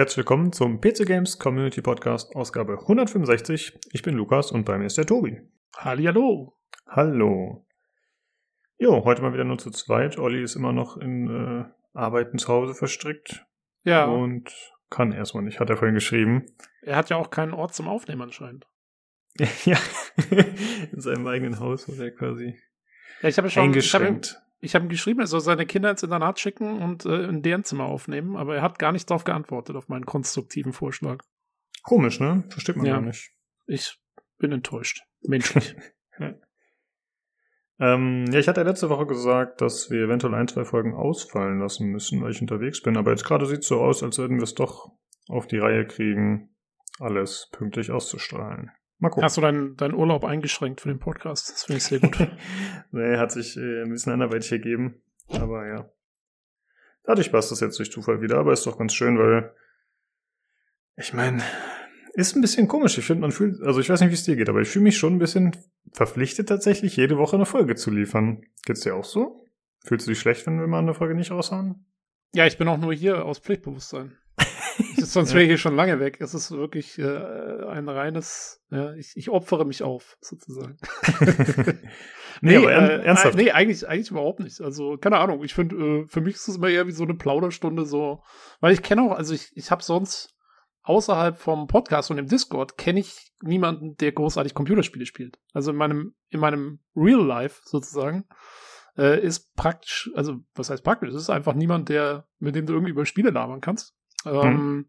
Herzlich 0.00 0.16
willkommen 0.16 0.50
zum 0.50 0.80
PC 0.80 1.04
Games 1.04 1.38
Community 1.38 1.82
Podcast 1.82 2.34
Ausgabe 2.34 2.78
165. 2.80 3.78
Ich 3.92 4.00
bin 4.00 4.14
Lukas 4.14 4.50
und 4.50 4.64
bei 4.64 4.78
mir 4.78 4.86
ist 4.86 4.96
der 4.96 5.04
Tobi. 5.04 5.42
Hallihallo. 5.76 6.56
Hallo. 6.86 7.66
Jo, 8.78 9.04
heute 9.04 9.20
mal 9.20 9.34
wieder 9.34 9.44
nur 9.44 9.58
zu 9.58 9.70
zweit. 9.70 10.16
Olli 10.16 10.42
ist 10.42 10.56
immer 10.56 10.72
noch 10.72 10.96
in 10.96 11.28
äh, 11.28 11.64
Arbeiten 11.92 12.38
zu 12.38 12.48
Hause 12.48 12.72
verstrickt. 12.72 13.44
Ja. 13.84 14.06
Und 14.06 14.50
kann 14.88 15.12
erstmal 15.12 15.44
nicht, 15.44 15.60
hat 15.60 15.68
er 15.68 15.76
vorhin 15.76 15.96
geschrieben. 15.96 16.46
Er 16.80 16.96
hat 16.96 17.10
ja 17.10 17.18
auch 17.18 17.28
keinen 17.28 17.52
Ort 17.52 17.74
zum 17.74 17.86
Aufnehmen 17.86 18.22
anscheinend. 18.22 18.66
ja, 19.66 19.76
in 20.92 21.00
seinem 21.02 21.26
eigenen 21.26 21.60
Haus 21.60 21.86
wurde 21.90 22.04
er 22.04 22.12
quasi 22.12 22.58
ja, 23.20 23.28
ich 23.28 23.36
habe 23.36 23.50
schon 23.50 23.64
eingeschränkt. 23.64 24.40
Ich 24.60 24.74
habe 24.74 24.84
ihm 24.84 24.90
geschrieben, 24.90 25.20
er 25.20 25.26
soll 25.26 25.40
seine 25.40 25.64
Kinder 25.66 25.90
ins 25.90 26.02
Internat 26.02 26.38
schicken 26.38 26.82
und 26.82 27.06
äh, 27.06 27.24
in 27.24 27.42
deren 27.42 27.64
Zimmer 27.64 27.84
aufnehmen, 27.84 28.36
aber 28.36 28.56
er 28.56 28.62
hat 28.62 28.78
gar 28.78 28.92
nicht 28.92 29.08
darauf 29.08 29.24
geantwortet, 29.24 29.76
auf 29.76 29.88
meinen 29.88 30.04
konstruktiven 30.04 30.72
Vorschlag. 30.72 31.24
Komisch, 31.82 32.20
ne? 32.20 32.44
Versteht 32.50 32.76
man 32.76 32.86
Ja. 32.86 32.94
gar 32.94 33.00
nicht. 33.02 33.32
Ich 33.66 33.98
bin 34.38 34.52
enttäuscht. 34.52 35.02
Menschlich. 35.22 35.74
Ähm, 37.82 38.26
ja, 38.30 38.38
ich 38.38 38.46
hatte 38.46 38.60
ja 38.60 38.66
letzte 38.66 38.90
Woche 38.90 39.06
gesagt, 39.06 39.62
dass 39.62 39.90
wir 39.90 40.04
eventuell 40.04 40.34
ein, 40.34 40.46
zwei 40.48 40.66
Folgen 40.66 40.92
ausfallen 40.94 41.60
lassen 41.60 41.88
müssen, 41.88 42.22
weil 42.22 42.30
ich 42.30 42.42
unterwegs 42.42 42.82
bin. 42.82 42.98
Aber 42.98 43.10
jetzt 43.10 43.24
gerade 43.24 43.46
sieht 43.46 43.60
es 43.60 43.68
so 43.68 43.80
aus, 43.80 44.02
als 44.02 44.18
würden 44.18 44.36
wir 44.36 44.44
es 44.44 44.54
doch 44.54 44.92
auf 45.28 45.46
die 45.46 45.56
Reihe 45.56 45.86
kriegen, 45.86 46.54
alles 46.98 47.48
pünktlich 47.52 47.90
auszustrahlen. 47.90 48.70
Mal 49.00 49.08
gucken. 49.08 49.24
Hast 49.24 49.36
du 49.36 49.40
deinen 49.40 49.76
deinen 49.76 49.94
Urlaub 49.94 50.24
eingeschränkt 50.24 50.80
für 50.80 50.88
den 50.88 50.98
Podcast? 50.98 51.50
Das 51.50 51.64
finde 51.64 51.78
ich 51.78 51.84
sehr 51.84 52.00
gut. 52.00 52.18
nee, 52.92 53.16
hat 53.16 53.32
sich 53.32 53.56
äh, 53.56 53.82
ein 53.82 53.90
bisschen 53.90 54.12
anderweitig 54.12 54.52
ergeben. 54.52 55.02
Aber 55.28 55.66
ja. 55.66 55.90
Dadurch 57.04 57.32
passt 57.32 57.50
das 57.50 57.60
jetzt 57.60 57.78
durch 57.78 57.90
Zufall 57.90 58.20
wieder, 58.20 58.38
aber 58.38 58.52
ist 58.52 58.66
doch 58.66 58.78
ganz 58.78 58.92
schön, 58.94 59.18
weil 59.18 59.54
ich 60.96 61.14
meine, 61.14 61.42
ist 62.12 62.36
ein 62.36 62.42
bisschen 62.42 62.68
komisch. 62.68 62.98
Ich 62.98 63.06
finde, 63.06 63.22
man 63.22 63.32
fühlt, 63.32 63.62
also 63.62 63.80
ich 63.80 63.88
weiß 63.88 64.00
nicht, 64.00 64.10
wie 64.10 64.14
es 64.14 64.24
dir 64.24 64.36
geht, 64.36 64.50
aber 64.50 64.60
ich 64.60 64.68
fühle 64.68 64.82
mich 64.84 64.98
schon 64.98 65.14
ein 65.14 65.18
bisschen 65.18 65.56
verpflichtet, 65.92 66.48
tatsächlich 66.48 66.96
jede 66.96 67.16
Woche 67.16 67.36
eine 67.36 67.46
Folge 67.46 67.74
zu 67.74 67.90
liefern. 67.90 68.44
Geht's 68.66 68.80
dir 68.80 68.94
auch 68.94 69.04
so? 69.04 69.46
Fühlst 69.82 70.06
du 70.06 70.10
dich 70.10 70.20
schlecht, 70.20 70.46
wenn 70.46 70.60
wir 70.60 70.66
mal 70.66 70.80
eine 70.80 70.94
Folge 70.94 71.14
nicht 71.14 71.30
raushauen? 71.30 71.86
ja, 72.32 72.46
ich 72.46 72.58
bin 72.58 72.68
auch 72.68 72.78
nur 72.78 72.94
hier 72.94 73.24
aus 73.24 73.38
Pflichtbewusstsein. 73.38 74.16
Sonst 74.96 75.32
wäre 75.34 75.42
ich 75.42 75.48
hier 75.48 75.58
schon 75.58 75.74
lange 75.76 75.98
weg. 76.00 76.18
Es 76.20 76.34
ist 76.34 76.50
wirklich 76.52 76.98
äh, 76.98 77.04
ein 77.66 77.88
reines, 77.88 78.62
ja, 78.70 78.94
ich, 78.94 79.12
ich 79.16 79.28
opfere 79.30 79.64
mich 79.64 79.82
auf, 79.82 80.16
sozusagen. 80.20 80.76
Nee, 82.42 82.56
aber 82.56 82.70
ern- 82.72 82.88
äh, 82.88 83.02
ernsthaft. 83.04 83.34
Nee, 83.36 83.50
eigentlich, 83.50 83.86
eigentlich 83.86 84.10
überhaupt 84.10 84.40
nicht. 84.40 84.60
Also, 84.62 84.96
keine 84.96 85.18
Ahnung. 85.18 85.44
Ich 85.44 85.52
finde, 85.52 85.76
äh, 85.76 86.06
für 86.08 86.22
mich 86.22 86.36
ist 86.36 86.48
es 86.48 86.56
immer 86.56 86.68
eher 86.70 86.86
wie 86.86 86.92
so 86.92 87.04
eine 87.04 87.12
Plauderstunde, 87.14 87.84
so. 87.84 88.22
Weil 88.60 88.72
ich 88.72 88.82
kenne 88.82 89.02
auch, 89.02 89.12
also 89.12 89.34
ich, 89.34 89.50
ich 89.56 89.70
habe 89.70 89.82
sonst 89.82 90.34
außerhalb 90.82 91.36
vom 91.38 91.66
Podcast 91.66 92.10
und 92.10 92.16
im 92.16 92.28
Discord 92.28 92.78
kenne 92.78 93.00
ich 93.00 93.32
niemanden, 93.42 93.96
der 93.98 94.12
großartig 94.12 94.54
Computerspiele 94.54 95.04
spielt. 95.04 95.38
Also 95.52 95.72
in 95.72 95.76
meinem, 95.76 96.14
in 96.30 96.40
meinem 96.40 96.78
Real 96.96 97.22
Life 97.22 97.60
sozusagen 97.64 98.24
äh, 98.96 99.20
ist 99.20 99.54
praktisch, 99.54 100.10
also 100.14 100.36
was 100.54 100.70
heißt 100.70 100.82
praktisch? 100.82 101.10
Es 101.10 101.16
ist 101.16 101.30
einfach 101.30 101.52
niemand, 101.54 101.90
der, 101.90 102.26
mit 102.38 102.54
dem 102.54 102.64
du 102.64 102.72
irgendwie 102.72 102.92
über 102.92 103.04
Spiele 103.04 103.30
labern 103.30 103.60
kannst. 103.60 103.94
Ähm, 104.26 104.88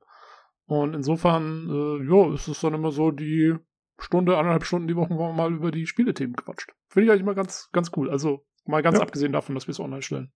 Und 0.66 0.94
insofern, 0.94 1.70
äh, 1.70 2.08
ja, 2.10 2.34
ist 2.34 2.48
es 2.48 2.62
dann 2.62 2.74
immer 2.74 2.92
so 2.92 3.12
die 3.12 3.56
Stunde, 4.00 4.38
anderthalb 4.38 4.64
Stunden 4.66 4.88
die 4.88 4.96
Woche, 4.96 5.10
wo 5.16 5.28
man 5.28 5.36
mal 5.36 5.54
über 5.54 5.70
die 5.72 5.86
Spielethemen 5.86 6.36
quatscht. 6.36 6.72
Finde 6.90 7.06
ich 7.06 7.12
eigentlich 7.12 7.26
mal 7.26 7.36
ganz, 7.36 7.70
ganz 7.72 7.92
cool. 7.98 8.10
Also 8.10 8.46
mal 8.66 8.82
ganz 8.82 8.98
Ja. 8.98 9.04
abgesehen 9.04 9.32
davon, 9.34 9.54
dass 9.56 9.68
wir 9.68 9.72
es 9.74 9.80
online 9.80 10.02
stellen. 10.02 10.32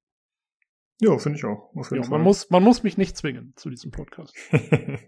Ja, 0.99 1.17
finde 1.17 1.37
ich 1.39 1.45
auch. 1.45 1.71
Auf 1.75 1.89
jeden 1.91 2.03
Ja, 2.03 2.09
Fall. 2.09 2.17
man, 2.17 2.21
muss, 2.21 2.49
man 2.49 2.63
muss 2.63 2.83
mich 2.83 2.97
nicht 2.97 3.17
zwingen 3.17 3.53
zu 3.55 3.69
diesem 3.69 3.91
Podcast. 3.91 4.35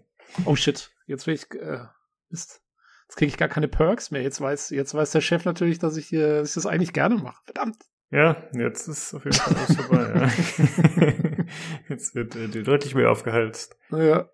Oh 0.44 0.54
shit, 0.56 0.90
jetzt 1.06 1.26
will 1.26 1.32
ich, 1.34 1.50
äh, 1.54 1.86
Mist. 2.28 2.60
Jetzt 3.06 3.16
kriege 3.16 3.28
ich 3.30 3.38
gar 3.38 3.48
keine 3.48 3.66
Perks 3.66 4.10
mehr. 4.10 4.20
Jetzt 4.20 4.42
weiß, 4.42 4.68
jetzt 4.70 4.92
weiß 4.92 5.10
der 5.12 5.22
Chef 5.22 5.46
natürlich, 5.46 5.78
dass 5.78 5.96
ich, 5.96 6.12
äh, 6.12 6.40
dass 6.40 6.50
ich 6.50 6.54
das 6.56 6.66
eigentlich 6.66 6.92
gerne 6.92 7.14
mache. 7.16 7.42
Verdammt. 7.44 7.78
ja, 8.10 8.36
jetzt 8.52 8.88
ist 8.88 9.14
auf 9.14 9.24
jeden 9.24 9.36
Fall 9.38 9.56
alles 9.56 9.76
vorbei. 9.76 11.36
jetzt 11.88 12.14
wird 12.14 12.36
äh, 12.36 12.48
dir 12.48 12.62
deutlich 12.62 12.94
mehr 12.94 13.10
aufgehalst. 13.10 13.76
Ja. 13.90 14.28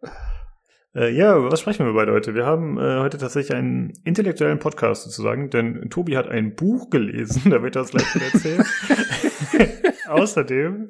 Äh, 0.95 1.11
ja, 1.11 1.43
was 1.51 1.61
sprechen 1.61 1.87
wir 1.87 1.93
beide 1.93 2.13
heute? 2.13 2.35
Wir 2.35 2.47
haben 2.47 2.79
äh, 2.79 3.01
heute 3.01 3.19
tatsächlich 3.19 3.57
einen 3.57 3.93
intellektuellen 4.05 4.61
Podcast 4.61 5.03
sozusagen, 5.03 5.51
denn 5.51 5.91
Tobi 5.91 6.17
hat 6.17 6.29
ein 6.29 6.55
Buch 6.55 6.89
gelesen, 6.91 7.43
da 7.51 7.63
wird 7.63 7.77
er 7.77 7.83
uns 7.83 7.91
gleich 7.91 8.15
wieder 8.15 8.27
erzählen. 8.33 8.65
Außerdem 10.09 10.89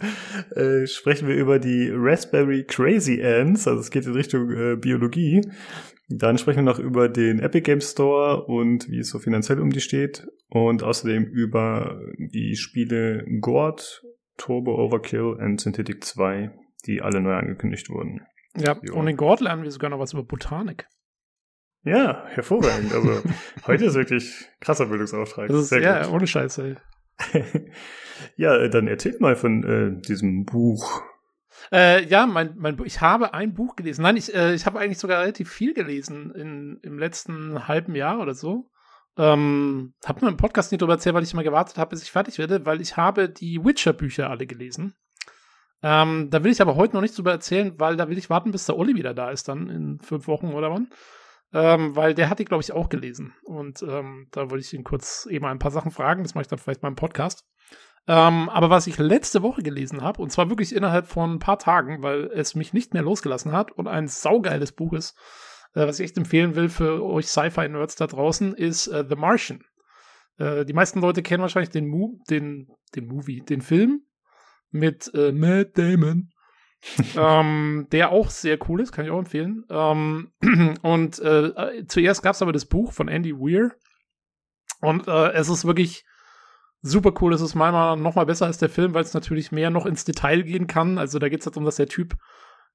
äh, 0.55 0.87
sprechen 0.87 1.29
wir 1.29 1.37
über 1.37 1.59
die 1.59 1.91
Raspberry 1.93 2.65
Crazy 2.65 3.23
Ants, 3.23 3.67
also 3.67 3.81
es 3.81 3.91
geht 3.91 4.05
in 4.07 4.13
Richtung 4.13 4.51
äh, 4.51 4.77
Biologie. 4.77 5.41
Dann 6.09 6.37
sprechen 6.37 6.59
wir 6.59 6.73
noch 6.73 6.79
über 6.79 7.09
den 7.09 7.39
Epic 7.39 7.63
Game 7.63 7.81
Store 7.81 8.45
und 8.45 8.91
wie 8.91 8.99
es 8.99 9.09
so 9.09 9.19
finanziell 9.19 9.59
um 9.59 9.71
die 9.71 9.81
steht. 9.81 10.27
Und 10.51 10.83
außerdem 10.83 11.25
über 11.25 11.99
die 12.19 12.57
Spiele 12.57 13.25
Gord, 13.41 14.05
Turbo 14.37 14.75
Overkill 14.75 15.23
und 15.23 15.61
Synthetic 15.61 16.05
2, 16.05 16.51
die 16.87 17.03
alle 17.03 17.21
neu 17.21 17.35
angekündigt 17.35 17.89
wurden. 17.91 18.23
Ja, 18.57 18.77
Jo. 18.83 18.95
und 18.95 19.09
in 19.09 19.17
Gord 19.17 19.41
lernen 19.41 19.63
wir 19.63 19.71
sogar 19.71 19.91
noch 19.91 19.99
was 19.99 20.13
über 20.13 20.23
Botanik. 20.23 20.87
Ja, 21.83 22.25
hervorragend. 22.29 22.93
Also 22.95 23.23
heute 23.67 23.85
ist 23.85 23.95
wirklich 23.95 24.47
krasser 24.61 24.87
Bildungsauftrag. 24.87 25.49
Das 25.49 25.57
ist, 25.57 25.69
Sehr 25.69 25.83
ja, 25.83 26.05
gut. 26.05 26.13
ohne 26.15 26.27
Scheiß, 26.27 26.59
ey. 26.59 26.77
ja, 28.37 28.57
äh, 28.57 28.71
dann 28.71 28.89
erzählt 28.89 29.21
mal 29.21 29.37
von 29.37 29.63
äh, 29.65 30.01
diesem 30.01 30.45
Buch. 30.45 31.03
Äh, 31.73 32.05
ja, 32.07 32.27
mein, 32.27 32.55
mein, 32.57 32.81
ich 32.85 33.01
habe 33.01 33.35
ein 33.35 33.55
Buch 33.55 33.77
gelesen. 33.77 34.03
Nein, 34.03 34.17
ich, 34.17 34.35
äh, 34.35 34.55
ich 34.55 34.67
habe 34.67 34.79
eigentlich 34.81 34.99
sogar 34.99 35.21
relativ 35.21 35.51
viel 35.51 35.75
gelesen 35.75 36.33
in, 36.35 36.79
im 36.83 36.99
letzten 36.99 37.69
halben 37.69 37.95
Jahr 37.95 38.21
oder 38.21 38.35
so. 38.35 38.71
Ähm, 39.17 39.95
habe 40.05 40.21
nur 40.21 40.31
im 40.31 40.37
Podcast 40.37 40.73
nicht 40.73 40.83
darüber 40.83 40.95
erzählt, 40.95 41.15
weil 41.15 41.23
ich 41.23 41.33
immer 41.33 41.45
gewartet 41.45 41.79
habe, 41.79 41.91
bis 41.91 42.03
ich 42.03 42.11
fertig 42.11 42.39
werde, 42.39 42.67
weil 42.67 42.81
ich 42.81 42.97
habe 42.97 43.29
die 43.29 43.65
Witcher-Bücher 43.65 44.29
alle 44.29 44.47
gelesen. 44.47 44.95
Ähm, 45.83 46.31
da 46.31 46.43
will 46.43 46.51
ich 46.51 46.63
aber 46.63 46.77
heute 46.77 46.95
noch 46.95 47.03
nichts 47.03 47.17
drüber 47.17 47.33
erzählen, 47.33 47.79
weil 47.79 47.97
da 47.97 48.09
will 48.09 48.19
ich 48.19 48.31
warten, 48.31 48.51
bis 48.51 48.67
der 48.67 48.77
Olli 48.77 48.95
wieder 48.95 49.15
da 49.15 49.31
ist, 49.31 49.49
dann 49.49 49.69
in 49.69 50.01
fünf 50.01 50.27
Wochen 50.27 50.55
oder 50.55 50.71
wann. 50.71 50.89
Ähm, 51.53 51.95
weil 51.95 52.15
der 52.15 52.31
hat 52.31 52.41
die, 52.41 52.47
glaube 52.47 52.63
ich, 52.63 52.73
auch 52.73 52.89
gelesen. 52.89 53.35
Und 53.45 53.83
ähm, 53.83 54.27
da 54.33 54.51
wollte 54.51 54.65
ich 54.65 54.73
ihn 54.73 54.83
kurz 54.83 55.27
eben 55.27 55.45
ein 55.45 55.59
paar 55.59 55.71
Sachen 55.71 55.93
fragen. 55.93 56.25
Das 56.25 56.35
mache 56.35 56.43
ich 56.43 56.49
dann 56.49 56.59
vielleicht 56.59 56.81
beim 56.81 56.97
Podcast. 56.97 57.45
Ähm, 58.07 58.49
aber 58.49 58.71
was 58.71 58.87
ich 58.87 58.99
letzte 58.99 59.43
Woche 59.43 59.63
gelesen 59.63 60.03
habe, 60.03 60.21
und 60.21 60.31
zwar 60.31 60.51
wirklich 60.51 60.75
innerhalb 60.75 61.07
von 61.07 61.35
ein 61.35 61.39
paar 61.39 61.59
Tagen, 61.59 62.03
weil 62.03 62.31
es 62.35 62.55
mich 62.55 62.73
nicht 62.73 62.93
mehr 62.93 63.03
losgelassen 63.03 63.53
hat 63.53 63.71
und 63.73 63.87
ein 63.87 64.09
saugeiles 64.09 64.73
Buch 64.73 64.93
ist, 64.93 65.17
was 65.75 65.99
ich 65.99 66.05
echt 66.05 66.17
empfehlen 66.17 66.55
will 66.55 66.69
für 66.69 67.03
euch 67.03 67.27
Sci-Fi-Nerds 67.27 67.97
da 67.97 68.07
draußen, 68.07 68.55
ist 68.55 68.87
äh, 68.89 69.05
The 69.09 69.17
Martian. 69.17 69.65
Äh, 70.39 70.65
die 70.65 70.73
meisten 70.73 71.01
Leute 71.01 71.23
kennen 71.23 71.43
wahrscheinlich 71.43 71.71
den, 71.71 71.89
Mo 71.89 72.21
den, 72.31 72.69
den 72.95 73.07
Movie, 73.07 73.41
den 73.41 73.61
Film 73.61 74.03
mit 74.71 75.13
äh, 75.15 75.33
Matt 75.33 75.77
Damon. 75.79 76.31
ähm, 77.17 77.87
der 77.93 78.11
auch 78.11 78.29
sehr 78.29 78.59
cool 78.69 78.81
ist, 78.81 78.93
kann 78.93 79.05
ich 79.05 79.11
auch 79.11 79.19
empfehlen. 79.19 79.65
Ähm, 79.71 80.33
und 80.83 81.19
äh, 81.19 81.47
äh, 81.47 81.87
zuerst 81.87 82.23
gab 82.23 82.35
es 82.35 82.43
aber 82.43 82.53
das 82.53 82.67
Buch 82.67 82.93
von 82.93 83.09
Andy 83.09 83.33
Weir. 83.33 83.73
Und 84.81 85.09
äh, 85.09 85.33
es 85.33 85.49
ist 85.49 85.65
wirklich 85.65 86.05
super 86.83 87.15
cool. 87.21 87.33
Es 87.33 87.41
ist 87.41 87.55
meiner 87.55 87.73
Meinung 87.73 87.99
nach 87.99 88.11
noch 88.11 88.17
mal 88.17 88.27
besser 88.27 88.47
als 88.47 88.59
der 88.59 88.69
Film, 88.69 88.93
weil 88.93 89.03
es 89.03 89.15
natürlich 89.15 89.51
mehr 89.51 89.71
noch 89.71 89.87
ins 89.87 90.05
Detail 90.05 90.43
gehen 90.43 90.67
kann. 90.67 90.99
Also 90.99 91.19
da 91.19 91.29
geht 91.29 91.41
es 91.41 91.47
darum, 91.47 91.65
dass 91.65 91.77
der 91.77 91.89
Typ 91.89 92.15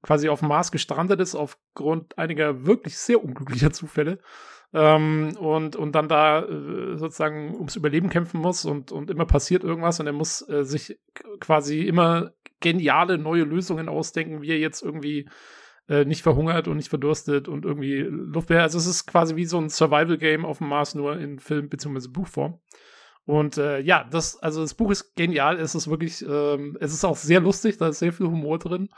quasi 0.02 0.28
auf 0.28 0.40
dem 0.40 0.48
Mars 0.48 0.72
gestrandet 0.72 1.20
ist 1.20 1.34
aufgrund 1.34 2.16
einiger 2.18 2.66
wirklich 2.66 2.96
sehr 2.96 3.22
unglücklicher 3.22 3.72
Zufälle. 3.72 4.18
Ähm, 4.72 5.36
und, 5.38 5.74
und 5.74 5.92
dann 5.96 6.08
da 6.08 6.44
äh, 6.44 6.96
sozusagen 6.96 7.54
ums 7.54 7.74
Überleben 7.74 8.08
kämpfen 8.08 8.40
muss 8.40 8.64
und, 8.64 8.92
und 8.92 9.10
immer 9.10 9.26
passiert 9.26 9.64
irgendwas 9.64 9.98
und 9.98 10.06
er 10.06 10.12
muss 10.12 10.48
äh, 10.48 10.64
sich 10.64 11.00
quasi 11.40 11.82
immer 11.82 12.32
geniale 12.60 13.18
neue 13.18 13.42
Lösungen 13.42 13.88
ausdenken, 13.88 14.42
wie 14.42 14.50
er 14.50 14.58
jetzt 14.58 14.82
irgendwie 14.82 15.28
äh, 15.88 16.04
nicht 16.04 16.22
verhungert 16.22 16.68
und 16.68 16.76
nicht 16.76 16.88
verdurstet 16.88 17.48
und 17.48 17.64
irgendwie 17.64 17.98
Luft 17.98 18.46
behält. 18.46 18.62
Also 18.62 18.78
es 18.78 18.86
ist 18.86 19.06
quasi 19.06 19.34
wie 19.34 19.44
so 19.44 19.58
ein 19.58 19.68
Survival-Game 19.68 20.44
auf 20.44 20.58
dem 20.58 20.68
Mars, 20.68 20.94
nur 20.94 21.18
in 21.18 21.40
Film- 21.40 21.68
bzw. 21.68 22.08
Buchform. 22.08 22.60
Und 23.30 23.58
äh, 23.58 23.78
ja, 23.78 24.02
das, 24.10 24.42
also 24.42 24.60
das 24.60 24.74
Buch 24.74 24.90
ist 24.90 25.14
genial. 25.14 25.60
Es 25.60 25.76
ist 25.76 25.88
wirklich, 25.88 26.26
ähm, 26.28 26.76
es 26.80 26.92
ist 26.92 27.04
auch 27.04 27.16
sehr 27.16 27.38
lustig, 27.38 27.78
da 27.78 27.86
ist 27.86 28.00
sehr 28.00 28.12
viel 28.12 28.26
Humor 28.26 28.58
drin. 28.58 28.88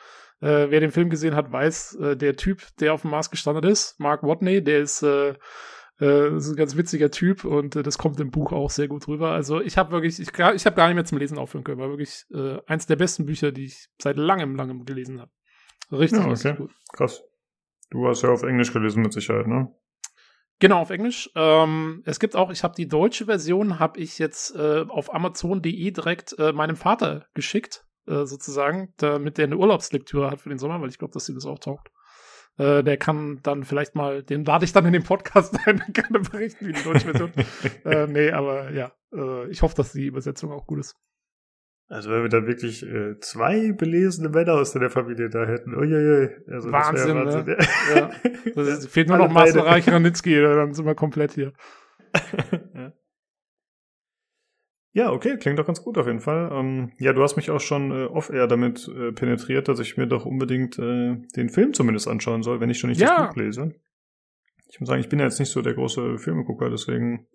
Äh, 0.41 0.71
wer 0.71 0.81
den 0.81 0.91
Film 0.91 1.11
gesehen 1.11 1.37
hat, 1.37 1.53
weiß, 1.53 1.97
äh, 1.97 2.17
der 2.17 2.35
Typ, 2.37 2.63
der 2.81 2.95
auf 2.95 3.03
dem 3.03 3.11
Mars 3.11 3.31
gestrandet 3.31 3.67
ist, 3.67 4.01
Mark 4.01 4.23
Watney, 4.23 4.65
der 4.65 4.81
ist, 4.81 5.03
äh, 5.03 5.35
äh, 6.01 6.35
ist 6.35 6.49
ein 6.49 6.57
ganz 6.57 6.79
witziger 6.79 7.11
Typ 7.11 7.45
und 7.45 7.77
äh, 7.77 7.83
das 7.83 7.99
kommt 7.99 8.19
im 8.21 8.31
Buch 8.31 8.53
auch 8.53 8.71
sehr 8.71 8.89
gut 8.89 9.07
rüber. 9.07 9.33
Also 9.33 9.61
ich 9.61 9.77
habe 9.77 9.91
wirklich, 9.91 10.19
ich, 10.19 10.29
ich 10.29 10.67
habe 10.67 10.77
gar 10.77 10.87
nicht 10.87 10.95
mehr 10.95 11.05
zum 11.05 11.19
Lesen 11.19 11.37
aufhören 11.37 11.63
können. 11.63 11.79
War 11.79 11.91
wirklich 11.91 12.25
äh, 12.33 12.57
eins 12.67 12.87
der 12.87 12.97
besten 12.97 13.27
Bücher, 13.27 13.53
die 13.53 13.67
ich 13.67 13.91
seit 14.01 14.17
langem, 14.17 14.57
langem 14.57 14.87
gelesen 14.87 15.21
habe. 15.21 15.31
Richtig, 15.93 16.21
Ja, 16.21 16.31
richtig 16.31 16.53
okay. 16.53 16.63
gut. 16.63 16.71
Krass. 16.95 17.23
Du 17.91 18.09
hast 18.09 18.23
ja 18.23 18.31
auf 18.31 18.45
Englisch 18.45 18.73
gelesen 18.73 19.03
mit 19.03 19.13
Sicherheit, 19.13 19.47
ne? 19.47 19.69
Genau, 20.63 20.79
auf 20.79 20.91
Englisch. 20.91 21.29
Ähm, 21.35 22.05
es 22.07 22.21
gibt 22.21 22.37
auch, 22.37 22.53
ich 22.53 22.63
habe 22.63 22.77
die 22.77 22.87
deutsche 22.87 23.25
Version, 23.25 23.81
habe 23.81 23.99
ich 23.99 24.21
jetzt 24.21 24.55
äh, 24.55 24.85
auf 24.87 25.13
Amazon.de 25.13 25.91
direkt 25.91 26.39
äh, 26.39 26.53
meinem 26.53 26.77
Vater 26.77 27.27
geschickt, 27.35 27.85
äh, 28.07 28.27
sozusagen, 28.27 28.95
damit 28.99 29.39
der 29.39 29.47
eine 29.47 29.57
Urlaubslektüre 29.57 30.31
hat 30.31 30.41
für 30.41 30.51
den 30.51 30.59
Sommer, 30.59 30.81
weil 30.81 30.89
ich 30.89 30.99
glaube, 30.99 31.15
dass 31.15 31.27
sie 31.27 31.35
das 31.35 31.47
auch 31.47 31.59
taugt. 31.59 31.91
Äh, 32.59 32.85
der 32.85 32.97
kann 32.97 33.41
dann 33.43 33.65
vielleicht 33.65 33.97
mal, 33.97 34.23
den 34.23 34.45
lade 34.45 34.65
ich 34.65 34.73
dann 34.73 34.87
in 34.87 34.93
den 34.93 35.03
Podcast 35.03 35.53
ein, 35.67 35.79
dann 35.79 35.93
kann 35.93 36.15
er 36.15 36.21
berichten, 36.21 36.69
wie 36.69 36.73
die 36.75 36.85
deutsche 36.85 37.09
Version. 37.09 37.33
äh, 37.85 38.07
nee, 38.07 38.31
aber 38.31 38.71
ja, 38.71 38.93
äh, 39.13 39.51
ich 39.51 39.63
hoffe, 39.63 39.75
dass 39.75 39.91
die 39.91 40.07
Übersetzung 40.07 40.53
auch 40.53 40.69
gut 40.69 40.79
ist. 40.79 40.95
Also 41.93 42.11
wenn 42.11 42.23
wir 42.23 42.31
da 42.31 42.47
wirklich 42.47 42.83
äh, 42.87 43.21
zwei 43.21 43.73
belesene 43.73 44.31
Männer 44.31 44.55
aus 44.55 44.73
der 44.73 44.89
Familie 44.89 45.29
da 45.29 45.45
hätten, 45.45 45.75
uiuiui. 45.75 46.31
Also 46.51 46.73
Wahnsinn, 46.73 47.17
das 47.17 47.35
Wahnsinn, 47.35 47.45
ne? 47.45 47.59
Ja. 47.95 48.11
Das 48.55 48.69
ist, 48.69 48.89
fehlt 48.89 49.09
nur 49.09 49.19
noch 49.19 49.31
Masterreich 49.31 49.87
Ranitzky, 49.89 50.41
dann 50.41 50.73
sind 50.73 50.87
wir 50.87 50.95
komplett 50.95 51.33
hier. 51.33 51.53
ja. 52.75 52.93
Ja, 54.95 55.13
okay, 55.13 55.37
klingt 55.37 55.59
doch 55.59 55.67
ganz 55.67 55.83
gut 55.83 55.99
auf 55.99 56.07
jeden 56.07 56.21
Fall. 56.21 56.51
Ähm, 56.53 56.93
ja, 56.99 57.13
du 57.13 57.23
hast 57.23 57.37
mich 57.37 57.51
auch 57.51 57.61
schon 57.61 57.91
äh, 57.91 58.05
off-air 58.07 58.47
damit 58.47 58.89
äh, 58.89 59.13
penetriert, 59.13 59.69
dass 59.69 59.79
ich 59.79 59.99
mir 59.99 60.07
doch 60.07 60.25
unbedingt 60.25 60.79
äh, 60.79 61.17
den 61.37 61.51
Film 61.51 61.75
zumindest 61.75 62.09
anschauen 62.09 62.43
soll, 62.43 62.61
wenn 62.61 62.71
ich 62.71 62.79
schon 62.79 62.89
nicht 62.89 63.03
ja. 63.03 63.19
das 63.19 63.29
Buch 63.29 63.37
lese. 63.37 63.75
Ich 64.71 64.81
muss 64.81 64.89
sagen, 64.89 65.03
ich 65.03 65.11
bin 65.11 65.19
ja 65.19 65.27
jetzt 65.27 65.41
nicht 65.41 65.51
so 65.51 65.61
der 65.61 65.75
große 65.75 66.17
Filmegucker, 66.17 66.71
deswegen 66.71 67.27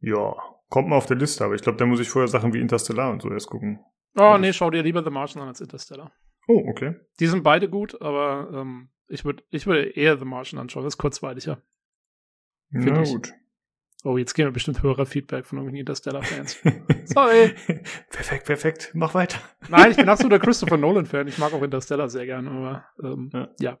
ja, 0.00 0.34
kommt 0.72 0.88
mal 0.88 0.96
auf 0.96 1.04
der 1.04 1.18
Liste, 1.18 1.44
aber 1.44 1.54
ich 1.54 1.60
glaube, 1.60 1.76
da 1.76 1.84
muss 1.84 2.00
ich 2.00 2.08
vorher 2.08 2.28
Sachen 2.28 2.54
wie 2.54 2.60
Interstellar 2.60 3.10
und 3.10 3.20
so 3.20 3.30
erst 3.30 3.46
gucken. 3.46 3.78
Oh, 4.16 4.22
also 4.22 4.40
nee, 4.40 4.54
schau 4.54 4.70
dir 4.70 4.82
lieber 4.82 5.04
The 5.04 5.10
Martian 5.10 5.42
an 5.42 5.48
als 5.48 5.60
Interstellar. 5.60 6.10
Oh, 6.48 6.64
okay. 6.66 6.96
Die 7.20 7.26
sind 7.26 7.42
beide 7.42 7.68
gut, 7.68 8.00
aber 8.00 8.48
ähm, 8.54 8.88
ich 9.06 9.26
würde 9.26 9.44
ich 9.50 9.66
würd 9.66 9.94
eher 9.94 10.16
The 10.18 10.24
Martian 10.24 10.58
anschauen, 10.58 10.82
das 10.82 10.94
ist 10.94 10.98
kurzweiliger. 10.98 11.60
Na 12.70 13.02
ich. 13.02 13.10
gut. 13.10 13.34
Oh, 14.02 14.16
jetzt 14.16 14.32
gehen 14.32 14.46
wir 14.46 14.52
bestimmt 14.52 14.82
Hörerfeedback 14.82 15.44
von 15.44 15.58
irgendwelchen 15.58 15.80
Interstellar-Fans. 15.80 16.62
Sorry. 17.04 17.54
perfekt, 18.08 18.46
perfekt. 18.46 18.90
Mach 18.94 19.12
weiter. 19.12 19.38
Nein, 19.68 19.90
ich 19.90 19.98
bin 19.98 20.08
absoluter 20.08 20.38
Christopher 20.38 20.78
Nolan-Fan. 20.78 21.28
Ich 21.28 21.36
mag 21.36 21.52
auch 21.52 21.62
Interstellar 21.62 22.08
sehr 22.08 22.24
gerne, 22.24 22.50
aber 22.50 22.84
ähm, 23.02 23.30
ja. 23.34 23.48
ja. 23.60 23.78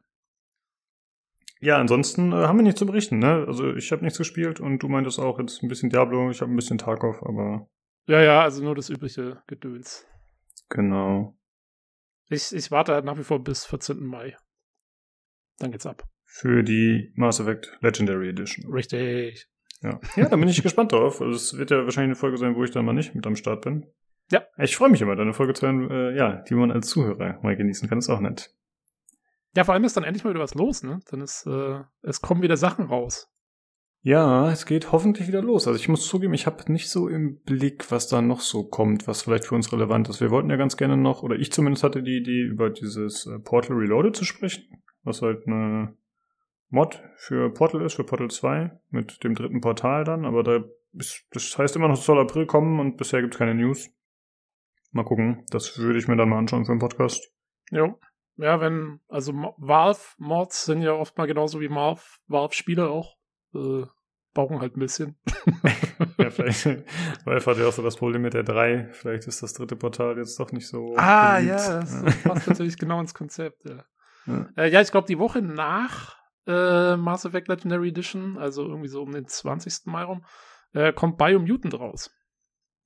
Ja, 1.62 1.78
ansonsten 1.78 2.32
äh, 2.32 2.46
haben 2.46 2.58
wir 2.58 2.64
nichts 2.64 2.80
zu 2.80 2.86
berichten, 2.86 3.20
ne? 3.20 3.44
Also 3.46 3.72
ich 3.74 3.92
habe 3.92 4.02
nichts 4.02 4.18
gespielt 4.18 4.58
und 4.58 4.80
du 4.80 4.88
meintest 4.88 5.20
auch 5.20 5.38
jetzt 5.38 5.62
ein 5.62 5.68
bisschen 5.68 5.90
Diablo, 5.90 6.28
ich 6.28 6.40
habe 6.40 6.52
ein 6.52 6.56
bisschen 6.56 6.76
Tarkov, 6.76 7.22
aber. 7.22 7.68
Ja, 8.08 8.20
ja, 8.20 8.42
also 8.42 8.64
nur 8.64 8.74
das 8.74 8.90
übliche 8.90 9.40
Gedöns. 9.46 10.04
Genau. 10.68 11.38
Ich, 12.28 12.52
ich 12.52 12.72
warte 12.72 12.94
halt 12.94 13.04
nach 13.04 13.16
wie 13.16 13.22
vor 13.22 13.44
bis 13.44 13.64
14. 13.64 14.04
Mai. 14.04 14.36
Dann 15.58 15.70
geht's 15.70 15.86
ab. 15.86 16.02
Für 16.24 16.64
die 16.64 17.12
Mass 17.14 17.38
Effect 17.38 17.78
Legendary 17.80 18.30
Edition. 18.30 18.72
Richtig. 18.72 19.46
Ja, 19.82 20.00
ja 20.16 20.28
da 20.28 20.34
bin 20.34 20.48
ich 20.48 20.62
gespannt 20.64 20.90
drauf. 20.90 21.20
Also 21.20 21.36
es 21.36 21.56
wird 21.56 21.70
ja 21.70 21.84
wahrscheinlich 21.84 22.08
eine 22.08 22.16
Folge 22.16 22.38
sein, 22.38 22.56
wo 22.56 22.64
ich 22.64 22.72
dann 22.72 22.84
mal 22.84 22.92
nicht 22.92 23.14
mit 23.14 23.24
am 23.24 23.36
Start 23.36 23.62
bin. 23.62 23.86
Ja. 24.32 24.42
Ich 24.58 24.76
freue 24.76 24.88
mich 24.88 25.00
immer, 25.00 25.14
deine 25.14 25.32
Folge 25.32 25.52
zu 25.52 25.66
hören, 25.66 25.88
äh, 25.90 26.16
ja, 26.16 26.42
die 26.42 26.54
man 26.54 26.72
als 26.72 26.88
Zuhörer 26.88 27.38
mal 27.42 27.54
genießen 27.54 27.88
kann. 27.88 27.98
Ist 27.98 28.08
auch 28.08 28.20
nett. 28.20 28.52
Ja, 29.54 29.64
vor 29.64 29.74
allem 29.74 29.84
ist 29.84 29.96
dann 29.96 30.04
endlich 30.04 30.24
mal 30.24 30.30
wieder 30.30 30.42
was 30.42 30.54
los, 30.54 30.82
ne? 30.82 31.00
Dann 31.10 31.20
ist, 31.20 31.46
äh, 31.46 31.80
es 32.02 32.20
kommen 32.20 32.42
wieder 32.42 32.56
Sachen 32.56 32.86
raus. 32.86 33.28
Ja, 34.04 34.50
es 34.50 34.66
geht 34.66 34.90
hoffentlich 34.90 35.28
wieder 35.28 35.42
los. 35.42 35.68
Also 35.68 35.78
ich 35.78 35.88
muss 35.88 36.08
zugeben, 36.08 36.34
ich 36.34 36.46
habe 36.46 36.72
nicht 36.72 36.90
so 36.90 37.06
im 37.08 37.40
Blick, 37.42 37.92
was 37.92 38.08
da 38.08 38.20
noch 38.20 38.40
so 38.40 38.64
kommt, 38.64 39.06
was 39.06 39.22
vielleicht 39.22 39.44
für 39.44 39.54
uns 39.54 39.72
relevant 39.72 40.08
ist. 40.08 40.20
Wir 40.20 40.32
wollten 40.32 40.50
ja 40.50 40.56
ganz 40.56 40.76
gerne 40.76 40.96
noch, 40.96 41.22
oder 41.22 41.36
ich 41.36 41.52
zumindest 41.52 41.84
hatte 41.84 42.02
die 42.02 42.16
Idee, 42.16 42.42
über 42.42 42.70
dieses 42.70 43.26
äh, 43.26 43.38
Portal 43.38 43.76
Reloaded 43.76 44.16
zu 44.16 44.24
sprechen, 44.24 44.82
was 45.04 45.22
halt 45.22 45.46
eine 45.46 45.96
Mod 46.68 47.00
für 47.16 47.52
Portal 47.52 47.82
ist, 47.82 47.94
für 47.94 48.04
Portal 48.04 48.30
2, 48.30 48.72
mit 48.90 49.22
dem 49.22 49.34
dritten 49.34 49.60
Portal 49.60 50.02
dann, 50.02 50.24
aber 50.24 50.42
da 50.42 50.64
ist, 50.94 51.24
das 51.30 51.56
heißt 51.56 51.76
immer 51.76 51.86
noch, 51.86 51.98
es 51.98 52.04
soll 52.04 52.18
April 52.18 52.46
kommen 52.46 52.80
und 52.80 52.96
bisher 52.96 53.20
gibt 53.20 53.34
es 53.34 53.38
keine 53.38 53.54
News. 53.54 53.88
Mal 54.90 55.04
gucken, 55.04 55.44
das 55.50 55.78
würde 55.78 55.98
ich 55.98 56.08
mir 56.08 56.16
dann 56.16 56.28
mal 56.28 56.38
anschauen 56.38 56.64
für 56.64 56.72
den 56.72 56.80
Podcast. 56.80 57.30
Jo. 57.70 57.98
Ja, 58.36 58.60
wenn, 58.60 59.00
also 59.08 59.32
Valve-Mods 59.32 60.64
sind 60.64 60.82
ja 60.82 60.92
oft 60.92 61.16
mal 61.18 61.26
genauso 61.26 61.60
wie 61.60 61.68
Valve-Spiele 61.68 62.88
auch. 62.88 63.16
Äh, 63.54 63.84
brauchen 64.34 64.60
halt 64.60 64.76
ein 64.76 64.80
bisschen. 64.80 65.16
ja, 66.18 66.30
vielleicht. 66.30 66.66
Valve 67.24 67.50
hat 67.50 67.58
ja 67.58 67.68
auch 67.68 67.72
so 67.72 67.82
das 67.82 67.96
Problem 67.96 68.22
mit 68.22 68.34
der 68.34 68.42
3. 68.42 68.88
Vielleicht 68.92 69.26
ist 69.26 69.42
das 69.42 69.52
dritte 69.52 69.76
Portal 69.76 70.16
jetzt 70.16 70.38
doch 70.40 70.52
nicht 70.52 70.66
so. 70.66 70.94
Ah, 70.96 71.36
beliebt. 71.36 71.50
ja, 71.50 71.80
das 71.80 72.22
passt 72.22 72.48
natürlich 72.48 72.78
genau 72.78 73.00
ins 73.00 73.14
Konzept, 73.14 73.64
ja. 73.68 73.84
Ja, 74.24 74.46
äh, 74.56 74.70
ja 74.70 74.80
ich 74.80 74.92
glaube, 74.92 75.08
die 75.08 75.18
Woche 75.18 75.42
nach 75.42 76.16
äh, 76.46 76.96
Mass 76.96 77.24
Effect 77.24 77.48
Legendary 77.48 77.88
Edition, 77.88 78.38
also 78.38 78.62
irgendwie 78.62 78.86
so 78.86 79.02
um 79.02 79.10
den 79.10 79.26
20. 79.26 79.86
Mai 79.86 80.04
rum, 80.04 80.24
äh, 80.74 80.92
kommt 80.92 81.18
Biomutant 81.18 81.74
raus. 81.74 82.14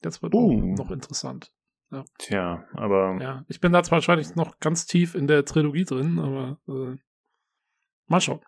Das 0.00 0.22
wird 0.22 0.32
uh. 0.32 0.74
noch 0.74 0.90
interessant. 0.90 1.52
Ja. 1.90 2.04
Tja, 2.18 2.64
aber. 2.74 3.18
Ja, 3.20 3.44
ich 3.48 3.60
bin 3.60 3.72
da 3.72 3.82
zwar 3.82 3.96
wahrscheinlich 3.96 4.34
noch 4.34 4.58
ganz 4.58 4.86
tief 4.86 5.14
in 5.14 5.26
der 5.26 5.44
Trilogie 5.44 5.84
drin, 5.84 6.18
aber 6.18 6.58
äh, 6.68 6.96
mal 8.06 8.20
schauen. 8.20 8.40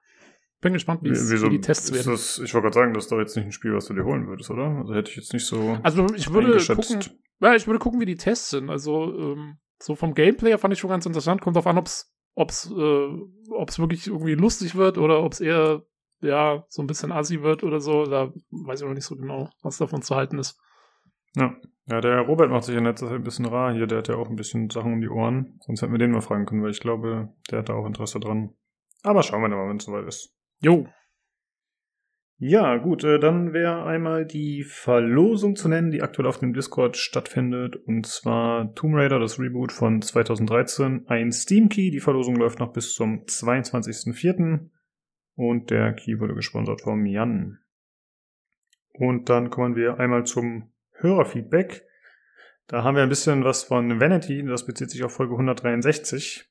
Bin 0.61 0.73
gespannt, 0.73 1.05
wie, 1.05 1.11
Wieso, 1.11 1.47
wie 1.47 1.51
die 1.51 1.61
Tests 1.61 1.93
werden. 1.93 2.11
Das, 2.11 2.41
ich 2.41 2.53
wollte 2.53 2.65
gerade 2.65 2.75
sagen, 2.75 2.95
das 2.95 3.05
ist 3.05 3.13
doch 3.13 3.19
jetzt 3.19 3.37
nicht 3.37 3.47
ein 3.47 3.53
Spiel, 3.53 3.75
was 3.75 3.87
du 3.87 3.95
dir 3.95 4.05
holen 4.05 4.27
würdest, 4.27 4.51
oder? 4.51 4.65
Also 4.65 4.93
hätte 4.93 5.11
ich 5.11 5.17
jetzt 5.17 5.33
nicht 5.33 5.47
so. 5.47 5.79
Also 5.85 6.07
ich 6.17 6.33
würde 6.33 6.59
gucken, 6.75 7.01
ja, 7.41 7.55
ich 7.55 7.67
würde 7.69 7.79
gucken, 7.79 8.01
wie 8.01 8.07
die 8.07 8.17
Tests 8.17 8.51
sind. 8.51 8.69
Also 8.69 9.17
ähm, 9.17 9.59
so 9.81 9.95
vom 9.95 10.15
Gameplay 10.15 10.59
fand 10.59 10.75
ich 10.75 10.81
schon 10.81 10.91
ganz 10.91 11.07
interessant. 11.07 11.41
Kommt 11.41 11.55
drauf 11.55 11.69
an, 11.69 11.79
ob's 11.79 12.13
ob's 12.35 12.71
äh, 12.77 13.09
ob's 13.51 13.79
wirklich 13.79 14.09
irgendwie 14.09 14.35
lustig 14.35 14.75
wird 14.75 14.99
oder 14.99 15.23
ob's 15.23 15.39
eher 15.39 15.85
ja 16.21 16.65
so 16.69 16.83
ein 16.83 16.89
bisschen 16.89 17.13
assi 17.13 17.43
wird 17.43 17.63
oder 17.63 17.81
so. 17.81 18.05
Da 18.07 18.33
weiß 18.51 18.81
ich 18.81 18.87
noch 18.87 18.95
nicht 18.95 19.05
so 19.05 19.15
genau, 19.15 19.51
was 19.63 19.79
davon 19.79 20.03
zu 20.03 20.17
halten 20.17 20.41
ist. 20.41 20.59
Ja. 21.37 21.55
Ja, 21.91 22.03
der 22.03 22.21
Robert 22.21 22.51
macht 22.51 22.65
sich 22.65 22.77
in 22.77 22.85
letzter 22.85 23.07
Zeit 23.07 23.17
ein 23.17 23.25
bisschen 23.25 23.47
rar 23.47 23.73
hier. 23.73 23.87
Der 23.87 23.99
hat 23.99 24.09
ja 24.09 24.17
auch 24.17 24.29
ein 24.29 24.37
bisschen 24.37 24.69
Sachen 24.69 24.93
um 24.93 25.01
die 25.01 25.09
Ohren. 25.09 25.59
Sonst 25.61 25.81
hätten 25.81 25.93
wir 25.93 25.99
den 25.99 26.11
mal 26.11 26.21
fragen 26.21 26.45
können, 26.45 26.63
weil 26.63 26.71
ich 26.71 26.81
glaube, 26.81 27.33
der 27.51 27.61
hat 27.61 27.71
da 27.71 27.75
auch 27.75 27.87
Interesse 27.87 28.21
dran. 28.21 28.51
Aber 29.03 29.23
schauen 29.23 29.41
wir 29.41 29.49
mal, 29.49 29.69
wenn 29.69 29.79
es 29.79 29.85
soweit 29.85 30.07
ist. 30.07 30.35
Jo. 30.61 30.87
Ja, 32.41 32.77
gut, 32.77 33.05
äh, 33.05 33.19
dann 33.19 33.53
wäre 33.53 33.85
einmal 33.85 34.27
die 34.27 34.63
Verlosung 34.65 35.57
zu 35.57 35.69
nennen, 35.69 35.91
die 35.91 36.03
aktuell 36.03 36.29
auf 36.29 36.39
dem 36.39 36.53
Discord 36.53 36.97
stattfindet. 36.97 37.77
Und 37.77 38.07
zwar 38.07 38.75
Tomb 38.75 38.95
Raider, 38.95 39.19
das 39.19 39.41
Reboot 39.41 39.73
von 39.73 40.03
2013. 40.03 41.07
Ein 41.09 41.33
Steam 41.33 41.71
Key. 41.71 41.91
Die 41.91 42.01
Verlosung 42.01 42.37
läuft 42.37 42.59
noch 42.59 42.73
bis 42.73 42.93
zum 42.95 43.25
22.04. 43.25 44.69
Und 45.37 45.71
der 45.71 45.95
Key 45.95 46.21
wurde 46.21 46.35
gesponsert 46.35 46.83
von 46.83 47.07
Jan. 47.07 47.59
Und 48.93 49.31
dann 49.31 49.49
kommen 49.49 49.75
wir 49.75 49.99
einmal 49.99 50.25
zum 50.25 50.71
Hörerfeedback. 51.01 51.85
Da 52.67 52.85
haben 52.85 52.97
wir 52.97 53.03
ein 53.03 53.09
bisschen 53.09 53.45
was 53.45 53.65
von 53.65 54.01
Vanity, 54.01 54.45
das 54.45 54.67
bezieht 54.67 54.91
sich 54.91 55.03
auf 55.03 55.13
Folge 55.13 55.33
163. 55.33 56.49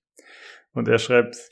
Und 0.73 0.87
er 0.87 0.97
schreibt, 0.97 1.49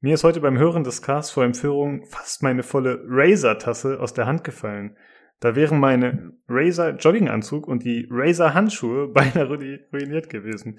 mir 0.00 0.14
ist 0.14 0.24
heute 0.24 0.40
beim 0.40 0.58
Hören 0.58 0.84
des 0.84 1.00
Casts 1.00 1.30
vor 1.30 1.44
Empörung 1.44 2.04
fast 2.06 2.42
meine 2.42 2.62
volle 2.62 3.02
Razer-Tasse 3.06 4.00
aus 4.00 4.14
der 4.14 4.26
Hand 4.26 4.44
gefallen. 4.44 4.96
Da 5.40 5.56
wären 5.56 5.80
meine 5.80 6.32
Razer 6.48 6.96
Jogginganzug 6.96 7.66
und 7.66 7.84
die 7.84 8.06
Razer 8.10 8.52
Handschuhe 8.54 9.08
beinahe 9.12 9.46
ruiniert 9.46 10.28
gewesen. 10.28 10.78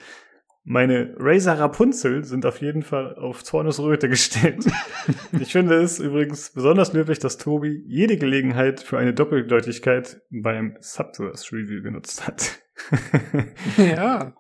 Meine 0.66 1.14
Razer 1.18 1.60
Rapunzel 1.60 2.24
sind 2.24 2.46
auf 2.46 2.62
jeden 2.62 2.84
Fall 2.84 3.16
auf 3.16 3.44
Zornesröte 3.44 4.08
gestellt. 4.08 4.66
ich 5.40 5.52
finde 5.52 5.82
es 5.82 6.00
übrigens 6.00 6.52
besonders 6.52 6.94
löblich, 6.94 7.20
dass 7.20 7.38
Tobi 7.38 7.84
jede 7.86 8.18
Gelegenheit 8.18 8.80
für 8.80 8.98
eine 8.98 9.14
Doppeldeutigkeit 9.14 10.22
beim 10.30 10.78
Subverse 10.80 11.52
Review 11.52 11.84
genutzt 11.84 12.26
hat. 12.26 12.62
ja. 13.78 14.34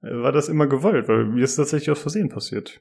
War 0.00 0.32
das 0.32 0.48
immer 0.48 0.66
gewollt, 0.66 1.08
weil 1.08 1.26
mir 1.26 1.44
ist 1.44 1.56
tatsächlich 1.56 1.90
aus 1.90 2.00
Versehen 2.00 2.30
passiert. 2.30 2.80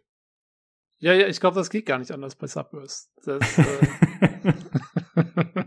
Ja, 0.99 1.11
ja, 1.11 1.27
ich 1.27 1.41
glaube, 1.41 1.55
das 1.55 1.69
geht 1.69 1.85
gar 1.85 1.99
nicht 1.99 2.11
anders 2.11 2.35
bei 2.35 2.47
Subverse. 2.47 3.09
Das, 3.25 3.57
äh 3.57 3.63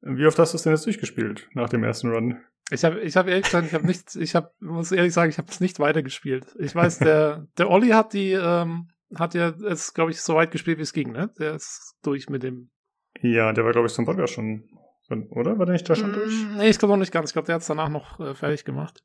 Wie 0.00 0.26
oft 0.26 0.38
hast 0.40 0.52
du 0.52 0.56
es 0.56 0.64
denn 0.64 0.72
jetzt 0.72 0.86
durchgespielt 0.86 1.48
nach 1.54 1.68
dem 1.68 1.84
ersten 1.84 2.10
Run? 2.10 2.40
Ich 2.72 2.84
habe, 2.84 3.00
ich 3.00 3.16
habe 3.16 3.30
ehrlich 3.30 3.44
gesagt, 3.44 3.66
ich 3.66 3.74
habe 3.74 3.86
nichts, 3.86 4.16
ich 4.16 4.34
habe, 4.34 4.50
muss 4.60 4.92
ehrlich 4.92 5.12
sagen, 5.12 5.30
ich 5.30 5.38
habe 5.38 5.48
es 5.50 5.60
nicht 5.60 5.78
weitergespielt. 5.78 6.56
Ich 6.58 6.74
weiß, 6.74 7.00
der, 7.00 7.46
der 7.58 7.68
Olli 7.68 7.90
hat 7.90 8.14
die, 8.14 8.32
ähm, 8.32 8.88
hat 9.14 9.34
ja 9.34 9.50
es, 9.50 9.92
glaube 9.92 10.10
ich, 10.10 10.20
so 10.20 10.34
weit 10.34 10.50
gespielt, 10.50 10.78
wie 10.78 10.82
es 10.82 10.92
ging, 10.92 11.12
ne? 11.12 11.30
Der 11.38 11.54
ist 11.54 11.96
durch 12.02 12.30
mit 12.30 12.42
dem. 12.42 12.70
Ja, 13.20 13.52
der 13.52 13.64
war, 13.64 13.72
glaube 13.72 13.88
ich, 13.88 13.92
zum 13.92 14.06
Podcast 14.06 14.32
schon, 14.32 14.68
oder? 15.30 15.58
War 15.58 15.66
der 15.66 15.74
nicht 15.74 15.88
da 15.88 15.94
schon 15.94 16.14
durch? 16.14 16.32
Mm, 16.32 16.56
nee, 16.56 16.70
ich 16.70 16.78
glaube 16.78 16.94
noch 16.94 16.98
nicht 16.98 17.12
ganz. 17.12 17.30
Ich 17.30 17.32
glaube, 17.34 17.46
der 17.46 17.56
hat 17.56 17.62
es 17.62 17.68
danach 17.68 17.90
noch 17.90 18.18
äh, 18.20 18.34
fertig 18.34 18.64
gemacht. 18.64 19.04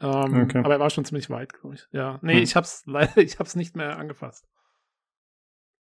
Ähm, 0.00 0.42
okay. 0.42 0.58
Aber 0.58 0.74
er 0.74 0.80
war 0.80 0.90
schon 0.90 1.06
ziemlich 1.06 1.30
weit, 1.30 1.54
glaube 1.54 1.76
ich. 1.76 1.88
Ja, 1.92 2.18
nee, 2.20 2.34
hm. 2.34 2.42
ich 2.42 2.54
hab's 2.54 2.82
leider, 2.86 3.16
ich 3.16 3.38
hab's 3.38 3.56
nicht 3.56 3.76
mehr 3.76 3.98
angefasst. 3.98 4.46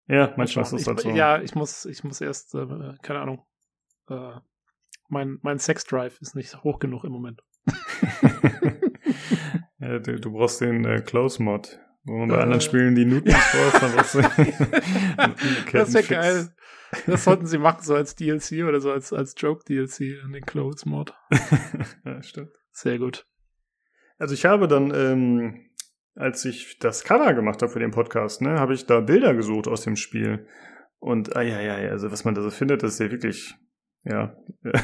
Ja, 0.08 0.34
manchmal 0.36 0.64
ist 0.64 0.74
das 0.74 0.88
halt 0.88 1.00
so. 1.00 1.10
Ja, 1.12 1.42
ich 1.42 1.56
muss, 1.56 1.86
ich 1.86 2.04
muss 2.04 2.20
erst, 2.20 2.54
äh, 2.56 2.98
keine 3.02 3.22
Ahnung, 3.22 3.46
äh, 4.10 4.34
mein, 5.12 5.40
mein 5.42 5.60
Sex-Drive 5.60 6.20
ist 6.22 6.36
nicht 6.36 6.64
hoch 6.64 6.80
genug 6.80 7.04
im 7.04 7.12
Moment. 7.12 7.42
ja, 9.80 10.00
du, 10.00 10.20
du, 10.20 10.32
brauchst 10.32 10.62
den 10.62 10.86
äh, 10.86 11.02
Close-Mod, 11.02 11.80
wo 12.06 12.18
man 12.18 12.30
bei 12.30 12.38
äh, 12.38 12.42
anderen 12.42 12.62
Spielen 12.62 12.96
die 12.96 13.06
Newtons 13.06 13.36
braucht, 13.52 13.84
dann 13.84 13.92
brauchst 13.92 14.16
du 14.16 14.22
Das 15.78 15.94
wäre 15.94 16.04
geil. 16.04 16.56
Das 17.06 17.24
sollten 17.24 17.46
sie 17.46 17.58
machen, 17.58 17.84
so 17.84 17.96
als 17.96 18.16
DLC 18.16 18.66
oder 18.68 18.82
so 18.82 18.92
als, 18.92 19.14
als 19.14 19.36
Joke-DLC 19.38 20.24
in 20.24 20.34
den 20.34 20.46
Close-Mod. 20.46 21.14
ja, 22.06 22.24
stimmt. 22.24 22.52
Sehr 22.72 22.98
gut. 22.98 23.28
Also 24.18 24.34
ich 24.34 24.46
habe 24.46 24.68
dann 24.68 24.94
ähm, 24.94 25.72
als 26.16 26.44
ich 26.46 26.80
das 26.80 27.04
Cover 27.04 27.34
gemacht 27.34 27.62
habe 27.62 27.72
für 27.72 27.80
den 27.80 27.92
Podcast, 27.92 28.42
ne, 28.42 28.60
habe 28.60 28.74
ich 28.74 28.86
da 28.86 29.00
Bilder 29.00 29.34
gesucht 29.34 29.68
aus 29.68 29.84
dem 29.84 29.96
Spiel. 29.96 30.48
Und 31.00 31.36
ah, 31.36 31.42
ja, 31.42 31.60
ja, 31.62 31.80
ja, 31.80 31.90
also 31.90 32.12
was 32.12 32.26
man 32.26 32.36
da 32.36 32.42
so 32.42 32.50
findet, 32.50 32.84
das 32.84 32.94
ist 32.94 33.00
ja 33.00 33.12
wirklich, 33.12 33.56
ja, 34.04 34.36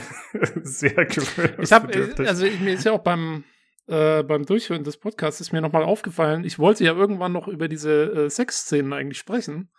sehr 0.64 1.06
gewöhnlich. 1.06 1.60
Ich 1.60 1.72
habe, 1.72 2.16
also 2.28 2.46
mir 2.46 2.74
ist 2.74 2.86
ja 2.86 2.92
auch 2.92 3.04
beim, 3.04 3.44
äh, 3.88 4.24
beim 4.24 4.46
Durchhören 4.46 4.84
des 4.84 4.98
Podcasts 4.98 5.42
ist 5.42 5.52
mir 5.52 5.62
nochmal 5.62 5.84
aufgefallen, 5.84 6.44
ich 6.44 6.60
wollte 6.60 6.84
ja 6.84 6.94
irgendwann 6.94 7.32
noch 7.32 7.48
über 7.48 7.68
diese 7.68 8.26
äh, 8.26 8.30
Sexszenen 8.30 8.94
eigentlich 8.94 9.18
sprechen. 9.18 9.72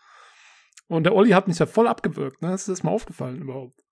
Und 0.89 1.05
der 1.05 1.15
Olli 1.15 1.31
hat 1.31 1.49
mich 1.49 1.59
ja 1.59 1.67
voll 1.67 1.87
abgewürgt, 1.87 2.41
ne? 2.41 2.51
Das 2.51 2.67
ist 2.67 2.83
mal 2.83 2.91
aufgefallen 2.91 3.43
überhaupt. 3.43 3.85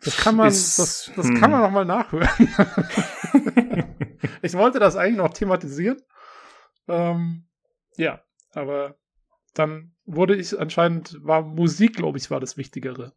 Das 0.00 0.16
kann 0.16 0.36
man, 0.36 0.48
ist, 0.48 0.78
das, 0.78 1.12
das 1.14 1.28
hm. 1.28 1.40
kann 1.40 1.50
man 1.50 1.60
nochmal 1.60 1.84
nachhören. 1.84 2.28
ich 4.42 4.54
wollte 4.54 4.78
das 4.78 4.96
eigentlich 4.96 5.18
noch 5.18 5.32
thematisieren. 5.32 6.00
Ähm, 6.88 7.46
ja, 7.96 8.22
aber 8.52 8.96
dann 9.54 9.94
wurde 10.04 10.36
ich 10.36 10.58
anscheinend, 10.58 11.18
war 11.22 11.42
Musik, 11.42 11.96
glaube 11.96 12.18
ich, 12.18 12.30
war 12.30 12.40
das 12.40 12.56
Wichtigere. 12.56 13.14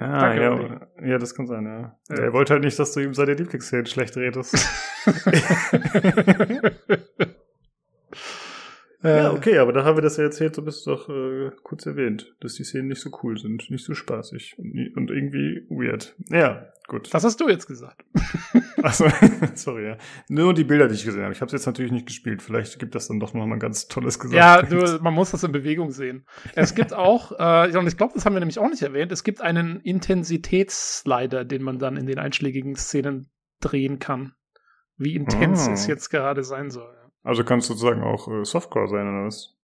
Ah, 0.00 0.20
Danke, 0.20 0.88
ja, 1.00 1.06
ja, 1.08 1.18
das 1.18 1.34
kann 1.34 1.46
sein, 1.46 1.64
ja. 1.64 1.98
ja. 2.08 2.22
Er 2.22 2.32
wollte 2.32 2.52
halt 2.52 2.62
nicht, 2.62 2.78
dass 2.78 2.92
du 2.92 3.00
ihm 3.00 3.14
seine 3.14 3.34
Lieblingsszenen 3.34 3.86
schlecht 3.86 4.16
redest. 4.16 4.56
Ja, 9.02 9.30
äh. 9.30 9.36
okay, 9.36 9.58
aber 9.58 9.72
da 9.72 9.84
haben 9.84 9.96
wir 9.96 10.02
das 10.02 10.16
ja 10.16 10.24
erzählt, 10.24 10.54
so 10.54 10.62
bist 10.62 10.86
du 10.86 10.90
doch 10.90 11.08
äh, 11.08 11.50
kurz 11.62 11.86
erwähnt, 11.86 12.34
dass 12.40 12.54
die 12.54 12.64
Szenen 12.64 12.88
nicht 12.88 13.00
so 13.00 13.10
cool 13.22 13.38
sind, 13.38 13.70
nicht 13.70 13.84
so 13.84 13.94
spaßig 13.94 14.56
und, 14.58 14.96
und 14.96 15.10
irgendwie 15.10 15.64
weird. 15.68 16.16
Ja, 16.30 16.72
gut. 16.88 17.12
Das 17.14 17.24
hast 17.24 17.40
du 17.40 17.48
jetzt 17.48 17.66
gesagt. 17.66 18.04
Achso, 18.88 19.06
sorry, 19.54 19.86
ja. 19.86 19.98
Nur 20.30 20.54
die 20.54 20.64
Bilder, 20.64 20.88
die 20.88 20.94
ich 20.94 21.04
gesehen 21.04 21.22
habe. 21.22 21.34
Ich 21.34 21.42
habe 21.42 21.48
es 21.48 21.52
jetzt 21.52 21.66
natürlich 21.66 21.92
nicht 21.92 22.06
gespielt. 22.06 22.40
Vielleicht 22.40 22.78
gibt 22.78 22.94
das 22.94 23.08
dann 23.08 23.20
doch 23.20 23.34
noch 23.34 23.44
mal 23.44 23.56
ein 23.56 23.60
ganz 23.60 23.86
tolles 23.86 24.18
Gesagt. 24.18 24.34
Ja, 24.34 24.62
du, 24.62 25.02
man 25.02 25.12
muss 25.12 25.30
das 25.30 25.44
in 25.44 25.52
Bewegung 25.52 25.90
sehen. 25.90 26.26
Es 26.54 26.74
gibt 26.74 26.94
auch, 26.94 27.32
äh, 27.38 27.76
und 27.76 27.86
ich 27.86 27.98
glaube, 27.98 28.14
das 28.14 28.24
haben 28.24 28.32
wir 28.32 28.40
nämlich 28.40 28.58
auch 28.58 28.70
nicht 28.70 28.80
erwähnt, 28.80 29.12
es 29.12 29.24
gibt 29.24 29.42
einen 29.42 29.80
Intensitätsslider, 29.80 31.44
den 31.44 31.62
man 31.62 31.78
dann 31.78 31.98
in 31.98 32.06
den 32.06 32.18
einschlägigen 32.18 32.76
Szenen 32.76 33.30
drehen 33.60 33.98
kann. 33.98 34.32
Wie 34.96 35.14
intens 35.14 35.68
oh. 35.68 35.72
es 35.72 35.86
jetzt 35.86 36.08
gerade 36.08 36.42
sein 36.42 36.70
soll. 36.70 36.96
Also 37.22 37.44
kann 37.44 37.58
es 37.58 37.66
sozusagen 37.66 38.02
auch 38.02 38.26
äh, 38.28 38.44
Softcore 38.44 38.88
sein, 38.88 39.06
oder 39.06 39.26
was? 39.26 39.57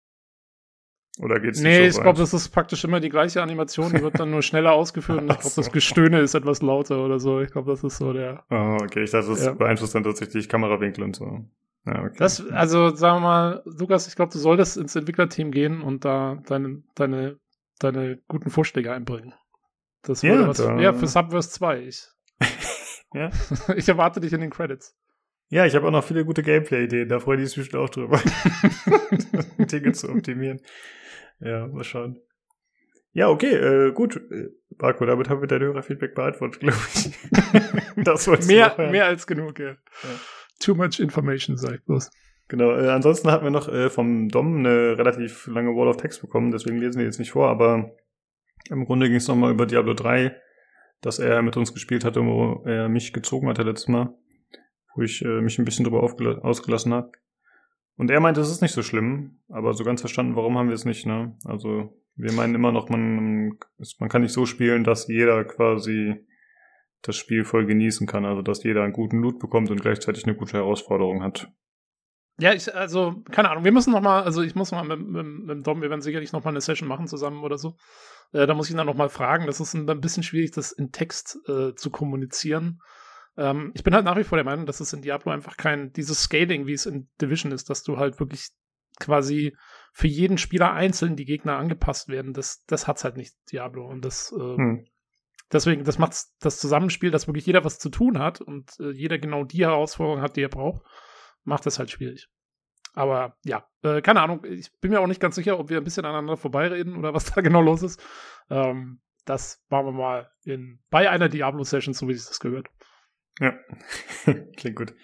Oder 1.19 1.39
geht's 1.39 1.59
nicht 1.59 1.69
Nee, 1.69 1.89
so 1.89 1.97
ich 1.97 2.03
glaube, 2.03 2.17
das 2.17 2.33
ist 2.33 2.49
praktisch 2.49 2.83
immer 2.83 2.99
die 2.99 3.09
gleiche 3.09 3.43
Animation, 3.43 3.93
die 3.93 4.01
wird 4.01 4.19
dann 4.19 4.31
nur 4.31 4.41
schneller 4.41 4.71
ausgeführt 4.73 5.21
und 5.21 5.31
ich 5.31 5.39
glaube, 5.39 5.55
das 5.55 5.71
Gestöhne 5.71 6.21
ist 6.21 6.33
etwas 6.33 6.61
lauter 6.61 7.05
oder 7.05 7.19
so. 7.19 7.39
Ich 7.41 7.51
glaube, 7.51 7.71
das 7.71 7.83
ist 7.83 7.97
so 7.97 8.13
der. 8.13 8.43
Oh, 8.49 8.77
okay, 8.81 9.03
ich 9.03 9.11
dachte, 9.11 9.29
das 9.29 9.45
ja. 9.45 9.53
beeinflusst 9.53 9.93
dann 9.93 10.03
tatsächlich 10.03 10.49
Kamerawinkel 10.49 11.03
und 11.03 11.15
so. 11.15 11.45
Ja, 11.85 12.03
okay. 12.03 12.15
Das, 12.17 12.47
also 12.49 12.95
sagen 12.95 13.17
wir 13.17 13.27
mal, 13.27 13.61
Lukas, 13.65 14.07
ich 14.07 14.15
glaube, 14.15 14.31
du 14.31 14.39
solltest 14.39 14.77
ins 14.77 14.95
Entwicklerteam 14.95 15.51
gehen 15.51 15.81
und 15.81 16.05
da 16.05 16.41
deine, 16.47 16.81
deine, 16.95 17.37
deine 17.79 18.17
guten 18.27 18.49
Vorschläge 18.49 18.91
einbringen. 18.91 19.33
Das 20.01 20.23
würde 20.23 20.41
ja, 20.41 20.47
was. 20.47 20.57
Da... 20.57 20.79
Ja, 20.79 20.93
für 20.93 21.07
Subverse 21.07 21.49
2. 21.49 21.79
Ich, 21.81 22.07
ja? 23.13 23.29
ich 23.75 23.87
erwarte 23.87 24.19
dich 24.19 24.33
in 24.33 24.41
den 24.41 24.49
Credits. 24.49 24.95
Ja, 25.49 25.65
ich 25.65 25.75
habe 25.75 25.85
auch 25.85 25.91
noch 25.91 26.03
viele 26.03 26.25
gute 26.25 26.41
Gameplay-Ideen, 26.41 27.09
da 27.09 27.19
freue 27.19 27.37
ich 27.37 27.43
mich 27.43 27.55
bestimmt 27.55 27.83
auch 27.83 27.89
drüber. 27.89 28.19
Dinge 29.59 29.91
zu 29.91 30.09
optimieren. 30.09 30.61
Ja, 31.39 31.67
mal 31.67 31.83
schauen. 31.83 32.19
Ja, 33.11 33.29
okay, 33.29 33.53
äh, 33.53 33.91
gut. 33.91 34.19
Marco, 34.79 35.05
damit 35.05 35.29
haben 35.29 35.41
wir 35.41 35.47
dein 35.47 35.61
Hörerfeedback 35.61 36.15
beantwortet, 36.15 36.61
glaube 36.61 36.77
ich. 36.95 37.11
das 38.03 38.27
mehr, 38.47 38.75
mehr 38.89 39.05
als 39.05 39.27
genug, 39.27 39.59
ja. 39.59 39.69
ja. 39.69 39.77
Too 40.59 40.73
much 40.73 40.99
information, 40.99 41.57
sag 41.57 41.75
ich 41.75 41.83
bloß. 41.83 42.09
Genau, 42.47 42.71
äh, 42.71 42.89
ansonsten 42.89 43.31
hatten 43.31 43.43
wir 43.43 43.51
noch 43.51 43.67
äh, 43.67 43.89
vom 43.89 44.29
Dom 44.29 44.57
eine 44.57 44.97
relativ 44.97 45.47
lange 45.47 45.75
Wall 45.75 45.87
of 45.87 45.97
Text 45.97 46.21
bekommen, 46.21 46.51
deswegen 46.51 46.77
lesen 46.77 46.97
wir 46.97 47.05
jetzt 47.05 47.19
nicht 47.19 47.31
vor, 47.31 47.49
aber 47.49 47.91
im 48.69 48.85
Grunde 48.85 49.07
ging 49.07 49.17
es 49.17 49.27
nochmal 49.27 49.51
über 49.51 49.65
Diablo 49.65 49.93
3, 49.93 50.35
dass 51.01 51.19
er 51.19 51.41
mit 51.41 51.55
uns 51.55 51.73
gespielt 51.73 52.03
hatte, 52.03 52.25
wo 52.25 52.63
er 52.65 52.89
mich 52.89 53.13
gezogen 53.13 53.47
hatte 53.47 53.63
letztes 53.63 53.87
Mal 53.87 54.15
wo 54.95 55.01
ich 55.01 55.23
äh, 55.23 55.41
mich 55.41 55.59
ein 55.59 55.65
bisschen 55.65 55.85
drüber 55.85 56.03
ausgelassen 56.03 56.93
habe. 56.93 57.11
Und 57.95 58.09
er 58.09 58.19
meinte, 58.19 58.41
es 58.41 58.49
ist 58.49 58.61
nicht 58.61 58.73
so 58.73 58.81
schlimm, 58.81 59.39
aber 59.49 59.73
so 59.73 59.83
ganz 59.83 60.01
verstanden, 60.01 60.35
warum 60.35 60.57
haben 60.57 60.67
wir 60.67 60.75
es 60.75 60.85
nicht, 60.85 61.05
ne? 61.05 61.37
Also, 61.45 61.93
wir 62.15 62.31
meinen 62.33 62.55
immer 62.55 62.71
noch, 62.71 62.89
man, 62.89 63.57
man 63.99 64.09
kann 64.09 64.21
nicht 64.21 64.33
so 64.33 64.45
spielen, 64.45 64.83
dass 64.83 65.07
jeder 65.07 65.43
quasi 65.45 66.15
das 67.01 67.17
Spiel 67.17 67.43
voll 67.43 67.65
genießen 67.65 68.07
kann, 68.07 68.25
also 68.25 68.41
dass 68.41 68.63
jeder 68.63 68.83
einen 68.83 68.93
guten 68.93 69.21
Loot 69.21 69.39
bekommt 69.39 69.69
und 69.69 69.81
gleichzeitig 69.81 70.25
eine 70.25 70.35
gute 70.35 70.53
Herausforderung 70.53 71.21
hat. 71.21 71.51
Ja, 72.39 72.53
ich, 72.53 72.73
also, 72.73 73.23
keine 73.29 73.51
Ahnung, 73.51 73.63
wir 73.63 73.71
müssen 73.71 73.91
noch 73.91 74.01
mal, 74.01 74.23
also 74.23 74.41
ich 74.41 74.55
muss 74.55 74.71
mal 74.71 74.83
mit, 74.83 75.07
mit, 75.07 75.25
mit 75.25 75.67
Dom, 75.67 75.81
wir 75.81 75.89
werden 75.89 76.01
sicherlich 76.01 76.31
noch 76.31 76.43
mal 76.43 76.49
eine 76.49 76.61
Session 76.61 76.87
machen 76.87 77.07
zusammen 77.07 77.43
oder 77.43 77.57
so. 77.59 77.75
Äh, 78.31 78.47
da 78.47 78.55
muss 78.55 78.67
ich 78.67 78.73
ihn 78.73 78.77
dann 78.77 78.87
noch 78.87 78.95
mal 78.95 79.09
fragen. 79.09 79.45
Das 79.45 79.59
ist 79.59 79.75
ein, 79.75 79.87
ein 79.87 80.01
bisschen 80.01 80.23
schwierig, 80.23 80.51
das 80.51 80.71
in 80.71 80.91
Text 80.91 81.37
äh, 81.47 81.75
zu 81.75 81.91
kommunizieren. 81.91 82.79
Ähm, 83.37 83.71
ich 83.73 83.83
bin 83.83 83.93
halt 83.93 84.05
nach 84.05 84.17
wie 84.17 84.23
vor 84.23 84.37
der 84.37 84.45
Meinung, 84.45 84.65
dass 84.65 84.79
es 84.79 84.93
in 84.93 85.01
Diablo 85.01 85.31
einfach 85.31 85.57
kein, 85.57 85.91
dieses 85.93 86.21
Scaling, 86.23 86.67
wie 86.67 86.73
es 86.73 86.85
in 86.85 87.09
Division 87.21 87.51
ist, 87.51 87.69
dass 87.69 87.83
du 87.83 87.97
halt 87.97 88.19
wirklich 88.19 88.49
quasi 88.99 89.55
für 89.91 90.07
jeden 90.07 90.37
Spieler 90.37 90.73
einzeln 90.73 91.15
die 91.15 91.25
Gegner 91.25 91.57
angepasst 91.57 92.09
werden, 92.09 92.33
das, 92.33 92.63
das 92.65 92.87
hat's 92.87 93.03
halt 93.03 93.17
nicht, 93.17 93.35
Diablo. 93.51 93.87
Und 93.87 94.05
das, 94.05 94.31
äh, 94.31 94.55
hm. 94.55 94.85
deswegen, 95.51 95.83
das 95.83 95.99
macht 95.99 96.15
das 96.39 96.59
Zusammenspiel, 96.59 97.11
dass 97.11 97.27
wirklich 97.27 97.45
jeder 97.45 97.63
was 97.63 97.79
zu 97.79 97.89
tun 97.89 98.19
hat 98.19 98.41
und 98.41 98.71
äh, 98.79 98.91
jeder 98.91 99.17
genau 99.17 99.43
die 99.43 99.65
Herausforderung 99.65 100.21
hat, 100.21 100.35
die 100.35 100.41
er 100.41 100.49
braucht, 100.49 100.83
macht 101.43 101.65
das 101.65 101.79
halt 101.79 101.91
schwierig. 101.91 102.29
Aber 102.93 103.37
ja, 103.43 103.67
äh, 103.81 104.01
keine 104.01 104.21
Ahnung, 104.21 104.43
ich 104.45 104.71
bin 104.79 104.91
mir 104.91 104.99
auch 104.99 105.07
nicht 105.07 105.19
ganz 105.19 105.35
sicher, 105.35 105.59
ob 105.59 105.69
wir 105.69 105.77
ein 105.77 105.83
bisschen 105.83 106.05
aneinander 106.05 106.37
vorbeireden 106.37 106.95
oder 106.95 107.13
was 107.13 107.25
da 107.33 107.41
genau 107.41 107.61
los 107.61 107.81
ist. 107.81 108.03
Ähm, 108.49 109.01
das 109.25 109.63
machen 109.69 109.87
wir 109.87 109.91
mal 109.93 110.31
in, 110.43 110.79
bei 110.89 111.09
einer 111.09 111.29
Diablo-Session, 111.29 111.93
so 111.93 112.07
wie 112.07 112.13
sich 112.13 112.27
das 112.27 112.39
gehört. 112.39 112.67
Ja, 113.39 113.53
klingt 114.57 114.75
gut. 114.75 114.95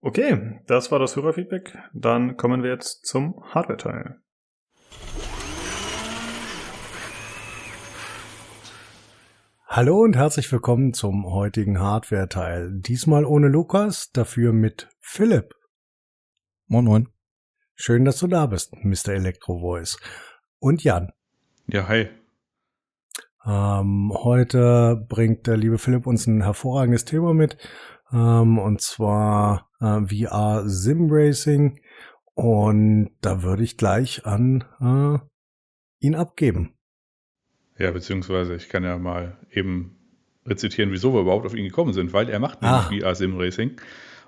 Okay, 0.00 0.60
das 0.66 0.90
war 0.90 0.98
das 0.98 1.16
Hörerfeedback. 1.16 1.76
Dann 1.92 2.36
kommen 2.36 2.62
wir 2.62 2.70
jetzt 2.70 3.06
zum 3.06 3.42
Hardware-Teil. 3.52 4.20
Hallo 9.66 10.00
und 10.00 10.16
herzlich 10.16 10.50
willkommen 10.50 10.92
zum 10.92 11.26
heutigen 11.26 11.78
Hardware-Teil. 11.78 12.80
Diesmal 12.80 13.24
ohne 13.24 13.48
Lukas, 13.48 14.10
dafür 14.10 14.52
mit 14.52 14.88
Philipp. 14.98 15.54
Moin 16.66 16.84
moin. 16.84 17.08
Schön, 17.74 18.04
dass 18.04 18.18
du 18.18 18.26
da 18.26 18.46
bist, 18.46 18.74
Mr. 18.82 19.14
Electro 19.14 19.60
Voice. 19.60 19.98
Und 20.58 20.82
Jan. 20.82 21.12
Ja, 21.68 21.86
hi. 21.86 22.08
Ähm, 23.48 24.12
heute 24.12 25.06
bringt 25.08 25.46
der 25.46 25.56
liebe 25.56 25.78
Philipp 25.78 26.06
uns 26.06 26.26
ein 26.26 26.42
hervorragendes 26.42 27.06
Thema 27.06 27.32
mit, 27.32 27.56
ähm, 28.12 28.58
und 28.58 28.82
zwar 28.82 29.70
äh, 29.80 30.00
VR 30.02 30.68
Sim 30.68 31.08
Racing. 31.10 31.80
Und 32.34 33.10
da 33.22 33.42
würde 33.42 33.62
ich 33.62 33.78
gleich 33.78 34.26
an 34.26 34.64
äh, 34.80 36.06
ihn 36.06 36.14
abgeben. 36.14 36.74
Ja, 37.78 37.90
beziehungsweise 37.90 38.54
ich 38.54 38.68
kann 38.68 38.84
ja 38.84 38.98
mal 38.98 39.38
eben 39.50 39.96
rezitieren, 40.44 40.92
wieso 40.92 41.14
wir 41.14 41.22
überhaupt 41.22 41.46
auf 41.46 41.54
ihn 41.54 41.64
gekommen 41.64 41.94
sind, 41.94 42.12
weil 42.12 42.28
er 42.28 42.40
macht 42.40 42.60
nämlich 42.60 43.04
ah. 43.04 43.08
VR 43.08 43.14
Sim 43.14 43.38
Racing. 43.38 43.80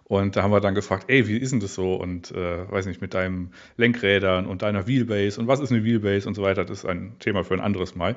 Und 0.05 0.35
da 0.35 0.43
haben 0.43 0.50
wir 0.50 0.61
dann 0.61 0.75
gefragt, 0.75 1.05
ey, 1.07 1.29
wie 1.29 1.37
ist 1.37 1.53
denn 1.53 1.61
das 1.61 1.75
so? 1.75 1.95
Und 1.95 2.33
äh, 2.33 2.69
weiß 2.69 2.87
nicht, 2.87 3.00
mit 3.00 3.15
deinem 3.15 3.53
Lenkrädern 3.77 4.47
und 4.47 4.62
deiner 4.62 4.89
Wheelbase 4.89 5.41
und 5.41 5.47
was 5.47 5.61
ist 5.61 5.71
eine 5.71 5.85
Wheelbase 5.85 6.27
und 6.27 6.35
so 6.35 6.43
weiter, 6.43 6.65
das 6.65 6.79
ist 6.79 6.85
ein 6.85 7.17
Thema 7.21 7.45
für 7.45 7.55
ein 7.55 7.61
anderes 7.61 7.95
Mal. 7.95 8.17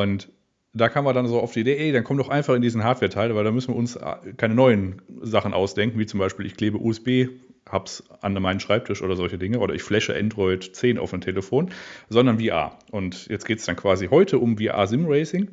Und 0.00 0.28
da 0.74 0.88
kam 0.88 1.04
man 1.04 1.14
dann 1.14 1.26
so 1.26 1.40
auf 1.40 1.52
die 1.52 1.60
Idee, 1.60 1.76
ey, 1.76 1.92
dann 1.92 2.04
komm 2.04 2.18
doch 2.18 2.28
einfach 2.28 2.54
in 2.54 2.62
diesen 2.62 2.84
Hardware-Teil, 2.84 3.34
weil 3.34 3.44
da 3.44 3.50
müssen 3.50 3.72
wir 3.72 3.76
uns 3.76 3.96
äh, 3.96 4.32
keine 4.36 4.54
neuen 4.54 5.00
Sachen 5.22 5.54
ausdenken, 5.54 5.98
wie 5.98 6.06
zum 6.06 6.20
Beispiel, 6.20 6.44
ich 6.44 6.56
klebe 6.56 6.78
USB, 6.78 7.28
Hubs 7.70 8.04
an 8.20 8.34
meinen 8.34 8.60
Schreibtisch 8.60 9.02
oder 9.02 9.16
solche 9.16 9.38
Dinge, 9.38 9.58
oder 9.58 9.74
ich 9.74 9.82
flashe 9.82 10.14
Android 10.14 10.76
10 10.76 10.98
auf 10.98 11.12
ein 11.12 11.20
Telefon, 11.20 11.70
sondern 12.08 12.38
VR. 12.38 12.78
Und 12.90 13.26
jetzt 13.28 13.46
geht 13.46 13.58
es 13.58 13.64
dann 13.64 13.76
quasi 13.76 14.08
heute 14.08 14.38
um 14.38 14.58
VR 14.58 14.86
Sim 14.86 15.06
Racing. 15.08 15.48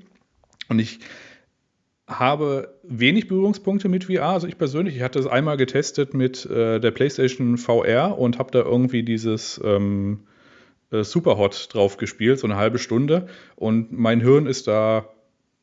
Und 0.70 0.80
ich 0.80 1.00
habe 2.08 2.78
wenig 2.84 3.28
Berührungspunkte 3.28 3.90
mit 3.90 4.04
VR. 4.04 4.30
Also 4.30 4.48
ich 4.48 4.58
persönlich, 4.58 4.98
ich 4.98 5.02
hatte 5.02 5.20
es 5.20 5.26
einmal 5.26 5.58
getestet 5.58 6.14
mit 6.14 6.46
äh, 6.46 6.80
der 6.80 6.92
PlayStation 6.92 7.58
VR 7.58 8.18
und 8.18 8.38
habe 8.38 8.52
da 8.52 8.60
irgendwie 8.60 9.04
dieses 9.04 9.60
ähm, 9.64 10.28
äh, 10.94 11.04
Superhot 11.04 11.74
drauf 11.74 11.98
gespielt, 11.98 12.40
so 12.40 12.48
eine 12.48 12.56
halbe 12.56 12.80
Stunde. 12.80 13.28
Und 13.56 13.92
mein 13.92 14.22
Hirn 14.22 14.46
ist 14.46 14.68
da, 14.68 15.10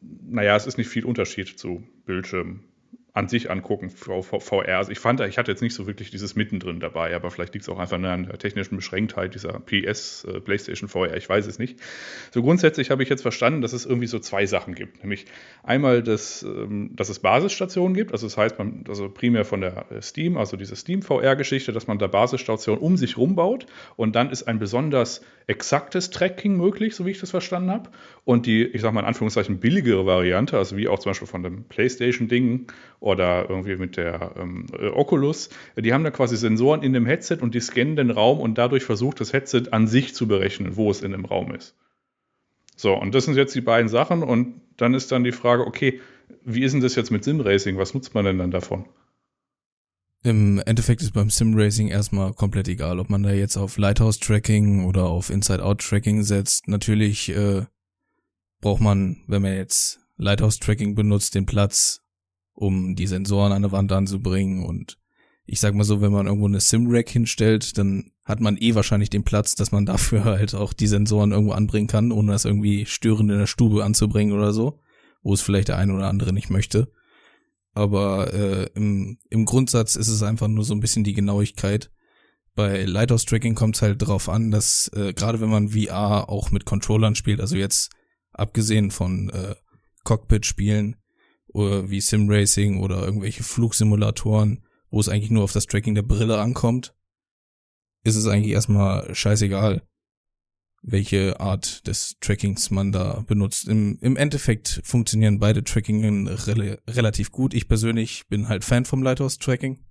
naja, 0.01 0.57
es 0.57 0.67
ist 0.67 0.77
nicht 0.79 0.89
viel 0.89 1.05
Unterschied 1.05 1.59
zu 1.59 1.83
Bildschirm 2.05 2.65
an 3.13 3.29
sich 3.29 3.51
angucken, 3.51 3.91
VR. 3.91 4.79
Also 4.79 4.93
ich 4.93 4.99
fand, 4.99 5.21
ich 5.21 5.39
hatte 5.39 5.51
jetzt 5.51 5.63
nicht 5.63 5.75
so 5.75 5.87
wirklich 5.87 6.11
dieses 6.11 6.37
Mittendrin 6.37 6.79
dabei, 6.79 7.15
aber 7.15 7.31
vielleicht 7.31 7.55
liegt 7.55 7.65
es 7.65 7.69
auch 7.69 7.79
einfach 7.79 7.97
an 7.97 8.27
der 8.27 8.39
technischen 8.39 8.77
Beschränktheit 8.77 9.35
dieser 9.35 9.59
PS, 9.61 10.25
äh, 10.25 10.41
PlayStation 10.41 10.89
VR, 10.89 11.17
ich 11.17 11.29
weiß 11.29 11.47
es 11.47 11.59
nicht. 11.59 11.79
So 12.31 12.43
grundsätzlich 12.43 12.91
habe 12.91 13.03
ich 13.03 13.09
jetzt 13.09 13.23
verstanden, 13.23 13.63
dass 13.63 13.73
es 13.73 13.85
irgendwie 13.85 14.07
so 14.07 14.19
zwei 14.21 14.47
Sachen 14.47 14.75
gibt. 14.75 15.03
Nämlich 15.03 15.27
einmal, 15.63 16.03
das, 16.03 16.43
ähm, 16.43 16.91
dass 16.95 17.09
es 17.09 17.19
Basisstationen 17.19 17.95
gibt, 17.95 18.13
also 18.13 18.27
das 18.27 18.37
heißt, 18.37 18.59
man, 18.59 18.85
also 18.89 19.09
primär 19.09 19.45
von 19.45 19.61
der 19.61 19.87
äh, 19.91 20.03
Steam, 20.03 20.37
also 20.37 20.57
diese 20.57 20.77
Steam 20.77 21.03
VR-Geschichte, 21.03 21.73
dass 21.73 21.87
man 21.87 21.99
da 21.99 22.07
Basisstationen 22.07 22.81
um 22.81 22.97
sich 22.97 23.17
rumbaut 23.17 23.67
und 23.97 24.15
dann 24.15 24.31
ist 24.31 24.45
ein 24.45 24.59
besonders 24.59 25.23
exaktes 25.51 26.11
Tracking 26.11 26.57
möglich, 26.57 26.95
so 26.95 27.07
wie 27.07 27.11
ich 27.11 27.21
das 27.21 27.31
verstanden 27.31 27.71
habe. 27.71 27.91
Und 28.25 28.47
die, 28.47 28.65
ich 28.65 28.83
sage 28.83 28.95
mal 28.95 29.01
in 29.01 29.07
Anführungszeichen, 29.07 29.59
billigere 29.59 30.07
Variante, 30.07 30.57
also 30.57 30.77
wie 30.77 30.87
auch 30.87 31.01
zum 31.01 31.11
Beispiel 31.11 31.27
von 31.27 31.43
dem 31.43 31.65
PlayStation-Ding 31.65 32.69
oder 33.01 33.49
irgendwie 33.49 33.77
mit 33.77 33.97
der 33.97 34.33
ähm, 34.39 34.67
äh, 34.79 34.89
Oculus, 34.89 35.49
die 35.77 35.93
haben 35.93 36.05
da 36.05 36.11
quasi 36.11 36.37
Sensoren 36.37 36.83
in 36.83 36.93
dem 36.93 37.07
Headset 37.07 37.39
und 37.41 37.55
die 37.55 37.61
scannen 37.61 37.97
den 37.97 38.11
Raum 38.11 38.39
und 38.39 38.59
dadurch 38.59 38.85
versucht 38.85 39.21
das 39.21 39.33
Headset 39.33 39.65
an 39.73 39.87
sich 39.87 40.15
zu 40.15 40.29
berechnen, 40.29 40.77
wo 40.77 40.91
es 40.91 41.03
in 41.03 41.13
dem 41.13 41.25
Raum 41.25 41.53
ist. 41.55 41.75
So, 42.77 42.95
und 42.95 43.15
das 43.15 43.25
sind 43.25 43.37
jetzt 43.37 43.55
die 43.55 43.61
beiden 43.61 43.89
Sachen 43.89 44.23
und 44.23 44.61
dann 44.77 44.95
ist 44.95 45.11
dann 45.13 45.25
die 45.25 45.33
Frage, 45.33 45.67
okay, 45.67 46.01
wie 46.45 46.63
ist 46.63 46.73
denn 46.73 46.81
das 46.81 46.95
jetzt 46.95 47.11
mit 47.11 47.25
Simracing? 47.25 47.77
Was 47.77 47.95
nutzt 47.95 48.15
man 48.15 48.25
denn 48.25 48.39
dann 48.39 48.51
davon? 48.51 48.85
Im 50.23 50.63
Endeffekt 50.67 51.01
ist 51.01 51.13
beim 51.13 51.31
Simracing 51.31 51.89
erstmal 51.89 52.35
komplett 52.35 52.69
egal, 52.69 53.01
ob 53.01 53.09
man 53.09 53.23
da 53.23 53.33
jetzt 53.33 53.57
auf 53.57 53.79
Lighthouse-Tracking 53.79 54.85
oder 54.85 55.05
auf 55.05 55.31
Inside-Out-Tracking 55.31 56.23
setzt. 56.23 56.69
Natürlich 56.69 57.31
äh, 57.31 57.65
braucht 58.61 58.83
man, 58.83 59.23
wenn 59.27 59.41
man 59.41 59.55
jetzt 59.55 60.01
Lighthouse-Tracking 60.19 60.95
benutzt, 60.95 61.35
den 61.35 61.47
Platz, 61.47 62.03
um 62.61 62.95
die 62.95 63.07
Sensoren 63.07 63.53
an 63.53 63.63
der 63.63 63.73
Wand 63.73 63.91
anzubringen. 63.91 64.65
Und 64.65 64.99
ich 65.47 65.61
sag 65.61 65.75
mal 65.75 65.85
so, 65.85 66.03
wenn 66.03 66.13
man 66.13 66.27
irgendwo 66.27 66.47
eine 66.47 66.61
Sim-Rack 66.61 67.09
hinstellt, 67.09 67.79
dann 67.79 68.13
hat 68.25 68.41
man 68.41 68.59
eh 68.59 68.75
wahrscheinlich 68.75 69.09
den 69.09 69.25
Platz, 69.25 69.55
dass 69.55 69.73
man 69.73 69.87
dafür 69.93 70.25
halt 70.25 70.55
auch 70.55 70.75
die 70.75 70.87
Sensoren 70.87 71.33
irgendwo 71.33 71.53
anbringen 71.53 71.89
kann, 71.89 72.13
ohne 72.13 72.33
das 72.33 72.45
irgendwie 72.45 72.85
störend 72.85 73.31
in 73.31 73.39
der 73.39 73.47
Stube 73.47 73.83
anzubringen 73.83 74.37
oder 74.37 74.53
so, 74.53 74.79
wo 75.23 75.33
es 75.33 75.41
vielleicht 75.41 75.69
der 75.69 75.79
eine 75.79 75.95
oder 75.95 76.09
andere 76.09 76.35
nicht 76.35 76.51
möchte. 76.51 76.93
Aber 77.73 78.35
äh, 78.35 78.69
im, 78.75 79.19
im 79.31 79.47
Grundsatz 79.47 79.97
ist 79.97 80.09
es 80.09 80.23
einfach 80.23 80.49
nur 80.49 80.65
so 80.65 80.75
ein 80.75 80.81
bisschen 80.81 81.05
die 81.05 81.15
Genauigkeit. 81.15 81.91
Bei 82.55 82.85
Lighthouse 82.85 83.25
Tracking 83.25 83.55
kommt 83.55 83.77
es 83.77 83.83
halt 83.83 84.03
darauf 84.03 84.29
an, 84.29 84.51
dass 84.51 84.91
äh, 84.95 85.15
gerade 85.15 85.41
wenn 85.41 85.49
man 85.49 85.71
VR 85.71 86.29
auch 86.29 86.51
mit 86.51 86.67
Controllern 86.67 87.15
spielt, 87.15 87.41
also 87.41 87.57
jetzt 87.57 87.91
abgesehen 88.33 88.91
von 88.91 89.31
äh, 89.31 89.55
Cockpit-Spielen, 90.05 90.97
oder 91.53 91.91
wie 91.91 92.01
Simracing 92.01 92.79
oder 92.79 93.03
irgendwelche 93.03 93.43
Flugsimulatoren, 93.43 94.65
wo 94.91 95.01
es 95.01 95.09
eigentlich 95.09 95.31
nur 95.31 95.45
auf 95.45 95.53
das 95.53 95.67
Tracking 95.67 95.95
der 95.95 96.03
Brille 96.03 96.41
ankommt, 96.41 96.95
ist 98.03 98.17
es 98.17 98.27
eigentlich 98.27 98.53
erstmal 98.53 99.15
scheißegal, 99.15 99.83
welche 100.83 101.41
Art 101.41 101.87
des 101.87 102.17
Trackings 102.21 102.71
man 102.71 102.93
da 102.93 103.25
benutzt. 103.27 103.69
Im, 103.69 103.99
im 104.01 104.17
Endeffekt 104.17 104.81
funktionieren 104.85 105.39
beide 105.39 105.63
Trackingen 105.63 106.29
re 106.29 106.79
relativ 106.89 107.31
gut. 107.31 107.53
Ich 107.53 107.69
persönlich 107.69 108.27
bin 108.29 108.49
halt 108.49 108.65
Fan 108.65 108.85
vom 108.85 109.03
Lighthouse-Tracking. 109.03 109.85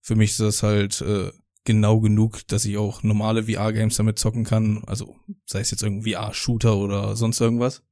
Für 0.00 0.14
mich 0.14 0.32
ist 0.32 0.40
das 0.40 0.62
halt 0.62 1.00
äh, 1.00 1.32
genau 1.64 2.00
genug, 2.00 2.46
dass 2.46 2.64
ich 2.64 2.76
auch 2.76 3.02
normale 3.02 3.44
VR-Games 3.44 3.96
damit 3.96 4.18
zocken 4.18 4.44
kann. 4.44 4.84
Also 4.86 5.16
sei 5.46 5.60
es 5.60 5.70
jetzt 5.70 5.82
irgendwie 5.82 6.12
VR-Shooter 6.12 6.76
oder 6.76 7.16
sonst 7.16 7.40
irgendwas. 7.40 7.82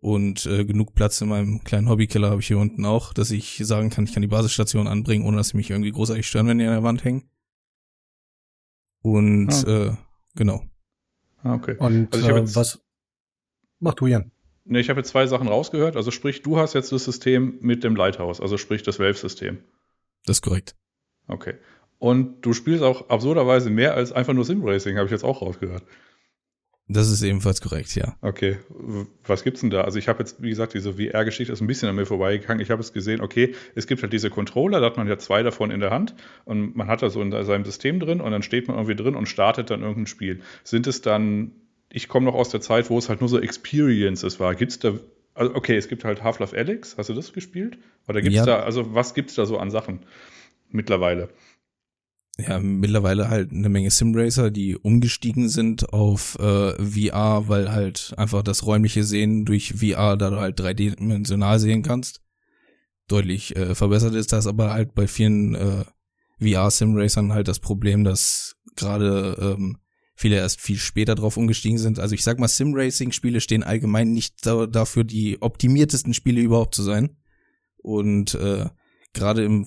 Und 0.00 0.46
äh, 0.46 0.64
genug 0.64 0.94
Platz 0.94 1.20
in 1.20 1.28
meinem 1.28 1.62
kleinen 1.62 1.88
Hobbykeller 1.88 2.30
habe 2.30 2.40
ich 2.40 2.46
hier 2.46 2.58
unten 2.58 2.86
auch, 2.86 3.12
dass 3.12 3.30
ich 3.30 3.58
sagen 3.58 3.90
kann, 3.90 4.04
ich 4.04 4.14
kann 4.14 4.22
die 4.22 4.28
Basisstation 4.28 4.86
anbringen, 4.86 5.26
ohne 5.26 5.36
dass 5.36 5.48
sie 5.48 5.58
mich 5.58 5.70
irgendwie 5.70 5.92
großartig 5.92 6.26
stören, 6.26 6.48
wenn 6.48 6.58
die 6.58 6.64
an 6.64 6.72
der 6.72 6.82
Wand 6.82 7.04
hängen. 7.04 7.28
Und 9.02 9.50
ah. 9.66 9.88
äh, 9.88 9.96
genau. 10.34 10.64
Ah, 11.42 11.54
okay. 11.54 11.76
Und 11.78 12.14
also 12.14 12.28
äh, 12.28 12.54
was 12.54 12.80
mach 13.78 13.94
du, 13.94 14.06
Jan? 14.06 14.30
Ne, 14.64 14.80
ich 14.80 14.88
habe 14.88 15.00
jetzt 15.00 15.10
zwei 15.10 15.26
Sachen 15.26 15.48
rausgehört. 15.48 15.96
Also 15.96 16.10
sprich, 16.10 16.42
du 16.42 16.56
hast 16.58 16.74
jetzt 16.74 16.92
das 16.92 17.04
System 17.04 17.58
mit 17.60 17.84
dem 17.84 17.96
Lighthouse, 17.96 18.40
also 18.40 18.56
sprich 18.56 18.82
das 18.82 18.98
Valve-System. 18.98 19.58
Das 20.24 20.38
ist 20.38 20.42
korrekt. 20.42 20.76
Okay. 21.26 21.54
Und 21.98 22.40
du 22.42 22.54
spielst 22.54 22.82
auch 22.82 23.10
absurderweise 23.10 23.68
mehr 23.68 23.94
als 23.94 24.12
einfach 24.12 24.32
nur 24.32 24.44
Simracing, 24.44 24.96
habe 24.96 25.06
ich 25.06 25.12
jetzt 25.12 25.24
auch 25.24 25.42
rausgehört. 25.42 25.84
Das 26.92 27.08
ist 27.08 27.22
ebenfalls 27.22 27.60
korrekt, 27.60 27.94
ja. 27.94 28.16
Okay, 28.20 28.58
was 29.24 29.44
gibt's 29.44 29.60
denn 29.60 29.70
da? 29.70 29.82
Also 29.82 30.00
ich 30.00 30.08
habe 30.08 30.18
jetzt, 30.18 30.42
wie 30.42 30.48
gesagt, 30.48 30.74
diese 30.74 30.94
VR-Geschichte 30.94 31.52
ist 31.52 31.60
ein 31.60 31.68
bisschen 31.68 31.88
an 31.88 31.94
mir 31.94 32.04
vorbeigegangen. 32.04 32.60
Ich 32.60 32.72
habe 32.72 32.80
es 32.80 32.92
gesehen, 32.92 33.20
okay, 33.20 33.54
es 33.76 33.86
gibt 33.86 34.02
halt 34.02 34.12
diese 34.12 34.28
Controller, 34.28 34.80
da 34.80 34.86
hat 34.86 34.96
man 34.96 35.06
ja 35.06 35.16
zwei 35.16 35.44
davon 35.44 35.70
in 35.70 35.78
der 35.78 35.90
Hand 35.90 36.16
und 36.44 36.74
man 36.74 36.88
hat 36.88 37.02
da 37.02 37.08
so 37.08 37.22
in 37.22 37.30
seinem 37.30 37.64
System 37.64 38.00
drin 38.00 38.20
und 38.20 38.32
dann 38.32 38.42
steht 38.42 38.66
man 38.66 38.76
irgendwie 38.76 38.96
drin 38.96 39.14
und 39.14 39.26
startet 39.26 39.70
dann 39.70 39.82
irgendein 39.82 40.08
Spiel. 40.08 40.40
Sind 40.64 40.88
es 40.88 41.00
dann, 41.00 41.52
ich 41.92 42.08
komme 42.08 42.26
noch 42.26 42.34
aus 42.34 42.48
der 42.48 42.60
Zeit, 42.60 42.90
wo 42.90 42.98
es 42.98 43.08
halt 43.08 43.20
nur 43.20 43.28
so 43.28 43.38
Experiences 43.38 44.40
war. 44.40 44.56
Gibt's 44.56 44.80
da, 44.80 44.94
also 45.34 45.54
okay, 45.54 45.76
es 45.76 45.86
gibt 45.86 46.04
halt 46.04 46.24
Half-Life 46.24 46.56
Alex, 46.56 46.96
hast 46.98 47.08
du 47.08 47.14
das 47.14 47.32
gespielt? 47.32 47.78
Oder 48.08 48.20
gibt's 48.20 48.38
ja. 48.38 48.46
da, 48.46 48.62
also 48.64 48.96
was 48.96 49.14
gibt's 49.14 49.36
da 49.36 49.46
so 49.46 49.58
an 49.58 49.70
Sachen 49.70 50.00
mittlerweile? 50.70 51.28
Ja, 52.46 52.58
mittlerweile 52.58 53.28
halt 53.28 53.52
eine 53.52 53.68
Menge 53.68 53.90
Simracer, 53.90 54.50
die 54.50 54.76
umgestiegen 54.76 55.48
sind 55.48 55.92
auf 55.92 56.38
äh, 56.38 56.72
VR, 56.82 57.48
weil 57.48 57.72
halt 57.72 58.14
einfach 58.16 58.42
das 58.42 58.66
räumliche 58.66 59.04
Sehen 59.04 59.44
durch 59.44 59.74
VR, 59.74 60.16
da 60.16 60.30
du 60.30 60.38
halt 60.38 60.58
dreidimensional 60.58 61.58
sehen 61.58 61.82
kannst, 61.82 62.22
deutlich 63.08 63.56
äh, 63.56 63.74
verbessert 63.74 64.14
ist 64.14 64.32
das, 64.32 64.46
aber 64.46 64.72
halt 64.72 64.94
bei 64.94 65.06
vielen 65.06 65.54
äh, 65.54 65.84
VR-Simracern 66.40 67.32
halt 67.32 67.48
das 67.48 67.58
Problem, 67.58 68.04
dass 68.04 68.56
gerade 68.76 69.36
ähm, 69.58 69.78
viele 70.14 70.36
erst 70.36 70.60
viel 70.60 70.78
später 70.78 71.14
drauf 71.14 71.36
umgestiegen 71.36 71.78
sind. 71.78 71.98
Also 71.98 72.14
ich 72.14 72.22
sag 72.22 72.38
mal, 72.38 72.48
Simracing-Spiele 72.48 73.40
stehen 73.40 73.62
allgemein 73.62 74.12
nicht 74.12 74.46
da, 74.46 74.66
dafür, 74.66 75.04
die 75.04 75.40
optimiertesten 75.40 76.14
Spiele 76.14 76.40
überhaupt 76.40 76.74
zu 76.74 76.82
sein. 76.82 77.16
Und 77.78 78.34
äh, 78.34 78.66
gerade 79.12 79.44
im 79.44 79.66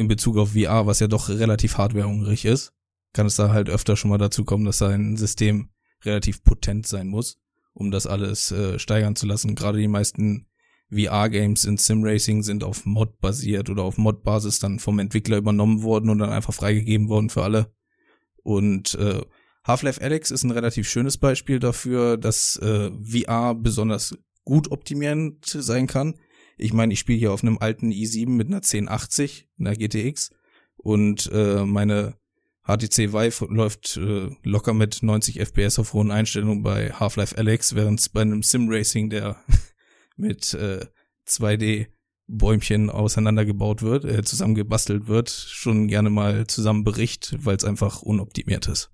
in 0.00 0.08
Bezug 0.08 0.38
auf 0.38 0.52
VR, 0.52 0.86
was 0.86 0.98
ja 1.00 1.08
doch 1.08 1.28
relativ 1.28 1.76
hardwarehungrig 1.76 2.46
ist, 2.46 2.72
kann 3.12 3.26
es 3.26 3.36
da 3.36 3.50
halt 3.50 3.68
öfter 3.68 3.96
schon 3.96 4.08
mal 4.08 4.16
dazu 4.16 4.44
kommen, 4.44 4.64
dass 4.64 4.78
sein 4.78 5.18
System 5.18 5.68
relativ 6.04 6.42
potent 6.42 6.86
sein 6.86 7.06
muss, 7.06 7.38
um 7.74 7.90
das 7.90 8.06
alles 8.06 8.50
äh, 8.50 8.78
steigern 8.78 9.14
zu 9.14 9.26
lassen. 9.26 9.54
Gerade 9.54 9.78
die 9.78 9.88
meisten 9.88 10.46
VR-Games 10.90 11.66
in 11.66 11.76
Simracing 11.76 12.42
sind 12.42 12.64
auf 12.64 12.86
Mod 12.86 13.20
basiert 13.20 13.68
oder 13.68 13.82
auf 13.82 13.98
Mod-Basis 13.98 14.58
dann 14.58 14.78
vom 14.78 14.98
Entwickler 14.98 15.36
übernommen 15.36 15.82
worden 15.82 16.08
und 16.08 16.18
dann 16.18 16.30
einfach 16.30 16.54
freigegeben 16.54 17.10
worden 17.10 17.28
für 17.28 17.44
alle. 17.44 17.70
Und 18.42 18.94
äh, 18.94 19.20
Half-Life 19.66 20.00
Alex 20.00 20.30
ist 20.30 20.44
ein 20.44 20.50
relativ 20.50 20.88
schönes 20.88 21.18
Beispiel 21.18 21.58
dafür, 21.58 22.16
dass 22.16 22.56
äh, 22.56 22.90
VR 22.90 23.54
besonders 23.54 24.16
gut 24.44 24.70
optimierend 24.70 25.44
sein 25.44 25.86
kann, 25.86 26.14
ich 26.60 26.72
meine, 26.72 26.92
ich 26.92 27.00
spiele 27.00 27.18
hier 27.18 27.32
auf 27.32 27.42
einem 27.42 27.58
alten 27.58 27.90
i7 27.90 28.28
mit 28.28 28.48
einer 28.48 28.58
1080, 28.58 29.48
einer 29.58 29.74
GTX 29.74 30.30
und 30.76 31.30
äh, 31.32 31.64
meine 31.64 32.14
HTC 32.66 33.12
Vive 33.12 33.46
läuft 33.46 33.96
äh, 33.96 34.30
locker 34.44 34.74
mit 34.74 35.02
90 35.02 35.40
FPS 35.40 35.78
auf 35.78 35.92
hohen 35.92 36.10
Einstellungen 36.10 36.62
bei 36.62 36.92
Half-Life 36.92 37.36
Alex, 37.36 37.74
während 37.74 38.00
es 38.00 38.08
bei 38.08 38.20
einem 38.22 38.42
Sim-Racing, 38.42 39.10
der 39.10 39.42
mit 40.16 40.54
äh, 40.54 40.86
2D 41.26 41.86
Bäumchen 42.28 42.90
auseinandergebaut 42.90 43.82
wird, 43.82 44.04
äh, 44.04 44.22
zusammengebastelt 44.22 45.08
wird, 45.08 45.30
schon 45.30 45.88
gerne 45.88 46.10
mal 46.10 46.46
zusammenbricht, 46.46 47.34
weil 47.44 47.56
es 47.56 47.64
einfach 47.64 48.02
unoptimiert 48.02 48.68
ist. 48.68 48.90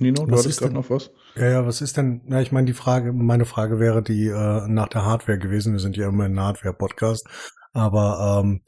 Nino, 0.00 0.24
du 0.24 0.32
was 0.32 0.40
hattest 0.40 0.60
gerade 0.60 0.74
noch 0.74 0.90
was? 0.90 1.10
Ja, 1.36 1.48
ja, 1.48 1.66
was 1.66 1.80
ist 1.80 1.96
denn, 1.96 2.22
ja, 2.28 2.40
ich 2.40 2.52
meine, 2.52 2.66
die 2.66 2.74
Frage, 2.74 3.12
meine 3.12 3.44
Frage 3.44 3.78
wäre 3.78 4.02
die 4.02 4.26
äh, 4.26 4.68
nach 4.68 4.88
der 4.88 5.04
Hardware 5.04 5.38
gewesen. 5.38 5.72
Wir 5.72 5.80
sind 5.80 5.96
ja 5.96 6.08
immer 6.08 6.24
ein 6.24 6.38
Hardware-Podcast, 6.38 7.26
aber 7.72 8.42
ähm, 8.42 8.62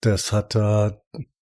das 0.00 0.32
hat 0.32 0.54
äh, 0.54 0.92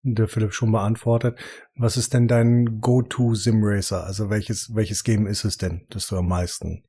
der 0.03 0.29
Philipp 0.29 0.53
schon 0.53 0.73
beantwortet. 0.73 1.39
Was 1.77 1.97
ist 1.97 2.15
denn 2.15 2.29
dein 2.29 2.81
Go-To-Sim-Racer? 2.81 4.05
Also 4.05 4.31
welches, 4.31 4.75
welches 4.75 5.05
Game 5.05 5.27
ist 5.27 5.45
es 5.45 5.57
denn, 5.57 5.87
das 5.91 6.09
du 6.09 6.17
am 6.17 6.29
meisten 6.29 6.85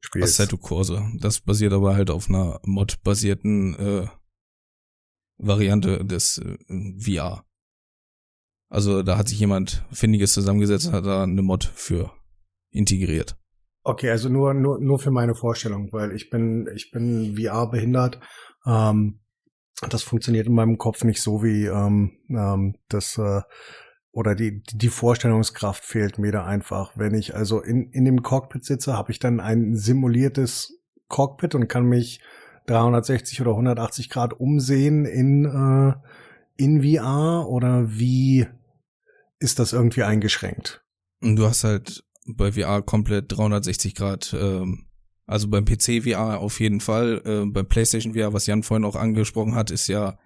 spielst? 0.00 0.40
Assetto 0.40 0.58
Corsa. 0.58 1.10
Das 1.18 1.40
basiert 1.40 1.72
aber 1.72 1.94
halt 1.94 2.10
auf 2.10 2.28
einer 2.28 2.60
Mod-basierten 2.64 3.74
äh, 3.74 4.06
Variante 5.38 6.04
des 6.04 6.38
äh, 6.38 6.56
VR. 6.98 7.44
Also 8.72 9.02
da 9.02 9.18
hat 9.18 9.28
sich 9.28 9.38
jemand 9.38 9.84
Findiges 9.92 10.32
zusammengesetzt 10.32 10.86
und 10.86 10.94
hat 10.94 11.04
da 11.04 11.24
eine 11.24 11.42
Mod 11.42 11.62
für 11.62 12.10
integriert. 12.70 13.36
Okay, 13.84 14.08
also 14.08 14.30
nur, 14.30 14.54
nur, 14.54 14.80
nur 14.80 14.98
für 14.98 15.10
meine 15.10 15.34
Vorstellung, 15.34 15.90
weil 15.92 16.12
ich 16.12 16.30
bin, 16.30 16.66
ich 16.74 16.90
bin 16.90 17.36
VR 17.36 17.70
behindert. 17.70 18.18
Ähm, 18.64 19.20
das 19.90 20.02
funktioniert 20.02 20.46
in 20.46 20.54
meinem 20.54 20.78
Kopf 20.78 21.04
nicht 21.04 21.20
so 21.20 21.42
wie 21.42 21.66
ähm, 21.66 22.12
ähm, 22.30 22.76
das 22.88 23.18
äh, 23.18 23.42
oder 24.10 24.34
die, 24.34 24.62
die 24.72 24.88
Vorstellungskraft 24.88 25.84
fehlt 25.84 26.18
mir 26.18 26.32
da 26.32 26.46
einfach. 26.46 26.92
Wenn 26.96 27.12
ich 27.12 27.34
also 27.34 27.60
in, 27.60 27.90
in 27.90 28.06
dem 28.06 28.22
Cockpit 28.22 28.64
sitze, 28.64 28.96
habe 28.96 29.12
ich 29.12 29.18
dann 29.18 29.38
ein 29.40 29.76
simuliertes 29.76 30.80
Cockpit 31.08 31.54
und 31.54 31.68
kann 31.68 31.84
mich 31.84 32.22
360 32.68 33.42
oder 33.42 33.50
180 33.50 34.08
Grad 34.08 34.32
umsehen 34.32 35.04
in, 35.04 35.44
äh, 35.44 35.92
in 36.56 36.82
VR 36.82 37.46
oder 37.46 37.90
wie 37.90 38.46
ist 39.42 39.58
das 39.58 39.72
irgendwie 39.72 40.02
eingeschränkt? 40.02 40.82
Du 41.20 41.46
hast 41.46 41.64
halt 41.64 42.04
bei 42.26 42.52
VR 42.52 42.82
komplett 42.82 43.32
360 43.32 43.94
Grad, 43.94 44.34
ähm, 44.38 44.86
also 45.26 45.48
beim 45.48 45.64
PC 45.64 46.04
VR 46.04 46.38
auf 46.38 46.60
jeden 46.60 46.80
Fall, 46.80 47.22
äh, 47.24 47.44
beim 47.46 47.68
PlayStation 47.68 48.14
VR, 48.14 48.32
was 48.32 48.46
Jan 48.46 48.62
vorhin 48.62 48.84
auch 48.84 48.96
angesprochen 48.96 49.54
hat, 49.54 49.70
ist 49.70 49.88
ja, 49.88 50.18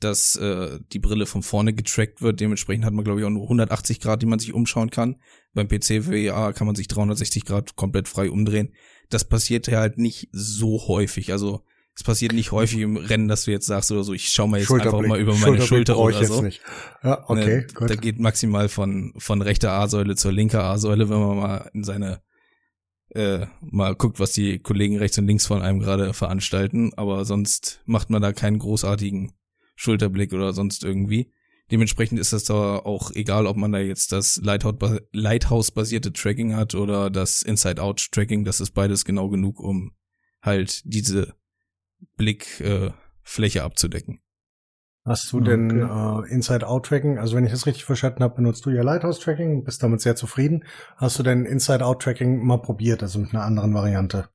dass 0.00 0.36
äh, 0.36 0.80
die 0.92 0.98
Brille 0.98 1.26
von 1.26 1.42
vorne 1.42 1.72
getrackt 1.72 2.22
wird. 2.22 2.40
Dementsprechend 2.40 2.84
hat 2.84 2.92
man, 2.92 3.04
glaube 3.04 3.20
ich, 3.20 3.26
auch 3.26 3.30
nur 3.30 3.44
180 3.44 4.00
Grad, 4.00 4.20
die 4.20 4.26
man 4.26 4.38
sich 4.38 4.52
umschauen 4.52 4.90
kann. 4.90 5.16
Beim 5.54 5.68
PC 5.68 6.04
VR 6.04 6.52
kann 6.52 6.66
man 6.66 6.74
sich 6.74 6.88
360 6.88 7.44
Grad 7.44 7.76
komplett 7.76 8.08
frei 8.08 8.30
umdrehen. 8.30 8.74
Das 9.10 9.24
passiert 9.24 9.68
ja 9.68 9.78
halt 9.78 9.98
nicht 9.98 10.28
so 10.32 10.88
häufig. 10.88 11.32
Also 11.32 11.62
es 11.94 12.04
passiert 12.04 12.32
nicht 12.32 12.52
häufig 12.52 12.80
im 12.80 12.96
Rennen, 12.96 13.28
dass 13.28 13.44
du 13.44 13.50
jetzt 13.50 13.66
sagst 13.66 13.92
oder 13.92 14.02
so, 14.02 14.14
ich 14.14 14.30
schau 14.30 14.46
mal 14.46 14.60
jetzt 14.60 14.72
einfach 14.72 15.00
mal 15.02 15.20
über 15.20 15.36
meine 15.36 15.60
Schulter 15.60 15.98
oder 15.98 16.24
so. 16.24 16.40
Nicht. 16.40 16.62
Ja, 17.02 17.28
okay, 17.28 17.56
ne, 17.58 17.66
gut. 17.74 17.90
Da 17.90 17.96
geht 17.96 18.18
maximal 18.18 18.68
von, 18.68 19.12
von 19.18 19.42
rechter 19.42 19.72
A-Säule 19.72 20.16
zur 20.16 20.32
linker 20.32 20.64
A-Säule, 20.64 21.10
wenn 21.10 21.20
man 21.20 21.36
mal 21.36 21.70
in 21.74 21.84
seine, 21.84 22.22
äh, 23.10 23.46
mal 23.60 23.94
guckt, 23.94 24.20
was 24.20 24.32
die 24.32 24.58
Kollegen 24.58 24.96
rechts 24.96 25.18
und 25.18 25.26
links 25.26 25.46
von 25.46 25.60
einem 25.60 25.80
gerade 25.80 26.14
veranstalten. 26.14 26.94
Aber 26.96 27.26
sonst 27.26 27.82
macht 27.84 28.08
man 28.08 28.22
da 28.22 28.32
keinen 28.32 28.58
großartigen 28.58 29.32
Schulterblick 29.76 30.32
oder 30.32 30.54
sonst 30.54 30.84
irgendwie. 30.84 31.30
Dementsprechend 31.70 32.18
ist 32.18 32.32
das 32.32 32.44
da 32.44 32.76
auch 32.76 33.10
egal, 33.12 33.46
ob 33.46 33.56
man 33.56 33.72
da 33.72 33.78
jetzt 33.78 34.12
das 34.12 34.40
Lighthouse-basierte 34.42 36.12
Tracking 36.12 36.56
hat 36.56 36.74
oder 36.74 37.10
das 37.10 37.42
Inside-Out-Tracking. 37.42 38.44
Das 38.44 38.60
ist 38.60 38.70
beides 38.72 39.04
genau 39.04 39.28
genug, 39.28 39.60
um 39.60 39.92
halt 40.42 40.82
diese 40.84 41.34
Blickfläche 42.16 43.58
äh, 43.58 43.62
abzudecken. 43.62 44.20
Hast 45.04 45.32
du 45.32 45.40
denn 45.40 45.82
okay. 45.82 46.28
äh, 46.28 46.32
Inside-Out-Tracking? 46.32 47.18
Also 47.18 47.36
wenn 47.36 47.44
ich 47.44 47.50
das 47.50 47.66
richtig 47.66 47.84
verstanden 47.84 48.22
habe, 48.22 48.36
benutzt 48.36 48.64
du 48.64 48.70
ja 48.70 48.82
Lighthouse-Tracking, 48.82 49.64
bist 49.64 49.82
damit 49.82 50.00
sehr 50.00 50.14
zufrieden. 50.14 50.64
Hast 50.96 51.18
du 51.18 51.24
denn 51.24 51.44
Inside-Out-Tracking 51.44 52.44
mal 52.44 52.58
probiert, 52.58 53.02
also 53.02 53.18
mit 53.18 53.34
einer 53.34 53.42
anderen 53.42 53.74
Variante? 53.74 54.28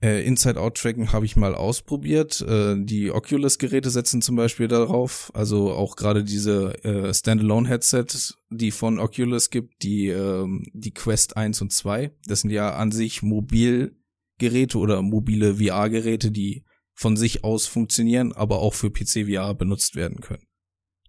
Äh, 0.00 0.24
Inside-Out-Tracking 0.26 1.12
habe 1.12 1.24
ich 1.24 1.36
mal 1.36 1.54
ausprobiert. 1.54 2.42
Äh, 2.42 2.76
die 2.78 3.10
Oculus-Geräte 3.10 3.88
setzen 3.88 4.20
zum 4.20 4.36
Beispiel 4.36 4.68
darauf. 4.68 5.32
Also 5.34 5.72
auch 5.72 5.96
gerade 5.96 6.22
diese 6.22 6.84
äh, 6.84 7.12
Standalone-Headsets, 7.14 8.36
die 8.50 8.70
von 8.70 8.98
Oculus 8.98 9.48
gibt, 9.48 9.82
die, 9.82 10.08
äh, 10.08 10.46
die 10.74 10.92
Quest 10.92 11.38
1 11.38 11.62
und 11.62 11.72
2. 11.72 12.12
Das 12.26 12.42
sind 12.42 12.50
ja 12.50 12.74
an 12.74 12.92
sich 12.92 13.22
Mobilgeräte 13.22 14.76
oder 14.76 15.00
mobile 15.00 15.54
VR-Geräte, 15.54 16.30
die 16.30 16.64
von 16.98 17.16
sich 17.16 17.44
aus 17.44 17.68
funktionieren, 17.68 18.32
aber 18.32 18.58
auch 18.58 18.74
für 18.74 18.90
PC 18.90 19.28
VR 19.30 19.54
benutzt 19.54 19.94
werden 19.94 20.20
können. 20.20 20.42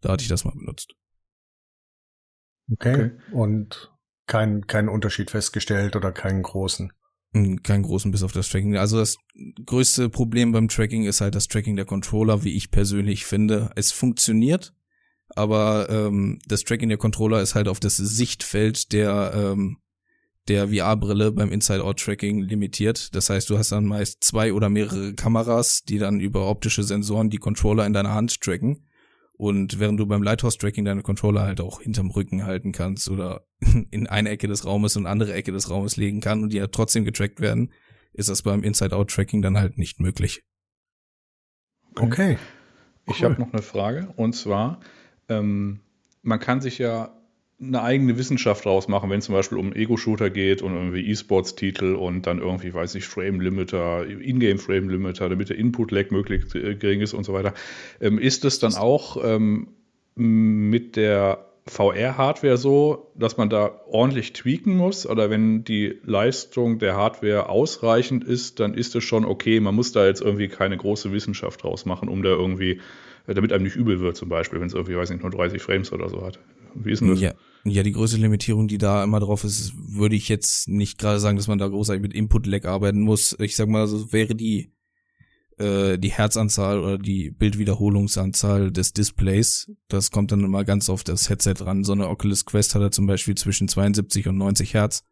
Da 0.02 0.12
hatte 0.12 0.22
ich 0.22 0.30
das 0.30 0.46
mal 0.46 0.54
benutzt. 0.54 0.94
Okay. 2.72 2.94
okay. 2.94 3.12
Und 3.32 3.92
kein, 4.28 4.68
keinen 4.68 4.88
Unterschied 4.88 5.32
festgestellt 5.32 5.96
oder 5.96 6.12
keinen 6.12 6.44
großen. 6.44 6.94
Hm, 7.34 7.64
keinen 7.64 7.82
großen 7.82 8.12
bis 8.12 8.22
auf 8.22 8.32
das 8.32 8.50
Tracking. 8.50 8.78
Also 8.78 8.98
das 9.00 9.18
größte 9.66 10.10
Problem 10.10 10.52
beim 10.52 10.68
Tracking 10.68 11.06
ist 11.06 11.22
halt 11.22 11.34
das 11.34 11.48
Tracking 11.48 11.76
der 11.76 11.86
Controller, 11.86 12.44
wie 12.44 12.56
ich 12.56 12.70
persönlich 12.70 13.26
finde. 13.26 13.72
Es 13.76 13.92
funktioniert, 13.92 14.76
aber 15.30 15.90
ähm, 15.90 16.38
das 16.46 16.66
Tracking 16.66 16.90
der 16.90 17.00
Controller 17.00 17.42
ist 17.42 17.56
halt 17.56 17.68
auf 17.68 17.80
das 17.80 17.98
Sichtfeld 17.98 18.94
der 18.94 19.32
ähm, 19.34 19.78
der 20.50 20.70
VR-Brille 20.70 21.32
beim 21.32 21.52
Inside-Out-Tracking 21.52 22.42
limitiert. 22.42 23.16
Das 23.16 23.30
heißt, 23.30 23.50
du 23.50 23.58
hast 23.58 23.72
dann 23.72 23.86
meist 23.86 24.24
zwei 24.24 24.52
oder 24.54 24.70
mehrere 24.70 25.14
Kameras, 25.14 25.84
die 25.84 26.00
dann 26.00 26.20
über 26.20 26.50
optische 26.50 26.84
Sensoren 26.84 27.30
die 27.30 27.38
Controller 27.38 27.86
in 27.86 27.94
deiner 27.94 28.14
Hand 28.14 28.42
tracken. 28.42 28.86
Und 29.34 29.80
während 29.80 30.00
du 30.00 30.06
beim 30.06 30.22
Lighthouse-Tracking 30.22 30.84
deine 30.84 31.02
Controller 31.02 31.44
halt 31.44 31.62
auch 31.62 31.82
hinterm 31.82 32.10
Rücken 32.10 32.46
halten 32.46 32.74
kannst 32.74 33.10
oder 33.10 33.46
in 33.92 34.08
eine 34.08 34.30
Ecke 34.30 34.48
des 34.48 34.66
Raumes 34.66 34.98
und 34.98 35.06
andere 35.06 35.34
Ecke 35.34 35.52
des 35.54 35.70
Raumes 35.70 35.96
legen 35.96 36.20
kann 36.20 36.44
und 36.44 36.52
die 36.52 36.58
ja 36.58 36.68
trotzdem 36.68 37.06
getrackt 37.06 37.40
werden, 37.40 37.72
ist 38.12 38.28
das 38.28 38.42
beim 38.42 38.64
Inside-Out-Tracking 38.64 39.42
dann 39.42 39.58
halt 39.58 39.78
nicht 39.78 40.02
möglich. 40.02 40.44
Okay. 41.96 42.04
okay. 42.04 42.38
Ich 43.08 43.24
habe 43.24 43.40
noch 43.40 43.54
eine 43.54 43.62
Frage 43.62 44.12
und 44.18 44.36
zwar, 44.36 44.82
ähm, 45.30 45.80
man 46.22 46.40
kann 46.40 46.60
sich 46.60 46.78
ja 46.78 47.16
eine 47.62 47.82
eigene 47.82 48.18
Wissenschaft 48.18 48.64
draus 48.64 48.88
machen, 48.88 49.10
wenn 49.10 49.20
es 49.20 49.26
zum 49.26 49.36
Beispiel 49.36 49.58
um 49.58 49.74
Ego-Shooter 49.74 50.30
geht 50.30 50.62
und 50.62 50.76
irgendwie 50.76 51.10
E-Sports-Titel 51.10 51.96
und 51.96 52.26
dann 52.26 52.40
irgendwie, 52.40 52.74
weiß 52.74 52.96
ich, 52.96 53.06
Frame-Limiter, 53.06 54.08
Ingame-Frame-Limiter, 54.08 55.28
damit 55.28 55.50
der 55.50 55.58
Input-Lag 55.58 56.10
möglichst 56.12 56.56
äh, 56.56 56.76
gering 56.76 57.02
ist 57.02 57.14
und 57.14 57.26
so 57.26 57.34
weiter. 57.34 57.54
Ähm, 58.00 58.18
ist 58.18 58.46
es 58.46 58.60
dann 58.60 58.76
auch 58.76 59.18
ähm, 59.24 59.68
mit 60.16 60.96
der 60.96 61.46
VR-Hardware 61.68 62.58
so, 62.58 63.12
dass 63.16 63.36
man 63.36 63.50
da 63.50 63.82
ordentlich 63.88 64.32
tweaken 64.32 64.78
muss? 64.78 65.06
Oder 65.06 65.30
wenn 65.30 65.66
die 65.66 66.00
Leistung 66.06 66.80
der 66.80 66.96
Hardware 66.96 67.50
ausreichend 67.50 68.24
ist, 68.24 68.62
dann 68.62 68.74
ist 68.74 68.96
es 68.96 69.04
schon 69.04 69.26
okay. 69.26 69.60
Man 69.60 69.76
muss 69.76 69.92
da 69.92 70.06
jetzt 70.06 70.22
irgendwie 70.22 70.48
keine 70.48 70.78
große 70.78 71.12
Wissenschaft 71.12 71.62
draus 71.64 71.86
machen, 71.86 72.08
um 72.08 72.24
da 72.24 72.30
irgendwie, 72.30 72.80
äh, 73.28 73.34
damit 73.34 73.52
einem 73.52 73.66
nicht 73.66 73.76
übel 73.76 74.00
wird, 74.00 74.16
zum 74.16 74.30
Beispiel, 74.30 74.62
wenn 74.62 74.68
es 74.68 74.74
irgendwie, 74.74 74.96
weiß 74.96 75.10
nicht, 75.10 75.22
nur 75.22 75.32
30 75.32 75.62
Frames 75.62 75.92
oder 75.92 76.08
so 76.08 76.22
hat. 76.22 76.40
Wie 76.74 76.92
ist 76.92 77.02
denn 77.02 77.10
das? 77.10 77.20
Ja. 77.20 77.34
Ja, 77.66 77.84
die 77.84 77.92
größte 77.92 78.18
Limitierung, 78.18 78.68
die 78.68 78.78
da 78.78 79.04
immer 79.04 79.20
drauf 79.20 79.44
ist, 79.44 79.74
würde 79.76 80.16
ich 80.16 80.30
jetzt 80.30 80.70
nicht 80.70 80.98
gerade 80.98 81.20
sagen, 81.20 81.38
dass 81.38 81.48
man 81.48 81.58
da 81.58 81.68
großartig 81.68 82.02
mit 82.02 82.14
Input-Lag 82.14 82.66
arbeiten 82.66 83.02
muss. 83.02 83.36
Ich 83.40 83.56
sag 83.56 83.68
mal, 83.68 83.86
so 83.88 84.14
wäre 84.14 84.34
die 84.34 84.72
äh, 85.60 85.98
die 85.98 86.12
Herzanzahl 86.12 86.80
oder 86.80 86.98
die 86.98 87.32
Bildwiederholungsanzahl 87.32 88.72
des 88.72 88.94
Displays. 88.94 89.70
Das 89.90 90.10
kommt 90.10 90.32
dann 90.32 90.44
immer 90.44 90.64
ganz 90.64 90.90
auf 90.90 91.04
das 91.04 91.30
Headset 91.30 91.56
ran. 91.60 91.84
So 91.84 91.92
eine 91.92 92.08
Oculus 92.08 92.46
Quest 92.46 92.76
hat 92.76 92.82
er 92.82 92.92
zum 92.92 93.08
Beispiel 93.08 93.36
zwischen 93.36 93.68
72 93.68 94.28
und 94.30 94.38
90 94.38 94.74
Hertz. 94.74 95.04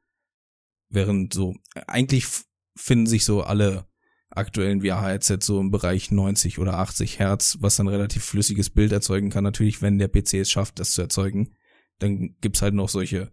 Während 0.89 1.33
so, 1.33 1.55
eigentlich 1.86 2.25
finden 2.75 3.07
sich 3.07 3.25
so 3.25 3.43
alle 3.43 3.88
aktuellen 4.29 4.81
VR-Headsets 4.81 5.45
so 5.45 5.60
im 5.60 5.71
Bereich 5.71 6.12
90 6.12 6.60
oder 6.60 6.75
80 6.75 7.19
Hertz, 7.19 7.57
was 7.60 7.75
dann 7.75 7.88
relativ 7.88 8.23
flüssiges 8.23 8.69
Bild 8.69 8.91
erzeugen 8.91 9.29
kann. 9.29 9.43
Natürlich, 9.43 9.81
wenn 9.81 9.97
der 9.97 10.07
PC 10.07 10.36
es 10.36 10.51
schafft, 10.51 10.79
das 10.79 10.91
zu 10.91 11.01
erzeugen. 11.01 11.55
Dann 11.99 12.36
gibt's 12.41 12.62
halt 12.62 12.73
noch 12.73 12.89
solche, 12.89 13.31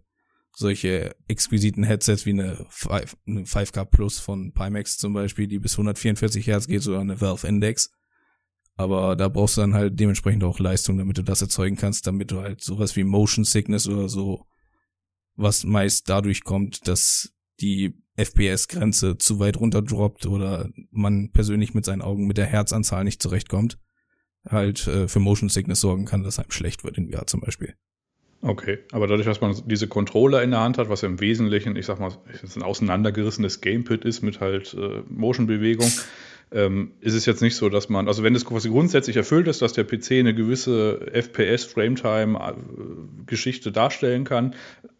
solche 0.55 1.15
exquisiten 1.27 1.83
Headsets 1.83 2.25
wie 2.25 2.31
eine, 2.31 2.65
5, 2.69 3.17
eine 3.27 3.41
5K 3.41 3.85
Plus 3.85 4.19
von 4.19 4.53
Pimax 4.53 4.97
zum 4.97 5.13
Beispiel, 5.13 5.47
die 5.47 5.59
bis 5.59 5.73
144 5.73 6.47
Hertz 6.47 6.67
geht, 6.67 6.81
so 6.81 6.97
eine 6.97 7.19
Valve 7.21 7.47
Index. 7.47 7.91
Aber 8.77 9.15
da 9.15 9.29
brauchst 9.29 9.57
du 9.57 9.61
dann 9.61 9.73
halt 9.73 9.99
dementsprechend 9.99 10.43
auch 10.43 10.59
Leistung, 10.59 10.97
damit 10.97 11.17
du 11.17 11.23
das 11.23 11.41
erzeugen 11.41 11.77
kannst, 11.77 12.07
damit 12.07 12.31
du 12.31 12.41
halt 12.41 12.61
sowas 12.61 12.95
wie 12.95 13.03
Motion 13.05 13.45
Sickness 13.45 13.87
oder 13.87 14.09
so, 14.09 14.45
was 15.35 15.63
meist 15.63 16.09
dadurch 16.09 16.43
kommt, 16.43 16.87
dass 16.87 17.33
die 17.61 18.01
FPS-Grenze 18.17 19.17
zu 19.17 19.39
weit 19.39 19.57
runterdroppt 19.57 20.25
oder 20.25 20.69
man 20.91 21.31
persönlich 21.31 21.73
mit 21.73 21.85
seinen 21.85 22.01
Augen 22.01 22.27
mit 22.27 22.37
der 22.37 22.45
Herzanzahl 22.45 23.03
nicht 23.03 23.21
zurechtkommt, 23.21 23.79
halt 24.47 24.87
äh, 24.87 25.07
für 25.07 25.19
Motion 25.19 25.49
Sickness 25.49 25.81
sorgen 25.81 26.05
kann, 26.05 26.23
dass 26.23 26.39
einem 26.39 26.51
schlecht 26.51 26.83
wird 26.83 26.97
in 26.97 27.11
VR 27.11 27.27
zum 27.27 27.41
Beispiel. 27.41 27.75
Okay, 28.45 28.77
aber 28.91 29.07
dadurch, 29.07 29.25
dass 29.25 29.41
man 29.41 29.55
diese 29.65 29.87
Controller 29.87 30.43
in 30.43 30.51
der 30.51 30.59
Hand 30.59 30.77
hat, 30.77 30.87
was 30.87 31.01
ja 31.01 31.07
im 31.07 31.19
Wesentlichen, 31.19 31.75
ich 31.75 31.87
sag 31.87 31.99
mal, 31.99 32.11
ein 32.55 32.61
auseinandergerissenes 32.61 33.59
Gamepad 33.59 34.05
ist 34.05 34.21
mit 34.21 34.39
halt 34.39 34.75
äh, 34.75 35.01
Motion-Bewegung, 35.09 35.91
ähm, 36.51 36.91
ist 37.01 37.15
es 37.15 37.25
jetzt 37.25 37.41
nicht 37.41 37.55
so, 37.55 37.69
dass 37.69 37.89
man, 37.89 38.07
also 38.07 38.21
wenn 38.21 38.35
das 38.35 38.45
quasi 38.45 38.69
grundsätzlich 38.69 39.17
erfüllt 39.17 39.47
ist, 39.47 39.63
dass 39.63 39.73
der 39.73 39.83
PC 39.83 40.11
eine 40.11 40.35
gewisse 40.35 41.11
FPS-Frametime-Geschichte 41.11 43.71
darstellen 43.71 44.25
kann, 44.25 44.53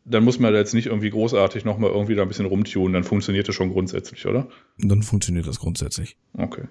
dann 0.06 0.24
muss 0.24 0.40
man 0.40 0.52
da 0.52 0.58
jetzt 0.58 0.74
nicht 0.74 0.88
irgendwie 0.88 1.12
großartig 1.12 1.66
nochmal 1.66 1.92
irgendwie 1.92 2.16
da 2.16 2.24
ein 2.24 2.28
bisschen 2.28 2.48
rumtunen, 2.48 2.94
dann 2.94 3.04
funktioniert 3.04 3.48
das 3.48 3.54
schon 3.54 3.70
grundsätzlich, 3.70 4.26
oder? 4.26 4.48
Dann 4.80 5.04
funktioniert 5.04 5.46
das 5.46 5.60
grundsätzlich. 5.60 6.18
Okay. 6.34 6.64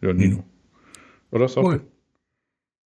Ja, 0.00 0.14
Nino. 0.14 0.38
Hm. 0.38 0.44
Oder? 1.32 1.48
Sorry. 1.48 1.80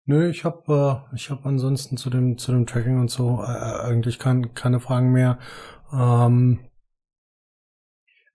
Nö, 0.09 0.31
ich 0.31 0.45
habe 0.45 1.05
äh, 1.13 1.17
ich 1.17 1.31
habe 1.31 1.49
ansonsten 1.49 1.97
zu 1.97 2.11
dem 2.11 2.39
zu 2.39 2.53
dem 2.53 2.65
Tracking 2.65 3.01
und 3.01 3.11
so 3.11 3.43
äh, 3.43 3.51
äh, 3.51 3.81
eigentlich 3.83 4.21
kein, 4.21 4.55
keine 4.55 4.79
Fragen 4.79 5.11
mehr. 5.11 5.41
Ähm, 5.93 6.61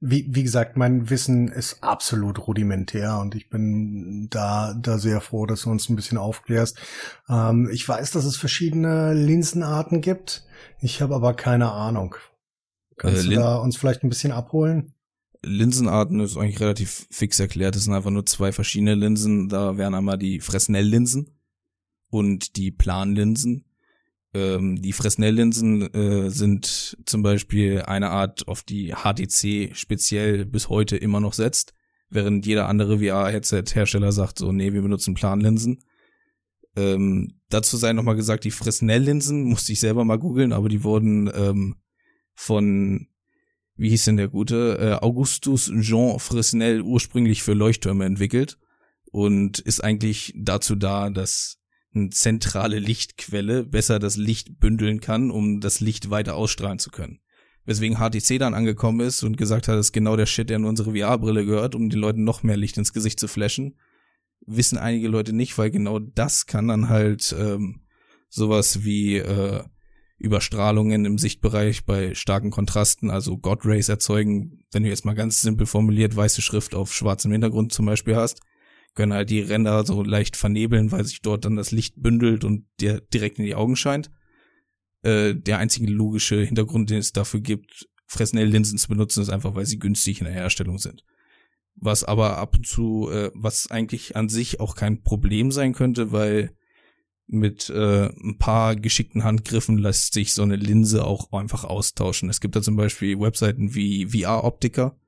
wie, 0.01 0.27
wie 0.29 0.43
gesagt, 0.43 0.75
mein 0.75 1.09
Wissen 1.09 1.47
ist 1.47 1.81
absolut 1.81 2.45
rudimentär 2.45 3.19
und 3.19 3.35
ich 3.35 3.49
bin 3.49 4.27
da 4.29 4.73
da 4.73 4.97
sehr 4.97 5.21
froh, 5.21 5.45
dass 5.45 5.61
du 5.61 5.69
uns 5.69 5.87
ein 5.87 5.95
bisschen 5.95 6.17
aufklärst. 6.17 6.77
Ähm, 7.29 7.69
ich 7.71 7.87
weiß, 7.87 8.11
dass 8.11 8.25
es 8.25 8.35
verschiedene 8.35 9.13
Linsenarten 9.13 10.01
gibt. 10.01 10.45
Ich 10.81 11.01
habe 11.01 11.15
aber 11.15 11.35
keine 11.35 11.71
Ahnung. 11.71 12.15
Kannst 12.97 13.25
äh, 13.25 13.29
du 13.29 13.35
da 13.35 13.55
uns 13.55 13.77
vielleicht 13.77 14.03
ein 14.03 14.09
bisschen 14.09 14.33
abholen? 14.33 14.93
Linsenarten 15.41 16.19
ist 16.19 16.35
eigentlich 16.35 16.59
relativ 16.59 17.07
fix 17.09 17.39
erklärt. 17.39 17.77
Es 17.77 17.85
sind 17.85 17.93
einfach 17.93 18.11
nur 18.11 18.25
zwei 18.25 18.51
verschiedene 18.51 18.95
Linsen. 18.95 19.47
Da 19.47 19.77
wären 19.77 19.95
einmal 19.95 20.17
die 20.17 20.41
Fresnel-Linsen 20.41 21.37
und 22.11 22.57
die 22.57 22.69
Planlinsen. 22.69 23.65
Ähm, 24.33 24.81
die 24.81 24.93
Fresnel-Linsen 24.93 25.93
äh, 25.93 26.29
sind 26.29 26.97
zum 27.05 27.23
Beispiel 27.23 27.81
eine 27.81 28.11
Art, 28.11 28.47
auf 28.47 28.61
die 28.61 28.93
HTC 28.93 29.75
speziell 29.75 30.45
bis 30.45 30.69
heute 30.69 30.97
immer 30.97 31.19
noch 31.19 31.33
setzt, 31.33 31.73
während 32.09 32.45
jeder 32.45 32.69
andere 32.69 32.99
VR-Headset-Hersteller 32.99 34.11
sagt 34.11 34.37
so, 34.37 34.51
nee, 34.51 34.73
wir 34.73 34.81
benutzen 34.81 35.15
Planlinsen. 35.15 35.79
Ähm, 36.75 37.39
dazu 37.49 37.75
sei 37.75 37.93
nochmal 37.93 38.15
gesagt, 38.15 38.43
die 38.43 38.51
Fresnel-Linsen 38.51 39.43
musste 39.43 39.71
ich 39.73 39.79
selber 39.79 40.05
mal 40.05 40.19
googeln, 40.19 40.53
aber 40.53 40.69
die 40.69 40.83
wurden 40.83 41.29
ähm, 41.33 41.75
von, 42.33 43.07
wie 43.75 43.89
hieß 43.89 44.05
denn 44.05 44.17
der 44.17 44.29
gute, 44.29 44.77
äh, 44.79 45.03
Augustus 45.03 45.71
Jean 45.79 46.19
Fresnel 46.19 46.81
ursprünglich 46.81 47.43
für 47.43 47.53
Leuchttürme 47.53 48.05
entwickelt 48.05 48.57
und 49.11 49.59
ist 49.59 49.83
eigentlich 49.83 50.33
dazu 50.37 50.75
da, 50.75 51.09
dass 51.09 51.60
eine 51.93 52.09
zentrale 52.09 52.79
Lichtquelle 52.79 53.63
besser 53.63 53.99
das 53.99 54.15
Licht 54.17 54.59
bündeln 54.59 55.01
kann, 55.01 55.31
um 55.31 55.59
das 55.59 55.79
Licht 55.79 56.09
weiter 56.09 56.35
ausstrahlen 56.35 56.79
zu 56.79 56.89
können. 56.89 57.19
Weswegen 57.65 57.97
HTC 57.97 58.39
dann 58.39 58.53
angekommen 58.53 59.01
ist 59.01 59.23
und 59.23 59.37
gesagt 59.37 59.67
hat, 59.67 59.75
das 59.75 59.87
ist 59.87 59.91
genau 59.91 60.15
der 60.15 60.25
Shit, 60.25 60.49
der 60.49 60.57
in 60.57 60.65
unsere 60.65 60.95
VR-Brille 60.95 61.45
gehört, 61.45 61.75
um 61.75 61.89
den 61.89 61.99
Leuten 61.99 62.23
noch 62.23 62.43
mehr 62.43 62.57
Licht 62.57 62.77
ins 62.77 62.93
Gesicht 62.93 63.19
zu 63.19 63.27
flashen. 63.27 63.77
Wissen 64.45 64.77
einige 64.77 65.07
Leute 65.07 65.33
nicht, 65.33 65.57
weil 65.57 65.69
genau 65.69 65.99
das 65.99 66.47
kann 66.47 66.69
dann 66.69 66.89
halt 66.89 67.35
ähm, 67.37 67.81
sowas 68.29 68.83
wie 68.83 69.17
äh, 69.17 69.63
Überstrahlungen 70.17 71.05
im 71.05 71.17
Sichtbereich 71.17 71.85
bei 71.85 72.15
starken 72.15 72.49
Kontrasten, 72.49 73.11
also 73.11 73.37
God 73.37 73.65
Rays 73.65 73.89
erzeugen, 73.89 74.63
wenn 74.71 74.83
du 74.83 74.89
jetzt 74.89 75.05
mal 75.05 75.13
ganz 75.13 75.41
simpel 75.41 75.67
formuliert 75.67 76.15
weiße 76.15 76.41
Schrift 76.41 76.73
auf 76.73 76.93
schwarzem 76.93 77.31
Hintergrund 77.31 77.73
zum 77.73 77.85
Beispiel 77.85 78.15
hast 78.15 78.41
können 78.93 79.13
halt 79.13 79.29
die 79.29 79.41
Ränder 79.41 79.85
so 79.85 80.03
leicht 80.03 80.35
vernebeln, 80.35 80.91
weil 80.91 81.05
sich 81.05 81.21
dort 81.21 81.45
dann 81.45 81.55
das 81.55 81.71
Licht 81.71 82.01
bündelt 82.01 82.43
und 82.43 82.65
dir 82.79 83.01
direkt 83.13 83.39
in 83.39 83.45
die 83.45 83.55
Augen 83.55 83.75
scheint. 83.75 84.11
Äh, 85.03 85.35
der 85.35 85.57
einzige 85.57 85.91
logische 85.91 86.41
Hintergrund, 86.41 86.89
den 86.89 86.97
es 86.97 87.13
dafür 87.13 87.39
gibt, 87.39 87.87
Fresnel-Linsen 88.07 88.77
zu 88.77 88.89
benutzen, 88.89 89.21
ist 89.21 89.29
einfach, 89.29 89.55
weil 89.55 89.65
sie 89.65 89.79
günstig 89.79 90.19
in 90.19 90.25
der 90.25 90.33
Herstellung 90.33 90.77
sind. 90.77 91.03
Was 91.75 92.03
aber 92.03 92.37
ab 92.37 92.55
und 92.55 92.67
zu, 92.67 93.09
äh, 93.09 93.31
was 93.33 93.71
eigentlich 93.71 94.15
an 94.17 94.27
sich 94.27 94.59
auch 94.59 94.75
kein 94.75 95.01
Problem 95.01 95.51
sein 95.51 95.73
könnte, 95.73 96.11
weil 96.11 96.53
mit 97.27 97.69
äh, 97.69 98.07
ein 98.07 98.37
paar 98.37 98.75
geschickten 98.75 99.23
Handgriffen 99.23 99.77
lässt 99.77 100.13
sich 100.13 100.33
so 100.33 100.43
eine 100.43 100.57
Linse 100.57 101.05
auch 101.05 101.31
einfach 101.31 101.63
austauschen. 101.63 102.29
Es 102.29 102.41
gibt 102.41 102.57
da 102.57 102.61
zum 102.61 102.75
Beispiel 102.75 103.17
Webseiten 103.19 103.73
wie 103.73 104.07
VR-Optiker, 104.07 104.99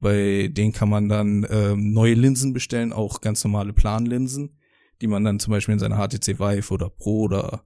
bei 0.00 0.48
denen 0.52 0.72
kann 0.72 0.88
man 0.88 1.08
dann 1.08 1.46
ähm, 1.50 1.92
neue 1.92 2.14
Linsen 2.14 2.52
bestellen, 2.52 2.92
auch 2.92 3.20
ganz 3.20 3.42
normale 3.44 3.72
Planlinsen, 3.72 4.58
die 5.00 5.06
man 5.06 5.24
dann 5.24 5.40
zum 5.40 5.52
Beispiel 5.52 5.74
in 5.74 5.78
seine 5.78 5.96
HTC 5.96 6.38
Vive 6.38 6.72
oder 6.72 6.90
Pro 6.90 7.22
oder 7.22 7.64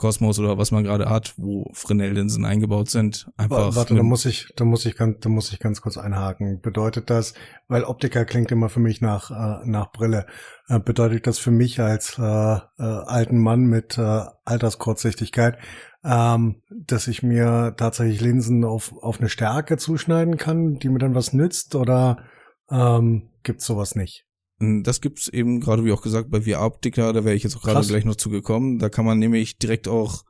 Cosmos 0.00 0.38
oder 0.38 0.56
was 0.56 0.72
man 0.72 0.82
gerade 0.82 1.10
hat, 1.10 1.34
wo 1.36 1.70
Fresnel-Linsen 1.74 2.46
eingebaut 2.46 2.88
sind. 2.88 3.30
Einfach 3.36 3.76
Warte, 3.76 3.94
da 3.94 4.02
muss 4.02 4.24
ich, 4.24 4.48
da 4.56 4.64
muss 4.64 4.86
ich 4.86 4.96
ganz, 4.96 5.18
da 5.20 5.28
muss 5.28 5.52
ich 5.52 5.58
ganz 5.58 5.82
kurz 5.82 5.98
einhaken. 5.98 6.62
Bedeutet 6.62 7.10
das, 7.10 7.34
weil 7.68 7.84
Optiker 7.84 8.24
klingt 8.24 8.50
immer 8.50 8.70
für 8.70 8.80
mich 8.80 9.02
nach 9.02 9.30
äh, 9.30 9.66
nach 9.66 9.92
Brille, 9.92 10.24
äh, 10.68 10.80
bedeutet 10.80 11.26
das 11.26 11.38
für 11.38 11.50
mich 11.50 11.80
als 11.80 12.18
äh, 12.18 12.22
äh, 12.22 12.60
alten 12.78 13.38
Mann 13.38 13.64
mit 13.66 13.98
äh, 13.98 14.22
Alterskurzsichtigkeit, 14.46 15.58
ähm, 16.02 16.62
dass 16.70 17.06
ich 17.06 17.22
mir 17.22 17.74
tatsächlich 17.76 18.22
Linsen 18.22 18.64
auf, 18.64 18.94
auf 19.02 19.20
eine 19.20 19.28
Stärke 19.28 19.76
zuschneiden 19.76 20.38
kann, 20.38 20.76
die 20.76 20.88
mir 20.88 20.98
dann 20.98 21.14
was 21.14 21.34
nützt 21.34 21.74
oder 21.74 22.24
ähm, 22.70 23.28
gibt's 23.42 23.66
sowas 23.66 23.96
nicht? 23.96 24.29
Hm, 24.60 24.82
das 24.82 25.00
gibt's 25.00 25.28
eben 25.28 25.60
gerade, 25.60 25.84
wie 25.84 25.92
auch 25.92 26.02
gesagt, 26.02 26.30
bei 26.30 26.42
VR-Optiker, 26.42 27.12
da 27.12 27.24
wäre 27.24 27.34
ich 27.34 27.42
jetzt 27.42 27.56
auch 27.56 27.62
gerade 27.62 27.86
gleich 27.86 28.04
noch 28.04 28.16
zugekommen. 28.16 28.78
Da 28.78 28.88
kann 28.88 29.04
man 29.04 29.18
nämlich 29.18 29.58
direkt 29.58 29.88
auch, 29.88 30.24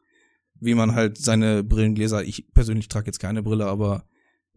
wie 0.60 0.74
man 0.74 0.94
halt 0.94 1.18
seine 1.18 1.64
Brillengläser, 1.64 2.24
ich 2.24 2.52
persönlich 2.52 2.88
trage 2.88 3.06
jetzt 3.06 3.18
keine 3.18 3.42
Brille, 3.42 3.66
aber 3.66 4.04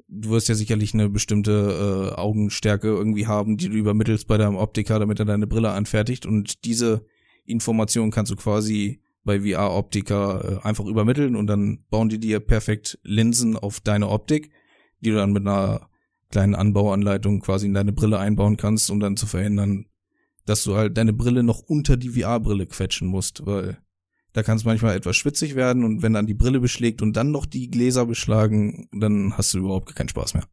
du 0.07 0.29
wirst 0.29 0.47
ja 0.47 0.55
sicherlich 0.55 0.93
eine 0.93 1.09
bestimmte 1.09 2.11
äh, 2.13 2.19
Augenstärke 2.19 2.87
irgendwie 2.87 3.27
haben, 3.27 3.57
die 3.57 3.69
du 3.69 3.75
übermittelst 3.75 4.27
bei 4.27 4.37
deinem 4.37 4.55
Optiker, 4.55 4.99
damit 4.99 5.19
er 5.19 5.25
deine 5.25 5.47
Brille 5.47 5.71
anfertigt. 5.71 6.25
Und 6.25 6.65
diese 6.65 7.05
Information 7.45 8.11
kannst 8.11 8.31
du 8.31 8.35
quasi 8.35 9.01
bei 9.23 9.39
VR-Optiker 9.39 10.61
äh, 10.61 10.67
einfach 10.67 10.85
übermitteln 10.85 11.35
und 11.35 11.47
dann 11.47 11.79
bauen 11.89 12.09
die 12.09 12.19
dir 12.19 12.39
perfekt 12.39 12.99
Linsen 13.03 13.57
auf 13.57 13.79
deine 13.79 14.09
Optik, 14.09 14.51
die 14.99 15.09
du 15.09 15.15
dann 15.15 15.31
mit 15.31 15.47
einer 15.47 15.89
kleinen 16.33 16.55
Anbauanleitung 16.55 17.41
quasi 17.41 17.67
in 17.67 17.75
deine 17.75 17.93
Brille 17.93 18.17
einbauen 18.17 18.57
kannst, 18.57 18.89
um 18.89 18.99
dann 18.99 19.17
zu 19.17 19.27
verhindern, 19.27 19.85
dass 20.45 20.63
du 20.63 20.75
halt 20.75 20.97
deine 20.97 21.13
Brille 21.13 21.43
noch 21.43 21.59
unter 21.59 21.95
die 21.95 22.09
VR-Brille 22.09 22.65
quetschen 22.65 23.07
musst, 23.07 23.45
weil 23.45 23.77
da 24.33 24.41
kann 24.41 24.57
es 24.57 24.65
manchmal 24.65 24.95
etwas 24.95 25.15
schwitzig 25.15 25.53
werden 25.53 25.83
und 25.83 26.01
wenn 26.01 26.13
dann 26.13 26.25
die 26.25 26.33
Brille 26.33 26.59
beschlägt 26.59 27.03
und 27.03 27.15
dann 27.15 27.29
noch 27.29 27.45
die 27.45 27.69
Gläser 27.69 28.07
beschlagen, 28.07 28.89
dann 28.91 29.37
hast 29.37 29.53
du 29.53 29.59
überhaupt 29.59 29.95
keinen 29.95 30.09
Spaß 30.09 30.33
mehr. 30.33 30.45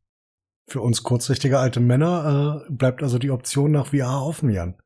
Für 0.68 0.82
uns 0.82 1.02
kurzsichtige 1.02 1.58
alte 1.58 1.80
Männer 1.80 2.66
äh, 2.68 2.72
bleibt 2.72 3.02
also 3.02 3.18
die 3.18 3.30
Option 3.30 3.72
nach 3.72 3.86
VR 3.86 4.22
offen, 4.22 4.50
Jan. 4.50 4.76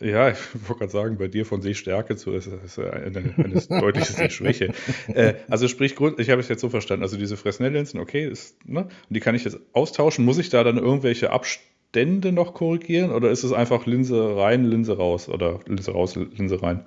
Ja, 0.00 0.28
ich 0.30 0.38
wollte 0.68 0.80
gerade 0.80 0.92
sagen, 0.92 1.18
bei 1.18 1.28
dir 1.28 1.46
von 1.46 1.62
Sehstärke 1.62 2.16
zu 2.16 2.32
ist, 2.32 2.46
ist 2.46 2.78
eine, 2.78 3.34
eine 3.36 3.62
deutliche 3.80 4.12
Sehschwäche. 4.12 4.72
äh, 5.08 5.34
also 5.48 5.68
sprich, 5.68 5.94
ich 6.18 6.30
habe 6.30 6.40
es 6.40 6.48
jetzt 6.48 6.60
so 6.60 6.68
verstanden, 6.68 7.02
also 7.02 7.16
diese 7.16 7.36
Fresnel-Linsen, 7.36 8.00
okay, 8.00 8.26
ist, 8.26 8.56
ne, 8.66 8.82
und 8.82 8.90
die 9.08 9.20
kann 9.20 9.34
ich 9.34 9.44
jetzt 9.44 9.58
austauschen. 9.72 10.24
Muss 10.24 10.38
ich 10.38 10.48
da 10.48 10.64
dann 10.64 10.78
irgendwelche 10.78 11.30
Abstände 11.30 12.32
noch 12.32 12.54
korrigieren 12.54 13.10
oder 13.10 13.30
ist 13.30 13.44
es 13.44 13.52
einfach 13.52 13.86
Linse 13.86 14.36
rein, 14.36 14.64
Linse 14.64 14.96
raus 14.96 15.28
oder 15.28 15.60
Linse 15.66 15.92
raus, 15.92 16.16
Linse 16.16 16.62
rein? 16.62 16.86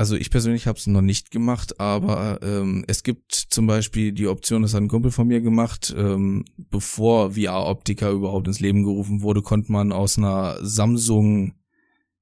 Also 0.00 0.16
ich 0.16 0.30
persönlich 0.30 0.66
habe 0.66 0.78
es 0.78 0.86
noch 0.86 1.02
nicht 1.02 1.30
gemacht, 1.30 1.78
aber 1.78 2.38
ähm, 2.40 2.84
es 2.86 3.02
gibt 3.02 3.34
zum 3.34 3.66
Beispiel 3.66 4.12
die 4.12 4.28
Option, 4.28 4.62
das 4.62 4.72
hat 4.72 4.80
ein 4.80 4.88
Kumpel 4.88 5.10
von 5.10 5.28
mir 5.28 5.42
gemacht, 5.42 5.94
ähm, 5.94 6.46
bevor 6.56 7.32
VR-Optiker 7.32 8.10
überhaupt 8.10 8.46
ins 8.46 8.60
Leben 8.60 8.82
gerufen 8.82 9.20
wurde, 9.20 9.42
konnte 9.42 9.70
man 9.70 9.92
aus 9.92 10.16
einer 10.16 10.56
Samsung 10.62 11.52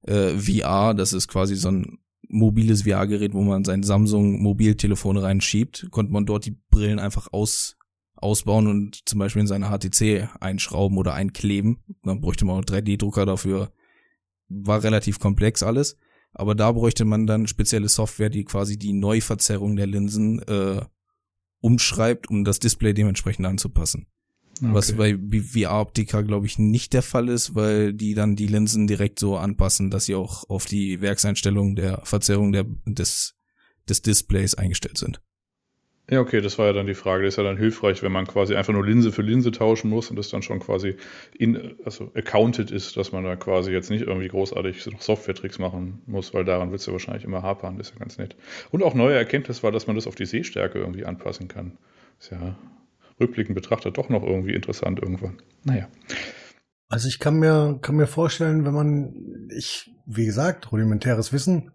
äh, 0.03 0.37
VR, 0.37 0.93
das 0.93 1.13
ist 1.13 1.27
quasi 1.27 1.55
so 1.55 1.69
ein 1.69 1.99
mobiles 2.27 2.83
VR-Gerät, 2.83 3.33
wo 3.33 3.41
man 3.41 3.65
sein 3.65 3.83
Samsung 3.83 4.41
Mobiltelefon 4.41 5.17
reinschiebt, 5.17 5.87
konnte 5.91 6.13
man 6.13 6.25
dort 6.25 6.45
die 6.45 6.57
Brillen 6.69 6.99
einfach 6.99 7.33
aus, 7.33 7.77
ausbauen 8.15 8.67
und 8.67 9.07
zum 9.07 9.19
Beispiel 9.19 9.41
in 9.41 9.47
seine 9.47 9.69
HTC 9.69 10.29
einschrauben 10.39 10.97
oder 10.97 11.13
einkleben. 11.13 11.79
Dann 12.03 12.21
bräuchte 12.21 12.45
man 12.45 12.57
auch 12.57 12.65
3D-Drucker 12.65 13.25
dafür. 13.25 13.71
War 14.47 14.83
relativ 14.83 15.19
komplex 15.19 15.63
alles. 15.63 15.97
Aber 16.33 16.53
da 16.53 16.71
bräuchte 16.71 17.05
man 17.05 17.25
dann 17.25 17.47
spezielle 17.47 17.89
Software, 17.89 18.29
die 18.29 18.45
quasi 18.45 18.77
die 18.77 18.93
Neuverzerrung 18.93 19.75
der 19.75 19.87
Linsen 19.87 20.39
äh, 20.43 20.81
umschreibt, 21.59 22.29
um 22.29 22.43
das 22.43 22.59
Display 22.59 22.93
dementsprechend 22.93 23.45
anzupassen. 23.47 24.07
Okay. 24.61 24.73
Was 24.73 24.93
bei 24.93 25.17
VR-Optika, 25.17 26.21
glaube 26.21 26.45
ich, 26.45 26.59
nicht 26.59 26.93
der 26.93 27.01
Fall 27.01 27.29
ist, 27.29 27.55
weil 27.55 27.93
die 27.93 28.13
dann 28.13 28.35
die 28.35 28.47
Linsen 28.47 28.87
direkt 28.87 29.19
so 29.19 29.37
anpassen, 29.37 29.89
dass 29.89 30.05
sie 30.05 30.15
auch 30.15 30.49
auf 30.49 30.65
die 30.65 31.01
Werkseinstellung 31.01 31.75
der 31.75 32.01
Verzerrung 32.03 32.51
der, 32.51 32.65
des, 32.85 33.35
des 33.87 34.01
Displays 34.01 34.55
eingestellt 34.55 34.97
sind. 34.97 35.21
Ja, 36.09 36.21
okay, 36.21 36.41
das 36.41 36.57
war 36.57 36.65
ja 36.65 36.73
dann 36.73 36.87
die 36.87 36.95
Frage. 36.95 37.23
Das 37.23 37.35
ist 37.35 37.37
ja 37.37 37.43
dann 37.43 37.57
hilfreich, 37.57 38.01
wenn 38.01 38.11
man 38.11 38.25
quasi 38.25 38.55
einfach 38.55 38.73
nur 38.73 38.83
Linse 38.83 39.11
für 39.11 39.21
Linse 39.21 39.51
tauschen 39.51 39.91
muss 39.91 40.09
und 40.09 40.15
das 40.15 40.29
dann 40.29 40.41
schon 40.41 40.59
quasi 40.59 40.95
in, 41.37 41.75
also 41.85 42.11
accounted 42.15 42.71
ist, 42.71 42.97
dass 42.97 43.11
man 43.11 43.23
da 43.23 43.35
quasi 43.35 43.71
jetzt 43.71 43.91
nicht 43.91 44.01
irgendwie 44.07 44.27
großartig 44.27 44.87
noch 44.87 45.01
Software-Tricks 45.01 45.59
machen 45.59 46.01
muss, 46.07 46.33
weil 46.33 46.45
daran 46.45 46.71
wird 46.71 46.81
es 46.81 46.87
ja 46.87 46.93
wahrscheinlich 46.93 47.25
immer 47.25 47.43
hapern. 47.43 47.77
Das 47.77 47.89
ist 47.89 47.93
ja 47.93 47.99
ganz 47.99 48.17
nett. 48.17 48.35
Und 48.71 48.81
auch 48.81 48.95
neue 48.95 49.15
Erkenntnis 49.15 49.61
war, 49.61 49.71
dass 49.71 49.85
man 49.85 49.95
das 49.95 50.07
auf 50.07 50.15
die 50.15 50.25
Sehstärke 50.25 50.79
irgendwie 50.79 51.05
anpassen 51.05 51.47
kann. 51.47 51.77
Ist 52.19 52.31
ja 52.31 52.57
rückblickend 53.19 53.55
betrachtet 53.55 53.97
doch 53.97 54.09
noch 54.09 54.23
irgendwie 54.23 54.53
interessant 54.53 54.99
irgendwann. 55.01 55.41
Naja. 55.63 55.87
Also 56.89 57.07
ich 57.07 57.19
kann 57.19 57.37
mir, 57.37 57.77
kann 57.81 57.95
mir 57.95 58.07
vorstellen, 58.07 58.65
wenn 58.65 58.73
man, 58.73 59.47
ich, 59.55 59.91
wie 60.05 60.25
gesagt, 60.25 60.71
rudimentäres 60.71 61.31
Wissen, 61.31 61.71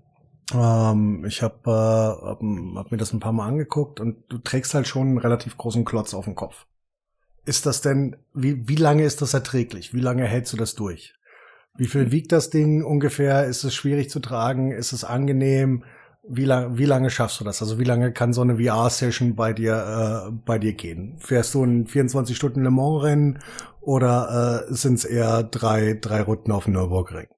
ähm, 0.52 1.24
ich 1.26 1.42
habe 1.42 1.59
äh, 1.66 2.26
hab, 2.26 2.40
hab 2.40 2.90
mir 2.90 2.98
das 2.98 3.12
ein 3.12 3.20
paar 3.20 3.33
Mal 3.33 3.46
angeguckt 3.46 4.00
und 4.00 4.24
du 4.28 4.38
trägst 4.38 4.74
halt 4.74 4.88
schon 4.88 5.09
einen 5.09 5.18
relativ 5.18 5.57
großen 5.57 5.85
Klotz 5.85 6.14
auf 6.14 6.24
dem 6.24 6.35
Kopf. 6.35 6.66
Ist 7.46 7.66
das 7.66 7.80
denn, 7.80 8.16
wie, 8.33 8.68
wie 8.68 8.76
lange 8.76 9.04
ist 9.04 9.22
das 9.22 9.35
erträglich? 9.35 9.94
Wie 9.94 10.00
lange 10.00 10.24
hältst 10.24 10.52
du 10.52 10.57
das 10.57 10.74
durch? 10.74 11.14
Wie 11.76 11.87
viel 11.87 12.11
wiegt 12.11 12.33
das 12.33 12.50
Ding 12.50 12.85
ungefähr? 12.85 13.46
Ist 13.46 13.64
es 13.64 13.74
schwierig 13.74 14.11
zu 14.11 14.20
tragen? 14.20 14.72
Ist 14.72 14.92
es 14.92 15.04
angenehm? 15.04 15.85
Wie, 16.26 16.44
lang, 16.44 16.78
wie 16.78 16.87
lange 16.87 17.10
schaffst 17.10 17.40
du 17.40 17.44
das? 17.44 17.60
Also 17.60 17.78
wie 17.78 17.84
lange 17.84 18.12
kann 18.12 18.32
so 18.32 18.40
eine 18.40 18.56
VR-Session 18.56 19.34
bei 19.34 19.52
dir 19.52 20.26
äh, 20.26 20.30
bei 20.30 20.58
dir 20.58 20.72
gehen? 20.72 21.16
Fährst 21.18 21.54
du 21.54 21.62
ein 21.62 21.87
24 21.87 22.34
Stunden 22.34 22.62
Le 22.62 22.70
Mans 22.70 23.02
Rennen 23.02 23.38
oder 23.80 24.66
äh, 24.68 24.74
sind 24.74 24.94
es 24.94 25.04
eher 25.04 25.42
drei 25.42 25.98
drei 26.00 26.22
Runden 26.22 26.50
auf 26.50 26.64
dem 26.64 26.72
Nürburgring? 26.72 27.28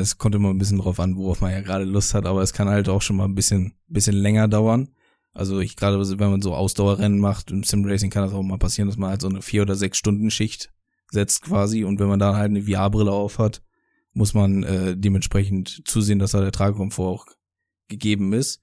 Es 0.00 0.18
kommt 0.18 0.34
immer 0.34 0.50
ein 0.50 0.58
bisschen 0.58 0.78
drauf 0.78 0.98
an, 0.98 1.16
worauf 1.16 1.40
man 1.40 1.52
ja 1.52 1.60
gerade 1.60 1.84
Lust 1.84 2.14
hat, 2.14 2.26
aber 2.26 2.42
es 2.42 2.52
kann 2.52 2.68
halt 2.68 2.88
auch 2.88 3.02
schon 3.02 3.16
mal 3.16 3.24
ein 3.24 3.34
bisschen 3.34 3.74
bisschen 3.86 4.16
länger 4.16 4.48
dauern. 4.48 4.88
Also 5.32 5.60
ich 5.60 5.76
gerade, 5.76 5.98
wenn 6.18 6.30
man 6.30 6.42
so 6.42 6.54
Ausdauerrennen 6.54 7.18
macht 7.18 7.50
im 7.50 7.64
Simracing 7.64 8.10
kann 8.10 8.22
das 8.22 8.32
auch 8.32 8.42
mal 8.42 8.58
passieren, 8.58 8.88
dass 8.88 8.96
man 8.96 9.10
halt 9.10 9.20
so 9.20 9.28
eine 9.28 9.42
vier 9.42 9.62
oder 9.62 9.74
sechs 9.74 9.98
Stunden 9.98 10.30
Schicht 10.30 10.72
setzt 11.10 11.42
quasi 11.42 11.84
und 11.84 12.00
wenn 12.00 12.08
man 12.08 12.18
da 12.18 12.34
halt 12.34 12.50
eine 12.50 12.62
VR-Brille 12.62 13.10
auf 13.10 13.38
hat, 13.38 13.62
muss 14.14 14.32
man 14.32 14.62
äh, 14.62 14.96
dementsprechend 14.96 15.82
zusehen, 15.86 16.18
dass 16.18 16.30
da 16.30 16.40
der 16.40 16.52
Tragekomfort 16.52 17.08
auch 17.08 17.26
gegeben 17.88 18.32
ist. 18.32 18.62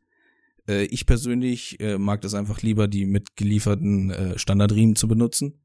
Äh, 0.67 0.85
ich 0.85 1.05
persönlich 1.05 1.79
äh, 1.79 1.97
mag 1.97 2.21
das 2.21 2.33
einfach 2.33 2.61
lieber, 2.61 2.87
die 2.87 3.05
mitgelieferten 3.05 4.11
äh, 4.11 4.39
Standardriemen 4.39 4.95
zu 4.95 5.07
benutzen. 5.07 5.59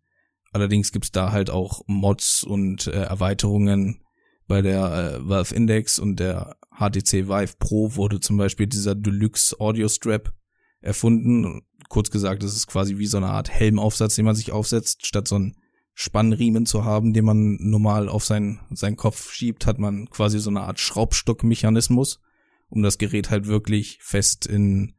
allerdings 0.53 0.93
gibt's 0.93 1.13
da 1.13 1.33
halt 1.33 1.51
auch 1.51 1.83
Mods 1.87 2.43
und 2.43 2.87
äh, 2.87 3.03
Erweiterungen. 3.03 4.03
Bei 4.49 4.63
der 4.63 5.19
äh, 5.19 5.29
Valve 5.29 5.55
Index 5.55 5.99
und 5.99 6.21
der 6.21 6.57
HTC 6.71 7.29
Vive 7.29 7.55
Pro 7.59 7.97
wurde 7.97 8.21
zum 8.21 8.37
Beispiel 8.37 8.67
dieser 8.67 8.95
Deluxe 8.95 9.59
Audio 9.59 9.89
Strap 9.89 10.33
erfunden. 10.81 11.63
Kurz 11.89 12.11
gesagt, 12.11 12.43
das 12.43 12.55
ist 12.55 12.67
quasi 12.67 12.99
wie 12.99 13.07
so 13.07 13.17
eine 13.17 13.29
Art 13.29 13.51
Helmaufsatz, 13.51 14.15
den 14.15 14.25
man 14.25 14.37
sich 14.37 14.53
aufsetzt, 14.53 15.07
statt 15.07 15.27
so 15.27 15.35
einen 15.35 15.57
Spannriemen 15.95 16.67
zu 16.67 16.85
haben, 16.85 17.13
den 17.13 17.25
man 17.25 17.57
normal 17.59 18.09
auf 18.09 18.25
seinen, 18.25 18.61
seinen 18.71 18.97
Kopf 18.97 19.33
schiebt, 19.33 19.67
hat 19.67 19.79
man 19.79 20.11
quasi 20.11 20.39
so 20.39 20.51
eine 20.51 20.61
Art 20.61 20.79
Schraubstockmechanismus, 20.79 22.21
um 22.69 22.83
das 22.83 22.99
Gerät 22.99 23.31
halt 23.31 23.47
wirklich 23.47 23.99
fest 24.03 24.47
in 24.47 24.97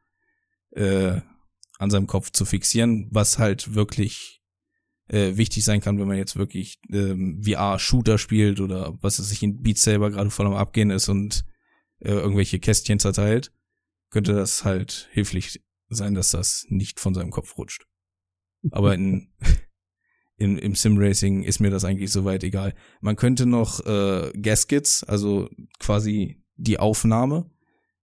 äh, 0.72 1.22
an 1.80 1.90
seinem 1.90 2.08
Kopf 2.08 2.32
zu 2.32 2.46
fixieren, 2.46 3.08
was 3.12 3.38
halt 3.38 3.76
wirklich 3.76 4.42
äh, 5.10 5.38
wichtig 5.38 5.64
sein 5.64 5.82
kann, 5.82 6.00
wenn 6.00 6.08
man 6.08 6.18
jetzt 6.18 6.36
wirklich 6.36 6.80
ähm, 6.92 7.42
VR-Shooter 7.44 8.18
spielt 8.18 8.60
oder 8.60 8.98
was 9.02 9.20
es 9.20 9.30
sich 9.30 9.44
in 9.44 9.62
Beat 9.62 9.78
Saber 9.78 10.12
gerade 10.12 10.30
voll 10.30 10.48
am 10.48 10.56
Abgehen 10.56 10.90
ist 10.90 11.08
und 11.08 11.46
äh, 12.00 12.12
irgendwelche 12.12 12.60
Kästchen 12.60 13.00
zerteilt, 13.00 13.52
könnte 14.10 14.34
das 14.34 14.66
halt 14.66 15.10
hilflich 15.12 15.62
sein, 15.90 16.14
dass 16.14 16.32
das 16.32 16.66
nicht 16.70 17.00
von 17.00 17.14
seinem 17.14 17.32
Kopf 17.32 17.58
rutscht. 17.58 17.88
Aber 18.72 18.94
in, 18.94 19.34
in 20.38 20.58
im 20.58 20.76
Sim-Racing 20.76 21.44
ist 21.44 21.60
mir 21.60 21.70
das 21.70 21.86
eigentlich 21.86 22.12
soweit 22.12 22.44
egal. 22.44 22.74
Man 23.02 23.16
könnte 23.16 23.46
noch 23.46 23.86
äh, 23.86 24.32
Gaskets, 24.34 25.04
also 25.04 25.50
quasi 25.80 26.44
die 26.56 26.80
Aufnahme, 26.80 27.50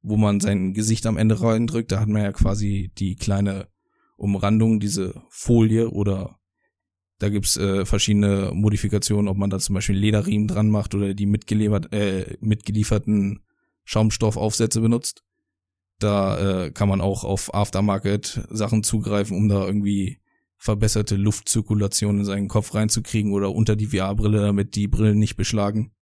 wo 0.05 0.17
man 0.19 0.39
sein 0.39 0.75
Gesicht 0.75 1.07
am 1.07 1.17
Ende 1.17 1.41
reindrückt, 1.41 1.91
da 1.91 1.99
hat 1.99 2.09
man 2.09 2.23
ja 2.23 2.33
quasi 2.33 2.93
die 2.99 3.17
kleine 3.17 3.69
Umrandung, 4.17 4.79
diese 4.79 5.23
Folie 5.31 5.91
oder 5.91 6.39
da 7.19 7.31
gibt's 7.31 7.57
äh, 7.57 7.87
verschiedene 7.87 8.51
Modifikationen, 8.53 9.29
ob 9.29 9.39
man 9.39 9.49
da 9.49 9.59
zum 9.59 9.75
Beispiel 9.75 9.97
Lederriemen 9.97 10.47
dran 10.47 10.69
macht 10.69 10.95
oder 10.95 11.15
die 11.15 11.27
mitgeliefert, 11.27 11.93
äh, 11.93 12.37
mitgelieferten 12.41 13.41
Schaumstoffaufsätze 13.85 14.81
benutzt. 14.81 15.25
Da 16.01 16.67
äh, 16.67 16.71
kann 16.71 16.89
man 16.89 17.01
auch 17.01 17.25
auf 17.25 17.55
Aftermarket 17.55 18.47
Sachen 18.51 18.83
zugreifen, 18.83 19.37
um 19.37 19.49
da 19.49 19.65
irgendwie 19.65 20.19
verbesserte 20.59 21.17
Luftzirkulation 21.17 22.19
in 22.19 22.25
seinen 22.25 22.49
Kopf 22.49 22.75
reinzukriegen 22.75 23.33
oder 23.33 23.55
unter 23.55 23.75
die 23.75 23.87
VR-Brille, 23.87 24.41
damit 24.41 24.75
die 24.75 24.89
Brillen 24.89 25.19
nicht 25.19 25.37
beschlagen. 25.37 25.93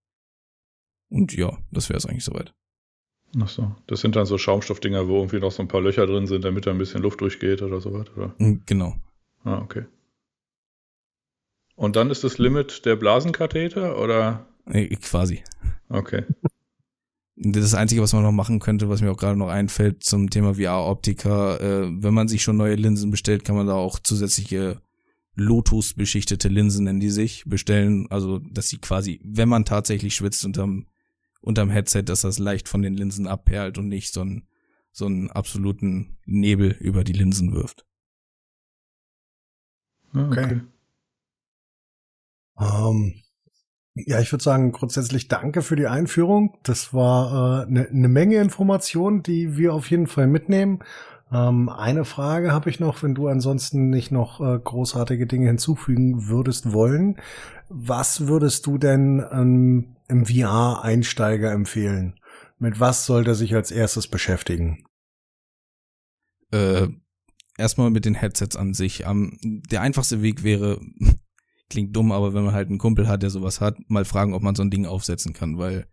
Und 1.08 1.34
ja, 1.34 1.56
das 1.70 1.88
wäre 1.88 1.98
es 1.98 2.06
eigentlich 2.06 2.24
soweit. 2.24 2.52
Ach 3.40 3.48
so, 3.48 3.74
das 3.86 4.00
sind 4.00 4.14
dann 4.16 4.26
so 4.26 4.36
Schaumstoffdinger, 4.36 5.08
wo 5.08 5.18
irgendwie 5.18 5.38
noch 5.38 5.52
so 5.52 5.62
ein 5.62 5.68
paar 5.68 5.80
Löcher 5.80 6.06
drin 6.06 6.26
sind, 6.26 6.44
damit 6.44 6.66
da 6.66 6.70
ein 6.70 6.78
bisschen 6.78 7.02
Luft 7.02 7.20
durchgeht 7.20 7.62
oder 7.62 7.80
sowas, 7.80 8.06
oder? 8.14 8.34
Mm, 8.38 8.60
genau. 8.66 8.94
Ah, 9.44 9.58
okay. 9.58 9.84
Und 11.74 11.96
dann 11.96 12.10
ist 12.10 12.24
das 12.24 12.38
Limit 12.38 12.84
der 12.84 12.96
Blasenkatheter, 12.96 13.98
oder? 13.98 14.46
Quasi. 15.00 15.42
Okay. 15.88 16.24
Das 17.36 17.74
Einzige, 17.74 18.02
was 18.02 18.12
man 18.12 18.22
noch 18.22 18.32
machen 18.32 18.60
könnte, 18.60 18.88
was 18.88 19.00
mir 19.00 19.10
auch 19.10 19.16
gerade 19.16 19.38
noch 19.38 19.48
einfällt 19.48 20.04
zum 20.04 20.30
Thema 20.30 20.54
VR-Optiker, 20.54 21.60
äh, 21.60 21.88
wenn 21.90 22.14
man 22.14 22.28
sich 22.28 22.42
schon 22.42 22.56
neue 22.56 22.74
Linsen 22.74 23.10
bestellt, 23.10 23.44
kann 23.44 23.56
man 23.56 23.66
da 23.66 23.74
auch 23.74 23.98
zusätzliche 23.98 24.80
Lotus-beschichtete 25.34 26.48
Linsen, 26.48 26.84
nennen 26.84 27.00
die 27.00 27.10
sich, 27.10 27.44
bestellen. 27.46 28.06
Also, 28.10 28.38
dass 28.38 28.68
sie 28.68 28.78
quasi, 28.78 29.20
wenn 29.24 29.48
man 29.48 29.64
tatsächlich 29.64 30.14
schwitzt 30.14 30.44
unterm, 30.44 30.86
unterm 31.42 31.70
Headset, 31.70 32.04
dass 32.04 32.22
das 32.22 32.38
leicht 32.38 32.68
von 32.68 32.82
den 32.82 32.94
Linsen 32.94 33.26
abperlt 33.26 33.76
und 33.76 33.88
nicht 33.88 34.14
so 34.14 34.22
einen, 34.22 34.48
so 34.92 35.06
einen 35.06 35.30
absoluten 35.30 36.16
Nebel 36.24 36.70
über 36.80 37.04
die 37.04 37.12
Linsen 37.12 37.52
wirft. 37.52 37.84
Ah, 40.12 40.26
okay. 40.26 40.44
okay. 40.44 40.60
Um, 42.54 42.96
ähm, 42.96 43.22
ja, 43.94 44.20
ich 44.20 44.32
würde 44.32 44.42
sagen, 44.42 44.72
grundsätzlich 44.72 45.28
danke 45.28 45.60
für 45.60 45.76
die 45.76 45.86
Einführung. 45.86 46.56
Das 46.62 46.94
war 46.94 47.66
eine 47.66 47.88
äh, 47.88 47.92
ne, 47.92 48.00
ne 48.00 48.08
Menge 48.08 48.36
Informationen, 48.36 49.22
die 49.22 49.56
wir 49.58 49.74
auf 49.74 49.90
jeden 49.90 50.06
Fall 50.06 50.26
mitnehmen. 50.26 50.80
Ähm, 51.32 51.68
eine 51.70 52.04
Frage 52.04 52.52
habe 52.52 52.68
ich 52.68 52.78
noch, 52.78 53.02
wenn 53.02 53.14
du 53.14 53.28
ansonsten 53.28 53.88
nicht 53.88 54.12
noch 54.12 54.40
äh, 54.40 54.58
großartige 54.58 55.26
Dinge 55.26 55.46
hinzufügen 55.46 56.28
würdest 56.28 56.72
wollen. 56.72 57.18
Was 57.68 58.26
würdest 58.26 58.66
du 58.66 58.76
denn 58.76 59.24
ähm, 59.32 59.96
im 60.08 60.26
VR-Einsteiger 60.26 61.50
empfehlen? 61.50 62.20
Mit 62.58 62.80
was 62.80 63.06
sollte 63.06 63.30
er 63.30 63.34
sich 63.34 63.54
als 63.54 63.70
erstes 63.70 64.08
beschäftigen? 64.08 64.84
Äh, 66.50 66.88
erstmal 67.56 67.90
mit 67.90 68.04
den 68.04 68.14
Headsets 68.14 68.56
an 68.56 68.74
sich. 68.74 69.06
Um, 69.06 69.38
der 69.42 69.80
einfachste 69.80 70.20
Weg 70.20 70.42
wäre, 70.42 70.80
klingt 71.70 71.96
dumm, 71.96 72.12
aber 72.12 72.34
wenn 72.34 72.44
man 72.44 72.54
halt 72.54 72.68
einen 72.68 72.78
Kumpel 72.78 73.08
hat, 73.08 73.22
der 73.22 73.30
sowas 73.30 73.62
hat, 73.62 73.78
mal 73.88 74.04
fragen, 74.04 74.34
ob 74.34 74.42
man 74.42 74.54
so 74.54 74.62
ein 74.62 74.70
Ding 74.70 74.84
aufsetzen 74.84 75.32
kann, 75.32 75.56
weil 75.56 75.86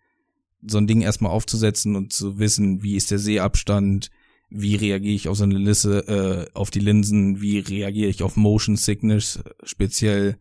so 0.67 0.77
ein 0.77 0.87
Ding 0.87 0.99
erstmal 0.99 1.31
aufzusetzen 1.31 1.95
und 1.95 2.11
zu 2.11 2.39
wissen, 2.39 2.83
wie 2.83 2.97
ist 2.97 3.11
der 3.11 3.19
Sehabstand, 3.19 4.11
wie 4.49 4.75
reagiere 4.75 5.15
ich 5.15 5.27
auf 5.27 5.37
so 5.37 5.43
eine 5.43 5.57
Lisse, 5.57 6.07
äh, 6.07 6.57
auf 6.57 6.71
die 6.71 6.79
Linsen, 6.79 7.41
wie 7.41 7.59
reagiere 7.59 8.09
ich 8.09 8.23
auf 8.23 8.35
Motion 8.35 8.77
Sickness, 8.77 9.39
speziell 9.63 10.37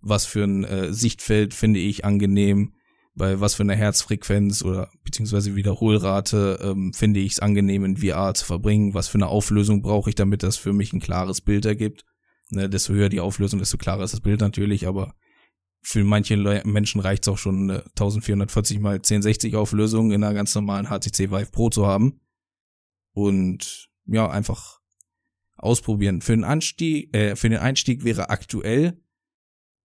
was 0.00 0.26
für 0.26 0.44
ein 0.44 0.64
äh, 0.64 0.92
Sichtfeld 0.92 1.54
finde 1.54 1.80
ich 1.80 2.04
angenehm, 2.04 2.74
bei 3.14 3.40
was 3.40 3.56
für 3.56 3.64
einer 3.64 3.74
Herzfrequenz 3.74 4.62
oder 4.62 4.90
beziehungsweise 5.02 5.56
Wiederholrate 5.56 6.60
ähm, 6.62 6.92
finde 6.94 7.20
ich 7.20 7.32
es 7.32 7.40
angenehm 7.40 7.84
in 7.84 7.96
VR 7.96 8.32
zu 8.34 8.44
verbringen, 8.44 8.94
was 8.94 9.08
für 9.08 9.18
eine 9.18 9.26
Auflösung 9.26 9.82
brauche 9.82 10.10
ich, 10.10 10.14
damit 10.14 10.44
das 10.44 10.56
für 10.56 10.72
mich 10.72 10.92
ein 10.92 11.00
klares 11.00 11.40
Bild 11.40 11.66
ergibt. 11.66 12.04
Ne, 12.50 12.68
desto 12.70 12.94
höher 12.94 13.08
die 13.08 13.20
Auflösung, 13.20 13.58
desto 13.58 13.76
klarer 13.76 14.04
ist 14.04 14.14
das 14.14 14.20
Bild 14.20 14.40
natürlich, 14.40 14.86
aber 14.86 15.14
für 15.82 16.04
manche 16.04 16.36
Le 16.36 16.62
Menschen 16.64 17.00
reicht 17.00 17.24
es 17.24 17.28
auch 17.28 17.38
schon 17.38 17.70
eine 17.70 17.84
1440 17.90 18.78
mal 18.78 18.96
1060 18.96 19.56
Auflösung 19.56 20.12
in 20.12 20.22
einer 20.22 20.34
ganz 20.34 20.54
normalen 20.54 20.86
HTC 20.86 21.30
Vive 21.30 21.50
Pro 21.50 21.70
zu 21.70 21.86
haben. 21.86 22.20
Und 23.18 23.88
ja, 24.06 24.30
einfach 24.30 24.78
ausprobieren. 25.56 26.20
Für 26.20 26.32
den 26.32 26.44
Anstieg, 26.44 27.14
äh, 27.16 27.34
für 27.34 27.48
den 27.48 27.58
Einstieg 27.58 28.04
wäre 28.04 28.30
aktuell 28.30 29.02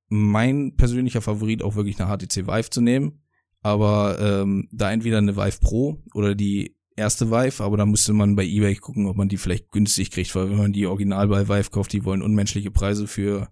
mein 0.08 0.76
persönlicher 0.76 1.22
Favorit 1.22 1.64
auch 1.64 1.76
wirklich 1.76 2.00
eine 2.00 2.16
HTC 2.16 2.46
Vive 2.46 2.70
zu 2.70 2.82
nehmen. 2.82 3.24
Aber 3.62 4.20
ähm, 4.20 4.68
da 4.72 4.92
entweder 4.92 5.18
eine 5.18 5.36
Vive 5.36 5.60
Pro 5.60 6.04
oder 6.14 6.36
die 6.36 6.78
erste 6.96 7.32
Vive, 7.32 7.64
aber 7.64 7.78
da 7.78 7.88
müsste 7.88 8.14
man 8.14 8.36
bei 8.36 8.46
eBay 8.46 8.76
gucken, 8.76 9.08
ob 9.08 9.18
man 9.18 9.30
die 9.30 9.38
vielleicht 9.38 9.72
günstig 9.72 10.12
kriegt, 10.12 10.36
weil 10.36 10.52
wenn 10.52 10.58
man 10.58 10.74
die 10.74 10.86
original 10.86 11.28
bei 11.28 11.50
Vive 11.50 11.72
kauft, 11.72 11.92
die 11.94 12.06
wollen 12.06 12.22
unmenschliche 12.22 12.70
Preise 12.70 13.08
für 13.08 13.52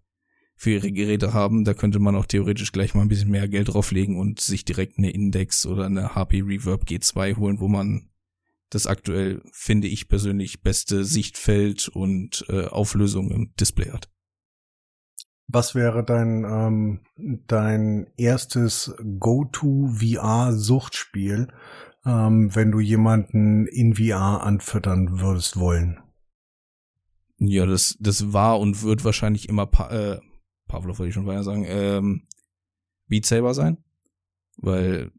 für 0.55 0.69
ihre 0.69 0.91
Geräte 0.91 1.33
haben, 1.33 1.63
da 1.63 1.73
könnte 1.73 1.97
man 1.97 2.15
auch 2.15 2.27
theoretisch 2.27 2.71
gleich 2.71 2.93
mal 2.93 3.01
ein 3.01 3.07
bisschen 3.07 3.31
mehr 3.31 3.47
Geld 3.47 3.73
drauflegen 3.73 4.19
und 4.19 4.39
sich 4.39 4.63
direkt 4.63 4.99
eine 4.99 5.09
Index 5.09 5.65
oder 5.65 5.87
eine 5.87 6.13
HP 6.13 6.41
Reverb 6.41 6.83
G2 6.83 7.37
holen, 7.37 7.59
wo 7.59 7.67
man 7.67 8.10
das 8.71 8.87
aktuell, 8.87 9.43
finde 9.51 9.87
ich 9.87 10.07
persönlich, 10.07 10.63
beste 10.63 11.03
Sichtfeld 11.03 11.89
und 11.89 12.43
äh, 12.47 12.65
Auflösung 12.65 13.29
im 13.29 13.53
Display 13.59 13.91
hat. 13.91 14.09
Was 15.47 15.75
wäre 15.75 16.03
dein, 16.05 16.45
ähm, 16.45 17.01
dein 17.47 18.07
erstes 18.15 18.95
Go-To-VR-Suchtspiel, 19.19 21.49
ähm, 22.05 22.55
wenn 22.55 22.71
du 22.71 22.79
jemanden 22.79 23.67
in 23.67 23.95
VR 23.95 24.43
anfüttern 24.43 25.19
würdest 25.19 25.59
wollen? 25.59 25.99
Ja, 27.37 27.65
das, 27.65 27.97
das 27.99 28.31
war 28.31 28.57
und 28.59 28.83
wird 28.83 29.03
wahrscheinlich 29.03 29.49
immer 29.49 29.65
pa 29.65 29.89
äh, 29.89 30.21
Pavlov 30.67 30.99
wollte 30.99 31.09
ich 31.09 31.15
schon 31.15 31.25
weiter 31.25 31.43
sagen, 31.43 31.65
ähm, 31.67 32.27
Beat 33.07 33.25
Saber 33.25 33.53
sein, 33.53 33.83
weil 34.55 35.11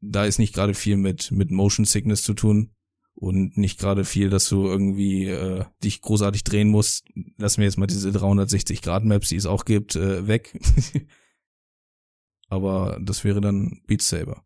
da 0.00 0.24
ist 0.24 0.38
nicht 0.38 0.54
gerade 0.54 0.72
viel 0.72 0.96
mit 0.96 1.30
mit 1.30 1.50
Motion 1.50 1.84
Sickness 1.84 2.22
zu 2.22 2.32
tun 2.32 2.74
und 3.14 3.56
nicht 3.56 3.78
gerade 3.78 4.04
viel, 4.04 4.30
dass 4.30 4.48
du 4.48 4.66
irgendwie 4.66 5.26
äh, 5.26 5.64
dich 5.82 6.00
großartig 6.00 6.44
drehen 6.44 6.68
musst. 6.68 7.06
Lass 7.38 7.58
mir 7.58 7.64
jetzt 7.64 7.78
mal 7.78 7.86
diese 7.86 8.12
360 8.12 8.82
Grad 8.82 9.04
Maps, 9.04 9.28
die 9.28 9.36
es 9.36 9.46
auch 9.46 9.64
gibt, 9.64 9.96
äh, 9.96 10.26
weg. 10.26 10.58
Aber 12.48 12.98
das 13.02 13.24
wäre 13.24 13.40
dann 13.40 13.82
Beat 13.86 14.02
Saber 14.02 14.44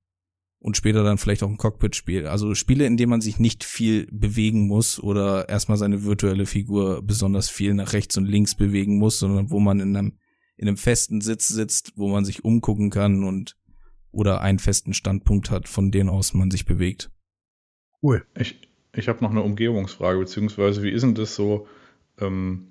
und 0.60 0.76
später 0.76 1.04
dann 1.04 1.18
vielleicht 1.18 1.42
auch 1.42 1.48
ein 1.48 1.56
Cockpit-Spiel. 1.56 2.26
Also 2.26 2.54
Spiele, 2.54 2.86
in 2.86 2.96
denen 2.96 3.10
man 3.10 3.20
sich 3.20 3.38
nicht 3.38 3.64
viel 3.64 4.06
bewegen 4.10 4.66
muss 4.66 5.00
oder 5.00 5.48
erstmal 5.48 5.78
seine 5.78 6.04
virtuelle 6.04 6.46
Figur 6.46 7.02
besonders 7.02 7.48
viel 7.48 7.74
nach 7.74 7.92
rechts 7.92 8.16
und 8.16 8.26
links 8.26 8.54
bewegen 8.54 8.98
muss, 8.98 9.18
sondern 9.18 9.50
wo 9.50 9.60
man 9.60 9.80
in 9.80 9.96
einem, 9.96 10.18
in 10.56 10.68
einem 10.68 10.76
festen 10.76 11.20
Sitz 11.20 11.48
sitzt, 11.48 11.92
wo 11.96 12.08
man 12.08 12.24
sich 12.24 12.44
umgucken 12.44 12.90
kann 12.90 13.24
und 13.24 13.56
oder 14.10 14.40
einen 14.40 14.58
festen 14.58 14.94
Standpunkt 14.94 15.50
hat, 15.50 15.68
von 15.68 15.90
dem 15.90 16.08
aus 16.08 16.34
man 16.34 16.50
sich 16.50 16.64
bewegt. 16.64 17.10
Cool. 18.02 18.24
Ich, 18.36 18.60
ich 18.94 19.08
habe 19.08 19.22
noch 19.22 19.30
eine 19.30 19.42
Umgebungsfrage, 19.42 20.18
beziehungsweise 20.18 20.82
wie 20.82 20.90
ist 20.90 21.02
denn 21.02 21.14
das 21.14 21.34
so, 21.34 21.66
ähm, 22.20 22.68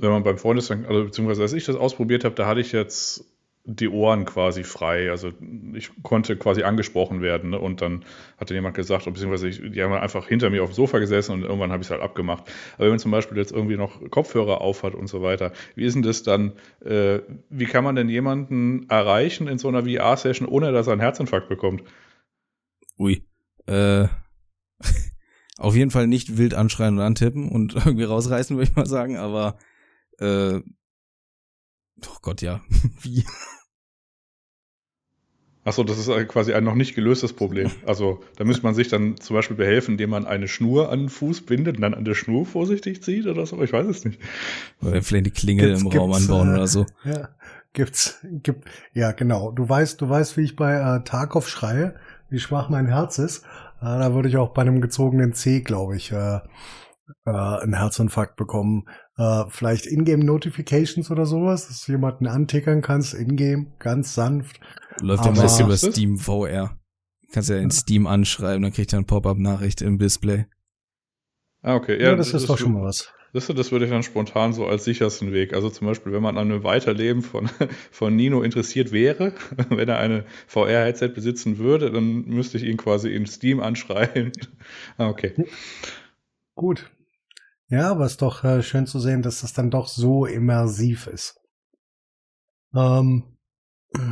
wenn 0.00 0.10
man 0.10 0.22
beim 0.22 0.38
Freundestag, 0.38 0.88
also 0.88 1.04
beziehungsweise 1.04 1.42
als 1.42 1.52
ich 1.52 1.64
das 1.64 1.76
ausprobiert 1.76 2.24
habe, 2.24 2.34
da 2.34 2.46
hatte 2.46 2.60
ich 2.60 2.72
jetzt 2.72 3.24
die 3.70 3.88
Ohren 3.88 4.24
quasi 4.24 4.64
frei. 4.64 5.10
Also 5.10 5.32
ich 5.74 5.90
konnte 6.02 6.36
quasi 6.36 6.62
angesprochen 6.62 7.20
werden 7.20 7.50
ne? 7.50 7.58
und 7.58 7.82
dann 7.82 8.04
hatte 8.38 8.54
jemand 8.54 8.74
gesagt, 8.74 9.04
beziehungsweise 9.04 9.48
ich, 9.48 9.60
die 9.60 9.82
haben 9.82 9.92
einfach 9.92 10.26
hinter 10.26 10.48
mir 10.48 10.62
auf 10.62 10.70
dem 10.70 10.74
Sofa 10.74 10.98
gesessen 10.98 11.32
und 11.32 11.42
irgendwann 11.42 11.70
habe 11.70 11.82
ich 11.82 11.88
es 11.88 11.90
halt 11.90 12.00
abgemacht. 12.00 12.44
Aber 12.74 12.84
wenn 12.84 12.90
man 12.90 12.98
zum 12.98 13.10
Beispiel 13.10 13.36
jetzt 13.36 13.52
irgendwie 13.52 13.76
noch 13.76 14.00
Kopfhörer 14.10 14.62
aufhat 14.62 14.94
und 14.94 15.08
so 15.08 15.22
weiter, 15.22 15.52
wie 15.74 15.84
ist 15.84 15.94
denn 15.94 16.02
das 16.02 16.22
dann, 16.22 16.52
äh, 16.82 17.18
wie 17.50 17.66
kann 17.66 17.84
man 17.84 17.94
denn 17.94 18.08
jemanden 18.08 18.88
erreichen 18.88 19.48
in 19.48 19.58
so 19.58 19.68
einer 19.68 19.84
VR-Session, 19.84 20.48
ohne 20.48 20.72
dass 20.72 20.86
er 20.86 20.94
einen 20.94 21.02
Herzinfarkt 21.02 21.50
bekommt? 21.50 21.82
Ui, 22.98 23.22
äh, 23.66 24.08
auf 25.58 25.74
jeden 25.74 25.90
Fall 25.90 26.06
nicht 26.06 26.36
wild 26.36 26.54
anschreien 26.54 26.94
und 26.94 27.04
antippen 27.04 27.48
und 27.48 27.74
irgendwie 27.84 28.04
rausreißen, 28.04 28.56
würde 28.56 28.70
ich 28.70 28.76
mal 28.76 28.86
sagen, 28.86 29.16
aber 29.16 29.58
äh, 30.18 30.58
oh 30.58 32.18
Gott, 32.22 32.42
ja, 32.42 32.60
wie? 33.02 33.24
Achso, 35.68 35.84
das 35.84 35.98
ist 35.98 36.28
quasi 36.28 36.54
ein 36.54 36.64
noch 36.64 36.74
nicht 36.74 36.94
gelöstes 36.94 37.34
Problem. 37.34 37.70
Also 37.84 38.20
da 38.36 38.44
müsste 38.44 38.62
man 38.62 38.74
sich 38.74 38.88
dann 38.88 39.18
zum 39.18 39.36
Beispiel 39.36 39.56
behelfen, 39.56 39.92
indem 39.92 40.08
man 40.08 40.24
eine 40.24 40.48
Schnur 40.48 40.90
an 40.90 41.00
den 41.00 41.08
Fuß 41.10 41.42
bindet 41.42 41.76
und 41.76 41.82
dann 41.82 41.92
an 41.92 42.06
der 42.06 42.14
Schnur 42.14 42.46
vorsichtig 42.46 43.02
zieht 43.02 43.26
oder 43.26 43.44
so. 43.44 43.62
Ich 43.62 43.70
weiß 43.70 43.86
es 43.86 44.02
nicht. 44.02 44.18
Oder 44.80 45.02
vielleicht 45.02 45.26
die 45.26 45.30
Klingel 45.30 45.68
gibt's, 45.68 45.82
im 45.82 45.88
Raum 45.88 46.12
anbauen 46.12 46.48
äh, 46.48 46.54
oder 46.54 46.66
so. 46.66 46.86
Ja, 47.04 47.28
gibt's, 47.74 48.18
gibt, 48.42 48.66
ja 48.94 49.12
genau. 49.12 49.50
Du 49.50 49.68
weißt, 49.68 50.00
du 50.00 50.08
weißt, 50.08 50.38
wie 50.38 50.44
ich 50.44 50.56
bei 50.56 50.76
äh, 50.76 51.04
Tarkov 51.04 51.46
schreie, 51.50 51.96
wie 52.30 52.38
schwach 52.38 52.70
mein 52.70 52.86
Herz 52.86 53.18
ist. 53.18 53.44
Äh, 53.80 53.98
da 53.98 54.14
würde 54.14 54.28
ich 54.28 54.36
auch 54.36 54.52
bei 54.52 54.62
einem 54.62 54.80
gezogenen 54.80 55.32
C, 55.32 55.60
glaube 55.60 55.96
ich, 55.96 56.12
äh, 56.12 56.40
äh, 57.26 57.30
einen 57.30 57.76
Herzinfarkt 57.76 58.36
bekommen. 58.36 58.84
Äh, 59.16 59.44
vielleicht 59.48 59.86
Ingame 59.86 60.24
Notifications 60.24 61.10
oder 61.10 61.26
sowas, 61.26 61.68
dass 61.68 61.84
du 61.84 61.92
jemanden 61.92 62.26
antickern 62.26 62.82
kannst, 62.82 63.14
Ingame, 63.14 63.72
ganz 63.78 64.14
sanft. 64.14 64.60
Läuft 65.00 65.24
ja 65.24 65.32
meist 65.32 65.60
über 65.60 65.76
Steam 65.76 66.18
VR. 66.18 66.78
Kannst 67.32 67.50
ja 67.50 67.56
in 67.56 67.70
Steam 67.70 68.06
anschreiben, 68.06 68.62
dann 68.62 68.72
kriegt 68.72 68.92
er 68.92 68.98
eine 68.98 69.06
Pop-up-Nachricht 69.06 69.82
im 69.82 69.98
Display. 69.98 70.46
Ah, 71.62 71.74
okay. 71.74 72.00
Ja, 72.00 72.10
ja 72.10 72.16
das, 72.16 72.30
das, 72.30 72.42
ist 72.42 72.48
doch 72.48 72.58
schon 72.58 72.72
mal 72.72 72.82
was. 72.82 73.12
Das, 73.38 73.46
das 73.46 73.70
würde 73.70 73.84
ich 73.84 73.90
dann 73.92 74.02
spontan 74.02 74.52
so 74.52 74.66
als 74.66 74.82
sichersten 74.82 75.32
Weg. 75.32 75.54
Also 75.54 75.70
zum 75.70 75.86
Beispiel, 75.86 76.12
wenn 76.12 76.22
man 76.22 76.36
an 76.36 76.50
einem 76.50 76.64
Weiterleben 76.64 77.22
von, 77.22 77.48
von 77.92 78.16
Nino 78.16 78.42
interessiert 78.42 78.90
wäre, 78.90 79.32
wenn 79.68 79.88
er 79.88 79.98
eine 79.98 80.24
VR-Headset 80.48 81.10
besitzen 81.10 81.58
würde, 81.58 81.92
dann 81.92 82.24
müsste 82.24 82.58
ich 82.58 82.64
ihn 82.64 82.76
quasi 82.76 83.14
in 83.14 83.26
Steam 83.26 83.60
anschreien. 83.60 84.32
ah, 84.98 85.06
okay. 85.08 85.34
Gut. 86.56 86.90
Ja, 87.68 87.92
aber 87.92 88.06
es 88.06 88.12
ist 88.12 88.22
doch 88.22 88.42
äh, 88.42 88.60
schön 88.62 88.86
zu 88.86 88.98
sehen, 88.98 89.22
dass 89.22 89.42
das 89.42 89.52
dann 89.52 89.70
doch 89.70 89.86
so 89.86 90.26
immersiv 90.26 91.06
ist. 91.06 91.38
Ähm, 92.74 93.36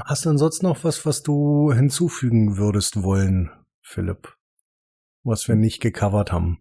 hast 0.04 0.24
du 0.24 0.30
ansonsten 0.30 0.66
noch 0.66 0.84
was, 0.84 1.04
was 1.04 1.24
du 1.24 1.72
hinzufügen 1.72 2.58
würdest 2.58 3.02
wollen, 3.02 3.50
Philipp? 3.82 4.36
Was 5.24 5.48
wir 5.48 5.56
nicht 5.56 5.80
gecovert 5.80 6.30
haben? 6.30 6.60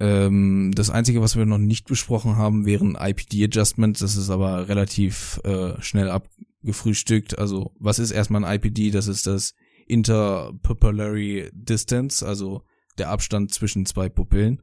Ähm, 0.00 0.72
das 0.74 0.90
Einzige, 0.90 1.20
was 1.20 1.36
wir 1.36 1.46
noch 1.46 1.58
nicht 1.58 1.86
besprochen 1.86 2.36
haben, 2.36 2.66
wären 2.66 2.96
IPD-Adjustments. 2.98 4.00
Das 4.00 4.16
ist 4.16 4.30
aber 4.30 4.68
relativ 4.68 5.40
äh, 5.44 5.80
schnell 5.80 6.10
abgefrühstückt. 6.10 7.38
Also, 7.38 7.72
was 7.78 7.98
ist 7.98 8.10
erstmal 8.10 8.44
ein 8.44 8.56
IPD? 8.56 8.90
Das 8.90 9.06
ist 9.06 9.26
das 9.26 9.54
Interpupillary 9.86 11.50
Distance, 11.52 12.26
also 12.26 12.62
der 12.98 13.10
Abstand 13.10 13.52
zwischen 13.52 13.86
zwei 13.86 14.08
Pupillen. 14.08 14.62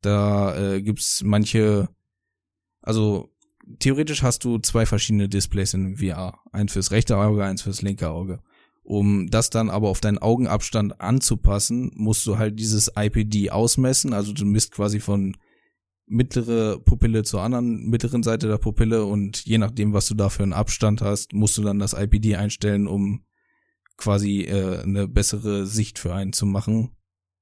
Da 0.00 0.56
äh, 0.56 0.82
gibt's 0.82 1.22
manche, 1.22 1.88
also 2.82 3.30
theoretisch 3.78 4.22
hast 4.22 4.44
du 4.44 4.58
zwei 4.58 4.86
verschiedene 4.86 5.28
Displays 5.28 5.74
in 5.74 5.96
VR. 5.96 6.40
Eins 6.52 6.72
fürs 6.72 6.90
rechte 6.90 7.16
Auge, 7.16 7.44
eins 7.44 7.62
fürs 7.62 7.82
linke 7.82 8.10
Auge. 8.10 8.42
Um 8.84 9.30
das 9.30 9.48
dann 9.48 9.70
aber 9.70 9.88
auf 9.88 10.00
deinen 10.00 10.18
Augenabstand 10.18 11.00
anzupassen, 11.00 11.90
musst 11.94 12.26
du 12.26 12.36
halt 12.38 12.60
dieses 12.60 12.92
IPD 12.94 13.50
ausmessen. 13.50 14.12
Also 14.12 14.34
du 14.34 14.44
misst 14.44 14.72
quasi 14.72 15.00
von 15.00 15.36
mittlere 16.06 16.78
Pupille 16.80 17.22
zur 17.22 17.42
anderen 17.42 17.88
mittleren 17.88 18.22
Seite 18.22 18.46
der 18.46 18.58
Pupille 18.58 19.06
und 19.06 19.46
je 19.46 19.56
nachdem, 19.56 19.94
was 19.94 20.06
du 20.06 20.14
da 20.14 20.28
für 20.28 20.42
einen 20.42 20.52
Abstand 20.52 21.00
hast, 21.00 21.32
musst 21.32 21.56
du 21.56 21.62
dann 21.62 21.78
das 21.78 21.94
IPD 21.94 22.36
einstellen, 22.36 22.86
um 22.86 23.24
quasi 23.96 24.42
äh, 24.42 24.82
eine 24.82 25.08
bessere 25.08 25.66
Sicht 25.66 25.98
für 25.98 26.14
einen 26.14 26.34
zu 26.34 26.44
machen. 26.44 26.90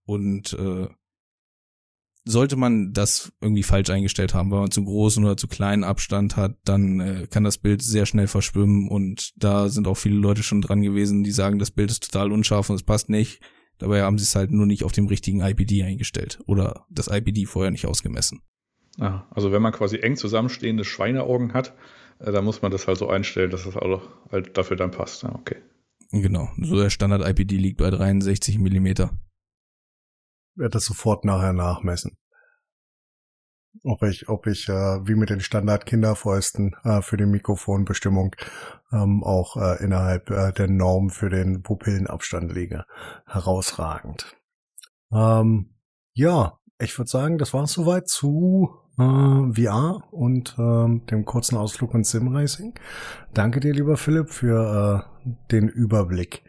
Und 0.05 0.53
äh, 0.53 0.88
sollte 2.25 2.57
man 2.57 2.93
das 2.93 3.33
irgendwie 3.41 3.62
falsch 3.62 3.91
eingestellt 3.91 4.35
haben, 4.35 4.51
weil 4.51 4.61
man 4.61 4.70
zu 4.70 4.85
großen 4.85 5.25
oder 5.25 5.37
zu 5.37 5.49
kleinen 5.49 5.85
Abstand 5.85 6.37
hat, 6.37 6.57
dann 6.64 7.01
äh, 7.01 7.27
kann 7.29 7.45
das 7.45 7.59
Bild 7.59 7.83
sehr 7.83 8.07
schnell 8.07 8.29
verschwimmen 8.29 8.89
und 8.89 9.33
da 9.37 9.68
sind 9.68 9.89
auch 9.89 9.97
viele 9.97 10.16
Leute 10.16 10.43
schon 10.43 10.62
dran 10.62 10.83
gewesen, 10.83 11.25
die 11.25 11.33
sagen, 11.33 11.59
das 11.59 11.70
Bild 11.70 11.91
ist 11.91 12.12
total 12.12 12.31
unscharf 12.33 12.70
und 12.70 12.77
es 12.77 12.85
passt 12.85 13.09
nicht. 13.09 13.41
Dabei 13.79 14.03
haben 14.03 14.18
sie 14.18 14.25
es 14.25 14.37
halt 14.37 14.53
nur 14.53 14.66
nicht 14.66 14.85
auf 14.85 14.93
dem 14.93 15.07
richtigen 15.07 15.41
IPD 15.41 15.83
eingestellt 15.83 16.39
oder 16.47 16.87
das 16.89 17.09
IPD 17.09 17.47
vorher 17.47 17.73
nicht 17.73 17.87
ausgemessen. 17.87 18.41
Ah, 19.01 19.23
also 19.31 19.51
wenn 19.51 19.62
man 19.62 19.73
quasi 19.73 19.99
eng 19.99 20.16
zusammenstehende 20.16 20.85
Schweineaugen 20.85 21.55
hat, 21.55 21.75
äh, 22.20 22.31
dann 22.31 22.45
muss 22.45 22.62
man 22.62 22.70
das 22.70 22.87
halt 22.87 22.99
so 22.99 23.09
einstellen, 23.09 23.51
dass 23.51 23.64
das 23.64 23.77
auch 23.77 24.03
halt 24.31 24.57
dafür 24.57 24.77
dann 24.77 24.93
passt. 24.93 25.25
Ja, 25.25 25.35
okay. 25.35 25.57
Genau, 26.12 26.51
so 26.61 26.77
der 26.77 26.91
Standard 26.91 27.27
IPD 27.27 27.57
liegt 27.57 27.79
bei 27.79 27.91
63 27.91 28.59
Millimeter 28.59 29.11
werde 30.55 30.73
das 30.73 30.85
sofort 30.85 31.25
nachher 31.25 31.53
nachmessen. 31.53 32.17
Ob 33.85 34.03
ich, 34.03 34.29
ob 34.29 34.47
ich 34.47 34.69
äh, 34.69 35.07
wie 35.07 35.15
mit 35.15 35.31
den 35.31 35.41
Standard-Kinderfäusten 35.41 36.77
äh, 36.85 37.01
für 37.01 37.17
die 37.17 37.27
Mikrofonbestimmung 37.27 38.37
ähm, 38.93 39.25
auch 39.25 39.57
äh, 39.57 39.83
innerhalb 39.83 40.31
äh, 40.31 40.53
der 40.53 40.69
Norm 40.69 41.09
für 41.09 41.31
den 41.31 41.63
Pupillenabstand 41.63 42.53
liege. 42.53 42.85
Herausragend. 43.27 44.37
Ähm, 45.11 45.75
ja, 46.13 46.59
ich 46.79 46.99
würde 46.99 47.11
sagen, 47.11 47.39
das 47.39 47.55
war 47.55 47.65
es 47.65 47.73
soweit 47.73 48.09
zu 48.09 48.71
äh, 48.99 49.03
VR 49.03 50.03
und 50.11 50.55
äh, 50.59 51.01
dem 51.11 51.25
kurzen 51.25 51.57
Ausflug 51.57 51.95
ins 51.95 52.11
Simracing. 52.11 52.75
Danke 53.33 53.61
dir, 53.61 53.73
lieber 53.73 53.97
Philipp, 53.97 54.31
für 54.31 55.07
äh, 55.25 55.31
den 55.51 55.69
Überblick. 55.69 56.43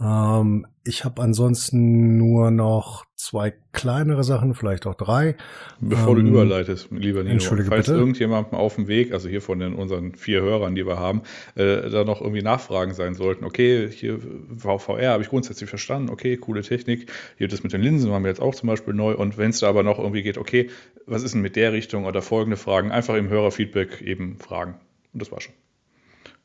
Ähm, 0.00 0.66
ich 0.84 1.04
habe 1.04 1.22
ansonsten 1.22 2.16
nur 2.16 2.50
noch 2.50 3.04
zwei 3.14 3.54
kleinere 3.72 4.24
Sachen, 4.24 4.54
vielleicht 4.54 4.86
auch 4.86 4.96
drei. 4.96 5.36
Bevor 5.80 6.16
ähm, 6.16 6.24
du 6.24 6.30
überleitest, 6.32 6.88
lieber 6.90 7.22
Nino, 7.22 7.38
falls 7.40 7.86
bitte. 7.86 7.92
irgendjemandem 7.92 8.58
auf 8.58 8.74
dem 8.74 8.88
Weg, 8.88 9.12
also 9.12 9.28
hier 9.28 9.40
von 9.40 9.60
den, 9.60 9.74
unseren 9.74 10.14
vier 10.14 10.42
Hörern, 10.42 10.74
die 10.74 10.84
wir 10.86 10.98
haben, 10.98 11.22
äh, 11.54 11.88
da 11.88 12.04
noch 12.04 12.20
irgendwie 12.20 12.42
Nachfragen 12.42 12.94
sein 12.94 13.14
sollten. 13.14 13.44
Okay, 13.44 13.88
hier 13.90 14.18
VVR 14.56 15.12
habe 15.12 15.22
ich 15.22 15.28
grundsätzlich 15.28 15.70
verstanden. 15.70 16.10
Okay, 16.10 16.36
coole 16.36 16.62
Technik. 16.62 17.12
Hier 17.38 17.46
das 17.46 17.62
mit 17.62 17.72
den 17.72 17.82
Linsen 17.82 18.10
haben 18.10 18.24
wir 18.24 18.30
jetzt 18.30 18.42
auch 18.42 18.54
zum 18.54 18.68
Beispiel 18.68 18.94
neu. 18.94 19.14
Und 19.14 19.38
wenn 19.38 19.50
es 19.50 19.60
da 19.60 19.68
aber 19.68 19.84
noch 19.84 19.98
irgendwie 19.98 20.22
geht, 20.22 20.38
okay, 20.38 20.68
was 21.06 21.22
ist 21.22 21.34
denn 21.34 21.42
mit 21.42 21.54
der 21.54 21.72
Richtung 21.72 22.06
oder 22.06 22.22
folgende 22.22 22.56
Fragen, 22.56 22.90
einfach 22.90 23.14
im 23.14 23.28
Hörerfeedback 23.28 24.02
eben 24.02 24.38
fragen. 24.38 24.74
Und 25.12 25.22
das 25.22 25.30
war 25.30 25.40
schon. 25.40 25.54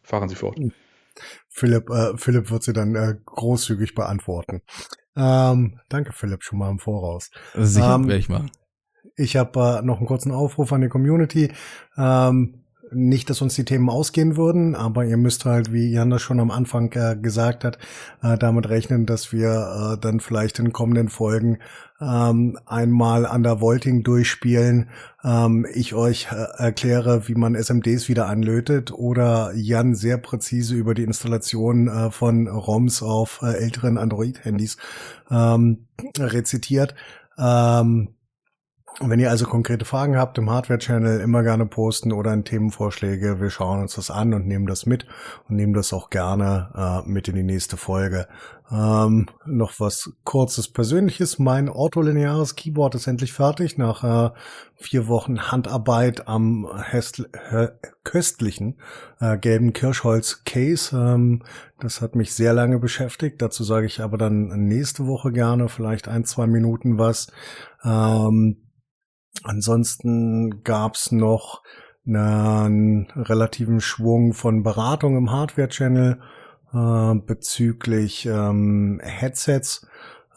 Fahren 0.03 0.29
Sie 0.29 0.35
fort. 0.35 0.59
Mhm. 0.59 0.73
Philipp, 1.49 1.89
äh, 1.89 2.18
Philipp 2.18 2.51
wird 2.51 2.63
sie 2.63 2.74
dann 2.74 2.95
äh, 2.95 3.15
großzügig 3.26 3.95
beantworten. 3.95 4.61
Ähm, 5.15 5.80
danke, 5.89 6.13
Philipp, 6.13 6.43
schon 6.43 6.59
mal 6.59 6.70
im 6.70 6.80
Voraus. 6.80 7.32
Sicher, 7.55 7.95
ähm, 7.95 8.07
werde 8.07 8.20
ich 8.20 8.30
machen. 8.30 8.51
Ich 9.15 9.36
habe 9.36 9.80
äh, 9.80 9.86
noch 9.86 9.97
einen 9.97 10.05
kurzen 10.05 10.32
Aufruf 10.32 10.72
an 10.72 10.82
die 10.82 10.89
Community. 10.89 11.51
Ähm, 11.97 12.63
nicht, 12.91 13.29
dass 13.29 13.41
uns 13.41 13.55
die 13.55 13.65
Themen 13.65 13.89
ausgehen 13.89 14.38
würden, 14.38 14.75
aber 14.75 15.05
ihr 15.05 15.17
müsst 15.17 15.45
halt, 15.45 15.71
wie 15.71 15.91
Jan 15.91 16.09
das 16.09 16.21
schon 16.21 16.39
am 16.39 16.51
Anfang 16.51 16.91
äh, 16.93 17.15
gesagt 17.15 17.63
hat, 17.63 17.77
äh, 18.21 18.38
damit 18.38 18.69
rechnen, 18.69 19.05
dass 19.05 19.31
wir 19.31 19.93
äh, 19.93 19.97
dann 19.99 20.19
vielleicht 20.19 20.59
in 20.59 20.73
kommenden 20.73 21.09
Folgen 21.09 21.59
ähm, 21.99 22.57
einmal 22.65 23.25
an 23.25 23.43
der 23.43 23.59
Volting 23.59 24.03
durchspielen, 24.03 24.89
ähm, 25.23 25.65
ich 25.73 25.93
euch 25.95 26.27
äh, 26.31 26.35
erkläre, 26.57 27.27
wie 27.27 27.35
man 27.35 27.55
SMDs 27.55 28.07
wieder 28.07 28.27
anlötet 28.27 28.91
oder 28.91 29.51
Jan 29.55 29.95
sehr 29.95 30.17
präzise 30.17 30.75
über 30.75 30.93
die 30.93 31.03
Installation 31.03 31.88
äh, 31.88 32.11
von 32.11 32.47
ROMs 32.47 33.01
auf 33.01 33.41
äh, 33.41 33.53
älteren 33.53 33.97
Android-Handys 33.97 34.77
ähm, 35.31 35.88
rezitiert. 36.17 36.93
Ähm, 37.38 38.09
wenn 38.99 39.19
ihr 39.19 39.29
also 39.29 39.45
konkrete 39.45 39.85
Fragen 39.85 40.17
habt 40.17 40.39
im 40.39 40.49
Hardware-Channel, 40.49 41.19
immer 41.19 41.43
gerne 41.43 41.67
posten 41.67 42.11
oder 42.11 42.33
in 42.33 42.43
Themenvorschläge. 42.43 43.39
Wir 43.39 43.51
schauen 43.51 43.79
uns 43.81 43.93
das 43.93 44.09
an 44.09 44.33
und 44.33 44.47
nehmen 44.47 44.65
das 44.65 44.87
mit 44.87 45.05
und 45.47 45.55
nehmen 45.55 45.73
das 45.73 45.93
auch 45.93 46.09
gerne 46.09 47.03
äh, 47.05 47.07
mit 47.07 47.27
in 47.27 47.35
die 47.35 47.43
nächste 47.43 47.77
Folge. 47.77 48.27
Ähm, 48.71 49.27
noch 49.45 49.79
was 49.79 50.11
kurzes 50.23 50.67
Persönliches. 50.67 51.37
Mein 51.37 51.69
ortholineares 51.69 52.55
Keyboard 52.55 52.95
ist 52.95 53.05
endlich 53.05 53.33
fertig 53.33 53.77
nach 53.77 54.03
äh, 54.03 54.31
vier 54.75 55.07
Wochen 55.07 55.51
Handarbeit 55.51 56.27
am 56.27 56.67
köstlichen 58.03 58.79
äh, 59.19 59.37
gelben 59.37 59.73
Kirschholz-Case. 59.73 60.97
Ähm, 60.97 61.43
das 61.79 62.01
hat 62.01 62.15
mich 62.15 62.33
sehr 62.33 62.53
lange 62.53 62.79
beschäftigt. 62.79 63.43
Dazu 63.43 63.63
sage 63.63 63.85
ich 63.85 64.01
aber 64.01 64.17
dann 64.17 64.47
nächste 64.67 65.05
Woche 65.05 65.31
gerne 65.31 65.69
vielleicht 65.69 66.07
ein, 66.07 66.25
zwei 66.25 66.47
Minuten 66.47 66.97
was. 66.97 67.27
Ähm, 67.83 68.57
Ansonsten 69.43 70.63
gab's 70.63 71.11
noch 71.11 71.63
einen 72.05 73.11
relativen 73.15 73.81
Schwung 73.81 74.33
von 74.33 74.63
Beratung 74.63 75.17
im 75.17 75.31
Hardware-Channel 75.31 76.21
äh, 76.73 77.15
bezüglich 77.15 78.25
ähm, 78.25 79.01
Headsets. 79.03 79.85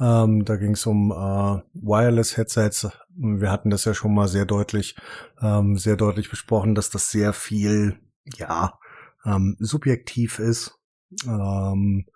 Ähm, 0.00 0.44
da 0.44 0.56
ging 0.56 0.72
es 0.72 0.86
um 0.86 1.12
äh, 1.12 1.62
Wireless-Headsets. 1.74 2.88
Wir 3.16 3.50
hatten 3.50 3.70
das 3.70 3.84
ja 3.84 3.94
schon 3.94 4.14
mal 4.14 4.28
sehr 4.28 4.46
deutlich, 4.46 4.96
ähm, 5.40 5.76
sehr 5.76 5.96
deutlich 5.96 6.30
besprochen, 6.30 6.74
dass 6.74 6.90
das 6.90 7.10
sehr 7.10 7.32
viel, 7.32 7.98
ja, 8.36 8.78
ähm, 9.24 9.56
subjektiv 9.60 10.38
ist. 10.38 10.78
Ähm, 11.26 12.06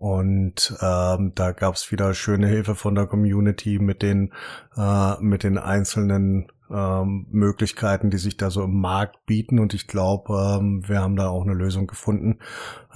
und 0.00 0.74
ähm, 0.80 1.32
da 1.34 1.52
gab 1.52 1.74
es 1.74 1.92
wieder 1.92 2.14
schöne 2.14 2.46
Hilfe 2.46 2.74
von 2.74 2.94
der 2.94 3.04
Community 3.04 3.78
mit 3.78 4.00
den 4.00 4.32
äh, 4.74 5.20
mit 5.20 5.42
den 5.42 5.58
einzelnen 5.58 6.50
ähm, 6.70 7.26
Möglichkeiten, 7.28 8.08
die 8.08 8.16
sich 8.16 8.38
da 8.38 8.50
so 8.50 8.64
im 8.64 8.80
Markt 8.80 9.26
bieten. 9.26 9.58
Und 9.58 9.74
ich 9.74 9.88
glaube, 9.88 10.58
ähm, 10.58 10.88
wir 10.88 11.02
haben 11.02 11.16
da 11.16 11.28
auch 11.28 11.42
eine 11.42 11.52
Lösung 11.52 11.86
gefunden. 11.86 12.38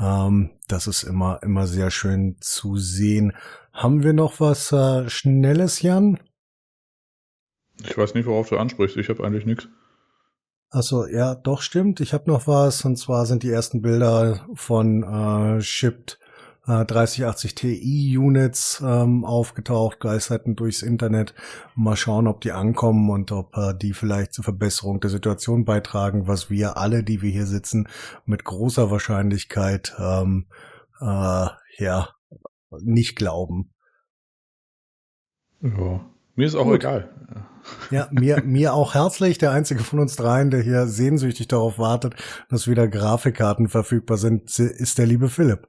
Ähm, 0.01 0.53
das 0.67 0.87
ist 0.87 1.03
immer 1.03 1.41
immer 1.43 1.67
sehr 1.67 1.91
schön 1.91 2.39
zu 2.41 2.79
sehen. 2.79 3.35
Haben 3.75 4.03
wir 4.03 4.15
noch 4.15 4.41
was 4.41 4.73
äh, 4.73 5.07
Schnelles, 5.11 5.83
Jan? 5.83 6.19
Ich 7.83 7.99
weiß 7.99 8.15
nicht, 8.15 8.25
worauf 8.25 8.49
du 8.49 8.57
ansprichst. 8.57 8.97
Ich 8.97 9.11
habe 9.11 9.23
eigentlich 9.25 9.45
nichts. 9.45 9.69
Also 10.71 11.07
ja, 11.07 11.35
doch 11.35 11.61
stimmt. 11.61 12.01
Ich 12.01 12.15
habe 12.15 12.31
noch 12.31 12.47
was. 12.47 12.83
Und 12.87 12.97
zwar 12.97 13.27
sind 13.27 13.43
die 13.43 13.51
ersten 13.51 13.83
Bilder 13.83 14.47
von 14.55 15.03
äh, 15.03 15.61
Shipped 15.61 16.19
3080 16.67 17.51
äh, 17.51 17.55
Ti 17.55 18.19
Units 18.19 18.83
ähm, 18.85 19.25
aufgetaucht, 19.25 20.01
geisterten 20.01 20.57
durchs 20.57 20.83
Internet. 20.83 21.35
Mal 21.75 21.97
schauen, 21.97 22.27
ob 22.27 22.41
die 22.41 22.53
ankommen 22.53 23.11
und 23.11 23.33
ob 23.33 23.57
äh, 23.57 23.75
die 23.75 23.93
vielleicht 23.93 24.33
zur 24.33 24.45
Verbesserung 24.45 25.01
der 25.01 25.11
Situation 25.11 25.65
beitragen, 25.65 26.27
was 26.27 26.49
wir 26.49 26.79
alle, 26.79 27.05
die 27.05 27.21
wir 27.21 27.31
hier 27.31 27.47
sitzen, 27.47 27.89
mit 28.25 28.45
großer 28.45 28.91
Wahrscheinlichkeit 28.91 29.95
ähm, 29.99 30.47
äh, 31.01 31.47
ja 31.79 32.09
nicht 32.81 33.17
glauben. 33.17 33.73
Ja, 35.61 36.01
mir 36.35 36.47
ist 36.47 36.55
auch 36.55 36.65
Gut. 36.65 36.77
egal. 36.77 37.11
Ja, 37.91 38.09
mir, 38.11 38.43
mir 38.45 38.75
auch 38.75 38.95
herzlich. 38.95 39.39
Der 39.39 39.53
einzige 39.53 39.83
von 39.83 39.99
uns 39.99 40.17
dreien, 40.17 40.51
der 40.51 40.61
hier 40.61 40.87
sehnsüchtig 40.87 41.49
darauf 41.49 41.79
wartet, 41.79 42.15
dass 42.51 42.69
wieder 42.69 42.89
Grafikkarten 42.89 43.69
verfügbar 43.69 44.19
sind, 44.19 44.59
ist 44.59 44.99
der 44.99 45.07
liebe 45.07 45.29
Philipp. 45.29 45.69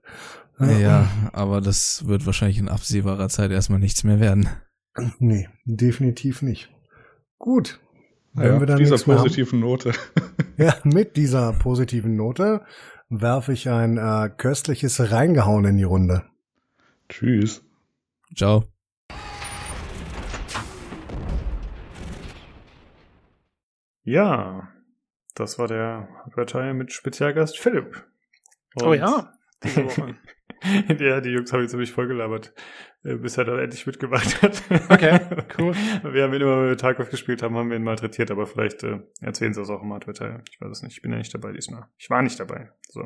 Ja, 0.59 1.09
aber 1.33 1.59
das 1.59 2.07
wird 2.07 2.25
wahrscheinlich 2.25 2.59
in 2.59 2.69
absehbarer 2.69 3.27
Zeit 3.29 3.51
erstmal 3.51 3.79
nichts 3.79 4.03
mehr 4.03 4.19
werden. 4.19 4.49
Nee, 5.19 5.49
definitiv 5.65 6.41
nicht. 6.41 6.69
Gut. 7.37 7.79
Wenn 8.33 8.53
ja, 8.53 8.59
wir 8.59 8.67
dann 8.67 8.77
dieser 8.77 8.97
positiven 8.97 9.59
Note. 9.59 9.93
ja, 10.57 10.75
mit 10.83 11.17
dieser 11.17 11.53
positiven 11.53 12.15
Note 12.15 12.65
werfe 13.09 13.53
ich 13.53 13.69
ein 13.69 13.97
äh, 13.97 14.29
köstliches 14.29 15.11
Reingehauen 15.11 15.65
in 15.65 15.77
die 15.77 15.83
Runde. 15.83 16.23
Tschüss. 17.09 17.63
Ciao. 18.35 18.65
Ja, 24.03 24.69
das 25.33 25.57
war 25.59 25.67
der 25.67 26.07
Hardware 26.35 26.73
mit 26.73 26.93
Spezialgast 26.93 27.57
Philipp. 27.57 28.05
Und 28.75 28.87
oh 28.87 28.93
ja. 28.93 29.33
ja, 30.99 31.21
die 31.21 31.29
Jungs 31.29 31.51
haben 31.53 31.61
ihn 31.61 31.69
ziemlich 31.69 31.91
vollgelabert, 31.91 32.53
äh, 33.03 33.15
bis 33.15 33.37
er 33.37 33.45
dann 33.45 33.59
endlich 33.59 33.85
mitgemacht 33.85 34.41
hat. 34.41 34.63
Okay, 34.89 35.19
cool. 35.59 35.73
Wir 36.11 36.23
haben 36.23 36.33
ihn 36.33 36.41
immer, 36.41 36.61
wenn 36.61 36.69
wir 36.69 36.77
Tarkov 36.77 37.09
gespielt 37.09 37.43
haben, 37.43 37.55
haben 37.55 37.69
wir 37.69 37.77
ihn 37.77 37.83
malträtiert, 37.83 38.31
aber 38.31 38.45
vielleicht 38.45 38.83
äh, 38.83 38.99
erzählen 39.21 39.53
sie 39.53 39.61
das 39.61 39.69
auch 39.69 39.83
im 39.83 39.93
Hardware-Teil. 39.93 40.43
Ich 40.49 40.59
weiß 40.59 40.71
es 40.71 40.83
nicht. 40.83 40.97
Ich 40.97 41.01
bin 41.01 41.11
ja 41.11 41.17
nicht 41.17 41.33
dabei 41.33 41.51
diesmal. 41.51 41.87
Ich 41.97 42.09
war 42.09 42.21
nicht 42.21 42.39
dabei. 42.39 42.71
So. 42.89 43.01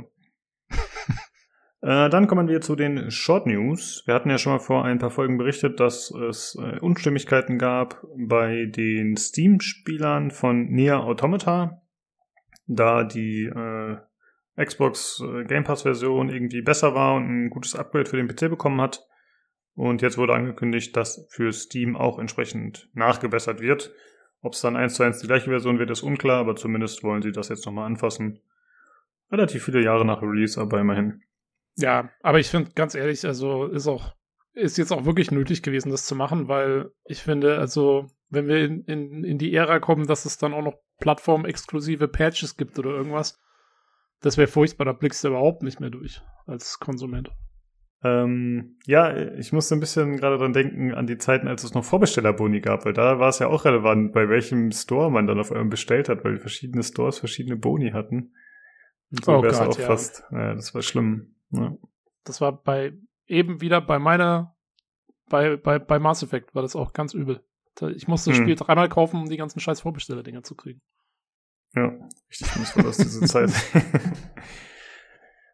äh, 1.82 2.10
dann 2.10 2.28
kommen 2.28 2.48
wir 2.48 2.62
zu 2.62 2.76
den 2.76 3.12
Short 3.12 3.46
News. 3.46 4.04
Wir 4.06 4.14
hatten 4.14 4.30
ja 4.30 4.38
schon 4.38 4.54
mal 4.54 4.60
vor 4.60 4.86
ein 4.86 5.00
paar 5.00 5.12
Folgen 5.12 5.38
berichtet, 5.38 5.80
dass 5.80 6.12
es 6.12 6.58
äh, 6.60 6.80
Unstimmigkeiten 6.80 7.58
gab 7.58 8.06
bei 8.18 8.66
den 8.66 9.18
Steam-Spielern 9.18 10.32
von 10.32 10.66
Nier 10.70 11.02
Automata, 11.02 11.82
da 12.68 13.04
die 13.04 13.46
äh, 13.46 13.98
Xbox 14.64 15.22
äh, 15.22 15.46
Game 15.46 15.64
Pass 15.64 15.84
Version 15.84 16.30
irgendwie 16.30 16.62
besser 16.62 16.94
war 16.94 17.16
und 17.16 17.28
ein 17.28 17.50
gutes 17.50 17.76
Upgrade 17.76 18.10
für 18.10 18.18
den 18.18 18.28
PC 18.28 18.50
bekommen 18.50 18.82
hat. 18.82 19.06
Und 19.76 20.02
jetzt 20.02 20.18
wurde 20.18 20.34
angekündigt, 20.34 20.96
dass 20.98 21.26
für 21.30 21.54
Steam 21.54 21.96
auch 21.96 22.20
entsprechend 22.20 22.90
nachgebessert 22.94 23.62
wird. 23.62 23.94
Ob 24.42 24.54
es 24.54 24.62
dann 24.62 24.76
eins 24.76 24.96
zu 24.96 25.04
eins 25.04 25.20
die 25.20 25.28
gleiche 25.28 25.50
Version 25.50 25.80
wird, 25.80 25.90
ist 25.90 26.04
unklar, 26.04 26.40
aber 26.40 26.56
zumindest 26.56 27.04
wollen 27.04 27.22
sie 27.22 27.32
das 27.32 27.50
jetzt 27.50 27.66
nochmal 27.66 27.86
anfassen. 27.86 28.42
Relativ 29.32 29.64
viele 29.64 29.84
Jahre 29.84 30.06
nach 30.06 30.22
Release, 30.22 30.60
aber 30.60 30.80
immerhin. 30.80 31.22
Ja, 31.76 32.10
aber 32.22 32.40
ich 32.40 32.50
finde 32.50 32.72
ganz 32.76 32.96
ehrlich, 32.96 33.26
also 33.26 33.66
ist 33.66 33.88
auch, 33.88 34.16
ist 34.54 34.78
jetzt 34.78 34.92
auch 34.92 35.06
wirklich 35.06 35.32
nötig 35.32 35.64
gewesen, 35.64 35.92
das 35.92 36.06
zu 36.06 36.16
machen, 36.16 36.48
weil 36.48 36.92
ich 37.06 37.22
finde, 37.22 37.58
also, 37.58 38.08
wenn 38.30 38.48
wir 38.48 38.66
in, 38.66 38.84
in, 38.84 39.24
in 39.24 39.38
die 39.38 39.54
Ära 39.54 39.80
kommen, 39.80 40.08
dass 40.08 40.26
es 40.26 40.38
dann 40.38 40.54
auch 40.54 40.64
noch 40.64 40.76
plattformexklusive 41.00 42.08
Patches 42.08 42.58
gibt 42.58 42.78
oder 42.80 42.90
irgendwas, 42.90 43.40
das 44.22 44.38
wäre 44.38 44.48
furchtbar, 44.48 44.86
da 44.86 44.94
blickst 44.94 45.24
du 45.24 45.30
überhaupt 45.30 45.64
nicht 45.64 45.80
mehr 45.80 45.90
durch 45.90 46.22
als 46.46 46.80
Konsument. 46.80 47.32
Ähm, 48.02 48.78
ja, 48.86 49.14
ich 49.34 49.52
musste 49.52 49.76
ein 49.76 49.82
bisschen 49.82 50.18
gerade 50.18 50.38
dran 50.38 50.54
denken 50.54 50.94
an 50.94 51.06
die 51.06 51.18
Zeiten, 51.18 51.48
als 51.48 51.64
es 51.64 51.74
noch 51.74 51.84
Vorbestellerboni 51.84 52.62
gab, 52.62 52.86
weil 52.86 52.94
da 52.94 53.20
war 53.20 53.30
es 53.30 53.40
ja 53.40 53.48
auch 53.48 53.66
relevant, 53.66 54.14
bei 54.14 54.30
welchem 54.30 54.72
Store 54.72 55.12
man 55.12 55.28
dann 55.28 55.40
auf 55.40 55.52
eurem 55.52 55.70
bestellt 55.70 56.08
hat, 56.08 56.24
weil 56.24 56.38
verschiedene 56.38 56.84
Stores 56.84 57.20
verschiedene 57.20 57.58
Boni 57.58 57.92
hatten. 57.92 58.34
Und 59.12 59.26
so 59.26 59.34
oh 59.34 59.44
wäre 59.44 59.54
es 59.54 59.60
auch 59.60 59.78
ja. 59.78 59.86
fast. 59.86 60.24
Ja, 60.32 60.54
das 60.54 60.74
war 60.74 60.82
schlimm. 60.82 61.36
Ja. 61.52 61.76
Das 62.24 62.40
war 62.40 62.62
bei 62.64 62.94
eben 63.28 63.60
wieder 63.60 63.82
bei 63.82 64.00
meiner 64.00 64.56
bei, 65.30 65.58
bei, 65.58 65.78
bei 65.80 66.00
Mass 66.00 66.24
Effect 66.24 66.56
war 66.56 66.62
das 66.62 66.76
auch 66.76 66.94
ganz 66.94 67.14
übel. 67.14 67.44
Ich 67.96 68.08
musste 68.08 68.32
das 68.32 68.40
hm. 68.40 68.46
Spiel 68.46 68.56
dreimal 68.56 68.90
kaufen, 68.90 69.22
um 69.22 69.30
die 69.30 69.38
ganzen 69.38 69.60
scheiß 69.60 69.82
Vorbesteller-Dinger 69.82 70.44
zu 70.44 70.56
kriegen. 70.56 70.82
Ja, 71.76 71.94
richtig 72.30 72.56
mies 72.56 72.86
aus 72.86 72.98
dieser 72.98 73.26
Zeit. 73.28 73.52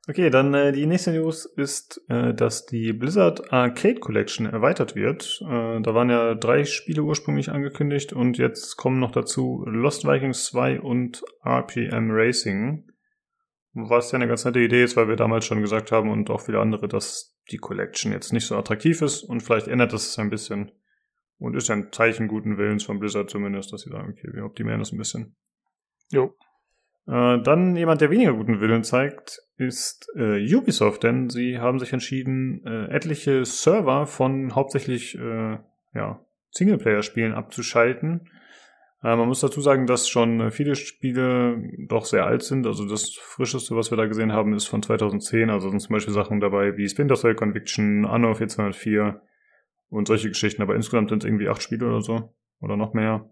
okay, 0.08 0.30
dann 0.30 0.54
äh, 0.54 0.72
die 0.72 0.86
nächste 0.86 1.12
News 1.12 1.46
ist, 1.46 2.02
äh, 2.08 2.34
dass 2.34 2.66
die 2.66 2.94
Blizzard 2.94 3.52
Arcade 3.52 4.00
Collection 4.00 4.46
erweitert 4.46 4.96
wird. 4.96 5.42
Äh, 5.42 5.82
da 5.82 5.94
waren 5.94 6.10
ja 6.10 6.36
drei 6.36 6.64
Spiele 6.64 7.04
ursprünglich 7.04 7.52
angekündigt 7.52 8.14
und 8.14 8.38
jetzt 8.38 8.78
kommen 8.78 9.00
noch 9.00 9.12
dazu 9.12 9.66
Lost 9.68 10.06
Vikings 10.06 10.46
2 10.46 10.80
und 10.82 11.24
RPM 11.44 12.12
Racing. 12.12 12.90
Was 13.74 14.14
ja 14.14 14.16
eine 14.16 14.30
ganz 14.30 14.46
nette 14.46 14.62
Idee 14.62 14.84
ist, 14.86 14.96
weil 14.96 15.10
wir 15.10 15.18
damals 15.18 15.46
schon 15.46 15.60
gesagt 15.60 15.92
haben 15.92 16.10
und 16.10 16.30
auch 16.30 16.40
viele 16.40 16.62
andere, 16.62 16.88
dass 16.88 17.38
die 17.52 17.58
Collection 17.58 18.14
jetzt 18.14 18.32
nicht 18.32 18.48
so 18.48 18.56
attraktiv 18.56 19.02
ist 19.02 19.24
und 19.24 19.42
vielleicht 19.42 19.68
ändert 19.68 19.92
das 19.92 20.08
es 20.08 20.18
ein 20.18 20.30
bisschen. 20.30 20.72
Und 21.38 21.58
ist 21.58 21.68
ja 21.68 21.76
ein 21.76 21.92
Zeichen 21.92 22.30
guten 22.30 22.58
Willens 22.58 22.86
von 22.86 23.00
Blizzard 23.00 23.30
zumindest, 23.30 23.74
dass 23.74 23.82
sie 23.82 23.90
sagen, 23.90 24.10
okay, 24.10 24.30
wir 24.32 24.46
optimieren 24.46 24.80
das 24.80 24.94
ein 24.94 24.98
bisschen. 24.98 25.36
Jo. 26.12 26.34
Äh, 27.08 27.42
dann 27.42 27.76
jemand, 27.76 28.02
der 28.02 28.10
weniger 28.10 28.34
guten 28.34 28.60
Willen 28.60 28.84
zeigt, 28.84 29.40
ist 29.58 30.10
äh, 30.16 30.56
Ubisoft, 30.56 31.04
denn 31.04 31.30
sie 31.30 31.60
haben 31.60 31.80
sich 31.80 31.94
entschieden, 31.94 32.66
äh, 32.66 32.86
etliche 32.94 33.46
Server 33.46 34.08
von 34.08 34.56
hauptsächlich 34.56 35.18
äh, 35.18 35.58
ja, 35.94 36.26
Singleplayer-Spielen 36.52 37.34
abzuschalten. 37.34 38.30
Äh, 39.04 39.16
man 39.16 39.28
muss 39.28 39.40
dazu 39.40 39.62
sagen, 39.62 39.86
dass 39.86 40.10
schon 40.10 40.52
viele 40.52 40.76
Spiele 40.76 41.62
doch 41.88 42.06
sehr 42.06 42.26
alt 42.26 42.44
sind. 42.44 42.66
Also 42.66 42.88
das 42.88 43.14
frischeste, 43.14 43.76
was 43.76 43.92
wir 43.92 43.98
da 43.98 44.08
gesehen 44.08 44.32
haben, 44.32 44.54
ist 44.54 44.66
von 44.66 44.82
2010. 44.82 45.50
Also 45.50 45.70
sind 45.70 45.80
zum 45.80 45.94
Beispiel 45.94 46.14
Sachen 46.14 46.40
dabei 46.40 46.76
wie 46.76 46.90
Splinter 46.90 47.16
Cell 47.16 47.36
Conviction, 47.36 48.06
Anno 48.06 48.34
4204 48.34 49.22
und 49.90 50.08
solche 50.08 50.30
Geschichten. 50.30 50.64
Aber 50.64 50.76
insgesamt 50.76 51.10
sind 51.10 51.24
es 51.24 51.28
irgendwie 51.28 51.50
acht 51.50 51.62
Spiele 51.62 51.88
oder 51.88 52.02
so. 52.02 52.34
Oder 52.60 52.78
noch 52.78 52.94
mehr. 52.94 53.30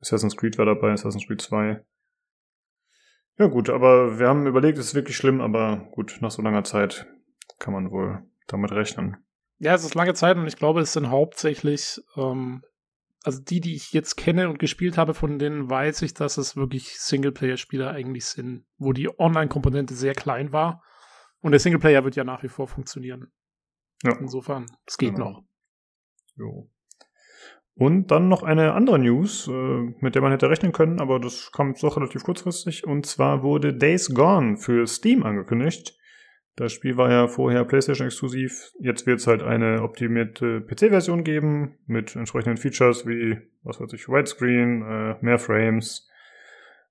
Assassin's 0.00 0.36
Creed 0.36 0.58
war 0.58 0.66
dabei, 0.66 0.92
Assassin's 0.92 1.26
Creed 1.26 1.40
2. 1.40 1.84
Ja 3.38 3.46
gut, 3.46 3.70
aber 3.70 4.18
wir 4.18 4.28
haben 4.28 4.46
überlegt, 4.46 4.78
es 4.78 4.86
ist 4.86 4.94
wirklich 4.94 5.16
schlimm, 5.16 5.40
aber 5.40 5.88
gut, 5.92 6.18
nach 6.20 6.30
so 6.30 6.42
langer 6.42 6.64
Zeit 6.64 7.06
kann 7.58 7.72
man 7.72 7.90
wohl 7.90 8.22
damit 8.48 8.72
rechnen. 8.72 9.16
Ja, 9.58 9.74
es 9.74 9.84
ist 9.84 9.94
lange 9.94 10.14
Zeit 10.14 10.36
und 10.36 10.46
ich 10.46 10.56
glaube, 10.56 10.80
es 10.80 10.92
sind 10.92 11.10
hauptsächlich, 11.10 12.00
ähm, 12.16 12.62
also 13.22 13.40
die, 13.40 13.60
die 13.60 13.74
ich 13.74 13.92
jetzt 13.92 14.16
kenne 14.16 14.48
und 14.48 14.58
gespielt 14.58 14.98
habe, 14.98 15.14
von 15.14 15.38
denen 15.38 15.70
weiß 15.70 16.02
ich, 16.02 16.14
dass 16.14 16.36
es 16.36 16.56
wirklich 16.56 16.98
Singleplayer-Spieler 16.98 17.90
eigentlich 17.90 18.26
sind, 18.26 18.64
wo 18.76 18.92
die 18.92 19.08
Online-Komponente 19.18 19.94
sehr 19.94 20.14
klein 20.14 20.52
war. 20.52 20.82
Und 21.40 21.52
der 21.52 21.60
Singleplayer 21.60 22.04
wird 22.04 22.16
ja 22.16 22.24
nach 22.24 22.42
wie 22.42 22.48
vor 22.48 22.66
funktionieren. 22.66 23.32
Ja. 24.02 24.16
Insofern, 24.18 24.66
es 24.86 24.96
geht 24.96 25.14
genau. 25.14 25.30
noch. 25.30 25.44
Jo. 26.36 26.70
Und 27.78 28.10
dann 28.10 28.28
noch 28.28 28.42
eine 28.42 28.74
andere 28.74 28.98
News, 28.98 29.46
äh, 29.46 29.94
mit 30.00 30.16
der 30.16 30.22
man 30.22 30.32
hätte 30.32 30.50
rechnen 30.50 30.72
können, 30.72 31.00
aber 31.00 31.20
das 31.20 31.52
kommt 31.52 31.80
doch 31.80 31.96
relativ 31.96 32.24
kurzfristig. 32.24 32.84
Und 32.84 33.06
zwar 33.06 33.44
wurde 33.44 33.72
Days 33.72 34.12
Gone 34.12 34.56
für 34.56 34.84
Steam 34.88 35.22
angekündigt. 35.22 35.96
Das 36.56 36.72
Spiel 36.72 36.96
war 36.96 37.08
ja 37.08 37.28
vorher 37.28 37.64
PlayStation 37.64 38.08
exklusiv. 38.08 38.72
Jetzt 38.80 39.06
wird 39.06 39.20
es 39.20 39.28
halt 39.28 39.44
eine 39.44 39.82
optimierte 39.84 40.60
PC-Version 40.60 41.22
geben 41.22 41.78
mit 41.86 42.16
entsprechenden 42.16 42.56
Features 42.56 43.06
wie, 43.06 43.38
was 43.62 43.80
weiß 43.80 43.92
ich, 43.92 44.08
Widescreen, 44.08 44.82
äh, 44.82 45.24
mehr 45.24 45.38
Frames, 45.38 46.04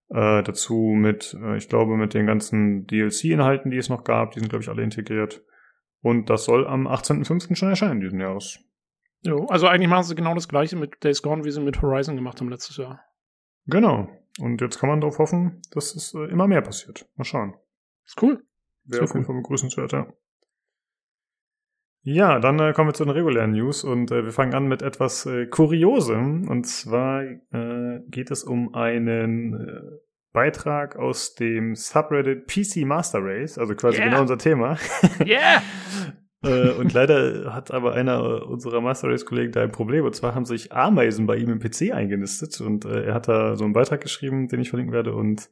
Äh, 0.09 0.41
dazu 0.43 0.95
mit, 0.95 1.37
äh, 1.43 1.57
ich 1.57 1.67
glaube, 1.67 1.97
mit 1.97 2.13
den 2.13 2.27
ganzen 2.27 2.87
DLC-Inhalten, 2.87 3.71
die 3.71 3.77
es 3.77 3.89
noch 3.89 4.05
gab, 4.05 4.31
die 4.31 4.39
sind, 4.39 4.47
glaube 4.47 4.63
ich, 4.63 4.69
alle 4.69 4.81
integriert. 4.81 5.43
Und 6.01 6.29
das 6.29 6.45
soll 6.45 6.65
am 6.65 6.87
18.05. 6.87 7.55
schon 7.55 7.67
erscheinen 7.67 7.99
diesen 7.99 8.21
Jahres. 8.21 8.59
Jo, 9.21 9.45
also 9.47 9.67
eigentlich 9.67 9.89
machen 9.89 10.03
sie 10.03 10.15
genau 10.15 10.33
das 10.33 10.47
gleiche 10.47 10.75
mit 10.75 11.03
Days 11.03 11.21
Gone, 11.21 11.43
wie 11.43 11.51
sie 11.51 11.61
mit 11.61 11.81
Horizon 11.81 12.15
gemacht 12.15 12.39
haben 12.39 12.49
letztes 12.49 12.77
Jahr. 12.77 13.01
Genau. 13.65 14.09
Und 14.39 14.61
jetzt 14.61 14.79
kann 14.79 14.89
man 14.89 15.01
darauf 15.01 15.17
hoffen, 15.19 15.61
dass 15.71 15.95
es 15.95 16.13
äh, 16.13 16.25
immer 16.25 16.47
mehr 16.47 16.61
passiert. 16.61 17.07
Mal 17.15 17.25
schauen. 17.25 17.55
Ist 18.05 18.21
cool. 18.21 18.43
Wäre 18.85 19.03
auf 19.03 19.13
jeden 19.13 19.25
Fall 19.25 19.35
begrüßenswert, 19.35 19.91
ja. 19.91 20.07
Ja, 22.03 22.39
dann 22.39 22.57
äh, 22.59 22.71
kommen 22.71 22.87
wir 22.89 22.93
zu 22.93 23.03
den 23.03 23.11
regulären 23.11 23.51
News 23.51 23.83
und 23.83 24.11
äh, 24.11 24.23
wir 24.23 24.31
fangen 24.31 24.53
an 24.53 24.67
mit 24.67 24.81
etwas 24.81 25.25
äh, 25.25 25.47
Kuriosem. 25.47 26.47
Und 26.47 26.65
zwar 26.65 27.23
äh, 27.23 27.99
geht 28.07 28.31
es 28.31 28.45
um 28.45 28.73
einen 28.73 29.53
äh, 29.53 29.81
Beitrag 30.31 30.95
aus 30.95 31.35
dem 31.35 31.75
Subreddit 31.75 32.47
PC 32.47 32.85
Master 32.85 33.19
Race, 33.21 33.57
also 33.57 33.75
quasi 33.75 33.97
Yeah. 33.97 34.09
genau 34.09 34.21
unser 34.21 34.37
Thema. 34.37 34.77
Yeah! 35.25 35.61
Äh, 36.43 36.71
und 36.71 36.93
leider 36.93 37.53
hat 37.53 37.71
aber 37.71 37.93
einer 37.93 38.47
unserer 38.47 38.81
Master 38.81 39.09
Race 39.09 39.25
Kollegen 39.25 39.51
da 39.51 39.63
ein 39.63 39.71
Problem. 39.71 40.05
Und 40.05 40.15
zwar 40.15 40.35
haben 40.35 40.45
sich 40.45 40.71
Ameisen 40.71 41.25
bei 41.25 41.37
ihm 41.37 41.49
im 41.49 41.59
PC 41.59 41.93
eingenistet. 41.93 42.61
Und 42.61 42.85
äh, 42.85 43.05
er 43.05 43.13
hat 43.13 43.27
da 43.27 43.55
so 43.55 43.63
einen 43.63 43.73
Beitrag 43.73 44.01
geschrieben, 44.01 44.47
den 44.47 44.59
ich 44.59 44.69
verlinken 44.69 44.93
werde. 44.93 45.13
Und 45.13 45.49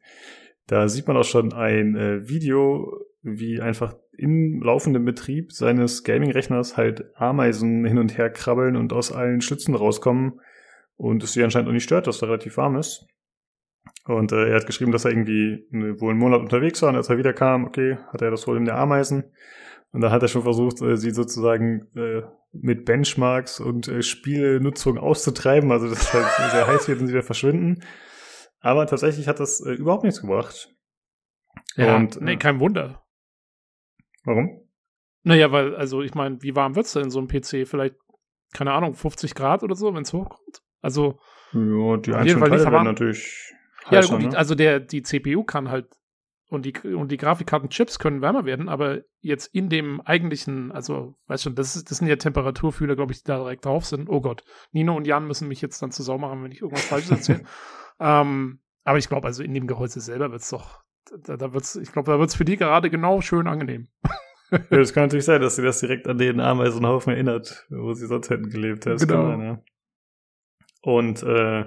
da 0.68 0.88
sieht 0.88 1.08
man 1.08 1.18
auch 1.18 1.24
schon 1.24 1.54
ein 1.54 1.96
äh, 1.96 2.28
Video, 2.28 2.92
wie 3.22 3.60
einfach 3.62 3.96
im 4.18 4.62
laufenden 4.62 5.04
Betrieb 5.04 5.52
seines 5.52 6.04
Gaming-Rechners 6.04 6.78
halt 6.78 7.06
Ameisen 7.16 7.86
hin 7.86 7.98
und 7.98 8.18
her 8.18 8.30
krabbeln 8.30 8.76
und 8.76 8.94
aus 8.94 9.12
allen 9.12 9.42
Schlitzen 9.42 9.76
rauskommen. 9.76 10.40
Und 10.96 11.24
es 11.24 11.34
sie 11.34 11.44
anscheinend 11.44 11.68
auch 11.68 11.74
nicht 11.74 11.84
stört, 11.84 12.08
dass 12.08 12.20
da 12.20 12.28
relativ 12.28 12.58
warm 12.58 12.78
ist. 12.78 13.06
Und 14.06 14.32
äh, 14.32 14.50
er 14.50 14.56
hat 14.56 14.68
geschrieben, 14.68 14.92
dass 14.92 15.06
er 15.06 15.12
irgendwie 15.12 15.66
äh, 15.72 16.00
wohl 16.00 16.12
einen 16.12 16.20
Monat 16.20 16.42
unterwegs 16.42 16.82
war 16.82 16.90
und 16.90 16.96
als 16.96 17.10
er 17.10 17.18
wiederkam, 17.18 17.66
okay, 17.66 17.98
hat 18.12 18.22
er 18.22 18.32
das 18.32 18.44
Problem 18.44 18.66
der 18.66 18.78
Ameisen. 18.78 19.26
Und 19.96 20.02
dann 20.02 20.12
hat 20.12 20.22
er 20.22 20.28
schon 20.28 20.42
versucht, 20.42 20.82
äh, 20.82 20.98
sie 20.98 21.12
sozusagen 21.12 21.88
äh, 21.96 22.24
mit 22.52 22.84
Benchmarks 22.84 23.62
und 23.62 23.88
äh, 23.88 24.02
Spielenutzung 24.02 24.98
auszutreiben. 24.98 25.72
Also 25.72 25.88
das 25.88 26.02
ist 26.02 26.14
halt 26.14 26.52
sehr 26.52 26.68
heiß 26.68 26.90
wird 26.90 27.00
und 27.00 27.08
sie 27.08 27.14
wieder 27.14 27.24
verschwinden. 27.24 27.82
Aber 28.60 28.88
tatsächlich 28.88 29.30
hat 29.30 29.40
das 29.40 29.62
äh, 29.62 29.72
überhaupt 29.72 30.04
nichts 30.04 30.20
gebracht. 30.20 30.70
Ja, 31.78 31.96
Und, 31.96 32.20
nee, 32.20 32.34
äh, 32.34 32.36
kein 32.36 32.60
Wunder. 32.60 33.06
Warum? 34.26 34.68
Naja, 35.24 35.54
weil, 35.54 35.74
also 35.78 36.02
ich 36.02 36.14
meine, 36.14 36.42
wie 36.42 36.58
warm 36.58 36.76
wird's 36.76 36.92
denn 36.92 37.04
in 37.04 37.10
so 37.10 37.20
einem 37.20 37.30
PC? 37.30 37.66
Vielleicht, 37.66 37.96
keine 38.52 38.74
Ahnung, 38.74 38.96
50 38.96 39.34
Grad 39.34 39.64
oder 39.64 39.76
so, 39.76 39.96
wenn's 39.96 40.12
hochkommt? 40.12 40.62
Also, 40.82 41.20
Ja, 41.54 41.96
die 41.96 42.14
einzelnen 42.14 42.50
Teile 42.50 42.66
werden 42.70 42.84
natürlich 42.84 43.54
ja, 43.90 44.00
heißer, 44.00 44.18
gut, 44.18 44.34
ne? 44.34 44.38
also 44.38 44.56
der, 44.56 44.82
die 44.82 45.04
CPU 45.04 45.46
kann 45.46 45.70
halt 45.70 45.88
und 46.50 46.66
die, 46.66 46.78
und 46.94 47.12
die 47.12 47.18
Grafikkartenchips 47.18 48.00
können 48.00 48.22
wärmer 48.22 48.46
werden, 48.46 48.70
aber 48.70 49.02
jetzt 49.22 49.48
in 49.54 49.70
dem 49.70 50.02
eigentlichen, 50.02 50.72
also, 50.72 51.16
weißt 51.28 51.44
schon, 51.44 51.56
das, 51.56 51.76
ist, 51.76 51.90
das 51.90 51.98
sind 51.98 52.08
ja 52.08 52.16
Temperaturfühler, 52.18 52.96
glaube 52.96 53.14
ich, 53.14 53.20
die 53.20 53.28
da 53.28 53.38
direkt 53.38 53.66
drauf 53.66 53.86
sind. 53.86 54.10
Oh 54.10 54.22
Gott, 54.22 54.44
Nino 54.72 54.96
und 54.96 55.08
Jan 55.08 55.28
müssen 55.28 55.48
mich 55.48 55.62
jetzt 55.62 55.82
dann 55.82 55.92
zu 55.92 56.04
Sau 56.04 56.18
machen, 56.18 56.44
wenn 56.44 56.52
ich 56.52 56.62
irgendwas 56.62 56.86
Falsches 56.86 57.12
erzähle. 57.12 57.44
ähm, 58.00 58.60
aber 58.84 59.00
ich 59.00 59.10
glaube, 59.10 59.28
also 59.28 59.42
in 59.42 59.54
dem 59.54 59.66
Gehäuse 59.68 60.00
selber 60.02 60.32
wird's 60.32 60.50
doch, 60.50 60.84
da, 61.24 61.38
da 61.38 61.54
wird's, 61.54 61.76
ich 61.76 61.92
glaube, 61.92 62.12
da 62.12 62.20
wird's 62.20 62.36
für 62.36 62.46
die 62.46 62.58
gerade 62.58 62.90
genau 62.90 63.22
schön 63.22 63.48
angenehm. 63.48 63.88
Ja, 64.52 64.60
das 64.78 64.94
kann 64.94 65.06
natürlich 65.06 65.26
sein, 65.26 65.42
dass 65.42 65.56
sie 65.56 65.64
das 65.64 65.80
direkt 65.80 66.08
an 66.08 66.20
den 66.20 66.40
Ameisenhaufen 66.40 67.12
erinnert, 67.12 67.66
wo 67.72 67.94
sie 67.94 68.06
sonst 68.06 68.30
hätten 68.30 68.52
gelebt. 68.52 68.86
Das 68.86 69.06
Genau. 69.06 69.26
sein, 69.26 69.42
ja. 69.42 69.60
Und 70.84 71.24
äh, 71.24 71.66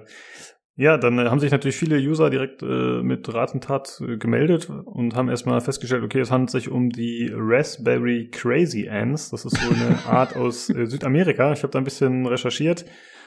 ja, 0.79 0.97
dann 0.97 1.19
äh, 1.19 1.25
haben 1.25 1.41
sich 1.41 1.51
natürlich 1.51 1.77
viele 1.77 1.97
User 1.97 2.31
direkt 2.31 2.63
äh, 2.63 3.03
mit 3.03 3.35
Rat 3.35 3.53
und 3.53 3.65
Tat 3.65 4.01
äh, 4.01 4.17
gemeldet 4.17 4.71
und 4.71 5.17
haben 5.17 5.29
erstmal 5.29 5.61
festgestellt, 5.61 6.05
okay, 6.05 6.21
es 6.21 6.31
handelt 6.31 6.51
sich 6.51 6.71
um 6.71 6.91
die 6.91 7.33
Raspberry 7.35 8.31
Crazy 8.31 8.89
Ants. 8.89 9.31
Das 9.31 9.45
ist 9.45 9.61
wohl 9.61 9.75
eine 9.75 9.99
Art 10.07 10.37
aus 10.37 10.71
äh, 10.71 10.87
Südamerika. 10.87 11.53
Ich 11.53 11.65
habe 11.65 11.73
da 11.73 11.79
ein 11.81 11.85
bisschen 11.85 12.27
recherchiert. 12.27 12.85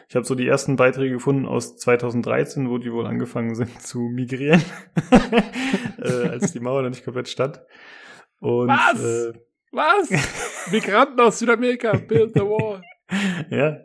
Ich 0.08 0.16
habe 0.16 0.26
so 0.26 0.34
die 0.34 0.47
ersten 0.47 0.78
Beiträge 0.78 1.16
gefunden 1.16 1.45
aus 1.45 1.76
2013, 1.76 2.70
wo 2.70 2.78
die 2.78 2.93
wohl 2.93 3.06
angefangen 3.06 3.54
sind 3.54 3.82
zu 3.82 3.99
migrieren, 3.99 4.64
äh, 6.02 6.30
als 6.30 6.54
die 6.54 6.62
Mauer 6.62 6.84
noch 6.84 6.89
nicht 6.89 7.04
komplett 7.04 7.28
stand. 7.28 7.60
Und, 8.39 8.70
Was? 8.70 9.04
Äh, 9.04 9.34
Was? 9.74 10.72
Migranten 10.72 11.20
aus 11.20 11.39
Südamerika, 11.39 11.97
build 11.97 12.34
the 12.34 12.41
wall. 12.43 12.82
ja. 13.49 13.78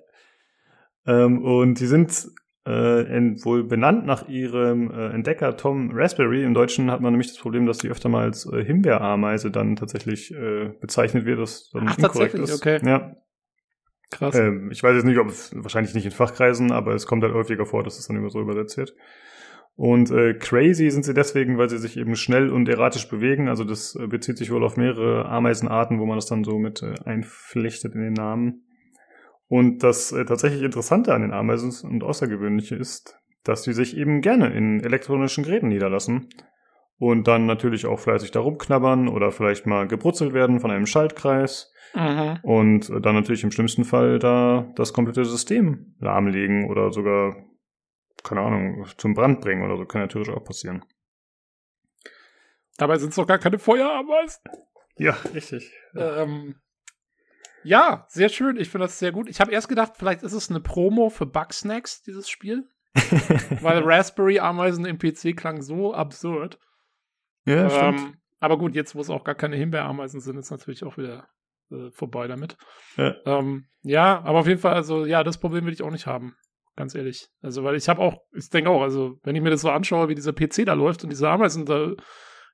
Ähm, 1.05 1.43
und 1.45 1.81
die 1.81 1.87
sind 1.87 2.29
äh, 2.67 3.45
wohl 3.45 3.65
benannt 3.65 4.07
nach 4.07 4.29
ihrem 4.29 4.91
äh, 4.91 5.09
Entdecker 5.11 5.57
Tom 5.57 5.91
Raspberry. 5.93 6.43
Im 6.43 6.55
Deutschen 6.55 6.91
hat 6.91 7.01
man 7.01 7.13
nämlich 7.13 7.29
das 7.29 7.39
Problem, 7.39 7.67
dass 7.67 7.79
die 7.79 7.89
öfter 7.89 8.09
mal 8.09 8.25
als 8.25 8.51
äh, 8.53 8.65
Himbeerameise 8.65 9.51
dann 9.51 9.77
tatsächlich 9.77 10.35
äh, 10.35 10.73
bezeichnet 10.81 11.25
wird, 11.25 11.39
das 11.39 11.71
dann 11.73 11.89
Ach, 11.89 11.99
inkorrekt 11.99 12.35
ist. 12.35 12.55
okay. 12.55 12.81
Ja. 12.85 13.17
Krass. 14.11 14.35
Ähm, 14.37 14.71
ich 14.71 14.83
weiß 14.83 14.95
jetzt 14.95 15.05
nicht, 15.05 15.19
ob 15.19 15.29
es 15.29 15.53
wahrscheinlich 15.55 15.95
nicht 15.95 16.05
in 16.05 16.13
Fachkreisen, 16.13 16.73
aber 16.73 16.95
es 16.95 17.07
kommt 17.07 17.23
halt 17.23 17.35
häufiger 17.35 17.67
vor, 17.67 17.83
dass 17.83 17.99
es 17.99 18.07
dann 18.07 18.17
immer 18.17 18.31
so 18.31 18.41
übersetzt 18.41 18.77
wird. 18.77 18.95
Und 19.77 20.11
äh, 20.11 20.35
crazy 20.35 20.91
sind 20.91 21.05
sie 21.05 21.13
deswegen, 21.13 21.59
weil 21.59 21.69
sie 21.69 21.79
sich 21.79 21.99
eben 21.99 22.17
schnell 22.17 22.51
und 22.51 22.69
erratisch 22.69 23.09
bewegen. 23.09 23.49
Also 23.49 23.63
das 23.63 23.95
äh, 23.95 24.07
bezieht 24.07 24.39
sich 24.39 24.51
wohl 24.51 24.65
auf 24.65 24.77
mehrere 24.77 25.27
Ameisenarten, 25.27 26.01
wo 26.01 26.07
man 26.07 26.17
das 26.17 26.27
dann 26.27 26.45
so 26.45 26.59
mit 26.59 26.83
äh, 26.83 26.95
einflechtet 27.05 27.95
in 27.95 28.01
den 28.01 28.15
Namen. 28.15 28.66
Und 29.49 29.83
das 29.83 30.13
äh, 30.13 30.25
tatsächlich 30.25 30.63
Interessante 30.63 31.15
an 31.15 31.23
den 31.23 31.33
Ameisen 31.33 31.73
und 31.89 32.03
Außergewöhnliche 32.03 32.75
ist, 32.75 33.19
dass 33.45 33.63
sie 33.63 33.73
sich 33.73 33.97
eben 33.97 34.21
gerne 34.21 34.53
in 34.53 34.81
elektronischen 34.83 35.45
Geräten 35.45 35.69
niederlassen 35.69 36.29
und 36.99 37.29
dann 37.29 37.47
natürlich 37.47 37.87
auch 37.87 38.01
fleißig 38.01 38.33
da 38.33 38.41
rumknabbern 38.41 39.07
oder 39.09 39.31
vielleicht 39.31 39.67
mal 39.67 39.87
gebrutzelt 39.87 40.33
werden 40.33 40.61
von 40.61 40.71
einem 40.71 40.87
Schaltkreis 40.87 41.73
Mhm. 41.95 42.41
und 42.43 42.91
dann 42.91 43.15
natürlich 43.15 43.45
im 43.45 43.53
schlimmsten 43.53 43.85
Fall 43.85 44.19
da 44.19 44.71
das 44.75 44.93
komplette 44.93 45.25
System 45.25 45.95
lahmlegen 46.01 46.69
oder 46.69 46.91
sogar, 46.93 47.37
keine 48.25 48.41
Ahnung, 48.43 48.85
zum 48.99 49.15
Brand 49.15 49.41
bringen 49.41 49.63
oder 49.63 49.77
so, 49.77 49.87
kann 49.87 50.01
natürlich 50.03 50.29
auch 50.29 50.43
passieren. 50.45 50.85
Dabei 52.77 52.99
sind 52.99 53.11
es 53.11 53.17
doch 53.17 53.27
gar 53.27 53.39
keine 53.39 53.59
Feuerameisen. 53.59 54.43
Ja, 54.99 55.17
richtig. 55.33 55.73
Ähm, 55.97 56.57
ja, 57.67 58.07
sehr 58.09 58.29
schön. 58.29 58.57
Ich 58.57 58.69
finde 58.69 58.87
das 58.87 58.99
sehr 58.99 59.13
gut. 59.13 59.29
Ich 59.29 59.41
habe 59.41 59.53
erst 59.53 59.69
gedacht, 59.69 59.95
vielleicht 59.97 60.23
ist 60.23 60.33
es 60.33 60.51
eine 60.51 60.61
Promo 60.61 61.11
für 61.11 61.27
Bugsnacks, 61.27 62.03
dieses 62.03 62.29
Spiel. 62.29 62.69
Weil 63.61 63.83
Raspberry-Ameisen 63.85 64.87
im 64.87 64.99
PC 64.99 65.37
klang 65.37 65.61
so 65.61 65.93
absurd. 65.93 66.59
ja, 67.45 67.69
stimmt. 67.69 68.01
Ähm, 68.01 68.17
aber 68.41 68.57
gut, 68.57 68.75
jetzt, 68.75 68.95
wo 68.95 69.01
es 69.01 69.11
auch 69.11 69.25
gar 69.25 69.35
keine 69.35 69.57
Himbeerameisen 69.57 70.21
sind, 70.21 70.39
ist 70.39 70.51
natürlich 70.51 70.85
auch 70.85 70.97
wieder 70.97 71.29
äh, 71.71 71.91
vorbei 71.91 72.29
damit. 72.29 72.57
Ja. 72.97 73.17
Ähm, 73.25 73.67
ja, 73.83 74.23
aber 74.23 74.39
auf 74.41 74.47
jeden 74.47 74.61
Fall, 74.61 74.75
also 74.75 75.05
ja, 75.05 75.25
das 75.25 75.39
Problem 75.39 75.67
will 75.67 75.73
ich 75.73 75.83
auch 75.83 75.91
nicht 75.91 76.07
haben. 76.07 76.37
Ganz 76.77 76.95
ehrlich. 76.95 77.29
Also, 77.43 77.65
weil 77.65 77.75
ich 77.75 77.89
habe 77.89 78.01
auch, 78.01 78.21
ich 78.33 78.49
denke 78.51 78.71
auch, 78.71 78.83
also, 78.83 79.19
wenn 79.25 79.35
ich 79.35 79.43
mir 79.43 79.51
das 79.51 79.63
so 79.63 79.71
anschaue, 79.71 80.09
wie 80.09 80.15
dieser 80.15 80.33
PC 80.33 80.67
da 80.67 80.75
läuft 80.75 81.03
und 81.03 81.11
diese 81.11 81.29
Ameisen 81.29 81.67
da 81.67 81.95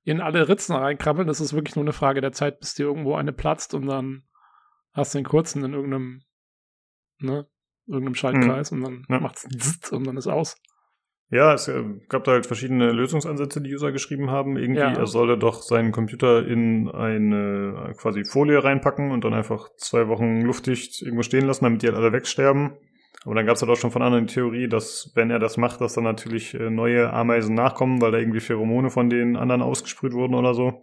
in 0.05 0.21
alle 0.21 0.49
Ritzen 0.49 0.75
reinkrabbeln, 0.75 1.27
das 1.27 1.41
ist 1.41 1.53
wirklich 1.53 1.77
nur 1.77 1.85
eine 1.85 1.93
Frage 1.93 2.21
der 2.21 2.33
Zeit, 2.33 2.61
bis 2.61 2.75
dir 2.75 2.87
irgendwo 2.87 3.15
eine 3.15 3.33
platzt 3.33 3.75
und 3.75 3.87
dann 3.87 4.25
hast 4.93 5.15
den 5.15 5.25
kurzen 5.25 5.65
in 5.65 5.73
irgendeinem, 5.73 6.23
ne, 7.19 7.47
irgendeinem 7.87 8.15
Schaltkreis 8.15 8.73
und 8.73 8.83
dann 8.83 9.05
Ja. 9.09 9.21
macht's 9.21 9.43
zzt 9.59 9.93
und 9.93 10.07
dann 10.07 10.17
ist 10.17 10.27
aus. 10.27 10.57
Ja, 11.31 11.55
es 11.55 11.67
äh, 11.67 11.83
gab 12.11 12.25
da 12.25 12.33
halt 12.33 12.45
verschiedene 12.47 12.93
Lösungsansätze, 12.93 13.63
die 13.63 13.73
User 13.75 13.91
geschrieben 13.91 14.31
haben. 14.31 14.59
Irgendwie, 14.59 14.81
Ja. 14.81 14.93
er 14.93 15.07
solle 15.07 15.39
doch 15.39 15.63
seinen 15.63 15.91
Computer 15.91 16.47
in 16.47 16.91
eine 16.91 17.95
quasi 17.97 18.25
Folie 18.27 18.63
reinpacken 18.63 19.11
und 19.13 19.25
dann 19.25 19.33
einfach 19.33 19.71
zwei 19.79 20.09
Wochen 20.09 20.43
luftdicht 20.43 21.01
irgendwo 21.01 21.23
stehen 21.23 21.47
lassen, 21.47 21.65
damit 21.65 21.83
die 21.83 21.87
halt 21.87 21.97
alle 21.97 22.13
wegsterben. 22.13 22.77
Aber 23.25 23.35
dann 23.35 23.47
gab 23.47 23.55
es 23.57 23.63
halt 23.63 23.71
auch 23.73 23.77
schon 23.77 23.93
von 23.93 24.03
anderen 24.03 24.27
die 24.27 24.35
Theorie, 24.35 24.69
dass 24.69 25.11
wenn 25.15 25.31
er 25.31 25.39
das 25.39 25.57
macht, 25.57 25.81
dass 25.81 25.95
dann 25.95 26.05
natürlich 26.05 26.53
äh, 26.55 26.69
neue 26.69 27.11
Ameisen 27.13 27.55
nachkommen, 27.55 28.03
weil 28.03 28.11
da 28.13 28.19
irgendwie 28.19 28.41
Pheromone 28.41 28.91
von 28.91 29.09
den 29.09 29.37
anderen 29.37 29.63
ausgesprüht 29.63 30.13
wurden 30.13 30.35
oder 30.35 30.53
so. 30.53 30.83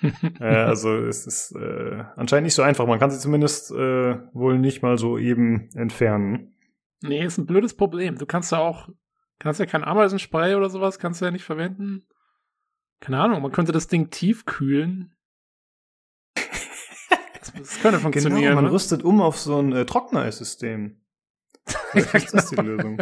äh, 0.40 0.44
also 0.44 0.96
es 0.96 1.26
ist 1.26 1.52
äh, 1.56 2.04
anscheinend 2.16 2.44
nicht 2.44 2.54
so 2.54 2.62
einfach. 2.62 2.86
Man 2.86 2.98
kann 2.98 3.10
sie 3.10 3.18
zumindest 3.18 3.70
äh, 3.70 4.18
wohl 4.32 4.58
nicht 4.58 4.82
mal 4.82 4.98
so 4.98 5.18
eben 5.18 5.70
entfernen. 5.74 6.54
Nee, 7.02 7.24
ist 7.24 7.38
ein 7.38 7.46
blödes 7.46 7.74
Problem. 7.74 8.18
Du 8.18 8.26
kannst 8.26 8.52
ja 8.52 8.58
auch, 8.58 8.88
kannst 9.38 9.60
ja 9.60 9.66
kein 9.66 9.84
Ameisenspray 9.84 10.54
oder 10.54 10.70
sowas, 10.70 10.98
kannst 10.98 11.20
du 11.20 11.26
ja 11.26 11.30
nicht 11.30 11.44
verwenden. 11.44 12.06
Keine 13.00 13.20
Ahnung, 13.20 13.42
man 13.42 13.52
könnte 13.52 13.72
das 13.72 13.88
Ding 13.88 14.10
tief 14.10 14.46
kühlen. 14.46 15.14
Das, 16.34 17.52
das 17.52 17.80
könnte 17.80 17.98
funktionieren. 18.00 18.42
Genau, 18.42 18.54
man 18.54 18.64
ne? 18.64 18.72
rüstet 18.72 19.02
um 19.04 19.20
auf 19.20 19.38
so 19.38 19.60
ein 19.60 19.72
äh, 19.72 19.84
Trockeneissystem. 19.84 21.00
Vielleicht 21.90 22.26
ist 22.26 22.34
das 22.34 22.50
die 22.50 22.56
Lösung. 22.56 23.00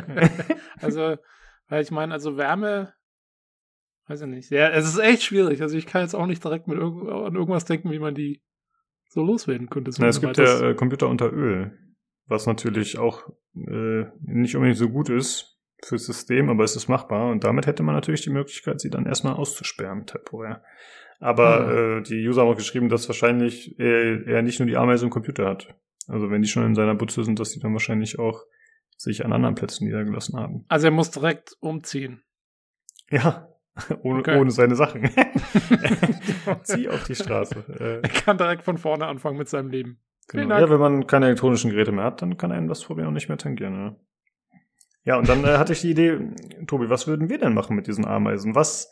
also, 0.81 1.17
weil 1.69 1.83
ich 1.83 1.91
meine, 1.91 2.15
also 2.15 2.37
Wärme, 2.37 2.95
weiß 4.07 4.23
ich 4.23 4.27
nicht. 4.29 4.51
Ja, 4.51 4.69
es 4.71 4.87
ist 4.87 4.99
echt 4.99 5.23
schwierig. 5.23 5.63
Also 5.63 5.77
ich 5.77 5.87
kann 5.87 6.03
jetzt 6.03 6.15
auch 6.15 6.27
nicht 6.27 6.43
direkt 6.43 6.69
mit 6.69 6.79
irgend, 6.79 7.09
an 7.09 7.35
irgendwas 7.35 7.65
denken, 7.65 7.91
wie 7.91 7.99
man 7.99 8.15
die 8.15 8.43
so 9.09 9.23
loswerden 9.23 9.69
könnte. 9.69 9.93
Na, 9.99 10.09
es 10.09 10.21
gibt 10.21 10.37
ja 10.37 10.71
äh, 10.71 10.75
Computer 10.75 11.09
unter 11.09 11.33
Öl, 11.33 11.73
was 12.27 12.47
natürlich 12.47 12.99
auch 12.99 13.29
äh, 13.55 14.05
nicht 14.21 14.57
unbedingt 14.57 14.79
so 14.79 14.89
gut 14.89 15.09
ist 15.09 15.59
fürs 15.83 16.07
System, 16.07 16.49
aber 16.51 16.65
es 16.65 16.77
ist 16.77 16.89
machbar. 16.89 17.31
Und 17.31 17.45
damit 17.45 17.67
hätte 17.67 17.83
man 17.83 17.95
natürlich 17.95 18.23
die 18.23 18.31
Möglichkeit, 18.31 18.81
sie 18.81 18.91
dann 18.91 19.07
erstmal 19.07 19.35
auszusperren, 19.35 20.07
temporär. 20.07 20.63
Aber 21.21 21.67
mhm. 21.67 21.99
äh, 21.99 22.03
die 22.03 22.27
User 22.27 22.43
haben 22.43 22.49
auch 22.49 22.57
geschrieben, 22.57 22.89
dass 22.89 23.09
wahrscheinlich 23.09 23.79
er, 23.79 24.27
er 24.27 24.43
nicht 24.43 24.59
nur 24.59 24.67
die 24.67 24.77
Ameise 24.77 25.05
im 25.05 25.11
Computer 25.11 25.47
hat. 25.47 25.75
Also 26.09 26.31
wenn 26.31 26.43
die 26.43 26.49
schon 26.49 26.67
in 26.67 26.75
seiner 26.75 26.95
Butze 26.95 27.25
sind, 27.25 27.39
dass 27.39 27.51
die 27.51 27.61
dann 27.61 27.73
wahrscheinlich 27.73 28.19
auch 28.19 28.43
sich 28.97 29.25
an 29.25 29.33
anderen 29.33 29.55
Plätzen 29.55 29.87
niedergelassen 29.87 30.39
haben. 30.39 30.65
Also 30.69 30.87
er 30.89 30.91
muss 30.91 31.11
direkt 31.11 31.57
umziehen. 31.61 32.23
Ja, 33.11 33.49
ohne, 34.03 34.21
okay. 34.21 34.39
ohne 34.39 34.51
seine 34.51 34.77
Sachen. 34.77 35.09
Zieh 36.63 36.89
auf 36.89 37.05
die 37.05 37.15
Straße. 37.15 37.65
Äh. 37.79 38.01
Er 38.03 38.09
kann 38.09 38.39
direkt 38.39 38.63
von 38.63 38.79
vorne 38.79 39.07
anfangen 39.07 39.37
mit 39.37 39.49
seinem 39.49 39.71
Leben. 39.71 39.99
Genau. 40.29 40.59
Ja, 40.59 40.71
wenn 40.71 40.81
man 40.81 41.07
keine 41.07 41.27
elektronischen 41.27 41.71
Geräte 41.71 41.93
mehr 41.93 42.05
hat, 42.05 42.23
dann 42.23 42.37
kann 42.37 42.53
einem 42.53 42.69
das 42.69 42.85
Problem 42.85 43.09
auch 43.09 43.13
nicht 43.13 43.29
mehr 43.29 43.37
tangieren. 43.37 43.75
Ja, 43.75 43.97
ja 45.05 45.19
und 45.19 45.29
dann 45.29 45.45
äh, 45.45 45.59
hatte 45.59 45.73
ich 45.73 45.81
die 45.81 45.91
Idee, 45.91 46.19
Tobi, 46.67 46.89
was 46.89 47.07
würden 47.07 47.29
wir 47.29 47.39
denn 47.39 47.53
machen 47.53 47.77
mit 47.77 47.87
diesen 47.87 48.07
Ameisen? 48.07 48.55
Was, 48.55 48.91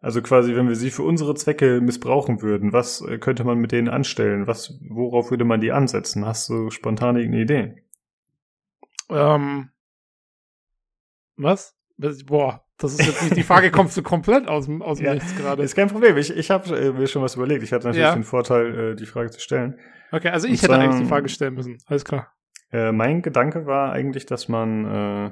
also 0.00 0.22
quasi, 0.22 0.56
wenn 0.56 0.66
wir 0.66 0.74
sie 0.74 0.90
für 0.90 1.02
unsere 1.02 1.34
Zwecke 1.34 1.80
missbrauchen 1.80 2.42
würden, 2.42 2.72
was 2.72 3.02
äh, 3.02 3.18
könnte 3.18 3.44
man 3.44 3.58
mit 3.58 3.70
denen 3.70 3.88
anstellen? 3.88 4.46
Was, 4.46 4.80
worauf 4.88 5.30
würde 5.30 5.44
man 5.44 5.60
die 5.60 5.72
ansetzen? 5.72 6.26
Hast 6.26 6.48
du 6.48 6.70
spontan 6.70 7.16
irgendeine 7.16 7.44
Idee? 7.44 7.82
Ähm, 9.10 9.70
was? 11.36 11.76
Boah, 12.26 12.64
das 12.82 12.94
ist 12.94 13.06
jetzt 13.06 13.22
nicht 13.22 13.36
die 13.36 13.42
Frage, 13.42 13.70
kommst 13.70 13.96
du 13.96 14.02
komplett 14.02 14.48
aus 14.48 14.66
dem, 14.66 14.82
aus 14.82 14.98
dem 14.98 15.06
ja, 15.06 15.14
Nichts 15.14 15.36
gerade. 15.36 15.62
Ist 15.62 15.74
kein 15.74 15.88
Problem. 15.88 16.16
Ich, 16.16 16.36
ich 16.36 16.50
habe 16.50 16.76
äh, 16.76 16.92
mir 16.92 17.06
schon 17.06 17.22
was 17.22 17.36
überlegt. 17.36 17.62
Ich 17.62 17.72
hatte 17.72 17.86
natürlich 17.86 18.06
ja. 18.06 18.14
den 18.14 18.24
Vorteil, 18.24 18.92
äh, 18.92 18.96
die 18.96 19.06
Frage 19.06 19.30
zu 19.30 19.40
stellen. 19.40 19.78
Okay, 20.10 20.28
also 20.28 20.46
ich 20.46 20.54
Und 20.54 20.62
hätte 20.62 20.74
eigentlich 20.74 21.02
die 21.02 21.08
Frage 21.08 21.28
stellen 21.28 21.54
müssen. 21.54 21.78
Alles 21.86 22.04
klar. 22.04 22.32
Äh, 22.70 22.92
mein 22.92 23.22
Gedanke 23.22 23.66
war 23.66 23.92
eigentlich, 23.92 24.26
dass 24.26 24.48
man 24.48 24.84
äh, 24.84 25.30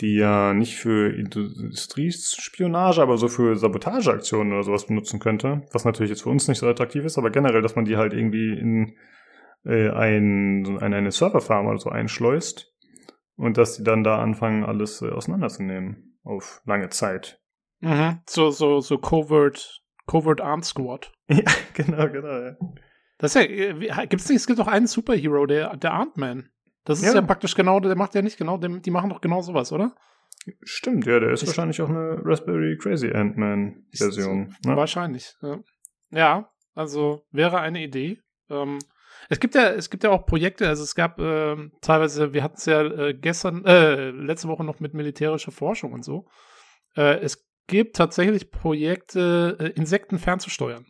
die 0.00 0.16
ja 0.16 0.54
nicht 0.54 0.76
für 0.76 1.14
Industriespionage, 1.14 3.02
aber 3.02 3.16
so 3.18 3.28
für 3.28 3.56
Sabotageaktionen 3.56 4.52
oder 4.52 4.62
sowas 4.62 4.86
benutzen 4.86 5.20
könnte. 5.20 5.62
Was 5.72 5.84
natürlich 5.84 6.10
jetzt 6.10 6.22
für 6.22 6.30
uns 6.30 6.48
nicht 6.48 6.58
so 6.58 6.66
attraktiv 6.66 7.04
ist, 7.04 7.18
aber 7.18 7.30
generell, 7.30 7.62
dass 7.62 7.76
man 7.76 7.84
die 7.84 7.96
halt 7.96 8.12
irgendwie 8.12 8.52
in 8.52 8.96
äh, 9.64 9.90
ein, 9.90 10.64
in 10.64 10.94
eine 10.94 11.10
Serverfarm 11.10 11.66
oder 11.66 11.78
so 11.78 11.90
einschleust 11.90 12.72
und 13.36 13.58
dass 13.58 13.76
die 13.76 13.84
dann 13.84 14.02
da 14.02 14.18
anfangen, 14.18 14.64
alles 14.64 15.02
äh, 15.02 15.10
auseinanderzunehmen 15.10 16.11
auf 16.24 16.62
lange 16.64 16.88
Zeit. 16.90 17.40
Mhm. 17.80 18.20
So, 18.28 18.50
so, 18.50 18.80
so 18.80 18.98
Covert, 18.98 19.82
Covert 20.06 20.40
Arm 20.40 20.62
Squad. 20.62 21.12
ja, 21.28 21.42
genau, 21.74 22.08
genau, 22.08 22.38
ja. 22.38 22.56
Das 23.18 23.34
ist 23.34 23.42
ja, 23.42 23.42
äh, 23.42 24.06
gibt's 24.06 24.28
nicht, 24.28 24.38
es 24.38 24.46
gibt 24.46 24.58
doch 24.58 24.68
einen 24.68 24.86
Superhero, 24.86 25.46
der, 25.46 25.76
der 25.76 25.94
Ant-Man. 25.94 26.50
Das 26.84 26.98
ist 26.98 27.06
ja. 27.06 27.14
ja. 27.14 27.22
praktisch 27.22 27.54
genau, 27.54 27.78
der 27.80 27.96
macht 27.96 28.14
ja 28.14 28.22
nicht 28.22 28.38
genau, 28.38 28.58
die 28.58 28.90
machen 28.90 29.10
doch 29.10 29.20
genau 29.20 29.40
sowas, 29.42 29.72
oder? 29.72 29.94
Stimmt, 30.62 31.06
ja, 31.06 31.20
der 31.20 31.30
ist 31.30 31.42
ich 31.42 31.48
wahrscheinlich 31.48 31.80
auch 31.82 31.88
eine 31.88 32.20
Raspberry 32.24 32.76
Crazy 32.76 33.12
Ant-Man-Version. 33.12 34.56
Ne? 34.64 34.76
Wahrscheinlich, 34.76 35.34
ja. 35.40 35.60
ja. 36.10 36.50
also 36.74 37.22
wäre 37.30 37.60
eine 37.60 37.82
Idee. 37.82 38.18
Ähm, 38.50 38.78
es 39.28 39.40
gibt 39.40 39.54
ja, 39.54 39.70
es 39.70 39.90
gibt 39.90 40.04
ja 40.04 40.10
auch 40.10 40.26
Projekte, 40.26 40.68
also 40.68 40.82
es 40.82 40.94
gab 40.94 41.18
äh, 41.18 41.56
teilweise, 41.80 42.32
wir 42.32 42.42
hatten 42.42 42.56
es 42.56 42.66
ja 42.66 42.82
äh, 42.82 43.14
gestern, 43.14 43.64
äh, 43.64 44.10
letzte 44.10 44.48
Woche 44.48 44.64
noch 44.64 44.80
mit 44.80 44.94
militärischer 44.94 45.52
Forschung 45.52 45.92
und 45.92 46.04
so. 46.04 46.26
Äh, 46.96 47.20
es 47.20 47.46
gibt 47.66 47.96
tatsächlich 47.96 48.50
Projekte, 48.50 49.56
äh, 49.58 49.68
Insekten 49.78 50.18
fernzusteuern. 50.18 50.86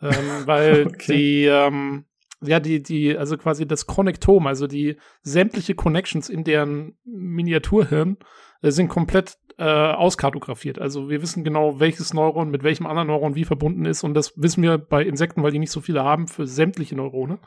Ähm, 0.00 0.10
weil 0.46 0.86
okay. 0.86 1.12
die, 1.12 1.44
ähm, 1.46 2.06
ja, 2.40 2.60
die, 2.60 2.82
die, 2.82 3.16
also 3.16 3.36
quasi 3.36 3.66
das 3.66 3.86
Konnektom, 3.86 4.46
also 4.46 4.66
die 4.66 4.96
sämtliche 5.22 5.74
Connections 5.74 6.28
in 6.28 6.44
deren 6.44 6.96
Miniaturhirn 7.04 8.16
äh, 8.62 8.70
sind 8.70 8.88
komplett 8.88 9.38
äh, 9.58 9.64
auskartografiert. 9.64 10.78
Also 10.78 11.10
wir 11.10 11.20
wissen 11.20 11.44
genau, 11.44 11.80
welches 11.80 12.14
Neuron 12.14 12.50
mit 12.50 12.62
welchem 12.62 12.86
anderen 12.86 13.08
Neuron 13.08 13.34
wie 13.34 13.44
verbunden 13.44 13.84
ist 13.84 14.04
und 14.04 14.14
das 14.14 14.32
wissen 14.36 14.62
wir 14.62 14.78
bei 14.78 15.02
Insekten, 15.02 15.42
weil 15.42 15.52
die 15.52 15.58
nicht 15.58 15.72
so 15.72 15.80
viele 15.80 16.04
haben, 16.04 16.28
für 16.28 16.46
sämtliche 16.46 16.96
Neurone. 16.96 17.38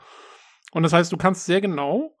Und 0.72 0.82
das 0.82 0.92
heißt, 0.92 1.12
du 1.12 1.16
kannst 1.16 1.46
sehr 1.46 1.60
genau 1.60 2.16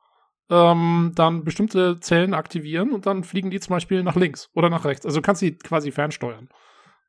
ähm, 0.50 1.12
dann 1.14 1.44
bestimmte 1.44 2.00
Zellen 2.00 2.34
aktivieren 2.34 2.92
und 2.92 3.06
dann 3.06 3.24
fliegen 3.24 3.50
die 3.50 3.60
zum 3.60 3.74
Beispiel 3.74 4.02
nach 4.02 4.16
links 4.16 4.50
oder 4.54 4.68
nach 4.70 4.84
rechts. 4.84 5.06
Also 5.06 5.20
du 5.20 5.22
kannst 5.22 5.40
sie 5.40 5.56
quasi 5.56 5.92
fernsteuern 5.92 6.48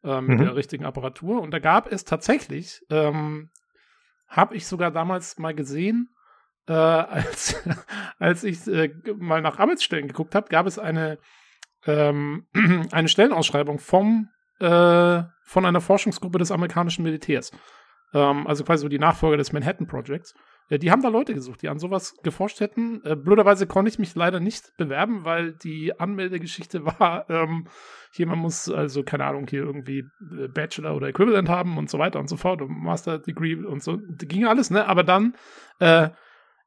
äh, 0.04 0.22
mit 0.22 0.40
mhm. 0.40 0.44
der 0.46 0.56
richtigen 0.56 0.86
Apparatur. 0.86 1.42
Und 1.42 1.52
da 1.52 1.60
gab 1.60 1.92
es 1.92 2.06
tatsächlich 2.06 2.82
ähm, 2.90 3.50
habe 4.28 4.56
ich 4.56 4.66
sogar 4.66 4.92
damals 4.92 5.38
mal 5.38 5.54
gesehen, 5.54 6.10
äh, 6.68 6.74
als, 6.74 7.56
als 8.20 8.44
ich 8.44 8.68
äh, 8.68 8.94
mal 9.18 9.42
nach 9.42 9.60
Arbeitsstellen 9.60 10.08
geguckt 10.08 10.36
habe, 10.36 10.50
gab 10.50 10.66
es 10.66 10.80
eine, 10.80 11.20
ähm, 11.86 12.48
eine 12.92 13.08
Stellenausschreibung 13.08 13.80
vom, 13.80 14.30
äh, 14.60 15.24
von 15.44 15.66
einer 15.66 15.82
Forschungsgruppe 15.82 16.40
des 16.40 16.52
amerikanischen 16.52 17.04
Militärs. 17.04 17.52
Ähm, 18.14 18.48
also 18.48 18.64
quasi 18.64 18.82
so 18.82 18.90
die 18.90 19.00
Nachfolger 19.00 19.38
des 19.38 19.52
Manhattan 19.52 19.88
Projects. 19.88 20.34
Ja, 20.70 20.78
die 20.78 20.92
haben 20.92 21.02
da 21.02 21.10
Leute 21.10 21.34
gesucht, 21.34 21.62
die 21.62 21.70
an 21.70 21.78
sowas 21.78 22.16
geforscht 22.24 22.62
hätten. 22.62 23.02
Äh, 23.04 23.16
blöderweise 23.16 23.68
konnte 23.68 23.90
ich 23.90 24.00
mich 24.00 24.16
leider 24.16 24.40
nicht 24.40 24.72
bewerben, 24.78 25.26
weil 25.26 25.54
die 25.54 26.00
Anmeldegeschichte 26.00 26.86
war, 27.00 27.30
ähm, 27.30 27.68
hier, 28.14 28.28
man 28.28 28.40
muss 28.40 28.70
also, 28.70 29.04
keine 29.04 29.26
Ahnung, 29.26 29.48
hier 29.50 29.64
irgendwie 29.64 30.00
äh, 30.00 30.48
Bachelor 30.48 30.96
oder 30.96 31.08
Equivalent 31.08 31.50
haben 31.50 31.78
und 31.78 31.90
so 31.90 32.00
weiter 32.00 32.20
und 32.20 32.30
so 32.30 32.38
fort 32.38 32.62
und 32.62 32.72
Master 32.82 33.20
Degree 33.20 33.56
und 33.56 33.84
so. 33.84 33.98
Das 33.98 34.28
ging 34.28 34.46
alles, 34.46 34.70
ne? 34.70 34.88
Aber 34.88 35.04
dann, 35.04 35.36
äh, 35.80 36.10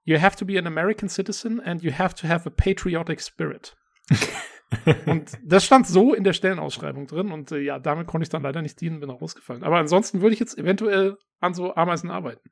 you 0.05 0.21
have 0.21 0.37
to 0.37 0.45
be 0.45 0.59
an 0.59 0.67
American 0.67 1.09
citizen 1.09 1.61
and 1.61 1.83
you 1.83 1.93
have 1.93 2.14
to 2.14 2.29
have 2.29 2.47
a 2.47 2.53
patriotic 2.55 3.21
spirit. 3.23 3.77
und 5.07 5.31
das 5.45 5.64
stand 5.64 5.87
so 5.87 6.12
in 6.12 6.25
der 6.25 6.33
Stellenausschreibung 6.33 7.07
drin 7.07 7.31
und 7.31 7.53
äh, 7.53 7.59
ja, 7.59 7.79
damit 7.79 8.07
konnte 8.07 8.25
ich 8.25 8.29
dann 8.29 8.43
leider 8.43 8.62
nicht 8.62 8.81
dienen, 8.81 9.01
bin 9.01 9.11
auch 9.11 9.23
rausgefallen. 9.23 9.62
Aber 9.62 9.79
ansonsten 9.79 10.21
würde 10.21 10.35
ich 10.35 10.41
jetzt 10.41 10.59
eventuell 10.59 11.17
an 11.41 11.55
so 11.55 11.75
Ameisen 11.75 12.11
arbeiten. 12.11 12.51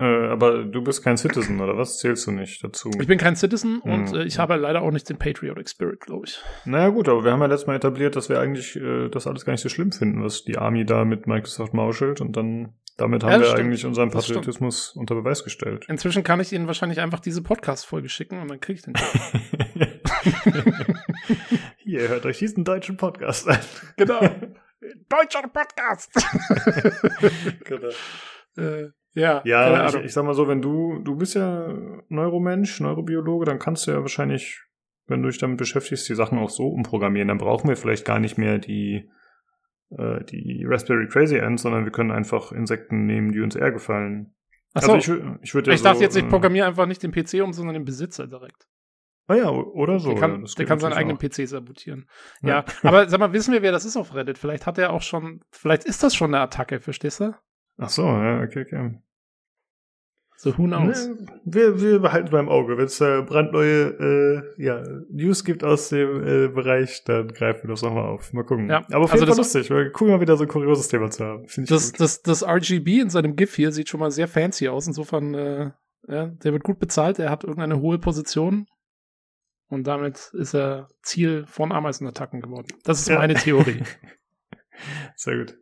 Äh, 0.00 0.28
aber 0.28 0.64
du 0.64 0.82
bist 0.82 1.04
kein 1.04 1.18
Citizen, 1.18 1.60
oder 1.60 1.76
was? 1.76 1.98
Zählst 1.98 2.26
du 2.26 2.30
nicht 2.30 2.64
dazu? 2.64 2.90
Ich 2.98 3.06
bin 3.06 3.18
kein 3.18 3.36
Citizen 3.36 3.82
hm. 3.82 3.92
und 3.92 4.14
äh, 4.14 4.24
ich 4.24 4.38
habe 4.38 4.56
leider 4.56 4.80
auch 4.80 4.90
nicht 4.90 5.08
den 5.10 5.18
Patriotic 5.18 5.68
Spirit, 5.68 6.00
glaube 6.00 6.24
ich. 6.26 6.40
Naja 6.64 6.88
gut, 6.88 7.08
aber 7.08 7.22
wir 7.22 7.32
haben 7.32 7.40
ja 7.40 7.46
letztes 7.46 7.66
Mal 7.66 7.76
etabliert, 7.76 8.16
dass 8.16 8.30
wir 8.30 8.40
eigentlich 8.40 8.76
äh, 8.76 9.10
das 9.10 9.26
alles 9.26 9.44
gar 9.44 9.52
nicht 9.52 9.60
so 9.60 9.68
schlimm 9.68 9.92
finden, 9.92 10.24
was 10.24 10.44
die 10.44 10.56
Army 10.56 10.86
da 10.86 11.04
mit 11.04 11.26
Microsoft 11.26 11.74
mauschelt 11.74 12.22
und 12.22 12.34
dann 12.34 12.72
damit 12.96 13.24
haben 13.24 13.32
ja, 13.32 13.38
wir 13.40 13.46
stimmt. 13.46 13.60
eigentlich 13.60 13.86
unseren 13.86 14.10
Patriotismus 14.10 14.94
unter 14.94 15.14
Beweis 15.14 15.44
gestellt. 15.44 15.86
Inzwischen 15.88 16.22
kann 16.22 16.40
ich 16.40 16.52
Ihnen 16.52 16.66
wahrscheinlich 16.66 17.00
einfach 17.00 17.20
diese 17.20 17.42
Podcast-Folge 17.42 18.08
schicken 18.08 18.40
und 18.40 18.48
dann 18.48 18.60
kriege 18.60 18.78
ich 18.78 18.82
den. 18.82 18.94
Hier, 21.78 22.08
hört 22.08 22.26
euch 22.26 22.38
diesen 22.38 22.64
deutschen 22.64 22.96
Podcast 22.96 23.48
an. 23.48 23.58
Genau. 23.96 24.20
Deutscher 25.08 25.42
Podcast. 25.48 26.12
genau. 27.64 27.88
Äh, 28.56 28.90
ja, 29.12 29.42
ja 29.44 29.88
ich, 29.88 29.94
ich, 29.96 30.12
sag 30.12 30.24
mal 30.24 30.34
so, 30.34 30.48
wenn 30.48 30.62
du, 30.62 31.00
du 31.00 31.16
bist 31.16 31.34
ja 31.34 31.74
Neuromensch, 32.08 32.80
Neurobiologe, 32.80 33.44
dann 33.44 33.58
kannst 33.58 33.86
du 33.86 33.92
ja 33.92 34.00
wahrscheinlich, 34.00 34.62
wenn 35.06 35.22
du 35.22 35.28
dich 35.28 35.38
damit 35.38 35.58
beschäftigst, 35.58 36.08
die 36.08 36.14
Sachen 36.14 36.38
auch 36.38 36.50
so 36.50 36.68
umprogrammieren. 36.68 37.28
Dann 37.28 37.38
brauchen 37.38 37.68
wir 37.68 37.76
vielleicht 37.76 38.04
gar 38.04 38.20
nicht 38.20 38.38
mehr 38.38 38.58
die, 38.58 39.10
äh, 39.90 40.24
die 40.24 40.64
Raspberry 40.66 41.08
Crazy 41.08 41.40
Ant, 41.40 41.60
sondern 41.60 41.84
wir 41.84 41.92
können 41.92 42.10
einfach 42.10 42.52
Insekten 42.52 43.06
nehmen, 43.06 43.32
die 43.32 43.40
uns 43.40 43.56
eher 43.56 43.72
gefallen. 43.72 44.34
Achso, 44.72 44.92
also 44.92 45.14
ich, 45.14 45.22
ich, 45.42 45.52
ja 45.52 45.72
ich 45.72 45.78
so, 45.78 45.84
dachte 45.84 46.02
jetzt, 46.02 46.16
ich 46.16 46.24
äh, 46.24 46.28
programmiere 46.28 46.66
einfach 46.66 46.86
nicht 46.86 47.02
den 47.02 47.10
PC 47.10 47.42
um, 47.42 47.52
sondern 47.52 47.74
den 47.74 47.84
Besitzer 47.84 48.28
direkt. 48.28 48.68
Ah 49.30 49.36
ja, 49.36 49.48
oder 49.48 50.00
so. 50.00 50.10
Der 50.10 50.18
kann, 50.18 50.44
der 50.58 50.66
kann 50.66 50.80
seinen 50.80 50.94
eigenen 50.94 51.16
auch. 51.16 51.20
PC 51.20 51.46
sabotieren. 51.46 52.08
Ja. 52.42 52.48
ja, 52.48 52.64
aber 52.82 53.08
sag 53.08 53.20
mal, 53.20 53.32
wissen 53.32 53.52
wir, 53.52 53.62
wer 53.62 53.70
das 53.70 53.84
ist 53.84 53.96
auf 53.96 54.12
Reddit? 54.12 54.38
Vielleicht 54.38 54.66
hat 54.66 54.76
er 54.76 54.92
auch 54.92 55.02
schon, 55.02 55.44
vielleicht 55.52 55.84
ist 55.84 56.02
das 56.02 56.16
schon 56.16 56.34
eine 56.34 56.42
Attacke, 56.42 56.80
verstehst 56.80 57.20
du? 57.20 57.36
Ach 57.78 57.88
so, 57.88 58.02
ja, 58.02 58.42
okay, 58.42 58.62
okay. 58.66 58.98
So, 60.36 60.58
who 60.58 60.64
knows? 60.64 61.06
Ne, 61.06 61.26
wir, 61.44 61.80
wir 61.80 62.00
behalten 62.00 62.30
beim 62.30 62.48
Auge. 62.48 62.76
Wenn 62.76 62.86
es 62.86 63.00
äh, 63.00 63.22
brandneue 63.22 64.46
äh, 64.56 64.64
ja, 64.64 64.82
News 65.10 65.44
gibt 65.44 65.62
aus 65.62 65.90
dem 65.90 66.26
äh, 66.26 66.48
Bereich, 66.48 67.04
dann 67.04 67.28
greifen 67.28 67.68
wir 67.68 67.70
das 67.70 67.82
nochmal 67.82 68.06
auf. 68.06 68.32
Mal 68.32 68.42
gucken. 68.42 68.68
Ja, 68.68 68.78
Aber 68.90 69.04
auf 69.04 69.12
jeden 69.12 69.28
also 69.28 69.34
Fall 69.34 69.36
lustig. 69.36 69.70
Wir 69.70 69.92
gucken 69.92 70.12
mal 70.12 70.20
wieder 70.20 70.36
so 70.36 70.42
ein 70.42 70.48
kurioses 70.48 70.88
Thema 70.88 71.08
zu 71.10 71.24
haben. 71.24 71.46
Das, 71.68 71.92
das, 71.92 72.22
das 72.22 72.42
RGB 72.42 73.00
in 73.00 73.10
seinem 73.10 73.36
GIF 73.36 73.54
hier 73.54 73.70
sieht 73.70 73.90
schon 73.90 74.00
mal 74.00 74.10
sehr 74.10 74.26
fancy 74.26 74.66
aus. 74.68 74.88
Insofern, 74.88 75.34
äh, 75.34 75.70
ja, 76.08 76.26
der 76.26 76.52
wird 76.52 76.64
gut 76.64 76.80
bezahlt. 76.80 77.20
Er 77.20 77.30
hat 77.30 77.44
irgendeine 77.44 77.78
hohe 77.80 77.98
Position. 77.98 78.66
Und 79.70 79.86
damit 79.86 80.32
ist 80.34 80.54
er 80.54 80.88
Ziel 81.02 81.46
von 81.46 81.72
Ameisenattacken 81.72 82.40
geworden. 82.40 82.66
Das 82.84 83.00
ist 83.00 83.08
ja. 83.08 83.18
meine 83.18 83.34
Theorie. 83.34 83.82
Sehr 85.16 85.38
gut. 85.38 85.56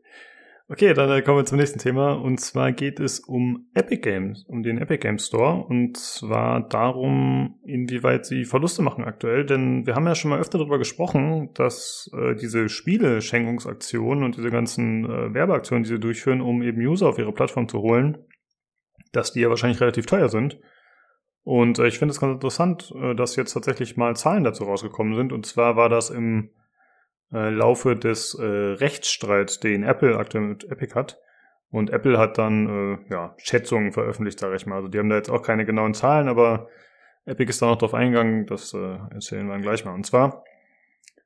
Okay, 0.71 0.93
dann 0.93 1.11
äh, 1.11 1.23
kommen 1.23 1.39
wir 1.39 1.45
zum 1.47 1.59
nächsten 1.59 1.79
Thema. 1.79 2.13
Und 2.13 2.41
zwar 2.41 2.73
geht 2.73 3.01
es 3.01 3.21
um 3.21 3.69
Epic 3.75 4.03
Games, 4.03 4.45
um 4.49 4.63
den 4.63 4.79
Epic 4.79 4.99
Games 4.99 5.27
Store. 5.27 5.65
Und 5.65 5.97
zwar 5.97 6.67
darum, 6.69 7.59
inwieweit 7.65 8.27
sie 8.27 8.45
Verluste 8.45 8.83
machen 8.83 9.05
aktuell. 9.05 9.47
Denn 9.47 9.87
wir 9.87 9.95
haben 9.95 10.07
ja 10.07 10.15
schon 10.15 10.31
mal 10.31 10.41
öfter 10.41 10.59
darüber 10.59 10.79
gesprochen, 10.79 11.51
dass 11.55 12.11
äh, 12.15 12.35
diese 12.35 12.69
Spiele-Schenkungsaktionen 12.69 14.25
und 14.25 14.37
diese 14.37 14.51
ganzen 14.51 15.05
äh, 15.05 15.33
Werbeaktionen, 15.33 15.85
die 15.85 15.89
sie 15.91 16.01
durchführen, 16.01 16.43
um 16.43 16.63
eben 16.63 16.81
User 16.81 17.09
auf 17.09 17.19
ihre 17.19 17.33
Plattform 17.33 17.69
zu 17.69 17.81
holen, 17.81 18.19
dass 19.13 19.33
die 19.33 19.41
ja 19.41 19.49
wahrscheinlich 19.49 19.81
relativ 19.81 20.05
teuer 20.05 20.29
sind. 20.29 20.59
Und 21.49 21.79
äh, 21.79 21.87
ich 21.87 21.99
finde 21.99 22.13
es 22.13 22.21
ganz 22.21 22.35
interessant, 22.35 22.93
äh, 22.95 23.15
dass 23.15 23.35
jetzt 23.37 23.55
tatsächlich 23.55 23.97
mal 23.97 24.15
Zahlen 24.15 24.45
dazu 24.45 24.65
rausgekommen 24.65 25.15
sind. 25.15 25.33
Und 25.33 25.47
zwar 25.47 25.77
war 25.77 25.89
das 25.89 26.11
im 26.11 26.51
äh, 27.33 27.49
Laufe 27.49 27.97
des 27.97 28.39
Rechtsstreits, 28.39 29.59
den 29.59 29.83
Apple 29.83 30.19
aktuell 30.19 30.45
mit 30.45 30.71
Epic 30.71 30.95
hat. 30.95 31.19
Und 31.71 31.89
Apple 31.89 32.19
hat 32.19 32.37
dann 32.37 33.07
ja, 33.09 33.35
Schätzungen 33.39 33.93
veröffentlicht, 33.93 34.39
sage 34.39 34.57
ich 34.57 34.67
mal. 34.67 34.77
Also 34.77 34.89
die 34.89 34.99
haben 34.99 35.09
da 35.09 35.17
jetzt 35.17 35.31
auch 35.31 35.43
keine 35.43 35.65
genauen 35.65 35.95
Zahlen, 35.95 36.29
aber 36.29 36.69
Epic 37.25 37.49
ist 37.49 37.63
da 37.63 37.67
noch 37.67 37.79
drauf 37.79 37.95
eingegangen, 37.95 38.45
das 38.45 38.75
äh, 38.75 38.99
erzählen 39.11 39.47
wir 39.47 39.55
dann 39.55 39.63
gleich 39.63 39.87
mal. 39.87 39.95
Und 39.95 40.05
zwar 40.05 40.45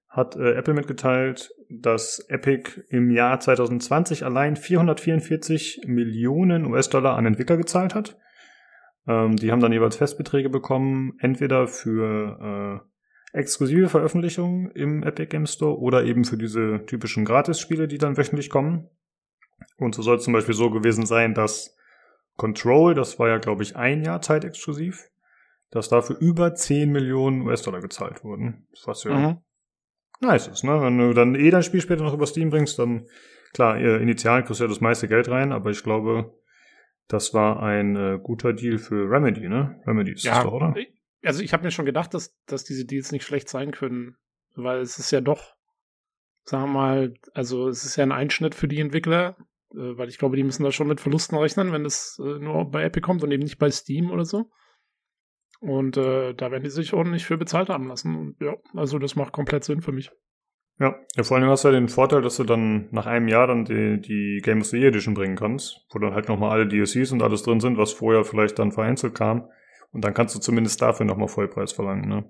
hat 0.09 0.37
Apple 0.37 0.75
mitgeteilt, 0.75 1.53
dass 1.69 2.21
Epic 2.29 2.83
im 2.91 3.11
Jahr 3.11 3.41
2020 3.41 4.25
allein 4.25 4.55
444 4.55 5.83
Millionen 5.87 6.67
US-Dollar 6.67 7.17
an 7.17 7.27
Entwickler 7.27 7.57
gezahlt 7.57 7.97
hat. 7.97 8.17
Ähm, 9.07 9.37
die 9.37 9.51
haben 9.51 9.61
dann 9.61 9.73
jeweils 9.73 9.97
Festbeträge 9.97 10.49
bekommen, 10.49 11.15
entweder 11.19 11.67
für 11.67 12.83
äh, 13.33 13.39
exklusive 13.39 13.89
Veröffentlichungen 13.89 14.71
im 14.71 15.03
Epic 15.03 15.27
Game 15.27 15.47
Store 15.47 15.79
oder 15.79 16.05
eben 16.05 16.25
für 16.25 16.37
diese 16.37 16.85
typischen 16.87 17.25
Gratis-Spiele, 17.25 17.89
die 17.89 17.99
dann 17.99 18.17
wöchentlich 18.17 18.51
kommen. 18.51 18.89
Und 19.77 19.95
so 19.95 20.03
soll 20.03 20.17
es 20.17 20.25
zum 20.25 20.33
Beispiel 20.33 20.55
so 20.55 20.71
gewesen 20.71 21.07
sein, 21.07 21.35
dass 21.35 21.77
Control, 22.37 22.95
das 22.95 23.19
war 23.19 23.29
ja, 23.29 23.39
glaube 23.39 23.63
ich, 23.63 23.77
ein 23.77 24.03
Jahr 24.03 24.21
zeitexklusiv, 24.21 25.09
dass 25.71 25.89
dafür 25.89 26.17
über 26.19 26.55
10 26.55 26.91
Millionen 26.91 27.43
US-Dollar 27.43 27.81
gezahlt 27.81 28.25
wurden. 28.25 28.67
Was 28.85 29.05
ja 29.05 29.15
mhm. 29.15 29.39
nice 30.21 30.49
ist, 30.49 30.65
ne? 30.65 30.81
Wenn 30.81 30.99
du 30.99 31.15
dann 31.15 31.35
eh 31.35 31.51
dein 31.51 31.63
Spiel 31.63 31.81
später 31.81 32.03
noch 32.03 32.15
über 32.15 32.27
Steam 32.27 32.51
bringst, 32.51 32.79
dann, 32.79 33.07
klar, 33.53 33.79
initial 33.79 34.45
kriegst 34.45 34.61
du 34.61 34.65
ja 34.65 34.69
das 34.69 34.81
meiste 34.81 35.09
Geld 35.09 35.29
rein, 35.29 35.53
aber 35.53 35.71
ich 35.71 35.83
glaube, 35.83 36.35
das 37.13 37.35
war 37.35 37.63
ein 37.63 37.95
äh, 37.95 38.19
guter 38.23 38.55
Deal 38.55 38.79
für 38.79 39.09
Remedy, 39.11 39.49
ne? 39.49 39.81
Remedy 39.87 40.13
ist 40.13 40.25
ja, 40.25 40.37
das 40.37 40.45
doch, 40.45 40.53
oder? 40.53 40.75
Also 41.23 41.43
ich 41.43 41.53
habe 41.53 41.63
mir 41.63 41.71
schon 41.71 41.85
gedacht, 41.85 42.15
dass, 42.15 42.35
dass 42.47 42.65
diese 42.65 42.87
Deals 42.87 43.13
nicht 43.13 43.25
schlecht 43.25 43.49
sein 43.49 43.71
können, 43.71 44.17
weil 44.55 44.81
es 44.81 44.99
ist 44.99 45.11
ja 45.11 45.21
doch, 45.21 45.55
sagen 46.45 46.65
wir 46.65 46.73
mal, 46.73 47.15
also 47.35 47.69
es 47.69 47.85
ist 47.85 47.97
ja 47.97 48.05
ein 48.05 48.13
Einschnitt 48.13 48.55
für 48.55 48.67
die 48.67 48.81
Entwickler, 48.81 49.37
äh, 49.73 49.97
weil 49.99 50.09
ich 50.09 50.17
glaube, 50.17 50.37
die 50.37 50.43
müssen 50.43 50.65
da 50.65 50.73
schon 50.73 50.89
mit 50.89 51.01
Verlusten 51.01 51.37
rechnen, 51.37 51.71
wenn 51.71 51.85
es 51.85 52.19
äh, 52.19 52.39
nur 52.39 52.71
bei 52.71 52.83
Epic 52.83 53.03
kommt 53.03 53.23
und 53.23 53.31
eben 53.31 53.43
nicht 53.43 53.59
bei 53.59 53.71
Steam 53.71 54.11
oder 54.11 54.25
so. 54.25 54.51
Und 55.61 55.99
äh, 55.99 56.33
da 56.35 56.51
werden 56.51 56.65
die 56.65 56.71
sich 56.71 56.95
ordentlich 56.95 57.27
für 57.27 57.37
bezahlt 57.37 57.69
haben 57.69 57.89
lassen. 57.89 58.17
Und 58.17 58.41
ja, 58.41 58.57
also 58.75 58.99
das 58.99 59.17
macht 59.17 59.33
komplett 59.33 59.65
Sinn 59.65 59.83
für 59.83 59.93
mich. 59.93 60.11
Ja, 60.79 60.97
ja, 61.15 61.23
vor 61.23 61.37
allem 61.37 61.49
hast 61.49 61.65
du 61.65 61.69
ja 61.69 61.75
den 61.75 61.89
Vorteil, 61.89 62.23
dass 62.23 62.37
du 62.37 62.45
dann 62.45 62.89
nach 62.91 63.07
einem 63.07 63.29
Jahr 63.29 63.47
dann 63.47 63.65
die, 63.65 64.01
die 64.01 64.41
Game 64.43 64.61
of 64.61 64.67
the 64.67 64.79
Year 64.79 64.89
Edition 64.89 65.15
bringen 65.15 65.37
kannst, 65.37 65.87
wo 65.91 65.99
dann 65.99 66.15
halt 66.15 66.29
nochmal 66.29 66.51
alle 66.51 66.67
DLCs 66.67 67.13
und 67.13 67.23
alles 67.23 67.43
drin 67.43 67.61
sind, 67.61 67.79
was 67.79 67.93
vorher 67.93 68.25
vielleicht 68.25 68.59
dann 68.59 68.73
vereinzelt 68.73 69.15
kam. 69.15 69.49
Und 69.93 70.05
dann 70.05 70.15
kannst 70.15 70.35
du 70.35 70.41
zumindest 70.41 70.81
dafür 70.81 71.07
nochmal 71.07 71.29
Vollpreis 71.29 71.73
verlangen, 71.73 72.09
ne? 72.09 72.25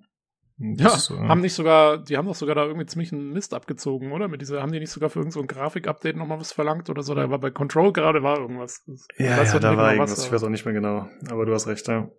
Das, 0.58 1.08
ja, 1.08 1.16
äh, 1.16 1.28
haben 1.28 1.40
nicht 1.40 1.54
sogar, 1.54 1.98
die 1.98 2.16
haben 2.16 2.26
doch 2.26 2.34
sogar 2.34 2.54
da 2.54 2.64
irgendwie 2.64 2.86
ziemlich 2.86 3.12
einen 3.12 3.32
Mist 3.32 3.54
abgezogen, 3.54 4.12
oder? 4.12 4.28
Mit 4.28 4.42
dieser, 4.42 4.62
haben 4.62 4.70
die 4.70 4.78
nicht 4.78 4.90
sogar 4.90 5.10
für 5.10 5.20
irgendein 5.20 5.42
so 5.42 5.46
Grafik-Update 5.46 6.16
nochmal 6.16 6.38
was 6.38 6.52
verlangt 6.52 6.90
oder 6.90 7.02
so? 7.02 7.14
Da 7.14 7.30
war 7.30 7.38
bei 7.38 7.50
Control 7.50 7.92
gerade 7.92 8.22
war 8.22 8.38
irgendwas. 8.38 8.84
Ja, 9.18 9.42
ja 9.42 9.58
da 9.58 9.76
war 9.76 9.92
irgendwas, 9.92 10.12
was, 10.12 10.26
ich 10.26 10.32
weiß 10.32 10.44
auch 10.44 10.50
nicht 10.50 10.64
mehr 10.64 10.74
genau. 10.74 11.08
Aber 11.30 11.46
du 11.46 11.54
hast 11.54 11.66
recht, 11.66 11.88
ja. 11.88 12.10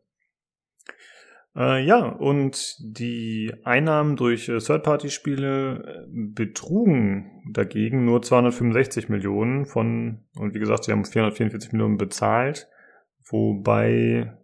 Äh, 1.56 1.86
ja, 1.86 2.08
und 2.08 2.78
die 2.80 3.54
Einnahmen 3.64 4.16
durch 4.16 4.50
äh, 4.50 4.58
Third-Party-Spiele 4.58 5.84
äh, 5.86 6.08
betrugen 6.12 7.44
dagegen 7.52 8.06
nur 8.06 8.24
265 8.24 9.10
Millionen 9.10 9.66
von, 9.66 10.26
und 10.36 10.56
wie 10.56 10.60
gesagt, 10.60 10.86
sie 10.86 10.92
haben 10.92 11.06
444 11.06 11.74
Millionen 11.74 11.98
bezahlt, 11.98 12.68
wobei 13.30 14.36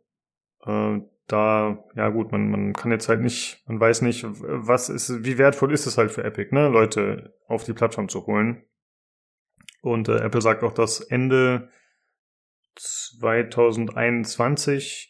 äh, 0.65 0.99
da, 1.27 1.83
ja 1.95 2.09
gut, 2.09 2.31
man, 2.31 2.49
man 2.49 2.73
kann 2.73 2.91
jetzt 2.91 3.09
halt 3.09 3.21
nicht, 3.21 3.63
man 3.67 3.79
weiß 3.79 4.01
nicht, 4.01 4.25
was 4.27 4.89
ist, 4.89 5.23
wie 5.23 5.37
wertvoll 5.37 5.71
ist 5.73 5.85
es 5.87 5.97
halt 5.97 6.11
für 6.11 6.23
Epic, 6.23 6.53
ne, 6.53 6.69
Leute 6.69 7.35
auf 7.47 7.63
die 7.63 7.73
Plattform 7.73 8.09
zu 8.09 8.27
holen. 8.27 8.63
Und 9.81 10.09
äh, 10.09 10.17
Apple 10.17 10.41
sagt 10.41 10.63
auch, 10.63 10.73
dass 10.73 10.99
Ende 10.99 11.69
2021 12.75 15.08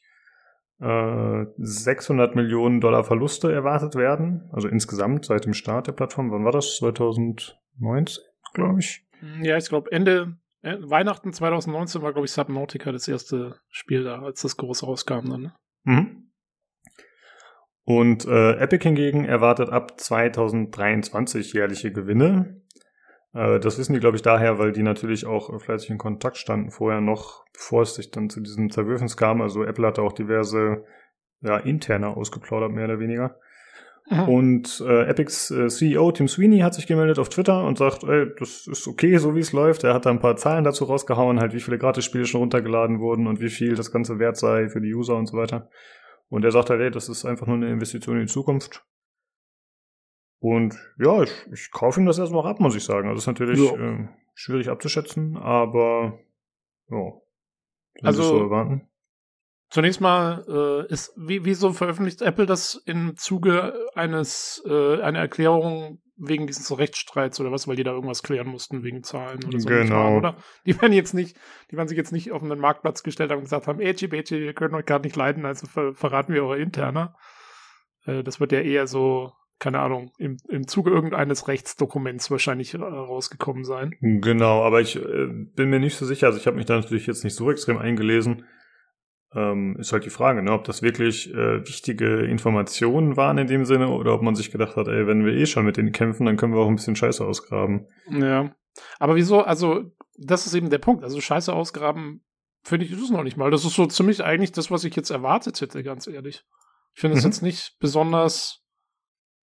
äh, 0.79 1.45
600 1.57 2.35
Millionen 2.35 2.81
Dollar 2.81 3.03
Verluste 3.03 3.51
erwartet 3.51 3.95
werden. 3.95 4.49
Also 4.51 4.67
insgesamt 4.67 5.25
seit 5.25 5.45
dem 5.45 5.53
Start 5.53 5.87
der 5.87 5.93
Plattform. 5.93 6.31
Wann 6.31 6.45
war 6.45 6.51
das? 6.51 6.77
2019, 6.77 8.23
glaube 8.53 8.79
ich. 8.79 9.05
Ja, 9.41 9.57
ich 9.57 9.67
glaube 9.67 9.91
Ende 9.91 10.37
äh, 10.61 10.77
Weihnachten 10.79 11.33
2019 11.33 12.01
war, 12.01 12.13
glaube 12.13 12.25
ich, 12.25 12.31
Subnautica 12.31 12.91
das 12.91 13.07
erste 13.07 13.55
Spiel 13.69 14.03
da, 14.03 14.21
als 14.21 14.41
das 14.41 14.57
groß 14.57 14.83
rauskam 14.83 15.29
dann. 15.29 15.41
Ne? 15.41 15.53
Mhm. 15.83 16.31
Und 17.85 18.25
äh, 18.27 18.53
Epic 18.57 18.83
hingegen 18.83 19.25
erwartet 19.25 19.69
ab 19.69 19.99
2023 19.99 21.53
jährliche 21.53 21.91
Gewinne. 21.91 22.61
Äh, 23.33 23.59
das 23.59 23.77
wissen 23.77 23.93
die, 23.93 23.99
glaube 23.99 24.15
ich, 24.15 24.21
daher, 24.21 24.59
weil 24.59 24.71
die 24.71 24.83
natürlich 24.83 25.25
auch 25.25 25.59
fleißig 25.61 25.89
in 25.89 25.97
Kontakt 25.97 26.37
standen 26.37 26.71
vorher 26.71 27.01
noch, 27.01 27.45
bevor 27.53 27.83
es 27.83 27.95
sich 27.95 28.11
dann 28.11 28.29
zu 28.29 28.41
diesem 28.41 28.69
Zerwürfnis 28.71 29.17
kam. 29.17 29.41
Also 29.41 29.63
Apple 29.63 29.87
hatte 29.87 30.01
auch 30.01 30.13
diverse 30.13 30.83
ja, 31.41 31.57
interne 31.57 32.09
ausgeplaudert, 32.09 32.71
mehr 32.71 32.85
oder 32.85 32.99
weniger. 32.99 33.37
Mhm. 34.09 34.27
Und 34.27 34.83
äh, 34.87 35.03
Epics 35.05 35.51
äh, 35.51 35.67
CEO 35.67 36.11
Tim 36.11 36.27
Sweeney 36.27 36.59
hat 36.59 36.73
sich 36.73 36.87
gemeldet 36.87 37.19
auf 37.19 37.29
Twitter 37.29 37.63
und 37.63 37.77
sagt, 37.77 38.03
ey, 38.03 38.27
das 38.39 38.65
ist 38.65 38.87
okay, 38.87 39.17
so 39.17 39.35
wie 39.35 39.39
es 39.39 39.53
läuft. 39.53 39.83
Er 39.83 39.93
hat 39.93 40.05
da 40.05 40.09
ein 40.09 40.19
paar 40.19 40.35
Zahlen 40.35 40.63
dazu 40.63 40.85
rausgehauen, 40.85 41.39
halt 41.39 41.53
wie 41.53 41.59
viele 41.59 41.77
Gratis-Spiele 41.77 42.25
schon 42.25 42.41
runtergeladen 42.41 42.99
wurden 42.99 43.27
und 43.27 43.39
wie 43.39 43.49
viel 43.49 43.75
das 43.75 43.91
Ganze 43.91 44.17
wert 44.17 44.37
sei 44.37 44.69
für 44.69 44.81
die 44.81 44.93
User 44.93 45.15
und 45.15 45.27
so 45.27 45.37
weiter. 45.37 45.69
Und 46.27 46.43
er 46.43 46.51
sagt 46.51 46.69
halt, 46.69 46.81
ey, 46.81 46.91
das 46.91 47.09
ist 47.09 47.25
einfach 47.25 47.45
nur 47.45 47.57
eine 47.57 47.69
Investition 47.69 48.15
in 48.15 48.25
die 48.25 48.31
Zukunft. 48.31 48.83
Und 50.39 50.75
ja, 50.97 51.21
ich, 51.21 51.31
ich 51.51 51.71
kaufe 51.71 51.99
ihm 51.99 52.05
das 52.05 52.17
erstmal 52.17 52.47
ab, 52.47 52.59
muss 52.59 52.75
ich 52.75 52.83
sagen. 52.83 53.09
Also 53.09 53.15
das 53.15 53.23
ist 53.23 53.27
natürlich 53.27 53.59
ja. 53.59 53.75
äh, 53.75 54.07
schwierig 54.33 54.69
abzuschätzen, 54.69 55.37
aber 55.37 56.19
ja. 56.89 57.13
Also 58.01 58.23
so 58.23 58.39
erwarten. 58.39 58.87
Zunächst 59.69 60.01
mal 60.01 60.45
äh, 60.47 60.91
ist, 60.91 61.13
wie, 61.15 61.45
wieso 61.45 61.73
veröffentlicht 61.73 62.21
Apple 62.21 62.47
das 62.47 62.81
im 62.85 63.15
Zuge 63.17 63.73
eines, 63.93 64.63
äh, 64.65 65.01
einer 65.01 65.19
Erklärung 65.19 66.01
wegen 66.19 66.47
dieses 66.47 66.75
Rechtsstreits 66.75 67.39
oder 67.39 67.51
was, 67.51 67.67
weil 67.67 67.75
die 67.75 67.83
da 67.83 67.91
irgendwas 67.91 68.23
klären 68.23 68.47
mussten 68.47 68.83
wegen 68.83 69.03
Zahlen 69.03 69.43
oder 69.45 69.59
so. 69.59 69.69
Genau. 69.69 70.17
oder? 70.17 70.37
Die 70.65 70.79
werden 70.81 70.93
jetzt 70.93 71.13
nicht, 71.13 71.37
die 71.69 71.77
werden 71.77 71.87
sich 71.87 71.97
jetzt 71.97 72.11
nicht 72.11 72.31
auf 72.31 72.41
einen 72.41 72.59
Marktplatz 72.59 73.03
gestellt 73.03 73.31
haben 73.31 73.37
und 73.37 73.45
gesagt 73.45 73.67
haben, 73.67 73.79
ey, 73.79 73.93
Bechi, 73.93 74.39
wir 74.39 74.53
können 74.53 74.75
euch 74.75 74.85
gerade 74.85 75.05
nicht 75.05 75.15
leiden, 75.15 75.45
also 75.45 75.67
ver 75.67 75.93
verraten 75.93 76.33
wir 76.33 76.43
eure 76.43 76.59
Interner. 76.59 77.15
Äh, 78.05 78.23
das 78.23 78.39
wird 78.39 78.51
ja 78.51 78.61
eher 78.61 78.87
so, 78.87 79.33
keine 79.59 79.79
Ahnung, 79.79 80.11
im, 80.17 80.37
im 80.47 80.67
Zuge 80.67 80.89
irgendeines 80.89 81.47
Rechtsdokuments 81.47 82.31
wahrscheinlich 82.31 82.73
äh, 82.73 82.77
rausgekommen 82.77 83.63
sein. 83.63 83.95
Genau, 84.01 84.63
aber 84.63 84.81
ich 84.81 84.95
äh, 84.95 85.27
bin 85.27 85.69
mir 85.69 85.79
nicht 85.79 85.97
so 85.97 86.05
sicher, 86.05 86.27
also 86.27 86.39
ich 86.39 86.47
habe 86.47 86.57
mich 86.57 86.65
da 86.65 86.75
natürlich 86.75 87.07
jetzt 87.07 87.23
nicht 87.23 87.35
so 87.35 87.51
extrem 87.51 87.77
eingelesen 87.77 88.45
ähm, 89.35 89.75
ist 89.79 89.93
halt 89.93 90.05
die 90.05 90.09
Frage, 90.09 90.41
ne, 90.41 90.51
ob 90.51 90.63
das 90.63 90.81
wirklich 90.81 91.31
äh, 91.33 91.65
wichtige 91.67 92.25
Informationen 92.25 93.15
waren 93.15 93.37
in 93.37 93.47
dem 93.47 93.65
Sinne 93.65 93.89
oder 93.89 94.13
ob 94.13 94.21
man 94.21 94.35
sich 94.35 94.51
gedacht 94.51 94.75
hat, 94.75 94.87
ey, 94.87 95.05
wenn 95.07 95.25
wir 95.25 95.33
eh 95.33 95.45
schon 95.45 95.65
mit 95.65 95.77
denen 95.77 95.91
kämpfen, 95.91 96.25
dann 96.25 96.37
können 96.37 96.53
wir 96.53 96.59
auch 96.59 96.67
ein 96.67 96.75
bisschen 96.75 96.95
Scheiße 96.95 97.23
ausgraben. 97.23 97.87
Ja. 98.09 98.55
Aber 98.97 99.15
wieso, 99.15 99.41
also, 99.41 99.83
das 100.17 100.45
ist 100.45 100.53
eben 100.55 100.69
der 100.69 100.79
Punkt. 100.79 101.03
Also 101.03 101.21
Scheiße 101.21 101.53
ausgraben, 101.53 102.23
finde 102.63 102.85
ich, 102.85 102.91
ist 102.91 103.01
es 103.01 103.11
noch 103.11 103.23
nicht 103.23 103.37
mal. 103.37 103.51
Das 103.51 103.65
ist 103.65 103.75
so 103.75 103.85
ziemlich 103.85 104.23
eigentlich 104.23 104.51
das, 104.51 104.71
was 104.71 104.83
ich 104.83 104.95
jetzt 104.95 105.11
erwartet 105.11 105.61
hätte, 105.61 105.83
ganz 105.83 106.07
ehrlich. 106.07 106.43
Ich 106.95 107.01
finde 107.01 107.17
es 107.17 107.23
mhm. 107.23 107.29
jetzt 107.29 107.41
nicht 107.43 107.77
besonders. 107.79 108.65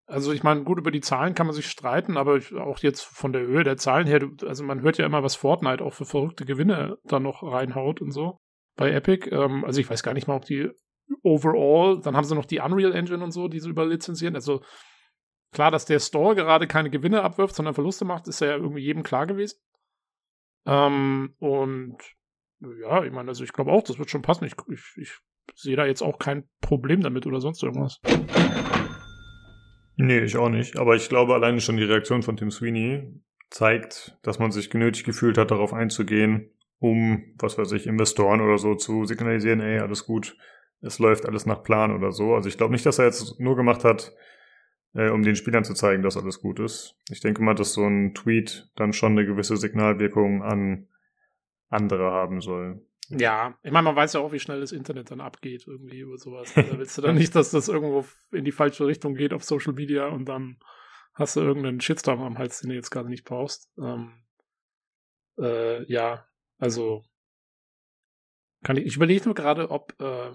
Also 0.08 0.32
ich 0.34 0.44
meine, 0.44 0.64
gut, 0.64 0.78
über 0.78 0.92
die 0.92 1.02
Zahlen 1.02 1.34
kann 1.34 1.48
man 1.48 1.56
sich 1.56 1.68
streiten, 1.68 2.16
aber 2.16 2.40
auch 2.60 2.80
jetzt 2.80 3.02
von 3.02 3.34
der 3.34 3.42
Höhe 3.42 3.64
der 3.64 3.78
Zahlen 3.78 4.06
her, 4.06 4.22
also 4.46 4.64
man 4.64 4.82
hört 4.82 5.00
ja 5.00 5.06
immer, 5.06 5.24
was 5.24 5.36
Fortnite 5.36 5.84
auch 5.84 5.94
für 5.94 6.06
verrückte 6.06 6.46
Gewinne 6.46 6.98
da 7.06 7.20
noch 7.20 7.42
reinhaut 7.42 8.02
und 8.02 8.12
so 8.12 8.40
bei 8.76 8.92
Epic. 8.92 9.30
Ähm, 9.32 9.66
also 9.66 9.82
ich 9.82 9.90
weiß 9.90 10.04
gar 10.04 10.14
nicht 10.14 10.28
mal, 10.28 10.36
ob 10.36 10.46
die 10.46 10.70
overall, 11.24 12.00
dann 12.02 12.16
haben 12.16 12.26
sie 12.26 12.36
noch 12.36 12.46
die 12.46 12.60
Unreal 12.60 12.94
Engine 12.94 13.24
und 13.24 13.32
so, 13.32 13.48
die 13.48 13.60
sie 13.60 13.70
überlizenzieren. 13.70 14.36
Also 14.36 14.62
klar, 15.52 15.72
dass 15.72 15.86
der 15.86 16.00
Store 16.00 16.36
gerade 16.36 16.68
keine 16.68 16.92
Gewinne 16.92 17.24
abwirft, 17.24 17.56
sondern 17.56 17.74
Verluste 17.74 18.06
macht, 18.06 18.28
ist 18.28 18.42
ja 18.42 18.56
irgendwie 18.56 18.84
jedem 18.84 19.02
klar 19.02 19.26
gewesen. 19.26 19.60
Ähm, 20.68 21.36
und 21.40 21.98
ja, 22.82 23.04
ich 23.04 23.12
meine, 23.12 23.30
also 23.30 23.44
ich 23.44 23.54
glaube 23.54 23.72
auch, 23.72 23.84
das 23.84 23.98
wird 23.98 24.10
schon 24.10 24.22
passen. 24.22 24.46
Ich, 24.46 24.54
ich, 24.72 24.84
ich 24.98 25.18
sehe 25.56 25.76
da 25.76 25.86
jetzt 25.86 26.02
auch 26.02 26.20
kein 26.20 26.48
Problem 26.62 27.02
damit 27.02 27.26
oder 27.26 27.40
sonst 27.40 27.64
irgendwas. 27.64 28.00
Nee, 29.98 30.20
ich 30.20 30.38
auch 30.38 30.50
nicht. 30.50 30.78
Aber 30.78 30.96
ich 30.96 31.10
glaube, 31.10 31.34
alleine 31.34 31.62
schon 31.62 31.78
die 31.78 31.84
Reaktion 31.84 32.22
von 32.22 32.38
Tim 32.38 32.52
Sweeney 32.52 33.22
zeigt, 33.50 34.18
dass 34.24 34.40
man 34.40 34.52
sich 34.52 34.70
genötigt 34.70 35.06
gefühlt 35.06 35.38
hat, 35.38 35.52
darauf 35.52 35.74
einzugehen, 35.74 36.52
um, 36.80 37.34
was 37.38 37.58
weiß 37.58 37.72
ich, 37.72 37.88
Investoren 37.88 38.42
oder 38.42 38.58
so 38.58 38.76
zu 38.76 39.06
signalisieren, 39.06 39.62
ey, 39.62 39.80
alles 39.80 40.06
gut, 40.06 40.38
es 40.82 41.00
läuft 41.00 41.26
alles 41.26 41.46
nach 41.46 41.64
Plan 41.64 41.96
oder 41.96 42.12
so. 42.12 42.36
Also 42.36 42.50
ich 42.50 42.58
glaube 42.58 42.74
nicht, 42.74 42.86
dass 42.86 43.00
er 43.00 43.06
jetzt 43.06 43.40
nur 43.40 43.56
gemacht 43.56 43.84
hat, 43.84 44.14
äh, 44.94 45.10
um 45.10 45.24
den 45.24 45.36
Spielern 45.36 45.64
zu 45.64 45.74
zeigen, 45.74 46.04
dass 46.04 46.18
alles 46.18 46.42
gut 46.42 46.60
ist. 46.60 46.96
Ich 47.10 47.22
denke 47.22 47.42
mal, 47.42 47.56
dass 47.56 47.74
so 47.74 47.86
ein 47.86 48.14
Tweet 48.14 48.70
dann 48.76 48.94
schon 48.94 49.14
eine 49.14 49.26
gewisse 49.26 49.58
Signalwirkung 49.58 50.44
an 50.44 50.88
andere 51.70 52.12
haben 52.12 52.42
soll. 52.42 52.82
Ja, 53.10 53.58
ich 53.62 53.72
meine, 53.72 53.84
man 53.84 53.96
weiß 53.96 54.14
ja 54.14 54.20
auch, 54.20 54.32
wie 54.32 54.40
schnell 54.40 54.62
das 54.62 54.72
Internet 54.72 55.12
dann 55.12 55.22
abgeht, 55.22 55.66
irgendwie 55.68 56.00
über 56.00 56.18
sowas. 56.18 56.54
Da 56.56 56.78
willst 56.78 56.98
du 56.98 57.02
dann 57.02 57.16
nicht, 57.16 57.36
dass 57.36 57.52
das 57.52 57.68
irgendwo 57.68 58.06
in 58.32 58.46
die 58.46 58.52
falsche 58.52 58.88
Richtung 58.88 59.16
geht 59.16 59.34
auf 59.34 59.44
Social 59.44 59.74
Media 59.74 60.08
und 60.08 60.26
dann 60.26 60.58
hast 61.14 61.36
du 61.36 61.42
irgendeinen 61.42 61.82
Shitstorm 61.82 62.22
am 62.22 62.38
Hals, 62.38 62.62
den 62.62 62.70
du 62.70 62.76
jetzt 62.76 62.90
gerade 62.90 63.10
nicht 63.10 63.24
brauchst. 63.24 63.70
Ähm, 63.78 64.14
äh, 65.38 65.84
ja, 65.92 66.28
also 66.58 67.04
kann 68.64 68.78
ich, 68.78 68.86
ich 68.86 68.96
überlege 68.96 69.26
nur 69.26 69.36
gerade, 69.36 69.70
ob 69.70 69.94
äh, 70.02 70.32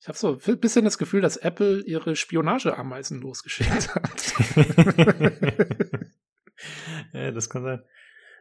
ich 0.00 0.08
habe 0.08 0.18
so 0.18 0.38
ein 0.46 0.60
bisschen 0.60 0.84
das 0.84 0.98
Gefühl, 0.98 1.20
dass 1.20 1.36
Apple 1.36 1.82
ihre 1.82 2.16
Spionageameisen 2.16 3.20
losgeschickt 3.20 3.94
hat. 3.94 4.34
ja, 7.12 7.30
das 7.32 7.50
kann 7.50 7.64
sein. 7.64 7.82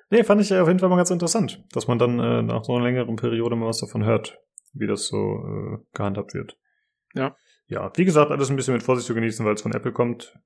Nee, 0.09 0.23
fand 0.23 0.41
ich 0.41 0.53
auf 0.53 0.67
jeden 0.67 0.79
Fall 0.79 0.89
mal 0.89 0.97
ganz 0.97 1.09
interessant, 1.09 1.63
dass 1.71 1.87
man 1.87 1.97
dann 1.97 2.19
äh, 2.19 2.41
nach 2.43 2.63
so 2.63 2.75
einer 2.75 2.85
längeren 2.85 3.15
Periode 3.15 3.55
mal 3.55 3.67
was 3.67 3.79
davon 3.79 4.05
hört, 4.05 4.39
wie 4.73 4.87
das 4.87 5.07
so 5.07 5.17
äh, 5.17 5.77
gehandhabt 5.93 6.33
wird. 6.33 6.57
Ja. 7.13 7.35
Ja, 7.67 7.91
wie 7.95 8.05
gesagt, 8.05 8.29
alles 8.29 8.49
ein 8.49 8.55
bisschen 8.55 8.75
mit 8.75 8.83
Vorsicht 8.83 9.07
zu 9.07 9.15
genießen, 9.15 9.43
weil 9.45 9.55
es 9.55 9.61
von 9.63 9.73
Apple 9.73 9.91
kommt. 9.91 10.37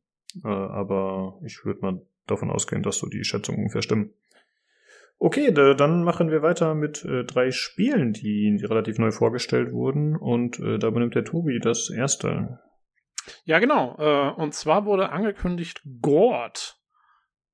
Äh, 0.44 0.48
aber 0.48 1.40
ich 1.44 1.66
würde 1.66 1.82
mal 1.82 2.02
davon 2.28 2.50
ausgehen, 2.50 2.84
dass 2.84 3.00
so 3.00 3.08
die 3.08 3.24
Schätzungen 3.24 3.60
ungefähr 3.60 3.82
stimmen. 3.82 4.14
Okay, 5.18 5.52
da, 5.52 5.74
dann 5.74 6.06
machen 6.06 6.32
wir 6.32 6.42
weiter 6.42 6.76
mit 6.76 7.04
äh, 7.04 7.26
drei 7.26 7.52
Spielen, 7.52 8.14
die, 8.14 8.56
die, 8.58 8.66
relativ 8.66 9.00
neu 9.00 9.12
vorgestellt 9.12 9.74
wurden. 9.74 10.16
Und 10.16 10.60
äh, 10.60 10.80
da 10.80 10.88
übernimmt 10.88 11.16
der 11.16 11.26
Tobi 11.26 11.60
das 11.60 11.90
erste. 11.90 12.60
Ja, 13.44 13.60
genau. 13.60 13.98
Äh, 14.00 14.42
und 14.42 14.54
zwar 14.54 14.86
wurde 14.86 15.10
angekündigt 15.10 15.82
Gord 16.02 16.79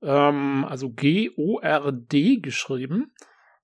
ähm, 0.05 0.65
also 0.67 0.89
G-O-R-D 0.91 2.37
geschrieben. 2.37 3.11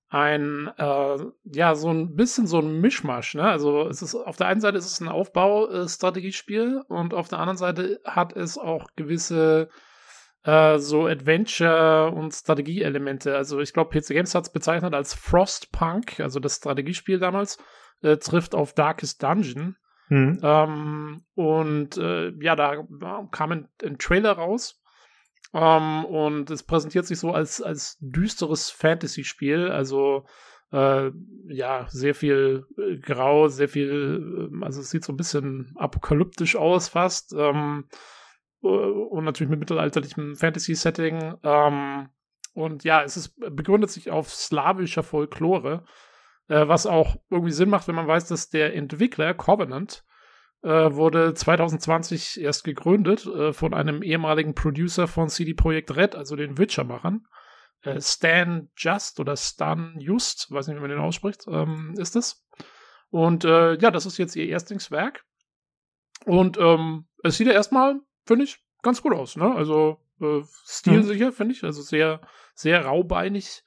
Ein, 0.08 0.70
äh, 0.76 1.16
ja, 1.44 1.74
so 1.74 1.88
ein 1.88 2.14
bisschen 2.16 2.46
so 2.46 2.58
ein 2.58 2.80
Mischmasch, 2.80 3.34
ne? 3.34 3.44
Also 3.44 3.88
es 3.88 4.02
ist 4.02 4.14
auf 4.14 4.36
der 4.36 4.48
einen 4.48 4.60
Seite 4.60 4.76
ist 4.76 4.84
es 4.84 5.00
ein 5.00 5.08
Aufbaustrategiespiel 5.08 6.82
und 6.88 7.14
auf 7.14 7.28
der 7.28 7.38
anderen 7.38 7.56
Seite 7.56 8.00
hat 8.04 8.36
es 8.36 8.58
auch 8.58 8.88
gewisse 8.94 9.70
äh, 10.44 10.78
so 10.78 11.06
Adventure- 11.06 12.10
und 12.10 12.32
Strategieelemente. 12.32 13.34
Also 13.34 13.60
ich 13.60 13.72
glaube, 13.72 13.98
PC 13.98 14.08
Games 14.08 14.34
hat 14.34 14.44
es 14.44 14.52
bezeichnet 14.52 14.92
als 14.92 15.14
Frostpunk, 15.14 16.20
also 16.20 16.40
das 16.40 16.56
Strategiespiel 16.56 17.18
damals, 17.18 17.56
äh, 18.02 18.18
trifft 18.18 18.54
auf 18.54 18.74
Darkest 18.74 19.22
Dungeon. 19.22 19.76
Mhm. 20.10 20.40
Ähm, 20.42 21.22
und 21.34 21.96
äh, 21.96 22.32
ja, 22.38 22.54
da 22.54 22.86
kam 23.30 23.52
ein, 23.52 23.68
ein 23.82 23.96
Trailer 23.96 24.32
raus 24.32 24.81
ähm, 25.54 26.04
und 26.04 26.50
es 26.50 26.62
präsentiert 26.62 27.06
sich 27.06 27.18
so 27.18 27.32
als, 27.32 27.60
als 27.60 27.98
düsteres 28.00 28.70
Fantasy-Spiel. 28.70 29.68
Also 29.70 30.24
äh, 30.72 31.10
ja, 31.48 31.86
sehr 31.88 32.14
viel 32.14 32.66
äh, 32.78 32.96
Grau, 32.96 33.48
sehr 33.48 33.68
viel, 33.68 34.50
äh, 34.52 34.64
also 34.64 34.80
es 34.80 34.90
sieht 34.90 35.04
so 35.04 35.12
ein 35.12 35.18
bisschen 35.18 35.72
apokalyptisch 35.76 36.56
aus 36.56 36.88
fast. 36.88 37.34
Ähm, 37.36 37.84
äh, 38.62 38.66
und 38.66 39.24
natürlich 39.24 39.50
mit 39.50 39.60
mittelalterlichem 39.60 40.36
Fantasy-Setting. 40.36 41.34
Ähm, 41.42 42.08
und 42.54 42.84
ja, 42.84 43.02
es 43.02 43.16
ist, 43.16 43.36
begründet 43.38 43.90
sich 43.90 44.10
auf 44.10 44.30
slawischer 44.30 45.02
Folklore, 45.02 45.84
äh, 46.48 46.66
was 46.66 46.86
auch 46.86 47.16
irgendwie 47.30 47.52
Sinn 47.52 47.68
macht, 47.68 47.88
wenn 47.88 47.94
man 47.94 48.08
weiß, 48.08 48.28
dass 48.28 48.48
der 48.48 48.74
Entwickler 48.74 49.34
Covenant 49.34 50.04
wurde 50.68 51.34
2020 51.34 52.40
erst 52.40 52.64
gegründet 52.64 53.26
äh, 53.26 53.52
von 53.52 53.74
einem 53.74 54.02
ehemaligen 54.02 54.54
Producer 54.54 55.08
von 55.08 55.28
CD 55.28 55.54
Projekt 55.54 55.96
Red, 55.96 56.14
also 56.14 56.36
den 56.36 56.58
Witcher-Machern. 56.58 57.26
Äh, 57.82 58.00
Stan 58.00 58.70
Just 58.76 59.18
oder 59.18 59.36
Stan 59.36 59.96
Just, 59.98 60.50
weiß 60.50 60.68
nicht, 60.68 60.76
wie 60.76 60.80
man 60.80 60.90
den 60.90 61.00
ausspricht, 61.00 61.46
ähm, 61.48 61.94
ist 61.98 62.16
es. 62.16 62.46
Und 63.10 63.44
äh, 63.44 63.74
ja, 63.74 63.90
das 63.90 64.06
ist 64.06 64.18
jetzt 64.18 64.36
ihr 64.36 64.48
Erstlingswerk. 64.48 65.24
Und 66.24 66.58
ähm, 66.58 67.06
es 67.22 67.36
sieht 67.36 67.48
ja 67.48 67.52
erstmal, 67.52 68.00
finde 68.24 68.44
ich, 68.44 68.58
ganz 68.82 69.02
gut 69.02 69.12
aus. 69.12 69.36
Ne? 69.36 69.54
Also 69.54 69.98
äh, 70.20 70.42
stilsicher, 70.64 71.26
mhm. 71.26 71.32
finde 71.32 71.54
ich. 71.54 71.64
Also 71.64 71.82
sehr, 71.82 72.20
sehr 72.54 72.84
raubeinig. 72.84 73.64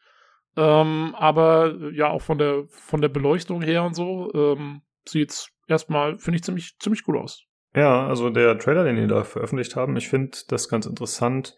Ähm, 0.57 1.13
aber 1.17 1.91
ja, 1.91 2.09
auch 2.09 2.21
von 2.21 2.37
der, 2.37 2.65
von 2.69 3.01
der 3.01 3.09
Beleuchtung 3.09 3.61
her 3.61 3.83
und 3.83 3.93
so 3.93 4.33
ähm, 4.33 4.81
sieht's 5.05 5.51
erstmal, 5.67 6.17
finde 6.17 6.37
ich, 6.37 6.43
ziemlich, 6.43 6.77
ziemlich 6.79 7.03
gut 7.03 7.17
aus. 7.17 7.43
Ja, 7.75 8.07
also 8.07 8.29
der 8.29 8.57
Trailer, 8.57 8.83
den 8.85 8.95
die 8.95 9.07
da 9.07 9.23
veröffentlicht 9.23 9.75
haben, 9.75 9.97
ich 9.97 10.07
finde 10.07 10.37
das 10.47 10.69
ganz 10.69 10.85
interessant. 10.85 11.55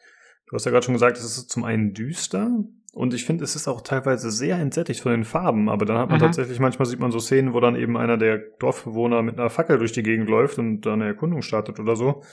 Du 0.47 0.55
hast 0.55 0.65
ja 0.65 0.71
gerade 0.71 0.85
schon 0.85 0.95
gesagt, 0.95 1.17
es 1.17 1.23
ist 1.23 1.49
zum 1.49 1.63
einen 1.63 1.93
düster 1.93 2.49
und 2.93 3.13
ich 3.13 3.25
finde, 3.25 3.43
es 3.43 3.55
ist 3.55 3.67
auch 3.67 3.81
teilweise 3.81 4.31
sehr 4.31 4.57
entsättigt 4.57 5.01
von 5.01 5.11
den 5.11 5.25
Farben, 5.25 5.69
aber 5.69 5.85
dann 5.85 5.97
hat 5.97 6.09
man 6.09 6.17
mhm. 6.17 6.23
tatsächlich, 6.23 6.59
manchmal 6.59 6.87
sieht 6.87 6.99
man 6.99 7.11
so 7.11 7.19
Szenen, 7.19 7.53
wo 7.53 7.59
dann 7.59 7.75
eben 7.75 7.97
einer 7.97 8.17
der 8.17 8.39
Dorfbewohner 8.59 9.21
mit 9.21 9.37
einer 9.37 9.51
Fackel 9.51 9.77
durch 9.77 9.91
die 9.91 10.03
Gegend 10.03 10.29
läuft 10.29 10.57
und 10.57 10.81
da 10.81 10.93
eine 10.93 11.05
Erkundung 11.05 11.43
startet 11.43 11.79
oder 11.79 11.95
so. 11.95 12.23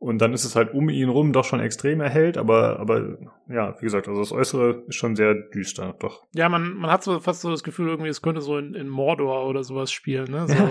Und 0.00 0.22
dann 0.22 0.32
ist 0.32 0.44
es 0.44 0.54
halt 0.54 0.72
um 0.72 0.88
ihn 0.88 1.08
rum 1.08 1.32
doch 1.32 1.44
schon 1.44 1.58
extrem 1.58 2.00
erhellt, 2.00 2.38
aber, 2.38 2.78
aber 2.78 3.18
ja, 3.48 3.74
wie 3.80 3.84
gesagt, 3.84 4.06
also 4.06 4.20
das 4.20 4.30
Äußere 4.30 4.84
ist 4.86 4.94
schon 4.94 5.16
sehr 5.16 5.34
düster, 5.34 5.96
doch. 5.98 6.22
Ja, 6.32 6.48
man, 6.48 6.74
man 6.74 6.90
hat 6.90 7.02
so 7.02 7.18
fast 7.18 7.40
so 7.40 7.50
das 7.50 7.64
Gefühl, 7.64 7.88
irgendwie, 7.88 8.08
es 8.08 8.22
könnte 8.22 8.40
so 8.40 8.56
in, 8.56 8.74
in 8.74 8.88
Mordor 8.88 9.48
oder 9.48 9.64
sowas 9.64 9.90
spielen, 9.90 10.30
ne? 10.30 10.46
So, 10.46 10.54
ja, 10.54 10.70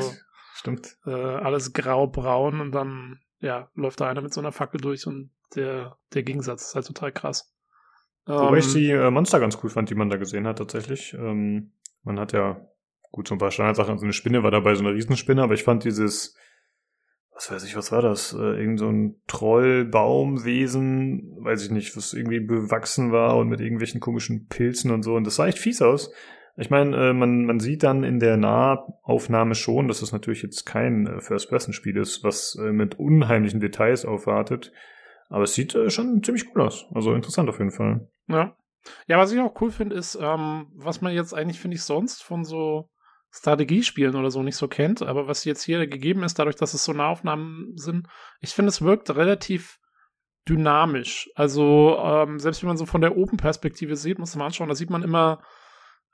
stimmt. 0.57 0.97
Äh, 1.05 1.11
alles 1.11 1.73
grau-braun 1.73 2.61
und 2.61 2.71
dann, 2.71 3.19
ja, 3.39 3.69
läuft 3.75 4.01
da 4.01 4.09
einer 4.09 4.21
mit 4.21 4.33
so 4.33 4.41
einer 4.41 4.51
Fackel 4.51 4.81
durch 4.81 5.07
und 5.07 5.31
der, 5.55 5.97
der 6.13 6.23
Gegensatz 6.23 6.67
ist 6.67 6.75
halt 6.75 6.87
total 6.87 7.11
krass. 7.11 7.53
Wobei 8.25 8.57
ähm, 8.57 8.59
ich 8.59 8.73
die 8.73 8.91
äh, 8.91 9.09
Monster 9.09 9.39
ganz 9.39 9.57
cool 9.63 9.69
fand, 9.69 9.89
die 9.89 9.95
man 9.95 10.09
da 10.09 10.17
gesehen 10.17 10.47
hat, 10.47 10.57
tatsächlich. 10.57 11.13
Ähm, 11.13 11.71
man 12.03 12.19
hat 12.19 12.33
ja, 12.33 12.59
gut, 13.11 13.27
so 13.27 13.35
ein 13.35 13.37
paar 13.37 13.51
Standardsachen, 13.51 13.97
so 13.97 14.05
eine 14.05 14.13
Spinne 14.13 14.43
war 14.43 14.51
dabei, 14.51 14.75
so 14.75 14.83
eine 14.83 14.93
Riesenspinne, 14.93 15.41
aber 15.41 15.53
ich 15.53 15.63
fand 15.63 15.85
dieses, 15.85 16.35
was 17.33 17.51
weiß 17.51 17.63
ich, 17.63 17.77
was 17.77 17.91
war 17.91 18.01
das? 18.01 18.33
Äh, 18.33 18.59
irgend 18.59 18.79
so 18.79 18.89
ein 18.89 19.21
Trollbaumwesen, 19.27 21.37
weiß 21.39 21.63
ich 21.63 21.71
nicht, 21.71 21.95
was 21.95 22.13
irgendwie 22.13 22.39
bewachsen 22.39 23.11
war 23.11 23.37
und 23.37 23.47
mit 23.47 23.61
irgendwelchen 23.61 24.01
komischen 24.01 24.47
Pilzen 24.47 24.91
und 24.91 25.03
so. 25.03 25.15
Und 25.15 25.23
das 25.23 25.35
sah 25.35 25.47
echt 25.47 25.59
fies 25.59 25.81
aus. 25.81 26.11
Ich 26.59 26.71
meine, 26.71 27.09
äh, 27.09 27.13
man, 27.13 27.45
man 27.45 27.59
sieht 27.59 27.83
dann 27.83 28.03
in 28.03 28.19
der 28.19 28.35
Nahaufnahme 28.35 29.53
schon, 29.53 29.87
dass 29.87 30.01
es 30.01 30.11
natürlich 30.11 30.41
jetzt 30.41 30.65
kein 30.65 31.05
äh, 31.05 31.21
First-Person-Spiel 31.21 31.97
ist, 31.97 32.23
was 32.23 32.55
äh, 32.55 32.71
mit 32.71 32.97
unheimlichen 32.99 33.59
Details 33.59 34.05
aufwartet. 34.05 34.71
Aber 35.29 35.43
es 35.43 35.53
sieht 35.53 35.77
schon 35.89 36.23
ziemlich 36.23 36.45
cool 36.55 36.63
aus. 36.63 36.87
Also 36.93 37.13
interessant 37.13 37.47
auf 37.49 37.59
jeden 37.59 37.71
Fall. 37.71 38.09
Ja. 38.27 38.55
Ja, 39.07 39.17
was 39.17 39.31
ich 39.31 39.39
auch 39.39 39.59
cool 39.61 39.69
finde, 39.69 39.97
ist, 39.97 40.17
ähm, 40.19 40.67
was 40.73 41.01
man 41.01 41.13
jetzt 41.13 41.33
eigentlich, 41.33 41.59
finde 41.59 41.75
ich, 41.75 41.83
sonst 41.83 42.23
von 42.23 42.45
so 42.45 42.89
Strategiespielen 43.31 44.15
oder 44.15 44.31
so 44.31 44.41
nicht 44.41 44.55
so 44.55 44.67
kennt, 44.67 45.01
aber 45.01 45.27
was 45.27 45.43
jetzt 45.43 45.63
hier 45.63 45.85
gegeben 45.85 46.23
ist, 46.23 46.39
dadurch, 46.39 46.55
dass 46.55 46.73
es 46.73 46.85
so 46.85 46.93
Nahaufnahmen 46.93 47.73
sind, 47.75 48.07
ich 48.39 48.51
finde, 48.51 48.69
es 48.69 48.81
wirkt 48.81 49.13
relativ 49.15 49.79
dynamisch. 50.47 51.29
Also, 51.35 51.97
ähm, 52.01 52.39
selbst 52.39 52.63
wenn 52.63 52.69
man 52.69 52.77
so 52.77 52.85
von 52.85 53.01
der 53.01 53.17
Open-Perspektive 53.17 53.97
sieht, 53.97 54.17
muss 54.17 54.35
man 54.35 54.45
anschauen, 54.45 54.69
da 54.69 54.75
sieht 54.75 54.89
man 54.89 55.03
immer 55.03 55.41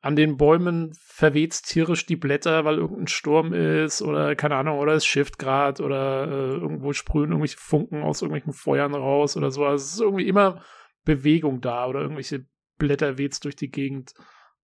an 0.04 0.18
den 0.18 0.36
Bäumen 0.36 0.92
verweht 1.00 1.64
tierisch 1.64 2.06
die 2.06 2.18
Blätter, 2.18 2.66
weil 2.66 2.78
irgendein 2.78 3.08
Sturm 3.08 3.54
ist 3.54 4.02
oder 4.02 4.36
keine 4.36 4.58
Ahnung, 4.58 4.78
oder 4.78 4.94
es 4.94 5.06
schifft 5.06 5.40
gerade 5.40 5.82
oder 5.82 6.28
äh, 6.28 6.56
irgendwo 6.56 6.92
sprühen 6.92 7.30
irgendwelche 7.32 7.58
Funken 7.58 8.04
aus 8.04 8.22
irgendwelchen 8.22 8.52
Feuern 8.52 8.94
raus 8.94 9.38
oder 9.38 9.50
so. 9.50 9.64
Also 9.66 9.86
es 9.86 9.94
ist 9.94 10.02
irgendwie 10.02 10.28
immer 10.28 10.62
Bewegung 11.06 11.62
da 11.62 11.88
oder 11.88 12.02
irgendwelche 12.02 12.46
Blätter 12.78 13.18
weht's 13.18 13.40
durch 13.40 13.56
die 13.56 13.72
Gegend. 13.72 14.14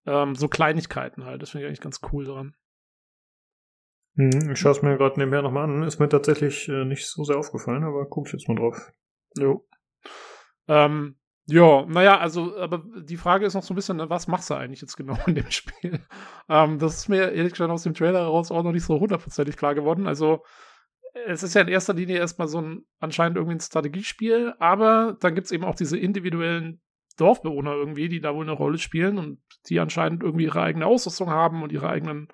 Ähm, 0.06 0.36
so 0.36 0.50
Kleinigkeiten 0.50 1.24
halt. 1.24 1.42
Das 1.42 1.52
finde 1.52 1.66
ich 1.66 1.68
eigentlich 1.70 1.82
ganz 1.82 2.02
cool 2.12 2.26
dran. 2.26 2.54
Hm, 4.16 4.52
ich 4.52 4.60
schaue 4.60 4.74
es 4.74 4.82
mir 4.82 4.98
gerade 4.98 5.20
nebenher 5.20 5.42
nochmal 5.42 5.70
an. 5.70 5.84
Ist 5.84 6.00
mir 6.00 6.10
tatsächlich 6.10 6.68
äh, 6.68 6.84
nicht 6.84 7.08
so 7.08 7.24
sehr 7.24 7.38
aufgefallen, 7.38 7.86
aber 7.86 8.10
gucke 8.10 8.28
ich 8.28 8.34
jetzt 8.34 8.50
mal 8.50 8.56
drauf. 8.56 8.92
Jo. 9.38 9.66
Ähm, 10.68 11.19
ja, 11.50 11.86
naja, 11.86 12.20
also, 12.20 12.58
aber 12.58 12.84
die 13.02 13.18
Frage 13.18 13.46
ist 13.46 13.54
noch 13.54 13.64
so 13.64 13.74
ein 13.74 13.76
bisschen, 13.76 13.98
was 14.10 14.28
machst 14.28 14.50
du 14.50 14.54
eigentlich 14.54 14.82
jetzt 14.82 14.96
genau 14.96 15.18
in 15.26 15.36
dem 15.36 15.50
Spiel? 15.52 16.00
Ähm, 16.48 16.80
das 16.80 16.98
ist 16.98 17.10
mir 17.10 17.32
ehrlich 17.32 17.54
gesagt 17.54 17.72
aus 17.72 17.84
dem 17.84 17.94
Trailer 17.94 18.20
heraus 18.20 18.52
auch 18.52 18.64
noch 18.64 18.72
nicht 18.72 18.86
so 18.86 19.00
hundertprozentig 19.00 19.58
klar 19.58 19.76
geworden. 19.76 20.08
Also, 20.08 20.44
es 21.26 21.44
ist 21.44 21.56
ja 21.56 21.62
in 21.62 21.68
erster 21.68 21.94
Linie 21.94 22.18
erstmal 22.18 22.48
so 22.48 22.62
ein 22.62 22.86
anscheinend 23.00 23.38
irgendwie 23.38 23.56
ein 23.56 23.62
Strategiespiel, 23.62 24.54
aber 24.60 25.18
dann 25.20 25.36
gibt 25.36 25.46
es 25.46 25.52
eben 25.52 25.64
auch 25.64 25.76
diese 25.76 25.98
individuellen 25.98 26.82
Dorfbewohner 27.18 27.74
irgendwie, 27.74 28.10
die 28.10 28.22
da 28.22 28.34
wohl 28.34 28.46
eine 28.46 28.54
Rolle 28.54 28.78
spielen 28.78 29.18
und 29.18 29.40
die 29.68 29.80
anscheinend 29.80 30.24
irgendwie 30.24 30.46
ihre 30.46 30.62
eigene 30.62 30.86
Ausrüstung 30.86 31.30
haben 31.30 31.64
und 31.64 31.72
ihre 31.72 31.90
eigenen 31.90 32.30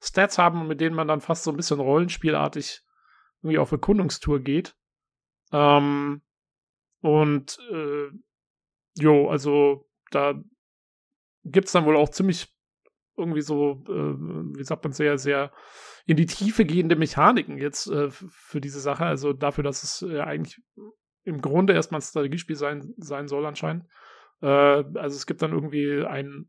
Stats 0.00 0.38
haben 0.38 0.60
und 0.60 0.68
mit 0.68 0.80
denen 0.80 0.94
man 0.94 1.08
dann 1.08 1.20
fast 1.20 1.44
so 1.44 1.50
ein 1.50 1.56
bisschen 1.56 1.80
rollenspielartig 1.80 2.82
irgendwie 3.42 3.58
auf 3.58 3.72
Erkundungstour 3.72 4.40
geht. 4.40 4.76
Ähm, 5.52 6.22
und 7.00 7.58
äh, 7.72 8.10
Jo, 8.98 9.28
also 9.28 9.88
da 10.10 10.34
gibt's 11.44 11.72
dann 11.72 11.84
wohl 11.84 11.96
auch 11.96 12.08
ziemlich 12.08 12.52
irgendwie 13.16 13.40
so, 13.40 13.82
äh, 13.88 14.56
wie 14.58 14.64
sagt 14.64 14.84
man, 14.84 14.92
sehr, 14.92 15.18
sehr 15.18 15.52
in 16.06 16.16
die 16.16 16.26
Tiefe 16.26 16.64
gehende 16.64 16.96
Mechaniken 16.96 17.58
jetzt 17.58 17.88
äh, 17.88 18.10
für 18.10 18.60
diese 18.60 18.80
Sache. 18.80 19.04
Also 19.04 19.32
dafür, 19.32 19.64
dass 19.64 19.82
es 19.82 20.02
äh, 20.02 20.20
eigentlich 20.20 20.62
im 21.24 21.40
Grunde 21.40 21.74
erstmal 21.74 22.00
ein 22.00 22.02
Strategiespiel 22.02 22.56
sein, 22.56 22.94
sein 22.96 23.28
soll 23.28 23.44
anscheinend. 23.44 23.86
Äh, 24.40 24.46
also 24.46 25.16
es 25.16 25.26
gibt 25.26 25.42
dann 25.42 25.52
irgendwie 25.52 26.04
ein 26.06 26.48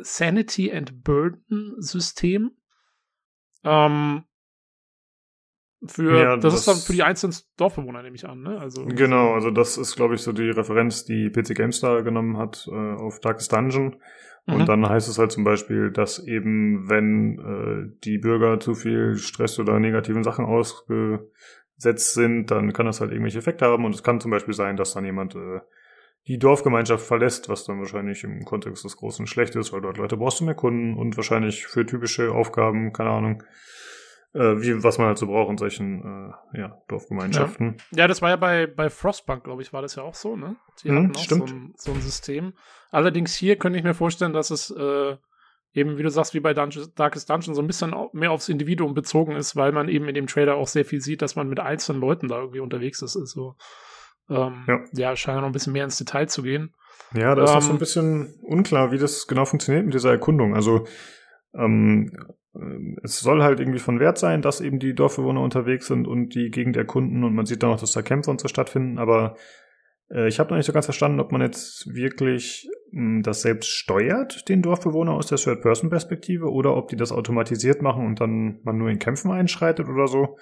Sanity 0.00 0.72
and 0.72 1.04
Burden 1.04 1.80
System. 1.80 2.56
Ähm, 3.62 4.24
für, 5.86 6.18
Ja, 6.22 6.36
das, 6.36 6.54
ist 6.54 6.66
dann 6.68 6.76
das- 6.76 6.86
für 6.86 6.92
die 6.92 7.02
einzelnen 7.02 7.34
Dorfbewohner, 7.56 8.02
nehme 8.02 8.16
ich 8.16 8.26
an, 8.26 8.42
ne? 8.42 8.58
Also, 8.58 8.84
Genau, 8.86 9.34
also 9.34 9.50
das 9.50 9.76
ist, 9.76 9.96
glaube 9.96 10.14
ich, 10.14 10.22
so 10.22 10.32
die 10.32 10.50
Referenz, 10.50 11.04
die 11.04 11.30
PC 11.30 11.54
GameStar 11.54 12.02
genommen 12.02 12.36
hat 12.36 12.68
äh, 12.70 12.74
auf 12.94 13.20
Darkest 13.20 13.52
Dungeon. 13.52 13.96
Und 14.46 14.62
Mhm. 14.62 14.66
dann 14.66 14.88
heißt 14.88 15.08
es 15.08 15.18
halt 15.18 15.32
zum 15.32 15.44
Beispiel, 15.44 15.90
dass 15.90 16.18
eben, 16.26 16.88
wenn 16.90 17.38
äh, 17.38 17.96
die 18.04 18.18
Bürger 18.18 18.60
zu 18.60 18.74
viel 18.74 19.16
Stress 19.16 19.58
oder 19.58 19.78
negativen 19.80 20.22
Sachen 20.22 20.44
ausgesetzt 20.44 22.14
sind, 22.14 22.50
dann 22.50 22.72
kann 22.72 22.86
das 22.86 23.00
halt 23.00 23.10
irgendwelche 23.10 23.38
Effekte 23.38 23.66
haben. 23.66 23.84
Und 23.84 23.94
es 23.94 24.02
kann 24.02 24.20
zum 24.20 24.30
Beispiel 24.30 24.54
sein, 24.54 24.76
dass 24.76 24.92
dann 24.94 25.04
jemand 25.04 25.34
äh, 25.34 25.60
die 26.26 26.38
Dorfgemeinschaft 26.38 27.06
verlässt, 27.06 27.48
was 27.48 27.64
dann 27.64 27.78
wahrscheinlich 27.78 28.24
im 28.24 28.44
Kontext 28.44 28.84
des 28.84 28.96
Großen 28.96 29.26
schlecht 29.26 29.56
ist, 29.56 29.72
weil 29.72 29.80
dort 29.82 29.98
Leute 29.98 30.16
brauchst 30.16 30.40
du 30.40 30.44
mehr 30.44 30.54
Kunden 30.54 30.94
und 30.96 31.16
wahrscheinlich 31.16 31.66
für 31.66 31.84
typische 31.84 32.32
Aufgaben, 32.32 32.92
keine 32.92 33.10
Ahnung, 33.10 33.42
äh, 34.34 34.60
wie 34.60 34.82
was 34.82 34.98
man 34.98 35.06
halt 35.08 35.18
so 35.18 35.26
braucht 35.26 35.50
in 35.50 35.58
solchen 35.58 36.30
äh, 36.52 36.58
ja, 36.60 36.78
Dorfgemeinschaften. 36.88 37.76
Ja, 37.92 38.06
das 38.08 38.20
war 38.20 38.30
ja 38.30 38.36
bei, 38.36 38.66
bei 38.66 38.90
Frostpunk, 38.90 39.44
glaube 39.44 39.62
ich, 39.62 39.72
war 39.72 39.82
das 39.82 39.94
ja 39.94 40.02
auch 40.02 40.14
so, 40.14 40.36
ne? 40.36 40.56
Die 40.82 40.90
Mhm, 40.90 40.96
hatten 40.96 41.16
auch 41.16 41.20
stimmt. 41.20 41.48
So, 41.48 41.54
ein, 41.54 41.74
so 41.76 41.92
ein 41.92 42.00
System. 42.00 42.52
Allerdings 42.90 43.34
hier 43.34 43.56
könnte 43.56 43.78
ich 43.78 43.84
mir 43.84 43.94
vorstellen, 43.94 44.32
dass 44.32 44.50
es 44.50 44.70
äh, 44.70 45.16
eben, 45.72 45.98
wie 45.98 46.02
du 46.02 46.10
sagst, 46.10 46.34
wie 46.34 46.40
bei 46.40 46.54
Dungeon, 46.54 46.86
Darkest 46.94 47.30
Dungeon, 47.30 47.54
so 47.54 47.62
ein 47.62 47.66
bisschen 47.66 47.94
mehr 48.12 48.30
aufs 48.32 48.48
Individuum 48.48 48.94
bezogen 48.94 49.34
ist, 49.36 49.56
weil 49.56 49.72
man 49.72 49.88
eben 49.88 50.08
in 50.08 50.14
dem 50.14 50.26
Trailer 50.26 50.54
auch 50.56 50.68
sehr 50.68 50.84
viel 50.84 51.00
sieht, 51.00 51.22
dass 51.22 51.36
man 51.36 51.48
mit 51.48 51.58
einzelnen 51.60 52.00
Leuten 52.00 52.28
da 52.28 52.38
irgendwie 52.38 52.60
unterwegs 52.60 53.02
ist. 53.02 53.16
Also, 53.16 53.56
ähm, 54.30 54.64
Ja. 54.68 54.80
ja. 54.92 55.16
scheint 55.16 55.40
noch 55.40 55.46
ein 55.46 55.52
bisschen 55.52 55.72
mehr 55.72 55.84
ins 55.84 55.98
Detail 55.98 56.28
zu 56.28 56.42
gehen. 56.42 56.74
Ja, 57.14 57.34
da 57.34 57.44
ist 57.44 57.54
noch 57.54 57.60
so 57.60 57.68
Ähm, 57.70 57.76
ein 57.76 57.78
bisschen 57.78 58.34
unklar, 58.42 58.90
wie 58.92 58.98
das 58.98 59.26
genau 59.26 59.44
funktioniert 59.44 59.84
mit 59.84 59.94
dieser 59.94 60.10
Erkundung. 60.10 60.54
Also 60.54 60.86
ähm, 61.56 62.10
äh, 62.54 62.96
es 63.02 63.20
soll 63.20 63.42
halt 63.42 63.60
irgendwie 63.60 63.78
von 63.78 64.00
Wert 64.00 64.18
sein, 64.18 64.42
dass 64.42 64.60
eben 64.60 64.78
die 64.78 64.94
Dorfbewohner 64.94 65.40
unterwegs 65.40 65.86
sind 65.86 66.06
und 66.06 66.34
die 66.34 66.50
Gegend 66.50 66.76
erkunden 66.76 67.24
und 67.24 67.34
man 67.34 67.46
sieht 67.46 67.62
dann 67.62 67.70
auch, 67.70 67.80
dass 67.80 67.92
da 67.92 68.02
Kämpfe 68.02 68.30
und 68.30 68.40
so 68.40 68.48
stattfinden, 68.48 68.98
aber 68.98 69.36
äh, 70.10 70.28
ich 70.28 70.38
habe 70.38 70.50
noch 70.50 70.56
nicht 70.56 70.66
so 70.66 70.72
ganz 70.72 70.86
verstanden, 70.86 71.20
ob 71.20 71.32
man 71.32 71.40
jetzt 71.40 71.94
wirklich 71.94 72.68
mh, 72.92 73.22
das 73.22 73.42
selbst 73.42 73.68
steuert, 73.70 74.48
den 74.48 74.62
Dorfbewohner 74.62 75.12
aus 75.12 75.26
der 75.26 75.38
Third-Person-Perspektive, 75.38 76.50
oder 76.50 76.76
ob 76.76 76.88
die 76.88 76.96
das 76.96 77.12
automatisiert 77.12 77.82
machen 77.82 78.06
und 78.06 78.20
dann 78.20 78.60
man 78.62 78.78
nur 78.78 78.90
in 78.90 78.98
Kämpfen 78.98 79.30
einschreitet 79.30 79.88
oder 79.88 80.06
so. 80.06 80.36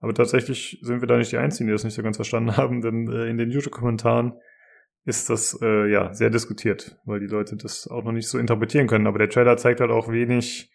Aber 0.00 0.14
tatsächlich 0.14 0.78
sind 0.82 1.02
wir 1.02 1.08
da 1.08 1.18
nicht 1.18 1.32
die 1.32 1.36
Einzigen, 1.36 1.66
die 1.66 1.72
das 1.72 1.84
nicht 1.84 1.94
so 1.94 2.02
ganz 2.02 2.16
verstanden 2.16 2.56
haben, 2.56 2.80
denn 2.80 3.08
äh, 3.08 3.26
in 3.26 3.36
den 3.36 3.50
YouTube-Kommentaren 3.50 4.34
ist 5.04 5.30
das 5.30 5.58
äh, 5.62 5.90
ja 5.90 6.12
sehr 6.12 6.30
diskutiert, 6.30 6.98
weil 7.04 7.20
die 7.20 7.26
Leute 7.26 7.56
das 7.56 7.88
auch 7.88 8.04
noch 8.04 8.12
nicht 8.12 8.28
so 8.28 8.38
interpretieren 8.38 8.86
können. 8.86 9.06
Aber 9.06 9.18
der 9.18 9.30
Trailer 9.30 9.56
zeigt 9.56 9.80
halt 9.80 9.90
auch 9.90 10.08
wenig, 10.08 10.70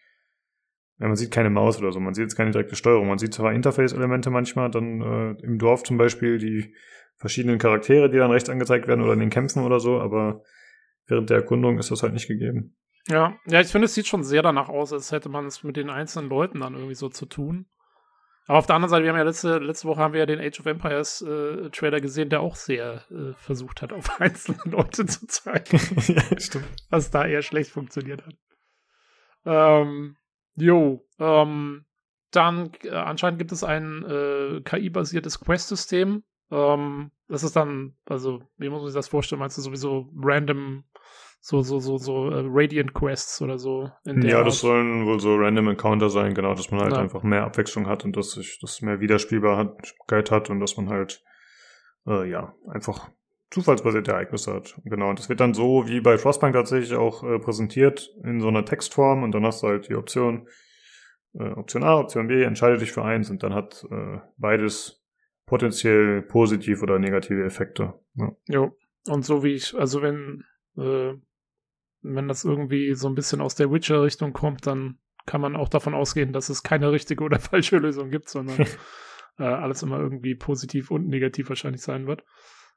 ja, 1.00 1.08
man 1.08 1.16
sieht 1.16 1.32
keine 1.32 1.50
Maus 1.50 1.78
oder 1.80 1.92
so, 1.92 2.00
man 2.00 2.14
sieht 2.14 2.24
jetzt 2.24 2.36
keine 2.36 2.52
direkte 2.52 2.76
Steuerung. 2.76 3.08
Man 3.08 3.18
sieht 3.18 3.34
zwar 3.34 3.54
Interface-Elemente 3.54 4.30
manchmal, 4.30 4.72
dann 4.72 5.02
äh, 5.02 5.44
im 5.44 5.60
Dorf 5.60 5.84
zum 5.84 5.98
Beispiel 5.98 6.38
die 6.38 6.74
verschiedenen 7.18 7.60
Charaktere, 7.60 8.10
die 8.10 8.18
dann 8.18 8.32
rechts 8.32 8.50
angezeigt 8.50 8.88
werden 8.88 9.02
oder 9.02 9.14
in 9.14 9.20
den 9.20 9.30
Kämpfen 9.30 9.64
oder 9.64 9.80
so, 9.80 10.00
aber 10.00 10.42
während 11.08 11.30
der 11.30 11.38
Erkundung 11.38 11.78
ist 11.78 11.92
das 11.92 12.04
halt 12.04 12.14
nicht 12.14 12.28
gegeben. 12.28 12.76
Ja, 13.08 13.38
ja, 13.46 13.62
ich 13.62 13.68
finde, 13.68 13.86
es 13.86 13.94
sieht 13.94 14.08
schon 14.08 14.24
sehr 14.24 14.42
danach 14.42 14.68
aus, 14.68 14.92
als 14.92 15.12
hätte 15.12 15.30
man 15.30 15.46
es 15.46 15.64
mit 15.64 15.78
den 15.78 15.90
einzelnen 15.90 16.30
Leuten 16.30 16.62
dann 16.62 16.74
irgendwie 16.74 16.96
so 16.96 17.08
zu 17.10 17.26
tun. 17.26 17.68
Aber 18.48 18.60
auf 18.60 18.68
der 18.68 18.76
anderen 18.76 18.90
Seite, 18.90 19.04
wir 19.04 19.10
haben 19.10 19.18
ja 19.18 19.24
letzte, 19.24 19.58
letzte 19.58 19.88
Woche 19.88 20.00
haben 20.00 20.14
wir 20.14 20.20
ja 20.20 20.26
den 20.26 20.40
Age 20.40 20.60
of 20.60 20.66
Empires 20.68 21.22
äh, 21.22 21.70
Trailer 21.72 22.00
gesehen, 22.00 22.30
der 22.30 22.42
auch 22.42 22.56
sehr 22.56 23.04
äh, 23.10 23.34
versucht 23.34 23.82
hat, 23.82 23.92
auf 23.94 24.22
einzelne 24.22 24.60
Leute 24.66 25.06
zu 25.06 25.26
zeigen, 25.28 25.80
ja, 26.14 26.40
stimmt. 26.40 26.66
was 26.90 27.10
da 27.10 27.26
eher 27.26 27.42
schlecht 27.42 27.72
funktioniert 27.72 28.24
hat. 28.26 28.36
Ähm, 29.46 30.18
jo, 30.56 31.06
ähm, 31.20 31.86
dann 32.32 32.72
äh, 32.84 32.90
anscheinend 32.90 33.40
gibt 33.40 33.52
es 33.52 33.64
ein 33.64 34.04
äh, 34.04 34.62
KI-basiertes 34.62 35.40
Quest-System. 35.40 36.24
Ähm, 36.52 37.12
das 37.28 37.44
ist 37.44 37.56
dann, 37.56 37.96
also, 38.06 38.44
wie 38.58 38.70
muss 38.70 38.82
man 38.82 38.88
sich 38.88 38.96
das 38.96 39.08
vorstellen? 39.08 39.40
Meinst 39.40 39.58
du 39.58 39.62
sowieso 39.62 40.10
random, 40.16 40.84
so, 41.48 41.62
so, 41.62 41.80
so, 41.80 42.00
so 42.00 42.32
äh, 42.32 42.42
Radiant 42.44 42.96
Quests 42.96 43.40
oder 43.40 43.60
so? 43.60 43.92
In 44.04 44.20
der 44.20 44.32
Ja, 44.32 44.38
Art? 44.40 44.48
das 44.48 44.62
sollen 44.62 45.06
wohl 45.06 45.20
so 45.20 45.36
random 45.36 45.68
Encounter 45.68 46.10
sein, 46.10 46.34
genau, 46.34 46.56
dass 46.56 46.72
man 46.72 46.82
halt 46.82 46.94
Ja. 46.94 46.98
einfach 46.98 47.22
mehr 47.22 47.44
Abwechslung 47.44 47.86
hat 47.86 48.04
und 48.04 48.18
dass 48.18 48.32
sich 48.32 48.58
das 48.60 48.82
mehr 48.82 49.00
Wiederspielbarkeit 49.00 50.32
hat 50.32 50.50
und 50.50 50.60
dass 50.60 50.76
man 50.76 50.90
halt 50.90 51.24
äh, 52.08 52.28
ja 52.28 52.56
einfach 52.68 53.12
zufallsbasierte 53.52 54.12
Ereignisse 54.12 54.56
hat. 54.56 54.82
Genau, 54.86 55.12
und 55.12 55.20
das 55.20 55.30
wird 55.30 55.40
dann 55.40 55.54
so 55.54 55.88
wie 55.88 56.02
bei 56.02 56.18
Frostpunk 56.18 56.54
tatsächlich 56.56 56.96
auch 56.96 57.24
äh, 57.24 57.38
präsentiert 57.38 58.10
in 58.24 58.42
so 58.42 58.48
einer 58.48 58.66
Textform 58.66 59.22
und 59.22 59.32
dann 59.32 59.46
hast 59.46 59.62
du 59.62 59.68
halt 59.68 59.88
die 59.88 59.96
Option 59.96 60.48
äh, 61.36 61.52
Option 61.52 61.84
A, 61.84 62.00
Option 62.00 62.28
B, 62.28 62.42
entscheide 62.42 62.80
dich 62.80 62.92
für 62.92 63.04
eins 63.06 63.30
und 63.30 63.44
dann 63.44 63.54
hat 63.54 63.86
äh, 63.92 64.18
beides 64.38 65.06
potenziell 65.46 66.24
positiv 66.24 66.82
oder 66.82 66.98
negative 66.98 67.46
Effekte. 67.46 67.94
Ja. 68.16 68.32
Jo. 68.48 68.76
Und 69.08 69.24
so 69.24 69.44
wie 69.44 69.54
ich, 69.54 69.78
also 69.78 70.02
wenn, 70.02 70.44
äh, 70.76 71.14
wenn 72.14 72.28
das 72.28 72.44
irgendwie 72.44 72.94
so 72.94 73.08
ein 73.08 73.16
bisschen 73.16 73.42
aus 73.42 73.56
der 73.56 73.72
Witcher-Richtung 73.72 74.34
kommt, 74.34 74.68
dann 74.68 75.00
kann 75.26 75.42
man 75.42 75.56
auch 75.56 75.70
davon 75.70 75.94
ausgehen, 75.94 76.34
dass 76.34 76.50
es 76.50 76.64
keine 76.64 76.92
richtige 76.92 77.24
oder 77.24 77.40
falsche 77.40 77.78
Lösung 77.78 78.10
gibt, 78.10 78.30
sondern 78.30 78.66
äh, 79.40 79.44
alles 79.44 79.84
immer 79.84 80.00
irgendwie 80.00 80.36
positiv 80.36 80.92
und 80.92 81.08
negativ 81.08 81.50
wahrscheinlich 81.50 81.82
sein 81.82 82.08
wird. 82.08 82.24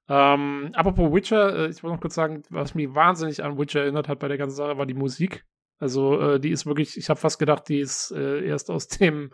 Ähm, 0.09 0.71
apropos 0.73 1.13
Witcher, 1.13 1.55
äh, 1.55 1.69
ich 1.69 1.83
wollte 1.83 1.97
noch 1.97 2.01
kurz 2.01 2.15
sagen, 2.15 2.43
was 2.49 2.75
mich 2.75 2.95
wahnsinnig 2.95 3.45
an 3.45 3.59
Witcher 3.59 3.83
erinnert 3.83 4.09
hat 4.09 4.21
bei 4.21 4.29
der 4.29 4.39
ganzen 4.39 4.57
Sache, 4.57 4.79
war 4.79 4.87
die 4.87 4.95
Musik. 4.95 5.45
Also 5.79 6.21
äh, 6.21 6.41
die 6.41 6.51
ist 6.51 6.67
wirklich, 6.67 6.97
ich 6.97 7.11
habe 7.11 7.21
fast 7.21 7.39
gedacht, 7.39 7.69
die 7.69 7.81
ist 7.81 8.11
äh, 8.13 8.45
erst 8.45 8.71
aus 8.71 8.89
dem 8.89 9.31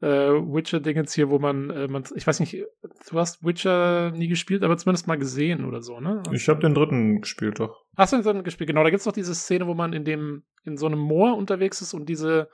äh, 0.00 0.06
Witcher-Dingens 0.08 1.14
hier, 1.14 1.30
wo 1.30 1.38
man, 1.38 1.70
äh, 1.70 1.88
man, 1.88 2.04
ich 2.14 2.26
weiß 2.26 2.40
nicht, 2.40 2.54
du 3.10 3.18
hast 3.18 3.44
Witcher 3.44 4.10
nie 4.12 4.28
gespielt, 4.28 4.62
aber 4.62 4.76
zumindest 4.76 5.06
mal 5.06 5.16
gesehen 5.18 5.64
oder 5.64 5.80
so, 5.82 6.00
ne? 6.00 6.22
Ich 6.32 6.48
habe 6.48 6.60
den 6.60 6.74
dritten 6.74 7.20
gespielt 7.22 7.60
doch. 7.60 7.84
Hast 7.96 8.12
du 8.12 8.16
den 8.18 8.24
dritten 8.24 8.44
gespielt? 8.44 8.68
Genau, 8.68 8.82
da 8.84 8.90
gibt's 8.90 9.04
doch 9.04 9.12
diese 9.12 9.34
Szene, 9.34 9.66
wo 9.66 9.74
man 9.74 9.92
in 9.92 10.04
dem, 10.04 10.44
in 10.64 10.76
so 10.76 10.86
einem 10.86 10.98
Moor 10.98 11.36
unterwegs 11.36 11.80
ist 11.80 11.94
und 11.94 12.08
diese, 12.08 12.48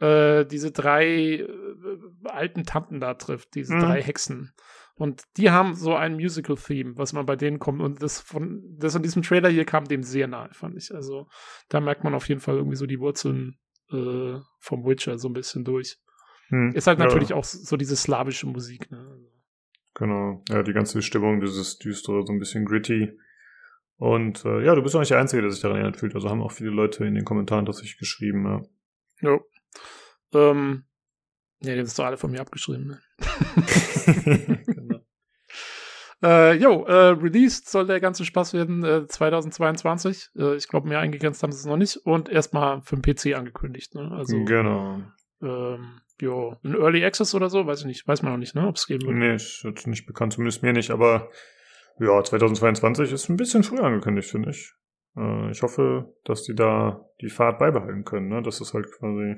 äh, 0.00 0.44
diese 0.44 0.72
drei 0.72 1.06
äh, 1.06 1.48
alten 2.24 2.64
Tanten 2.64 3.00
da 3.00 3.14
trifft, 3.14 3.54
diese 3.54 3.74
Mhm. 3.74 3.80
drei 3.80 4.02
Hexen. 4.02 4.52
Und 4.98 5.22
die 5.36 5.50
haben 5.50 5.74
so 5.74 5.94
ein 5.94 6.14
Musical-Theme, 6.14 6.94
was 6.96 7.12
man 7.12 7.26
bei 7.26 7.36
denen 7.36 7.58
kommt. 7.58 7.82
Und 7.82 8.02
das 8.02 8.20
von, 8.20 8.62
das 8.78 8.94
in 8.94 9.02
diesem 9.02 9.22
Trailer 9.22 9.50
hier 9.50 9.66
kam 9.66 9.84
dem 9.84 10.02
sehr 10.02 10.26
nahe, 10.26 10.48
fand 10.52 10.74
ich. 10.76 10.94
Also, 10.94 11.28
da 11.68 11.80
merkt 11.80 12.02
man 12.02 12.14
auf 12.14 12.28
jeden 12.30 12.40
Fall 12.40 12.56
irgendwie 12.56 12.76
so 12.76 12.86
die 12.86 12.98
Wurzeln 12.98 13.58
äh, 13.92 14.38
vom 14.58 14.86
Witcher 14.86 15.18
so 15.18 15.28
ein 15.28 15.34
bisschen 15.34 15.64
durch. 15.64 15.98
Hm. 16.48 16.72
Ist 16.74 16.86
halt 16.86 16.98
Ja. 16.98 17.06
natürlich 17.06 17.32
auch 17.32 17.44
so 17.44 17.76
diese 17.76 17.96
slawische 17.96 18.46
Musik, 18.46 18.90
ne? 18.90 19.18
Genau. 19.94 20.42
Ja, 20.48 20.62
die 20.62 20.72
ganze 20.74 21.00
Stimmung, 21.02 21.40
dieses 21.40 21.78
düstere, 21.78 22.24
so 22.26 22.32
ein 22.32 22.38
bisschen 22.38 22.64
gritty. 22.66 23.18
Und 23.96 24.44
äh, 24.44 24.62
ja, 24.64 24.74
du 24.74 24.82
bist 24.82 24.94
auch 24.94 25.00
nicht 25.00 25.10
der 25.10 25.18
Einzige, 25.18 25.40
der 25.42 25.50
sich 25.50 25.62
daran 25.62 25.78
erinnert 25.78 25.96
fühlt. 25.96 26.14
Also 26.14 26.28
haben 26.28 26.42
auch 26.42 26.52
viele 26.52 26.70
Leute 26.70 27.04
in 27.06 27.14
den 27.14 27.24
Kommentaren 27.24 27.64
tatsächlich 27.64 27.96
geschrieben. 27.98 28.44
Ja. 28.44 29.30
Jo. 29.30 29.40
Ähm, 30.34 30.84
ja, 31.62 31.74
die 31.74 31.80
ist 31.80 31.98
doch 31.98 32.04
alle 32.04 32.18
von 32.18 32.30
mir 32.30 32.42
abgeschrieben, 32.42 32.86
ne? 32.88 33.00
genau. 34.66 35.00
Äh, 36.22 36.54
jo, 36.54 36.84
äh, 36.84 37.08
released 37.10 37.68
soll 37.68 37.86
der 37.86 38.00
ganze 38.00 38.24
Spaß 38.24 38.52
werden 38.54 38.84
äh, 38.84 39.06
2022. 39.06 40.30
Äh, 40.36 40.56
ich 40.56 40.68
glaube, 40.68 40.88
mehr 40.88 40.98
eingegrenzt 41.00 41.42
haben 41.42 41.52
sie 41.52 41.58
es 41.58 41.66
noch 41.66 41.76
nicht. 41.76 41.96
Und 42.04 42.28
erstmal 42.28 42.82
für 42.82 42.96
den 42.96 43.02
PC 43.02 43.34
angekündigt. 43.36 43.94
Ne? 43.94 44.10
Also, 44.12 44.44
genau. 44.44 45.02
ähm, 45.42 46.00
jo, 46.20 46.56
ein 46.64 46.74
Early 46.74 47.04
Access 47.04 47.34
oder 47.34 47.50
so, 47.50 47.66
weiß 47.66 47.80
ich 47.80 47.86
nicht. 47.86 48.08
Weiß 48.08 48.22
man 48.22 48.32
noch 48.32 48.38
nicht, 48.38 48.54
ne? 48.54 48.66
Ob 48.66 48.76
es 48.76 48.86
geben 48.86 49.06
wird. 49.06 49.16
Nee, 49.16 49.34
ist 49.34 49.62
jetzt 49.64 49.86
nicht 49.86 50.06
bekannt, 50.06 50.32
zumindest 50.32 50.62
mir 50.62 50.72
nicht. 50.72 50.90
Aber 50.90 51.30
ja, 51.98 52.22
2022 52.22 53.12
ist 53.12 53.28
ein 53.28 53.36
bisschen 53.36 53.62
früher 53.62 53.84
angekündigt, 53.84 54.30
finde 54.30 54.50
ich. 54.50 54.72
Äh, 55.16 55.50
ich 55.50 55.62
hoffe, 55.62 56.14
dass 56.24 56.42
die 56.42 56.54
da 56.54 57.04
die 57.20 57.30
Fahrt 57.30 57.58
beibehalten 57.58 58.04
können, 58.04 58.28
ne? 58.28 58.42
dass 58.42 58.60
es 58.60 58.74
halt 58.74 58.86
quasi 58.92 59.36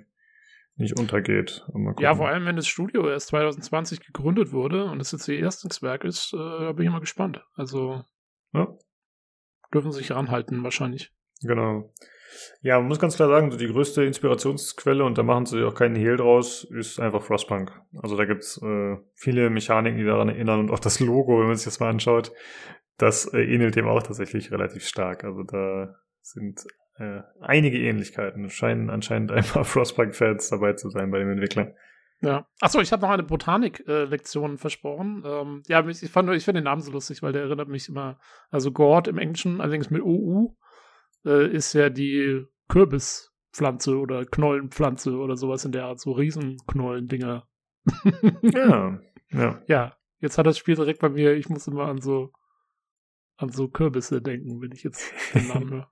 nicht 0.77 0.99
untergeht. 0.99 1.67
Ja, 1.99 2.15
vor 2.15 2.29
allem, 2.29 2.47
wenn 2.47 2.55
das 2.57 2.69
Studio 2.69 3.09
erst 3.09 3.29
2020 3.29 4.01
gegründet 4.01 4.53
wurde 4.53 4.85
und 4.85 5.01
es 5.01 5.11
jetzt 5.11 5.27
ihr 5.27 5.39
erstes 5.41 5.83
Werk 5.83 6.05
ist, 6.05 6.33
äh, 6.35 6.73
bin 6.73 6.87
ich 6.87 6.93
mal 6.93 7.01
gespannt. 7.01 7.45
Also 7.55 8.05
Ja. 8.53 8.69
dürfen 9.75 9.91
sich 9.91 10.13
ranhalten, 10.13 10.63
wahrscheinlich. 10.63 11.13
Genau. 11.43 11.93
Ja, 12.61 12.79
man 12.79 12.89
muss 12.89 12.99
ganz 12.99 13.17
klar 13.17 13.29
sagen, 13.29 13.51
so 13.51 13.59
die 13.59 13.69
größte 13.69 14.05
Inspirationsquelle, 14.05 15.05
und 15.05 15.19
da 15.19 15.23
machen 15.23 15.47
sie 15.47 15.65
auch 15.65 15.75
keinen 15.75 15.97
Hehl 15.97 16.17
draus, 16.17 16.65
ist 16.65 17.01
einfach 17.01 17.23
Frostpunk. 17.23 17.73
Also 18.03 18.17
da 18.17 18.25
gibt's 18.25 18.61
äh, 18.63 18.97
viele 19.15 19.51
Mechaniken, 19.51 19.99
die 19.99 20.05
daran 20.05 20.29
erinnern 20.29 20.61
und 20.61 20.71
auch 20.71 20.81
das 20.81 21.01
Logo, 21.01 21.39
wenn 21.41 21.47
man 21.47 21.57
sich 21.57 21.65
das 21.65 21.81
mal 21.81 21.91
anschaut, 21.91 22.33
das 22.97 23.33
äh, 23.33 23.43
ähnelt 23.43 23.77
dem 23.77 23.87
auch 23.87 24.03
tatsächlich 24.03 24.51
relativ 24.51 24.87
stark. 24.87 25.25
Also 25.25 25.43
da 25.43 25.95
sind 26.21 26.65
äh, 26.99 27.21
einige 27.41 27.79
Ähnlichkeiten. 27.79 28.51
Scheinen 28.51 28.91
anscheinend 28.91 29.33
ein 29.33 29.45
paar 29.45 29.65
Frostpunk-Fans 29.65 30.51
dabei 30.51 30.75
zu 30.75 30.91
sein 30.91 31.11
bei 31.11 31.19
dem 31.19 31.31
Entwickler. 31.31 31.75
Ja. 32.21 32.47
Achso, 32.61 32.81
ich 32.81 32.91
habe 32.93 33.03
noch 33.03 33.11
eine 33.11 33.23
Botanik-Lektion 33.23 34.59
versprochen. 34.59 35.23
Ähm, 35.25 35.63
ja, 35.69 35.87
ich 35.87 36.11
fand 36.11 36.29
ich 36.31 36.45
finde 36.45 36.61
den 36.61 36.65
Namen 36.65 36.83
so 36.83 36.91
lustig, 36.91 37.23
weil 37.23 37.33
der 37.33 37.43
erinnert 37.43 37.69
mich 37.69 37.89
immer, 37.89 38.19
also 38.51 38.73
Gord 38.73 39.07
im 39.07 39.19
Englischen, 39.19 39.61
allerdings 39.61 39.91
mit 39.91 40.03
OU. 40.03 40.57
Äh, 41.25 41.51
ist 41.51 41.73
ja 41.73 41.91
die 41.91 42.45
Kürbispflanze 42.69 43.97
oder 43.99 44.25
Knollenpflanze 44.25 45.17
oder 45.17 45.37
sowas 45.37 45.65
in 45.65 45.73
der 45.73 45.85
Art, 45.85 46.01
so 46.01 46.13
Riesenknollendinger. 46.13 47.47
ja, 48.43 49.01
ja. 49.31 49.63
Ja, 49.67 49.97
jetzt 50.21 50.39
hat 50.39 50.47
das 50.47 50.59
Spiel 50.59 50.75
direkt 50.75 51.01
bei 51.01 51.09
mir, 51.09 51.35
ich 51.35 51.49
muss 51.49 51.67
immer 51.67 51.87
an 51.87 52.01
so 52.01 52.33
an 53.39 53.51
so 53.51 53.69
Kürbisse 53.69 54.21
denken, 54.21 54.61
wenn 54.61 54.73
ich 54.73 54.83
jetzt 54.83 55.13
den 55.33 55.47
Namen 55.47 55.71
höre. 55.73 55.91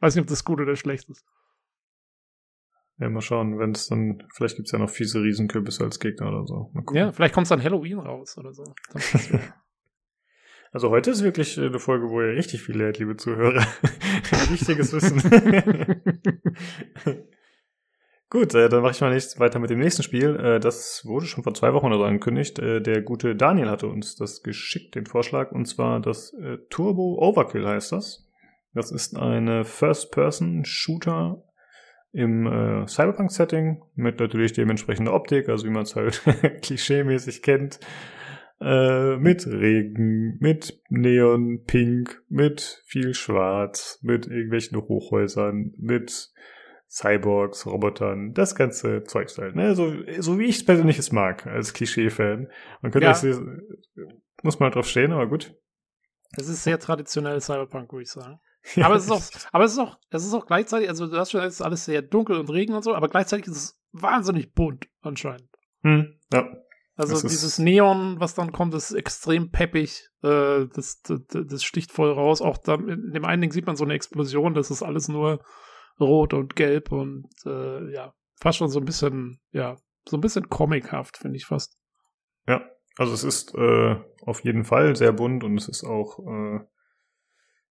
Weiß 0.00 0.14
nicht, 0.14 0.22
ob 0.22 0.28
das 0.28 0.44
gut 0.44 0.60
oder 0.60 0.76
schlecht 0.76 1.08
ist. 1.08 1.24
Ja, 2.98 3.08
mal 3.08 3.22
schauen, 3.22 3.58
wenn 3.58 3.70
es 3.70 3.86
dann, 3.86 4.22
vielleicht 4.34 4.56
gibt 4.56 4.68
es 4.68 4.72
ja 4.72 4.78
noch 4.78 4.90
fiese 4.90 5.22
Riesenkürbisse 5.22 5.84
als 5.84 6.00
Gegner 6.00 6.28
oder 6.28 6.46
so. 6.46 6.72
Ja, 6.92 7.12
vielleicht 7.12 7.32
kommt 7.32 7.44
es 7.44 7.48
dann 7.48 7.62
Halloween 7.62 7.98
raus 7.98 8.36
oder 8.36 8.52
so. 8.52 8.64
also 10.72 10.90
heute 10.90 11.10
ist 11.10 11.22
wirklich 11.22 11.58
eine 11.58 11.78
Folge, 11.78 12.10
wo 12.10 12.20
ihr 12.20 12.36
richtig 12.36 12.62
viel 12.62 12.76
lernt, 12.76 12.98
liebe 12.98 13.16
Zuhörer. 13.16 13.64
Richtiges 14.50 14.92
Wissen. 14.92 15.20
Gut, 18.30 18.54
äh, 18.54 18.68
dann 18.68 18.82
mache 18.82 18.92
ich 18.92 19.00
mal 19.00 19.12
nächst, 19.12 19.40
weiter 19.40 19.58
mit 19.58 19.70
dem 19.70 19.80
nächsten 19.80 20.04
Spiel. 20.04 20.36
Äh, 20.36 20.60
das 20.60 21.04
wurde 21.04 21.26
schon 21.26 21.42
vor 21.42 21.52
zwei 21.52 21.74
Wochen 21.74 21.86
oder 21.86 21.98
so 21.98 22.04
angekündigt. 22.04 22.60
Äh, 22.60 22.80
der 22.80 23.02
gute 23.02 23.34
Daniel 23.34 23.68
hatte 23.68 23.88
uns 23.88 24.14
das 24.14 24.44
geschickt, 24.44 24.94
den 24.94 25.06
Vorschlag, 25.06 25.50
und 25.50 25.66
zwar 25.66 25.98
das 25.98 26.32
äh, 26.34 26.58
Turbo 26.70 27.18
Overkill 27.18 27.66
heißt 27.66 27.90
das. 27.90 28.28
Das 28.72 28.92
ist 28.92 29.16
eine 29.16 29.64
First-Person-Shooter 29.64 31.42
im 32.12 32.46
äh, 32.46 32.86
Cyberpunk-Setting 32.86 33.82
mit 33.96 34.20
natürlich 34.20 34.52
dementsprechender 34.52 35.12
Optik, 35.12 35.48
also 35.48 35.66
wie 35.66 35.70
man 35.70 35.82
es 35.82 35.96
halt 35.96 36.22
klischeemäßig 36.62 37.42
kennt, 37.42 37.80
äh, 38.60 39.16
mit 39.16 39.46
Regen, 39.46 40.36
mit 40.38 40.80
Neon 40.88 41.64
Pink, 41.64 42.22
mit 42.28 42.82
viel 42.86 43.14
Schwarz, 43.14 43.98
mit 44.02 44.26
irgendwelchen 44.26 44.78
Hochhäusern, 44.78 45.72
mit 45.78 46.30
Cyborgs, 46.90 47.66
Robotern, 47.66 48.34
das 48.34 48.54
ganze 48.54 49.04
Zeugs 49.04 49.38
halt. 49.38 49.54
Ne? 49.54 49.74
So, 49.74 49.94
so 50.18 50.38
wie 50.38 50.46
ich 50.46 50.56
es 50.56 50.64
persönlich 50.64 50.98
es 50.98 51.12
mag, 51.12 51.46
als 51.46 51.72
Klischee-Fan. 51.72 52.48
Man 52.82 52.92
könnte 52.92 53.06
ja. 53.06 53.12
das, 53.12 53.24
muss 54.42 54.58
mal 54.58 54.70
drauf 54.70 54.88
stehen, 54.88 55.12
aber 55.12 55.28
gut. 55.28 55.54
Es 56.36 56.48
ist 56.48 56.64
sehr 56.64 56.78
traditionell 56.78 57.40
Cyberpunk, 57.40 57.92
würde 57.92 58.02
ich 58.02 58.10
sagen. 58.10 58.40
Aber 58.82 58.96
es 58.96 59.04
ist 59.04 59.10
auch, 59.10 59.22
aber 59.52 59.64
es 59.64 59.72
ist 59.72 59.78
auch, 59.78 59.98
es 60.10 60.26
ist 60.26 60.34
auch 60.34 60.44
gleichzeitig, 60.44 60.86
also 60.90 61.06
du 61.06 61.16
hast 61.16 61.30
schon 61.30 61.42
ist 61.42 61.62
alles 61.62 61.86
sehr 61.86 62.02
dunkel 62.02 62.36
und 62.36 62.50
Regen 62.50 62.74
und 62.74 62.84
so, 62.84 62.94
aber 62.94 63.08
gleichzeitig 63.08 63.46
ist 63.46 63.56
es 63.56 63.80
wahnsinnig 63.92 64.52
bunt 64.52 64.86
anscheinend. 65.00 65.48
Hm, 65.82 66.18
ja. 66.30 66.46
Also 67.00 67.14
das 67.14 67.30
dieses 67.30 67.58
Neon, 67.58 68.20
was 68.20 68.34
dann 68.34 68.52
kommt, 68.52 68.74
ist 68.74 68.92
extrem 68.92 69.50
peppig. 69.50 70.08
Äh, 70.22 70.66
das, 70.74 71.02
das, 71.02 71.20
das 71.28 71.64
sticht 71.64 71.92
voll 71.92 72.12
raus. 72.12 72.42
Auch 72.42 72.58
da, 72.58 72.74
in 72.74 73.12
dem 73.12 73.24
einen 73.24 73.42
Ding 73.42 73.52
sieht 73.52 73.66
man 73.66 73.76
so 73.76 73.84
eine 73.84 73.94
Explosion, 73.94 74.54
das 74.54 74.70
ist 74.70 74.82
alles 74.82 75.08
nur 75.08 75.42
rot 75.98 76.34
und 76.34 76.56
gelb 76.56 76.92
und 76.92 77.28
äh, 77.46 77.92
ja, 77.92 78.14
fast 78.40 78.58
schon 78.58 78.68
so 78.68 78.78
ein 78.78 78.84
bisschen, 78.84 79.40
ja, 79.52 79.76
so 80.08 80.16
ein 80.16 80.20
bisschen 80.20 80.48
comichaft, 80.48 81.18
finde 81.18 81.36
ich 81.36 81.46
fast. 81.46 81.78
Ja, 82.46 82.62
also 82.96 83.12
es 83.12 83.24
ist 83.24 83.54
äh, 83.54 83.96
auf 84.22 84.44
jeden 84.44 84.64
Fall 84.64 84.96
sehr 84.96 85.12
bunt 85.12 85.44
und 85.44 85.56
es 85.56 85.68
ist 85.68 85.84
auch 85.84 86.18
äh, 86.20 86.60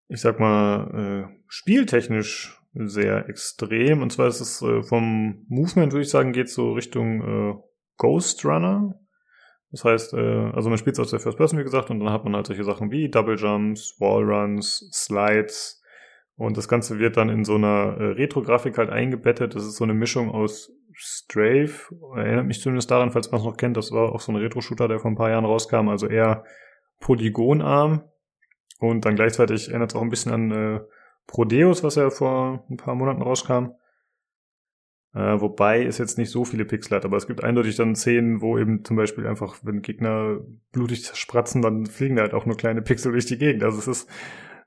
ich 0.10 0.22
sag 0.22 0.40
mal, 0.40 1.30
äh, 1.30 1.44
spieltechnisch 1.48 2.60
sehr 2.74 3.30
extrem. 3.30 4.02
Und 4.02 4.12
zwar 4.12 4.28
ist 4.28 4.42
es 4.42 4.62
äh, 4.62 4.84
vom 4.84 5.46
Movement, 5.48 5.94
würde 5.94 6.04
ich 6.04 6.10
sagen, 6.10 6.34
geht 6.34 6.50
so 6.50 6.74
Richtung 6.74 7.64
Ghost 7.98 8.44
Runner. 8.44 9.00
Das 9.72 9.86
heißt, 9.86 10.14
äh, 10.14 10.52
also 10.54 10.70
man 10.70 10.78
spielt 10.78 10.96
es 10.96 11.00
aus 11.00 11.12
der 11.12 11.20
First 11.20 11.38
Person, 11.38 11.60
wie 11.60 11.64
gesagt, 11.64 11.90
und 11.90 12.00
dann 12.00 12.12
hat 12.12 12.24
man 12.24 12.36
halt 12.36 12.48
solche 12.48 12.64
Sachen 12.64 12.92
wie 12.92 13.10
Double 13.10 13.38
Jumps, 13.38 13.96
Wall 14.00 14.24
Runs, 14.24 14.90
Slides. 14.92 15.82
Und 16.36 16.58
das 16.58 16.68
Ganze 16.68 17.00
wird 17.00 17.18
dann 17.18 17.30
in 17.30 17.44
so 17.44 17.56
einer 17.56 17.98
äh, 18.00 18.04
Retro-Grafik 18.14 18.78
halt 18.78 18.90
eingebettet. 18.90 19.56
Das 19.56 19.66
ist 19.66 19.76
so 19.76 19.84
eine 19.84 19.94
Mischung 19.94 20.32
aus 20.32 20.72
Strafe. 20.94 21.96
Erinnert 22.16 22.46
mich 22.46 22.62
zumindest 22.62 22.90
daran, 22.90 23.12
falls 23.12 23.32
man 23.32 23.42
es 23.42 23.46
noch 23.46 23.58
kennt. 23.58 23.78
Das 23.78 23.92
war 23.92 24.14
auch 24.14 24.22
so 24.22 24.32
ein 24.32 24.38
Retro-Shooter, 24.38 24.88
der 24.88 25.00
vor 25.00 25.12
ein 25.12 25.18
paar 25.18 25.30
Jahren 25.30 25.46
rauskam. 25.46 25.90
Also 25.90 26.08
eher 26.08 26.46
polygonarm. 27.00 28.04
Und 28.80 29.06
dann 29.06 29.16
gleichzeitig 29.16 29.68
erinnert 29.68 29.92
es 29.92 29.96
auch 29.96 30.02
ein 30.02 30.10
bisschen 30.10 30.32
an 30.32 30.52
äh, 30.52 30.80
Prodeus, 31.28 31.84
was 31.84 31.96
ja 31.96 32.10
vor 32.10 32.66
ein 32.70 32.78
paar 32.78 32.96
Monaten 32.96 33.22
rauskam. 33.22 33.72
Äh, 35.14 35.42
wobei 35.42 35.84
es 35.84 35.98
jetzt 35.98 36.20
nicht 36.20 36.30
so 36.30 36.46
viele 36.46 36.66
Pixel 36.66 36.96
hat, 36.96 37.04
aber 37.04 37.18
es 37.18 37.26
gibt 37.26 37.44
eindeutig 37.44 37.76
dann 37.76 37.96
Szenen, 37.96 38.42
wo 38.42 38.60
eben 38.60 38.86
zum 38.86 38.96
Beispiel 38.96 39.26
einfach, 39.26 39.58
wenn 39.64 39.82
Gegner 39.82 40.40
blutig 40.72 41.04
zerspratzen, 41.04 41.64
dann 41.64 41.88
fliegen 41.88 42.16
da 42.16 42.22
halt 42.22 42.36
auch 42.36 42.46
nur 42.46 42.58
kleine 42.58 42.84
Pixel 42.84 43.12
durch 43.12 43.26
die 43.26 43.40
Gegend. 43.40 43.64
Also 43.64 43.80
es 43.80 43.88
ist 43.88 44.10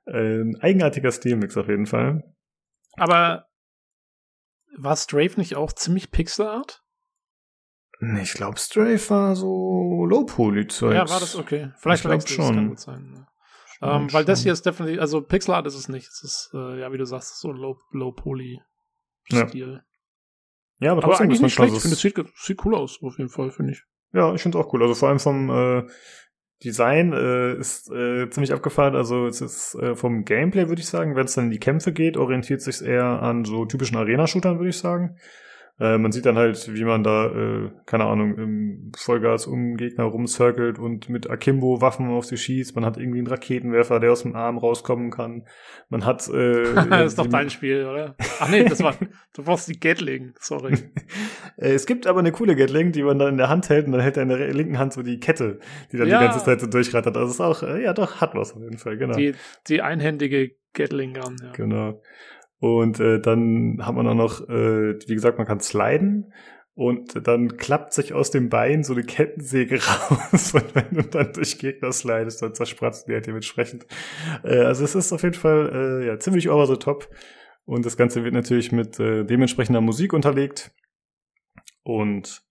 äh, 0.06 0.40
ein 0.40 0.59
eigenartiger 0.60 1.12
Stilmix 1.12 1.56
auf 1.56 1.69
jeden 1.69 1.86
Fall. 1.86 2.24
Aber 2.97 3.47
war 4.77 4.97
Strafe 4.97 5.39
nicht 5.39 5.55
auch 5.55 5.73
ziemlich 5.73 6.10
Pixelart? 6.10 6.82
Ich 8.20 8.32
glaube, 8.32 8.59
Strafe 8.59 9.10
war 9.10 9.36
so 9.36 10.06
Low-Poly-Zeugs. 10.06 10.94
Ja, 10.94 11.09
war 11.09 11.20
das 11.20 11.36
okay. 11.36 11.70
Vielleicht 11.77 12.05
ich 12.05 12.28
schon. 12.28 12.47
Das 12.47 12.55
kann 12.56 12.69
gut 12.69 12.81
sein. 12.81 13.27
Ja. 13.81 13.97
Ähm, 13.97 14.12
weil 14.12 14.24
das 14.24 14.43
hier 14.43 14.52
ist 14.52 14.66
definitiv, 14.66 15.01
also 15.01 15.23
Pixel 15.23 15.55
Art 15.55 15.66
ist 15.66 15.77
es 15.77 15.89
nicht. 15.89 16.09
Es 16.09 16.24
ist, 16.24 16.51
äh, 16.52 16.81
ja, 16.81 16.93
wie 16.93 16.98
du 16.98 17.05
sagst, 17.05 17.39
so 17.39 17.51
ein 17.51 17.56
Low-Poly-Stil. 17.93 19.73
Ja. 19.73 19.85
Ja. 20.82 20.92
aber 20.92 21.02
trotzdem 21.02 21.14
aber 21.14 21.24
eigentlich 21.24 21.42
nicht 21.42 21.54
schlecht. 21.54 21.74
Ich 21.74 21.80
finde, 21.80 21.94
es 21.94 22.00
sieht, 22.00 22.16
sieht 22.36 22.64
cool 22.64 22.74
aus, 22.74 22.98
auf 23.02 23.18
jeden 23.18 23.30
Fall, 23.30 23.50
finde 23.50 23.72
ich. 23.72 23.84
Ja, 24.12 24.34
ich 24.34 24.42
finde 24.42 24.59
es 24.59 24.64
auch 24.64 24.72
cool. 24.72 24.82
Also 24.82 24.94
vor 24.94 25.09
allem 25.09 25.18
vom 25.18 25.50
äh, 25.50 25.84
Design 26.62 27.12
äh, 27.12 27.54
ist 27.54 27.90
äh, 27.90 28.28
ziemlich 28.30 28.52
abgefahren. 28.52 28.94
Also 28.94 29.26
es 29.26 29.40
ist 29.40 29.74
äh, 29.76 29.96
vom 29.96 30.24
Gameplay, 30.24 30.68
würde 30.68 30.80
ich 30.80 30.88
sagen, 30.88 31.16
wenn 31.16 31.24
es 31.24 31.34
dann 31.34 31.46
in 31.46 31.50
die 31.50 31.59
Kämpfe 31.59 31.92
geht, 31.92 32.16
orientiert 32.16 32.60
sich 32.60 32.82
eher 32.82 33.22
an 33.22 33.44
so 33.44 33.64
typischen 33.64 33.96
Arena-Shootern, 33.96 34.59
würde 34.59 34.70
ich 34.70 34.78
sagen. 34.78 35.16
Äh, 35.80 35.98
man 35.98 36.12
sieht 36.12 36.26
dann 36.26 36.36
halt, 36.36 36.72
wie 36.74 36.84
man 36.84 37.02
da, 37.02 37.26
äh, 37.26 37.70
keine 37.86 38.04
Ahnung, 38.04 38.36
im 38.36 38.92
Vollgas 38.94 39.46
um 39.46 39.76
Gegner 39.76 40.04
rumcirkelt 40.04 40.78
und 40.78 41.08
mit 41.08 41.30
Akimbo 41.30 41.80
Waffen 41.80 42.10
auf 42.10 42.26
sie 42.26 42.36
schießt. 42.36 42.76
Man 42.76 42.84
hat 42.84 42.98
irgendwie 42.98 43.18
einen 43.18 43.26
Raketenwerfer, 43.26 43.98
der 43.98 44.12
aus 44.12 44.22
dem 44.22 44.36
Arm 44.36 44.58
rauskommen 44.58 45.10
kann. 45.10 45.46
Man 45.88 46.04
hat. 46.04 46.28
Äh, 46.28 46.74
das 46.90 47.12
ist 47.12 47.18
doch 47.18 47.26
dein 47.26 47.48
Spiel, 47.48 47.86
oder? 47.86 48.14
Ach 48.38 48.48
nee, 48.50 48.64
das 48.64 48.82
war. 48.82 48.94
du 49.34 49.44
brauchst 49.44 49.68
die 49.68 49.78
Gatling, 49.78 50.34
sorry. 50.38 50.74
Äh, 51.58 51.72
es 51.74 51.86
gibt 51.86 52.06
aber 52.06 52.20
eine 52.20 52.32
coole 52.32 52.56
Gatling, 52.56 52.92
die 52.92 53.02
man 53.02 53.18
dann 53.18 53.28
in 53.28 53.36
der 53.36 53.48
Hand 53.48 53.68
hält 53.68 53.86
und 53.86 53.92
dann 53.92 54.00
hält 54.00 54.16
er 54.16 54.22
in 54.22 54.30
der 54.30 54.54
linken 54.54 54.78
Hand 54.78 54.94
so 54.94 55.02
die 55.02 55.20
Kette, 55.20 55.58
die 55.92 55.98
dann 55.98 56.08
ja. 56.08 56.18
die 56.18 56.24
ganze 56.24 56.44
Zeit 56.44 56.60
so 56.60 56.66
durchrattert. 56.66 57.14
Also 57.14 57.28
es 57.28 57.34
ist 57.34 57.40
auch, 57.40 57.62
äh, 57.62 57.82
ja 57.82 57.92
doch, 57.92 58.20
hat 58.22 58.34
was 58.34 58.54
auf 58.54 58.62
jeden 58.62 58.78
Fall, 58.78 58.96
genau. 58.96 59.14
Die, 59.14 59.34
die 59.68 59.82
einhändige 59.82 60.52
Gatling 60.72 61.14
Gun, 61.14 61.36
ja. 61.42 61.52
Genau. 61.52 62.00
Und 62.62 63.01
äh, 63.01 63.20
dann 63.20 63.84
hat 63.84 63.97
man 63.97 64.06
auch 64.06 64.14
noch, 64.14 64.48
äh, 64.48 64.97
wie 65.09 65.14
gesagt, 65.14 65.36
man 65.36 65.48
kann 65.48 65.59
sliden 65.59 66.32
und 66.74 67.26
dann 67.26 67.56
klappt 67.56 67.93
sich 67.93 68.14
aus 68.14 68.30
dem 68.30 68.51
Bein 68.51 68.84
so 68.84 68.93
eine 68.93 69.02
Kettensäge 69.02 69.80
raus 69.84 70.55
und 70.55 70.72
wenn 70.76 70.90
du 70.93 71.02
dann 71.02 71.32
durch 71.32 71.59
Gegner 71.59 71.90
slidest, 71.90 72.40
dann 72.40 72.55
zerspratzen 72.55 73.06
die 73.09 73.14
halt 73.14 73.26
dementsprechend. 73.26 73.84
Äh, 74.44 74.60
also 74.60 74.84
es 74.84 74.94
ist 74.94 75.12
auf 75.12 75.24
jeden 75.24 75.34
Fall 75.34 76.02
äh, 76.02 76.06
ja 76.06 76.20
ziemlich 76.20 76.51
over 76.51 76.68
the 76.68 76.76
top 76.76 77.09
und 77.64 77.84
das 77.84 77.97
Ganze 77.97 78.22
wird 78.22 78.32
natürlich 78.32 78.70
mit 78.70 79.01
äh, 79.01 79.24
dementsprechender 79.24 79.80
Musik 79.80 80.12
unterlegt 80.12 80.70
und 81.82 82.44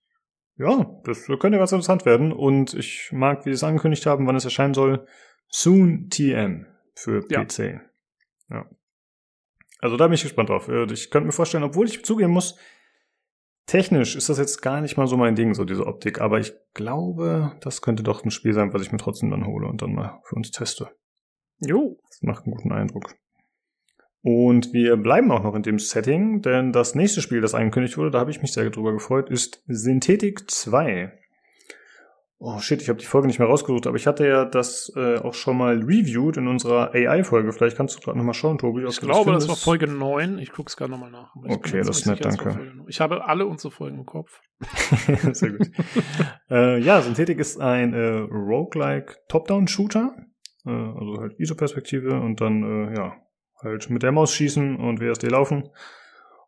ja, 0.57 1.01
das 1.05 1.27
könnte 1.27 1.57
ganz 1.57 1.71
interessant 1.71 2.05
werden 2.05 2.33
und 2.33 2.73
ich 2.73 3.13
mag, 3.13 3.45
wie 3.45 3.51
sie 3.51 3.55
es 3.55 3.63
angekündigt 3.63 4.05
haben, 4.05 4.27
wann 4.27 4.35
es 4.35 4.43
erscheinen 4.43 4.73
soll. 4.73 5.05
Soon 5.47 6.09
TM 6.09 6.65
für 6.95 7.21
PC. 7.21 7.59
Ja. 7.59 7.81
ja. 8.49 8.65
Also 9.81 9.97
da 9.97 10.07
bin 10.07 10.13
ich 10.13 10.23
gespannt 10.23 10.49
drauf. 10.49 10.67
Äh, 10.67 10.85
ich 10.93 11.09
könnte 11.09 11.25
mir 11.25 11.33
vorstellen, 11.33 11.63
obwohl 11.63 11.87
ich 11.87 12.05
zugeben 12.05 12.31
muss, 12.31 12.57
technisch 13.65 14.15
ist 14.15 14.29
das 14.29 14.37
jetzt 14.37 14.61
gar 14.61 14.79
nicht 14.79 14.95
mal 14.95 15.07
so 15.07 15.17
mein 15.17 15.35
Ding, 15.35 15.53
so 15.53 15.65
diese 15.65 15.87
Optik. 15.87 16.21
Aber 16.21 16.39
ich 16.39 16.53
glaube, 16.73 17.53
das 17.61 17.81
könnte 17.81 18.03
doch 18.03 18.23
ein 18.23 18.31
Spiel 18.31 18.53
sein, 18.53 18.73
was 18.73 18.83
ich 18.83 18.91
mir 18.91 18.99
trotzdem 18.99 19.31
dann 19.31 19.45
hole 19.45 19.67
und 19.67 19.81
dann 19.81 19.93
mal 19.93 20.21
für 20.23 20.35
uns 20.35 20.51
teste. 20.51 20.89
Jo. 21.59 21.97
Das 22.07 22.21
macht 22.21 22.45
einen 22.45 22.55
guten 22.55 22.71
Eindruck. 22.71 23.15
Und 24.23 24.71
wir 24.71 24.97
bleiben 24.97 25.31
auch 25.31 25.41
noch 25.41 25.55
in 25.55 25.63
dem 25.63 25.79
Setting, 25.79 26.43
denn 26.43 26.71
das 26.71 26.93
nächste 26.93 27.21
Spiel, 27.21 27.41
das 27.41 27.55
angekündigt 27.55 27.97
wurde, 27.97 28.11
da 28.11 28.19
habe 28.19 28.29
ich 28.29 28.41
mich 28.41 28.53
sehr 28.53 28.69
drüber 28.69 28.93
gefreut, 28.93 29.31
ist 29.31 29.63
Synthetik 29.67 30.49
2. 30.49 31.11
Oh 32.43 32.57
shit, 32.57 32.81
ich 32.81 32.89
habe 32.89 32.97
die 32.97 33.05
Folge 33.05 33.27
nicht 33.27 33.37
mehr 33.37 33.47
rausgesucht, 33.47 33.85
aber 33.85 33.97
ich 33.97 34.07
hatte 34.07 34.27
ja 34.27 34.45
das 34.45 34.91
äh, 34.95 35.19
auch 35.19 35.35
schon 35.35 35.57
mal 35.57 35.75
reviewed 35.77 36.37
in 36.37 36.47
unserer 36.47 36.91
AI-Folge. 36.91 37.53
Vielleicht 37.53 37.77
kannst 37.77 37.95
du 37.95 38.01
gerade 38.01 38.17
nochmal 38.17 38.33
schauen, 38.33 38.57
Tobi. 38.57 38.83
Ich 38.83 38.99
glaube, 38.99 39.31
das, 39.31 39.47
war 39.47 39.55
Folge 39.55 39.85
9. 39.85 40.39
Ich 40.39 40.51
gucke 40.51 40.67
es 40.67 40.75
gerade 40.75 40.89
nochmal 40.89 41.11
nach. 41.11 41.35
Okay, 41.35 41.83
das 41.83 41.99
ist 41.99 42.07
nett, 42.07 42.25
danke. 42.25 42.73
Ich 42.87 42.99
habe 42.99 43.27
alle 43.27 43.45
unsere 43.45 43.69
Folgen 43.69 43.99
im 43.99 44.07
Kopf. 44.07 44.41
Sehr 45.33 45.51
gut. 45.51 45.69
äh, 46.49 46.79
ja, 46.79 47.03
Synthetik 47.03 47.37
ist 47.37 47.61
ein 47.61 47.93
äh, 47.93 48.07
Roguelike 48.07 49.17
Top-Down-Shooter. 49.27 50.15
Äh, 50.65 50.71
also 50.71 51.17
halt 51.19 51.39
ISO-Perspektive 51.39 52.19
und 52.19 52.41
dann, 52.41 52.63
äh, 52.63 52.97
ja, 52.97 53.17
halt 53.61 53.87
mit 53.91 54.01
der 54.01 54.13
Maus 54.13 54.33
schießen 54.33 54.77
und 54.77 54.99
WSD 54.99 55.27
laufen. 55.27 55.69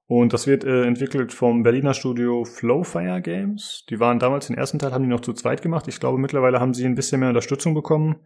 Und 0.07 0.33
das 0.33 0.47
wird 0.47 0.63
äh, 0.63 0.83
entwickelt 0.83 1.31
vom 1.33 1.63
Berliner 1.63 1.93
Studio 1.93 2.43
Flowfire 2.43 3.21
Games. 3.21 3.85
Die 3.89 3.99
waren 3.99 4.19
damals 4.19 4.47
den 4.47 4.57
ersten 4.57 4.79
Teil, 4.79 4.91
haben 4.91 5.03
die 5.03 5.09
noch 5.09 5.21
zu 5.21 5.33
zweit 5.33 5.61
gemacht. 5.61 5.87
Ich 5.87 5.99
glaube, 5.99 6.17
mittlerweile 6.17 6.59
haben 6.59 6.73
sie 6.73 6.85
ein 6.85 6.95
bisschen 6.95 7.19
mehr 7.19 7.29
Unterstützung 7.29 7.73
bekommen. 7.73 8.17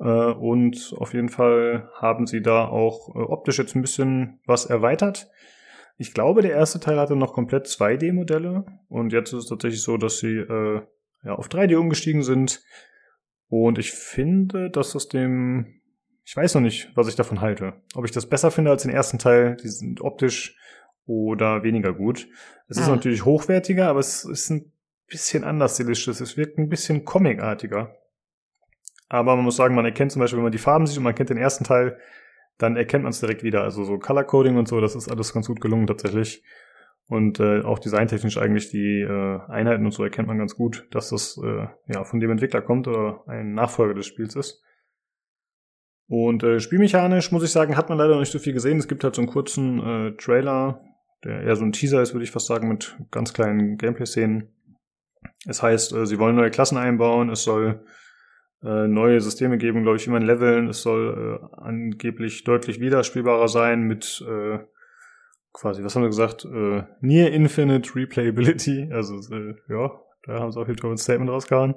Äh, 0.00 0.04
und 0.04 0.94
auf 0.98 1.14
jeden 1.14 1.28
Fall 1.28 1.88
haben 1.94 2.26
sie 2.26 2.42
da 2.42 2.66
auch 2.66 3.14
äh, 3.14 3.18
optisch 3.18 3.58
jetzt 3.58 3.76
ein 3.76 3.82
bisschen 3.82 4.40
was 4.46 4.66
erweitert. 4.66 5.30
Ich 5.96 6.12
glaube, 6.12 6.42
der 6.42 6.52
erste 6.52 6.80
Teil 6.80 6.98
hatte 6.98 7.14
noch 7.14 7.32
komplett 7.32 7.66
2D-Modelle 7.66 8.64
und 8.88 9.12
jetzt 9.12 9.32
ist 9.32 9.44
es 9.44 9.48
tatsächlich 9.48 9.82
so, 9.82 9.96
dass 9.96 10.18
sie 10.18 10.38
äh, 10.38 10.82
ja, 11.22 11.34
auf 11.34 11.48
3D 11.48 11.76
umgestiegen 11.76 12.24
sind. 12.24 12.62
Und 13.48 13.78
ich 13.78 13.92
finde, 13.92 14.70
dass 14.70 14.92
das 14.92 15.08
dem, 15.08 15.80
ich 16.24 16.36
weiß 16.36 16.54
noch 16.54 16.62
nicht, 16.62 16.90
was 16.96 17.06
ich 17.06 17.14
davon 17.14 17.40
halte. 17.40 17.74
Ob 17.94 18.04
ich 18.04 18.10
das 18.10 18.28
besser 18.28 18.50
finde 18.50 18.72
als 18.72 18.82
den 18.82 18.90
ersten 18.90 19.18
Teil, 19.20 19.56
die 19.62 19.68
sind 19.68 20.00
optisch 20.00 20.58
oder 21.06 21.62
weniger 21.62 21.92
gut. 21.92 22.28
Es 22.68 22.78
ist 22.78 22.86
Mhm. 22.86 22.94
natürlich 22.94 23.24
hochwertiger, 23.24 23.88
aber 23.88 24.00
es 24.00 24.24
ist 24.24 24.50
ein 24.50 24.72
bisschen 25.06 25.44
anders 25.44 25.74
stilistisch. 25.74 26.20
Es 26.20 26.36
wirkt 26.36 26.58
ein 26.58 26.68
bisschen 26.68 27.04
comicartiger. 27.04 27.96
Aber 29.08 29.36
man 29.36 29.44
muss 29.44 29.56
sagen, 29.56 29.74
man 29.74 29.84
erkennt 29.84 30.12
zum 30.12 30.20
Beispiel, 30.20 30.38
wenn 30.38 30.44
man 30.44 30.52
die 30.52 30.58
Farben 30.58 30.86
sieht 30.86 30.96
und 30.96 31.04
man 31.04 31.14
kennt 31.14 31.30
den 31.30 31.36
ersten 31.36 31.64
Teil, 31.64 31.98
dann 32.58 32.76
erkennt 32.76 33.04
man 33.04 33.10
es 33.10 33.20
direkt 33.20 33.42
wieder. 33.42 33.62
Also 33.62 33.84
so 33.84 33.98
Color 33.98 34.24
Coding 34.24 34.56
und 34.56 34.66
so, 34.66 34.80
das 34.80 34.94
ist 34.94 35.08
alles 35.10 35.32
ganz 35.32 35.46
gut 35.46 35.60
gelungen 35.60 35.86
tatsächlich. 35.86 36.42
Und 37.06 37.38
äh, 37.38 37.60
auch 37.60 37.78
designtechnisch 37.78 38.38
eigentlich 38.38 38.70
die 38.70 39.02
äh, 39.02 39.40
Einheiten 39.48 39.84
und 39.84 39.92
so 39.92 40.02
erkennt 40.04 40.26
man 40.26 40.38
ganz 40.38 40.56
gut, 40.56 40.88
dass 40.90 41.10
das 41.10 41.38
äh, 41.44 41.66
ja 41.92 42.04
von 42.04 42.18
dem 42.18 42.30
Entwickler 42.30 42.62
kommt 42.62 42.88
oder 42.88 43.22
ein 43.26 43.52
Nachfolger 43.52 43.92
des 43.92 44.06
Spiels 44.06 44.36
ist. 44.36 44.62
Und 46.06 46.42
äh, 46.42 46.60
spielmechanisch 46.60 47.30
muss 47.30 47.44
ich 47.44 47.50
sagen, 47.50 47.76
hat 47.76 47.88
man 47.90 47.98
leider 47.98 48.12
noch 48.14 48.20
nicht 48.20 48.32
so 48.32 48.38
viel 48.38 48.52
gesehen. 48.54 48.78
Es 48.78 48.88
gibt 48.88 49.04
halt 49.04 49.14
so 49.14 49.20
einen 49.22 49.30
kurzen 49.30 49.80
äh, 49.80 50.16
Trailer, 50.16 50.80
der 51.24 51.42
eher 51.42 51.56
so 51.56 51.64
ein 51.64 51.72
Teaser 51.72 52.02
ist, 52.02 52.12
würde 52.12 52.24
ich 52.24 52.30
fast 52.30 52.46
sagen, 52.46 52.68
mit 52.68 52.96
ganz 53.10 53.32
kleinen 53.32 53.76
Gameplay-Szenen. 53.76 54.48
Es 55.46 55.62
heißt, 55.62 55.92
äh, 55.92 56.06
sie 56.06 56.18
wollen 56.18 56.36
neue 56.36 56.50
Klassen 56.50 56.78
einbauen, 56.78 57.30
es 57.30 57.42
soll 57.44 57.84
äh, 58.62 58.88
neue 58.88 59.20
Systeme 59.20 59.58
geben, 59.58 59.82
glaube 59.82 59.96
ich, 59.96 60.06
wie 60.06 60.10
man 60.10 60.22
leveln. 60.22 60.68
Es 60.68 60.82
soll 60.82 61.40
äh, 61.40 61.56
angeblich 61.60 62.44
deutlich 62.44 62.80
wiederspielbarer 62.80 63.48
sein 63.48 63.82
mit 63.82 64.24
äh, 64.26 64.58
quasi, 65.52 65.84
was 65.84 65.94
haben 65.94 66.02
wir 66.02 66.08
gesagt, 66.08 66.44
äh, 66.44 66.82
Near 67.00 67.30
Infinite 67.30 67.94
Replayability. 67.94 68.88
Also 68.92 69.16
äh, 69.34 69.54
ja, 69.68 69.90
da 70.24 70.40
haben 70.40 70.52
sie 70.52 70.60
auf 70.60 70.68
jeden 70.68 70.80
Fall 70.80 70.90
ein 70.90 70.98
Statement 70.98 71.30
rausgehauen. 71.30 71.74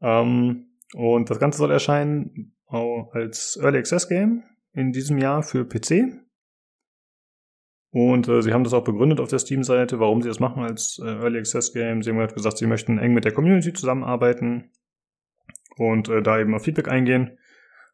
Ähm, 0.00 0.66
und 0.94 1.28
das 1.28 1.38
Ganze 1.38 1.58
soll 1.58 1.70
erscheinen 1.70 2.56
auch 2.66 3.10
als 3.12 3.58
Early 3.62 3.78
Access 3.78 4.08
Game 4.08 4.44
in 4.72 4.92
diesem 4.92 5.18
Jahr 5.18 5.42
für 5.42 5.66
PC. 5.66 6.18
Und 7.90 8.28
äh, 8.28 8.42
sie 8.42 8.52
haben 8.52 8.64
das 8.64 8.74
auch 8.74 8.84
begründet 8.84 9.20
auf 9.20 9.28
der 9.28 9.38
Steam-Seite, 9.38 9.98
warum 9.98 10.20
sie 10.20 10.28
das 10.28 10.40
machen 10.40 10.62
als 10.62 11.00
äh, 11.02 11.08
Early 11.08 11.38
Access 11.38 11.72
Game. 11.72 12.02
Sie 12.02 12.10
haben 12.10 12.18
halt 12.18 12.34
gesagt, 12.34 12.58
sie 12.58 12.66
möchten 12.66 12.98
eng 12.98 13.14
mit 13.14 13.24
der 13.24 13.32
Community 13.32 13.72
zusammenarbeiten 13.72 14.70
und 15.76 16.08
äh, 16.08 16.22
da 16.22 16.38
eben 16.38 16.54
auf 16.54 16.64
Feedback 16.64 16.88
eingehen. 16.88 17.38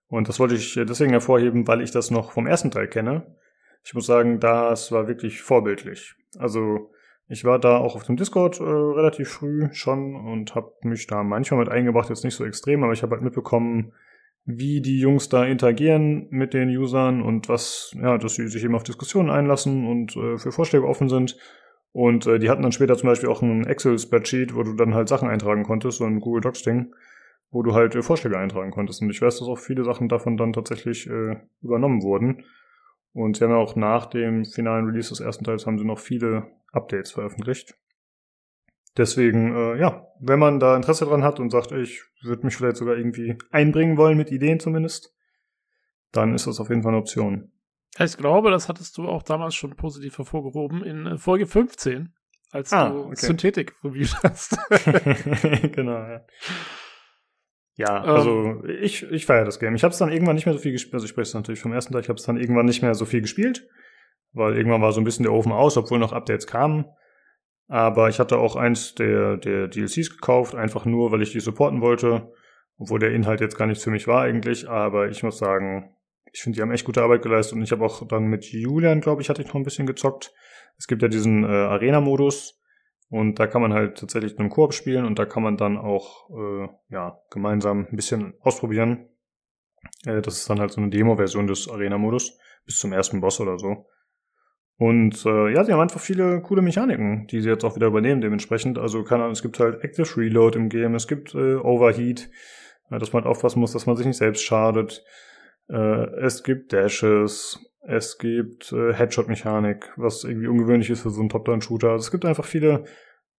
Und 0.09 0.29
das 0.29 0.41
wollte 0.41 0.57
ich 0.57 0.77
äh, 0.77 0.85
deswegen 0.85 1.13
hervorheben, 1.13 1.67
weil 1.69 1.81
ich 1.81 1.93
das 1.93 2.11
noch 2.11 2.33
vom 2.33 2.47
ersten 2.47 2.71
Teil 2.71 2.89
kenne. 2.89 3.37
Ich 3.85 3.95
muss 3.95 4.07
sagen, 4.07 4.41
das 4.41 4.91
war 4.91 5.07
wirklich 5.07 5.43
vorbildlich. 5.43 6.15
Also 6.39 6.91
ich 7.29 7.45
war 7.45 7.59
da 7.59 7.79
auch 7.79 7.95
auf 7.95 8.05
dem 8.05 8.17
Discord 8.17 8.61
äh, 8.61 8.65
relativ 8.65 9.29
früh 9.29 9.69
schon 9.73 10.15
und 10.15 10.55
habe 10.55 10.73
mich 10.83 11.07
da 11.07 11.23
manchmal 11.23 11.61
mit 11.61 11.69
eingebracht, 11.69 12.09
jetzt 12.09 12.25
nicht 12.25 12.35
so 12.35 12.45
extrem, 12.45 12.83
aber 12.83 12.93
ich 12.93 13.03
habe 13.03 13.13
halt 13.13 13.23
mitbekommen, 13.23 13.93
wie 14.47 14.81
die 14.81 15.01
Jungs 15.01 15.29
da 15.29 15.45
interagieren 15.45 16.27
mit 16.31 16.53
den 16.53 16.69
Usern 16.69 17.23
und 17.23 17.49
was, 17.49 17.95
ja, 18.01 18.19
dass 18.19 18.35
sie 18.35 18.49
sich 18.49 18.63
eben 18.65 18.75
auf 18.75 18.83
Diskussionen 18.83 19.31
einlassen 19.31 19.87
und 19.87 20.17
äh, 20.17 20.39
für 20.39 20.53
Vorschläge 20.53 20.87
offen 20.87 21.09
sind. 21.09 21.37
Und 21.93 22.27
äh, 22.27 22.39
die 22.39 22.51
hatten 22.51 22.63
dann 22.63 22.73
später 22.73 22.97
zum 22.97 23.09
Beispiel 23.09 23.29
auch 23.29 23.41
ein 23.41 23.65
Excel-Spreadsheet, 23.67 24.55
wo 24.55 24.63
du 24.63 24.75
dann 24.75 24.95
halt 24.95 25.09
Sachen 25.09 25.29
eintragen 25.29 25.63
konntest, 25.63 25.99
so 25.99 26.05
ein 26.05 26.21
Google 26.21 26.43
Docs-Ding, 26.43 26.95
wo 27.51 27.63
du 27.63 27.73
halt 27.73 27.95
äh, 27.95 28.03
Vorschläge 28.03 28.37
eintragen 28.37 28.71
konntest. 28.71 29.01
Und 29.01 29.11
ich 29.11 29.23
weiß, 29.23 29.39
dass 29.39 29.49
auch 29.49 29.59
viele 29.59 29.85
Sachen 29.85 30.09
davon 30.09 30.37
dann 30.37 30.53
tatsächlich 30.53 31.09
äh, 31.09 31.37
übernommen 31.63 32.03
wurden. 32.03 32.45
Und 33.15 33.37
sie 33.37 33.45
haben 33.45 33.53
ja 33.53 33.57
auch 33.57 33.77
nach 33.77 34.07
dem 34.07 34.45
finalen 34.45 34.87
Release 34.87 35.09
des 35.09 35.21
ersten 35.21 35.45
Teils 35.45 35.67
haben 35.67 35.79
sie 35.79 35.85
noch 35.85 36.01
viele 36.01 36.49
Updates 36.73 37.13
veröffentlicht. 37.13 37.77
Deswegen, 38.97 39.55
äh, 39.55 39.79
ja, 39.81 40.07
wenn 40.21 40.39
man 40.39 40.61
da 40.61 40.77
Interesse 40.77 41.05
dran 41.05 41.25
hat 41.25 41.41
und 41.41 41.51
sagt, 41.51 41.73
ich 41.73 42.03
würde 42.23 42.45
mich 42.47 42.57
vielleicht 42.57 42.77
sogar 42.77 42.97
irgendwie 42.97 43.37
einbringen 43.51 43.97
wollen, 43.97 44.17
mit 44.17 44.31
Ideen 44.31 44.61
zumindest, 44.61 45.13
dann 46.13 46.35
ist 46.35 46.47
das 46.47 46.61
auf 46.61 46.69
jeden 46.69 46.83
Fall 46.83 46.93
eine 46.93 47.01
Option. 47.01 47.51
Ich 47.99 48.17
glaube, 48.17 48.51
das 48.51 48.69
hattest 48.69 48.97
du 48.99 49.09
auch 49.09 49.23
damals 49.23 49.55
schon 49.55 49.75
positiv 49.77 50.19
hervorgehoben 50.19 50.85
in 50.85 51.07
äh, 51.07 51.19
Folge 51.19 51.47
15, 51.47 52.13
als 52.53 52.73
Ah, 52.73 52.91
du 52.91 53.05
okay. 53.07 53.17
Synthetik 53.17 53.75
reviewt 53.85 54.17
hast. 54.23 54.57
genau, 55.73 55.93
ja. 55.99 56.25
Ja, 57.77 58.05
Ähm. 58.05 58.11
also 58.11 58.65
ich, 58.67 59.03
ich 59.11 59.27
feiere 59.27 59.45
das 59.45 59.59
Game. 59.59 59.75
Ich 59.75 59.83
habe 59.83 59.91
es 59.93 59.99
dann 59.99 60.13
irgendwann 60.13 60.37
nicht 60.37 60.47
mehr 60.47 60.55
so 60.55 60.61
viel 60.61 60.71
gespielt. 60.73 60.95
Also 60.95 61.05
ich 61.07 61.11
spreche 61.11 61.23
es 61.29 61.35
natürlich 61.35 61.61
vom 61.61 61.73
ersten 61.73 61.93
Teil. 61.93 62.03
Ich 62.03 62.09
habe 62.09 62.19
es 62.19 62.25
dann 62.25 62.37
irgendwann 62.37 62.67
nicht 62.67 62.83
mehr 62.83 62.95
so 62.95 63.05
viel 63.05 63.21
gespielt, 63.21 63.67
weil 64.33 64.57
irgendwann 64.57 64.83
war 64.83 64.93
so 64.93 65.01
ein 65.01 65.05
bisschen 65.05 65.25
der 65.25 65.33
Ofen 65.33 65.51
aus, 65.51 65.77
obwohl 65.77 65.99
noch 65.99 66.13
Updates 66.13 66.47
kamen. 66.47 66.85
Aber 67.69 68.09
ich 68.09 68.19
hatte 68.19 68.39
auch 68.39 68.57
eins 68.57 68.95
der, 68.95 69.37
der 69.37 69.69
DLCs 69.69 70.11
gekauft, 70.11 70.55
einfach 70.55 70.85
nur, 70.85 71.13
weil 71.13 71.23
ich 71.23 71.33
die 71.33 71.41
supporten 71.41 71.81
wollte. 71.81 72.33
Obwohl 72.77 72.99
der 72.99 73.13
Inhalt 73.13 73.41
jetzt 73.41 73.57
gar 73.57 73.67
nichts 73.67 73.85
für 73.85 73.91
mich 73.91 74.07
war 74.07 74.23
eigentlich. 74.23 74.69
Aber 74.69 75.09
ich 75.09 75.23
muss 75.23 75.39
sagen, 75.39 75.95
ich 76.33 76.43
finde, 76.43 76.57
die 76.57 76.63
haben 76.63 76.73
echt 76.73 76.85
gute 76.85 77.03
Arbeit 77.03 77.23
geleistet. 77.23 77.57
Und 77.57 77.63
ich 77.63 77.73
habe 77.73 77.85
auch 77.85 78.07
dann 78.07 78.25
mit 78.25 78.45
Julian, 78.45 79.01
glaube 79.01 79.23
ich, 79.23 79.29
hatte 79.29 79.43
ich 79.43 79.49
noch 79.49 79.55
ein 79.55 79.63
bisschen 79.63 79.87
gezockt. 79.87 80.35
Es 80.77 80.89
gibt 80.89 81.03
ja 81.03 81.09
diesen 81.09 81.45
äh, 81.45 81.47
Arena-Modus. 81.47 82.61
Und 83.09 83.39
da 83.39 83.47
kann 83.47 83.63
man 83.63 83.73
halt 83.73 83.99
tatsächlich 83.99 84.39
einen 84.39 84.49
Koop 84.49 84.75
spielen 84.75 85.05
und 85.05 85.19
da 85.19 85.25
kann 85.25 85.43
man 85.43 85.57
dann 85.57 85.77
auch 85.77 86.31
äh, 86.31 86.69
ja, 86.89 87.21
gemeinsam 87.31 87.87
ein 87.89 87.97
bisschen 87.97 88.35
ausprobieren. 88.41 89.09
Äh, 90.05 90.21
das 90.21 90.39
ist 90.39 90.51
dann 90.51 90.59
halt 90.59 90.73
so 90.73 90.81
eine 90.81 90.91
Demo-Version 90.91 91.47
des 91.47 91.69
Arena-Modus, 91.69 92.39
bis 92.65 92.79
zum 92.79 92.93
ersten 92.93 93.21
Boss 93.21 93.39
oder 93.41 93.59
so. 93.59 93.87
Und 94.77 95.25
äh, 95.25 95.53
ja, 95.53 95.65
sie 95.65 95.73
haben 95.73 95.81
einfach 95.81 96.01
viele 96.01 96.41
coole 96.41 96.63
Mechaniken, 96.63 97.27
die 97.29 97.41
sie 97.41 97.49
jetzt 97.49 97.65
auch 97.65 97.77
wieder 97.77 97.87
übernehmen 97.87 98.21
dementsprechend. 98.21 98.79
Also 98.79 99.05
keine 99.05 99.23
Ahnung, 99.23 99.33
es 99.33 99.43
gibt 99.43 99.61
halt 99.61 99.85
Active 99.85 100.17
Reload 100.17 100.59
im 100.59 100.69
Game, 100.69 100.95
es 100.95 101.07
gibt 101.07 101.35
äh, 101.35 101.55
Overheat, 101.55 102.29
äh, 102.91 102.99
dass 102.99 103.13
man 103.13 103.23
halt 103.23 103.31
aufpassen 103.31 103.61
muss, 103.61 103.73
dass 103.73 103.87
man 103.87 103.97
sich 103.97 104.07
nicht 104.07 104.17
selbst 104.17 104.43
schadet. 104.43 105.05
Äh, 105.69 106.07
es 106.25 106.43
gibt 106.43 106.73
Dashes, 106.73 107.61
es 107.87 108.19
gibt 108.19 108.73
äh, 108.73 108.93
Headshot-Mechanik, 108.93 109.93
was 109.97 110.25
irgendwie 110.25 110.49
ungewöhnlich 110.49 110.91
ist 110.91 111.03
für 111.03 111.11
so 111.11 111.21
einen 111.21 111.29
Top-Down-Shooter. 111.29 111.91
Also 111.91 112.05
es 112.05 112.11
gibt 112.11 112.25
einfach 112.25 112.45
viele 112.45 112.85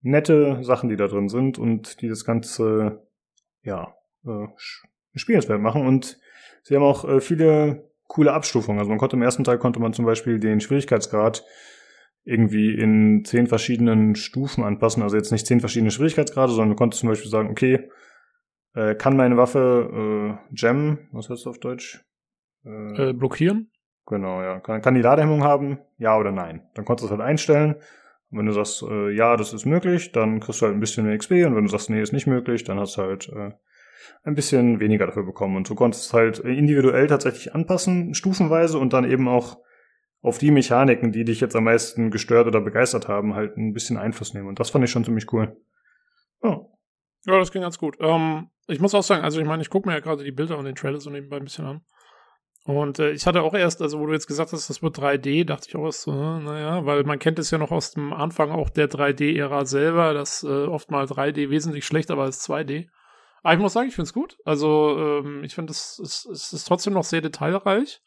nette 0.01 0.63
Sachen, 0.63 0.89
die 0.89 0.97
da 0.97 1.07
drin 1.07 1.29
sind 1.29 1.57
und 1.57 2.01
die 2.01 2.07
das 2.07 2.23
Ganze, 2.23 3.03
ja, 3.63 3.95
äh, 4.25 4.47
spielenswert 5.15 5.59
machen. 5.59 5.85
Und 5.85 6.19
sie 6.63 6.75
haben 6.75 6.83
auch 6.83 7.03
äh, 7.05 7.19
viele 7.19 7.89
coole 8.07 8.33
Abstufungen. 8.33 8.79
Also 8.79 8.89
man 8.89 8.97
konnte 8.99 9.15
im 9.15 9.21
ersten 9.21 9.43
Teil 9.43 9.57
konnte 9.57 9.79
man 9.79 9.93
zum 9.93 10.05
Beispiel 10.05 10.39
den 10.39 10.59
Schwierigkeitsgrad 10.59 11.43
irgendwie 12.23 12.73
in 12.73 13.23
zehn 13.23 13.47
verschiedenen 13.47 14.15
Stufen 14.15 14.63
anpassen. 14.63 15.03
Also 15.03 15.15
jetzt 15.15 15.31
nicht 15.31 15.45
zehn 15.45 15.59
verschiedene 15.59 15.91
Schwierigkeitsgrade, 15.91 16.51
sondern 16.51 16.69
du 16.71 16.75
konntest 16.75 17.01
zum 17.01 17.09
Beispiel 17.09 17.29
sagen, 17.29 17.49
okay, 17.49 17.89
äh, 18.73 18.95
kann 18.95 19.15
meine 19.15 19.37
Waffe 19.37 20.39
äh, 20.51 20.55
jammen, 20.55 21.07
was 21.11 21.29
heißt 21.29 21.41
das 21.41 21.47
auf 21.47 21.59
Deutsch? 21.59 22.03
äh, 22.65 23.13
blockieren? 23.13 23.71
Genau, 24.07 24.41
ja. 24.41 24.59
Kann, 24.59 24.81
kann 24.81 24.95
die 24.95 25.01
Ladehemmung 25.01 25.43
haben? 25.43 25.79
Ja 25.97 26.17
oder 26.17 26.31
nein? 26.31 26.67
Dann 26.75 26.85
konntest 26.85 27.09
du 27.09 27.13
es 27.13 27.19
halt 27.19 27.27
einstellen. 27.27 27.75
Und 28.29 28.39
wenn 28.39 28.45
du 28.45 28.51
sagst, 28.51 28.83
äh, 28.83 29.11
ja, 29.11 29.37
das 29.37 29.53
ist 29.53 29.65
möglich, 29.65 30.11
dann 30.11 30.39
kriegst 30.39 30.61
du 30.61 30.65
halt 30.65 30.75
ein 30.75 30.79
bisschen 30.79 31.05
mehr 31.05 31.17
XP. 31.17 31.31
Und 31.45 31.55
wenn 31.55 31.65
du 31.65 31.69
sagst, 31.69 31.89
nee, 31.89 32.01
ist 32.01 32.13
nicht 32.13 32.27
möglich, 32.27 32.63
dann 32.63 32.79
hast 32.79 32.97
du 32.97 33.01
halt 33.03 33.29
äh, 33.29 33.51
ein 34.23 34.35
bisschen 34.35 34.79
weniger 34.79 35.05
dafür 35.05 35.23
bekommen. 35.23 35.55
Und 35.55 35.73
konntest 35.75 36.05
du 36.05 36.07
es 36.07 36.13
halt 36.13 36.39
individuell 36.39 37.07
tatsächlich 37.07 37.53
anpassen, 37.53 38.13
stufenweise 38.13 38.79
und 38.79 38.93
dann 38.93 39.09
eben 39.09 39.27
auch 39.27 39.57
auf 40.21 40.39
die 40.39 40.51
Mechaniken, 40.51 41.11
die 41.11 41.23
dich 41.23 41.39
jetzt 41.39 41.55
am 41.55 41.65
meisten 41.65 42.09
gestört 42.09 42.47
oder 42.47 42.61
begeistert 42.61 43.07
haben, 43.07 43.35
halt 43.35 43.57
ein 43.57 43.73
bisschen 43.73 43.97
Einfluss 43.97 44.33
nehmen. 44.33 44.47
Und 44.47 44.59
das 44.59 44.71
fand 44.71 44.83
ich 44.83 44.91
schon 44.91 45.05
ziemlich 45.05 45.31
cool. 45.31 45.55
Ja. 46.41 46.61
Ja, 47.27 47.39
das 47.39 47.51
ging 47.51 47.61
ganz 47.61 47.77
gut. 47.77 47.97
Ähm, 47.99 48.49
ich 48.67 48.79
muss 48.79 48.95
auch 48.95 49.03
sagen, 49.03 49.23
also 49.23 49.39
ich 49.39 49.47
meine, 49.47 49.61
ich 49.61 49.69
gucke 49.69 49.87
mir 49.87 49.95
ja 49.95 49.99
gerade 49.99 50.23
die 50.23 50.31
Bilder 50.31 50.57
und 50.57 50.65
den 50.65 50.75
Trailer 50.75 50.99
so 50.99 51.09
nebenbei 51.09 51.37
ein 51.37 51.43
bisschen 51.43 51.65
an. 51.65 51.81
Und 52.65 52.97
äh, 52.97 53.11
ich 53.11 53.27
hatte 53.27 53.43
auch 53.43 53.53
erst, 53.53 53.81
also 53.83 53.99
wo 53.99 54.07
du 54.07 54.13
jetzt 54.13 54.25
gesagt 54.25 54.51
hast, 54.51 54.69
das 54.69 54.81
wird 54.81 54.97
3D, 54.97 55.45
dachte 55.45 55.67
ich 55.69 55.75
auch 55.75 55.85
erst 55.85 56.01
so, 56.01 56.11
äh, 56.11 56.39
naja, 56.39 56.83
weil 56.85 57.03
man 57.03 57.19
kennt 57.19 57.37
es 57.37 57.51
ja 57.51 57.59
noch 57.59 57.71
aus 57.71 57.91
dem 57.91 58.11
Anfang 58.11 58.49
auch 58.49 58.71
der 58.71 58.89
3D-Ära 58.89 59.65
selber, 59.65 60.15
dass 60.15 60.43
äh, 60.43 60.47
oft 60.47 60.89
mal 60.89 61.05
3D 61.05 61.51
wesentlich 61.51 61.85
schlechter 61.85 62.17
war 62.17 62.25
als 62.25 62.47
2D. 62.47 62.87
Aber 63.45 63.53
ich 63.53 63.59
muss 63.59 63.73
sagen, 63.73 63.87
ich 63.87 63.93
finde 63.95 64.07
es 64.07 64.13
gut. 64.13 64.37
Also 64.43 64.97
ähm, 64.97 65.43
ich 65.43 65.53
finde, 65.53 65.69
es, 65.71 65.99
es, 65.99 66.25
es 66.25 66.51
ist 66.51 66.65
trotzdem 66.67 66.93
noch 66.93 67.03
sehr 67.03 67.21
detailreich. 67.21 68.01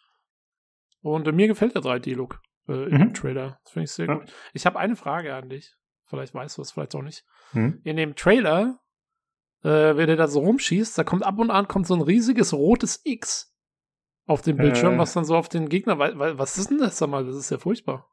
Und 1.01 1.29
äh, 1.29 1.33
mir 1.33 1.47
gefällt 1.47 1.77
der 1.77 1.83
3D-Look 1.83 2.41
äh, 2.69 2.73
im 2.91 2.99
Mhm. 2.99 3.15
Trailer. 3.15 3.61
Das 3.63 3.73
finde 3.73 3.85
ich 3.85 3.93
sehr 3.93 4.07
Ja. 4.07 4.15
gut. 4.17 4.33
Ich 4.53 4.67
habe 4.67 4.79
eine 4.81 4.97
Frage 4.97 5.35
an 5.35 5.49
dich. 5.49 5.77
Vielleicht 6.07 6.35
weißt 6.35 6.59
du 6.59 6.63
es, 6.63 6.73
vielleicht 6.73 6.95
auch 6.97 7.03
nicht. 7.03 7.25
Hm? 7.53 7.81
In 7.85 7.97
dem 7.97 8.17
Trailer, 8.17 8.81
äh, 9.63 9.69
wenn 9.97 10.09
er 10.09 10.17
da 10.17 10.27
so 10.27 10.41
rumschießt, 10.41 10.99
da 10.99 11.05
kommt 11.05 11.23
ab 11.25 11.39
und 11.39 11.51
an 11.53 11.69
kommt 11.69 11.87
so 11.87 11.95
ein 11.95 12.01
riesiges 12.03 12.53
rotes 12.53 13.01
X 13.05 13.55
auf 14.27 14.43
dem 14.43 14.57
Bildschirm, 14.57 14.95
Äh. 14.95 14.99
was 14.99 15.13
dann 15.13 15.25
so 15.25 15.37
auf 15.37 15.49
den 15.49 15.69
Gegner, 15.69 15.99
was 16.01 16.59
ist 16.59 16.71
denn 16.71 16.79
das? 16.79 16.99
Sag 16.99 17.11
mal, 17.11 17.25
das 17.25 17.37
ist 17.37 17.51
ja 17.51 17.59
furchtbar. 17.59 18.09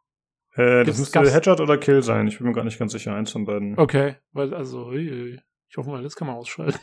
Äh, 0.53 0.83
das 0.83 0.99
müsste 0.99 1.21
Headshot 1.33 1.59
oder 1.59 1.77
Kill 1.79 2.03
sein. 2.03 2.27
Ich 2.27 2.37
bin 2.37 2.45
mir 2.45 2.53
gar 2.53 2.63
nicht 2.65 2.77
ganz 2.77 2.91
sicher. 2.91 3.15
Eins 3.15 3.31
von 3.31 3.45
beiden. 3.45 3.79
Okay, 3.79 4.17
weil, 4.31 4.53
also, 4.53 4.91
Ich 4.93 5.77
hoffe 5.77 5.89
mal, 5.89 6.03
das 6.03 6.15
kann 6.15 6.27
man 6.27 6.35
ausschalten. 6.37 6.79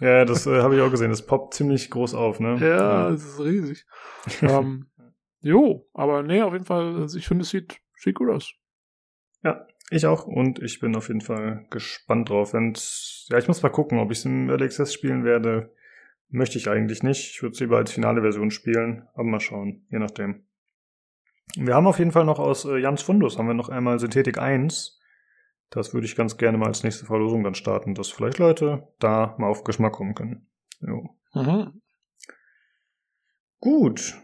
Ja, 0.00 0.24
das 0.24 0.46
äh, 0.46 0.60
habe 0.60 0.76
ich 0.76 0.82
auch 0.82 0.90
gesehen. 0.90 1.10
Das 1.10 1.24
poppt 1.24 1.54
ziemlich 1.54 1.90
groß 1.90 2.14
auf, 2.14 2.38
ne? 2.40 2.56
Ja, 2.60 3.10
das 3.10 3.24
ist 3.24 3.40
riesig. 3.40 3.86
ähm, 4.42 4.86
jo, 5.40 5.88
aber 5.94 6.22
nee, 6.22 6.42
auf 6.42 6.52
jeden 6.52 6.66
Fall, 6.66 6.96
also 6.96 7.16
ich 7.16 7.26
finde, 7.26 7.42
es 7.42 7.50
sieht, 7.50 7.80
sieht 7.96 8.16
gut 8.16 8.30
aus. 8.30 8.52
Ja, 9.42 9.66
ich 9.90 10.06
auch. 10.06 10.26
Und 10.26 10.60
ich 10.60 10.80
bin 10.80 10.96
auf 10.96 11.08
jeden 11.08 11.20
Fall 11.20 11.66
gespannt 11.70 12.28
drauf. 12.28 12.52
Und 12.52 13.26
ja, 13.28 13.38
ich 13.38 13.48
muss 13.48 13.62
mal 13.62 13.70
gucken, 13.70 13.98
ob 13.98 14.10
ich 14.10 14.18
es 14.18 14.24
im 14.24 14.50
Early 14.50 14.64
Access 14.64 14.92
spielen 14.92 15.24
werde. 15.24 15.72
Möchte 16.28 16.58
ich 16.58 16.68
eigentlich 16.68 17.02
nicht. 17.02 17.30
Ich 17.30 17.42
würde 17.42 17.52
es 17.52 17.60
lieber 17.60 17.76
als 17.76 17.92
finale 17.92 18.20
Version 18.20 18.50
spielen. 18.50 19.06
Aber 19.14 19.24
mal 19.24 19.40
schauen, 19.40 19.86
je 19.90 19.98
nachdem. 19.98 20.46
Wir 21.54 21.74
haben 21.74 21.86
auf 21.86 21.98
jeden 21.98 22.12
Fall 22.12 22.24
noch 22.24 22.40
aus 22.40 22.64
äh, 22.64 22.78
Jans 22.78 23.02
Fundus 23.02 23.38
haben 23.38 23.46
wir 23.46 23.54
noch 23.54 23.68
einmal 23.68 23.98
Synthetik 23.98 24.38
1. 24.38 24.95
Das 25.70 25.94
würde 25.94 26.06
ich 26.06 26.16
ganz 26.16 26.36
gerne 26.36 26.58
mal 26.58 26.68
als 26.68 26.84
nächste 26.84 27.06
Verlosung 27.06 27.42
dann 27.42 27.54
starten, 27.54 27.94
dass 27.94 28.08
vielleicht 28.08 28.38
Leute 28.38 28.88
da 28.98 29.34
mal 29.38 29.48
auf 29.48 29.64
Geschmack 29.64 29.92
kommen 29.92 30.14
können. 30.14 30.46
Jo. 30.80 31.10
Mhm. 31.34 31.82
Gut. 33.60 34.14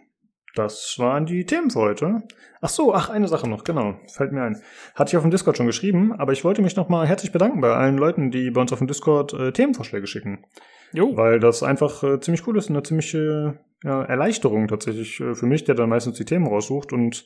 Das 0.55 0.97
waren 0.99 1.25
die 1.25 1.47
Themen 1.47 1.71
für 1.71 1.81
heute. 1.81 2.23
Ach 2.61 2.69
so, 2.69 2.93
ach, 2.93 3.09
eine 3.09 3.27
Sache 3.27 3.49
noch, 3.49 3.65
genau, 3.65 3.97
fällt 4.07 4.33
mir 4.33 4.43
ein. 4.43 4.63
Hatte 4.95 5.09
ich 5.11 5.17
auf 5.17 5.23
dem 5.23 5.31
Discord 5.31 5.57
schon 5.57 5.67
geschrieben, 5.67 6.13
aber 6.13 6.33
ich 6.33 6.45
wollte 6.45 6.61
mich 6.61 6.77
nochmal 6.77 7.07
herzlich 7.07 7.33
bedanken 7.33 7.63
bei 7.63 7.73
allen 7.75 7.97
Leuten, 7.97 8.31
die 8.31 8.51
bei 8.51 8.61
uns 8.61 8.73
auf 8.73 8.79
dem 8.79 8.87
Discord 8.87 9.33
äh, 9.33 9.53
Themenvorschläge 9.53 10.07
schicken. 10.07 10.45
Jo. 10.93 11.17
Weil 11.17 11.41
das 11.41 11.63
einfach 11.63 12.03
äh, 12.03 12.21
ziemlich 12.21 12.47
cool 12.47 12.59
ist, 12.59 12.69
eine 12.69 12.83
ziemliche 12.83 13.61
ja, 13.83 14.03
Erleichterung 14.05 14.69
tatsächlich 14.69 15.21
äh, 15.21 15.35
für 15.35 15.47
mich, 15.47 15.65
der 15.65 15.75
dann 15.75 15.89
meistens 15.89 16.19
die 16.19 16.27
Themen 16.27 16.47
raussucht 16.47 16.93
und 16.93 17.25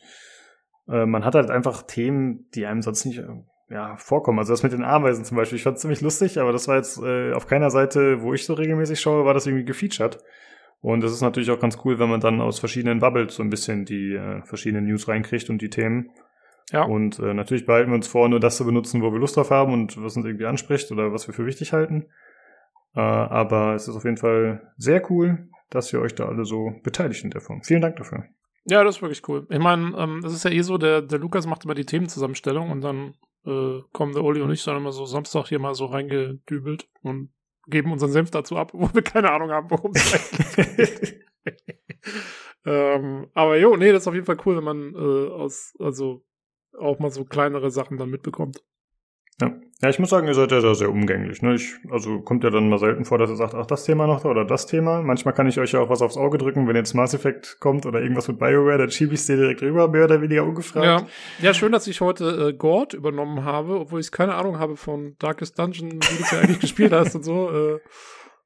äh, 0.88 1.05
man 1.05 1.24
hat 1.24 1.34
halt 1.34 1.51
einfach 1.51 1.82
Themen, 1.82 2.48
die 2.55 2.64
einem 2.64 2.82
sonst 2.82 3.05
nicht 3.06 3.18
äh, 3.18 3.26
ja, 3.68 3.97
vorkommen. 3.97 4.38
Also 4.38 4.52
das 4.52 4.62
mit 4.62 4.72
den 4.72 4.84
Ameisen 4.84 5.24
zum 5.24 5.36
Beispiel, 5.36 5.56
ich 5.56 5.62
fand 5.62 5.76
es 5.76 5.82
ziemlich 5.82 6.01
lustig, 6.01 6.38
aber 6.38 6.52
das 6.52 6.68
war 6.68 6.76
jetzt 6.76 6.98
äh, 7.02 7.32
auf 7.32 7.47
keiner 7.47 7.70
Seite, 7.70 8.22
wo 8.22 8.32
ich 8.32 8.44
so 8.44 8.55
regelmäßig 8.55 9.01
schaue, 9.01 9.24
war 9.24 9.34
das 9.34 9.47
irgendwie 9.47 9.64
gefeatured. 9.64 10.18
Und 10.80 11.02
es 11.02 11.12
ist 11.12 11.22
natürlich 11.22 11.51
auch 11.51 11.59
ganz 11.59 11.78
cool, 11.84 11.98
wenn 11.98 12.09
man 12.09 12.20
dann 12.20 12.40
aus 12.40 12.60
verschiedenen 12.60 13.01
Bubbles 13.01 13.34
so 13.34 13.43
ein 13.43 13.51
bisschen 13.51 13.84
die 13.84 14.12
äh, 14.12 14.43
verschiedenen 14.43 14.86
News 14.86 15.09
reinkriegt 15.09 15.51
und 15.51 15.60
die 15.62 15.70
Themen. 15.70 16.10
Ja. 16.70 16.84
Und 16.84 17.18
äh, 17.18 17.34
natürlich 17.34 17.66
behalten 17.66 17.90
wir 17.90 17.97
uns 17.97 18.09
vor, 18.09 18.28
nur 18.28 18.40
das 18.40 18.56
zu 18.56 18.64
benutzen, 18.64 19.02
wo 19.02 19.12
wir 19.12 19.18
Lust 19.18 19.36
drauf 19.36 19.51
haben 19.51 19.72
und 19.72 20.01
was 20.02 20.16
uns 20.16 20.26
irgendwie 20.26 20.47
anspricht 20.47 20.90
oder 20.93 21.12
was 21.12 21.26
wir 21.26 21.34
für 21.34 21.47
wichtig 21.47 21.72
halten. 21.72 22.06
Äh, 22.94 23.01
aber 23.01 23.74
es 23.74 23.88
ist 23.88 23.97
auf 23.97 24.05
jeden 24.05 24.16
Fall 24.16 24.72
sehr 24.76 25.02
cool, 25.10 25.48
dass 25.70 25.93
ihr 25.93 26.01
euch 26.01 26.14
da 26.14 26.26
alle 26.26 26.44
so 26.44 26.72
beteiligt 26.82 27.24
in 27.24 27.30
der 27.30 27.40
Form. 27.40 27.62
Vielen 27.62 27.82
Dank 27.82 27.97
dafür. 27.97 28.24
Ja, 28.64 28.82
das 28.82 28.97
ist 28.97 29.02
wirklich 29.02 29.26
cool. 29.28 29.47
Ich 29.48 29.60
meine, 29.60 29.97
ähm, 29.97 30.20
das 30.22 30.32
ist 30.32 30.44
ja 30.44 30.51
eh 30.51 30.62
so, 30.62 30.76
der, 30.76 31.02
der 31.02 31.18
Lukas 31.20 31.47
macht 31.47 31.64
immer 31.64 31.74
die 31.74 31.86
Themenzusammenstellung 31.86 32.70
und 32.70 32.80
dann 32.80 33.14
äh, 33.47 33.82
kommen 33.93 34.12
der 34.12 34.24
Uli 34.24 34.40
und 34.40 34.51
ich 34.51 34.64
dann 34.64 34.77
immer 34.77 34.93
so 34.93 35.06
Samstag 35.06 35.48
hier 35.48 35.59
mal 35.59 35.74
so 35.74 35.86
reingedübelt 35.86 36.89
und 37.02 37.32
geben 37.66 37.93
unseren 37.93 38.12
Senf 38.12 38.31
dazu 38.31 38.56
ab, 38.56 38.70
wo 38.74 38.93
wir 38.93 39.02
keine 39.02 39.31
Ahnung 39.31 39.51
haben, 39.51 39.70
worum 39.70 39.93
es 39.94 40.12
eigentlich 40.12 41.01
geht. 41.05 41.27
ähm, 42.64 43.28
aber 43.35 43.56
jo, 43.59 43.77
nee, 43.77 43.93
das 43.93 44.02
ist 44.02 44.09
auf 44.09 44.14
jeden 44.14 44.27
Fall 44.27 44.39
cool, 44.44 44.56
wenn 44.56 44.64
man 44.64 44.94
äh, 44.94 45.31
aus, 45.31 45.74
also 45.78 46.24
auch 46.77 46.98
mal 46.98 47.10
so 47.10 47.24
kleinere 47.24 47.70
Sachen 47.70 47.97
dann 47.97 48.10
mitbekommt. 48.10 48.64
Ja. 49.40 49.59
Ja, 49.82 49.90
ich 49.90 49.98
muss 49.98 50.09
sagen, 50.11 50.27
ihr 50.27 50.35
seid 50.35 50.53
ja 50.53 50.61
da 50.61 50.74
sehr 50.74 50.90
umgänglich. 50.90 51.43
Ne? 51.43 51.55
Ich, 51.55 51.74
also 51.90 52.20
kommt 52.20 52.44
ja 52.44 52.51
dann 52.51 52.69
mal 52.70 52.78
selten 52.78 53.05
vor, 53.05 53.19
dass 53.19 53.28
ihr 53.28 53.36
sagt, 53.36 53.55
ach, 53.55 53.66
das 53.66 53.85
Thema 53.85 54.07
noch 54.07 54.23
da 54.23 54.31
oder 54.31 54.44
das 54.47 54.66
Thema. 54.66 55.03
Manchmal 55.03 55.35
kann 55.35 55.47
ich 55.47 55.59
euch 55.61 55.73
ja 55.73 55.81
auch 55.81 55.90
was 55.90 56.01
aufs 56.01 56.16
Auge 56.16 56.39
drücken, 56.39 56.66
wenn 56.66 56.77
jetzt 56.77 56.94
Mass 56.94 57.12
Effect 57.12 57.59
kommt 57.61 57.85
oder 57.85 58.01
irgendwas 58.01 58.27
mit 58.28 58.39
BioWare, 58.39 58.78
dann 58.78 58.90
schiebe 58.90 59.12
ich 59.15 59.20
es 59.20 59.27
dir 59.27 59.36
direkt 59.36 59.61
rüber, 59.62 59.89
mehr 59.89 60.05
oder 60.05 60.23
weniger 60.23 60.44
ungefragt. 60.44 61.07
Ja, 61.40 61.47
ja 61.47 61.53
schön, 61.55 61.73
dass 61.73 61.86
ich 61.86 62.01
heute 62.01 62.48
äh, 62.48 62.53
Gord 62.55 62.94
übernommen 62.94 63.44
habe, 63.44 63.78
obwohl 63.78 64.01
ich 64.01 64.11
keine 64.11 64.35
Ahnung 64.35 64.59
habe 64.59 64.77
von 64.77 65.15
Darkest 65.19 65.59
Dungeon, 65.59 65.93
wie 65.93 65.98
du 65.98 66.23
es 66.23 66.31
ja 66.31 66.40
eigentlich 66.40 66.61
gespielt 66.61 66.93
hast 66.93 67.15
und 67.15 67.24
so. 67.24 67.51
Äh, 67.51 67.81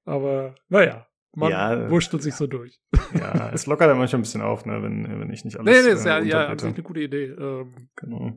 aber 0.04 0.56
naja, 0.68 1.06
man 1.34 1.50
Ja. 1.52 1.90
wurschtelt 1.90 2.22
sich 2.22 2.34
so 2.34 2.48
durch. 2.48 2.80
Ja, 3.14 3.50
es 3.52 3.66
lockert 3.66 3.88
ja 3.88 3.94
manchmal 3.94 4.18
ein 4.18 4.22
bisschen 4.22 4.42
auf, 4.42 4.66
ne, 4.66 4.82
wenn, 4.82 5.20
wenn 5.20 5.30
ich 5.30 5.44
nicht 5.44 5.58
alles 5.58 5.72
Nee, 5.76 5.88
nee, 5.88 5.94
ist 5.94 6.04
ja, 6.04 6.18
äh, 6.18 6.24
ja 6.26 6.48
eine 6.48 6.72
gute 6.82 7.00
Idee. 7.00 7.26
Ähm, 7.26 7.74
Genau. 7.96 8.32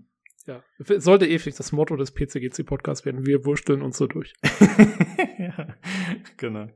Ja. 0.45 0.63
Sollte 0.77 1.25
ewig 1.25 1.55
das 1.55 1.71
Motto 1.71 1.95
des 1.95 2.11
PCGC-Podcasts 2.13 3.05
werden. 3.05 3.25
Wir 3.25 3.45
wursteln 3.45 3.81
uns 3.81 3.97
so 3.97 4.07
durch. 4.07 4.33
ja, 5.37 5.67
genau. 6.37 6.67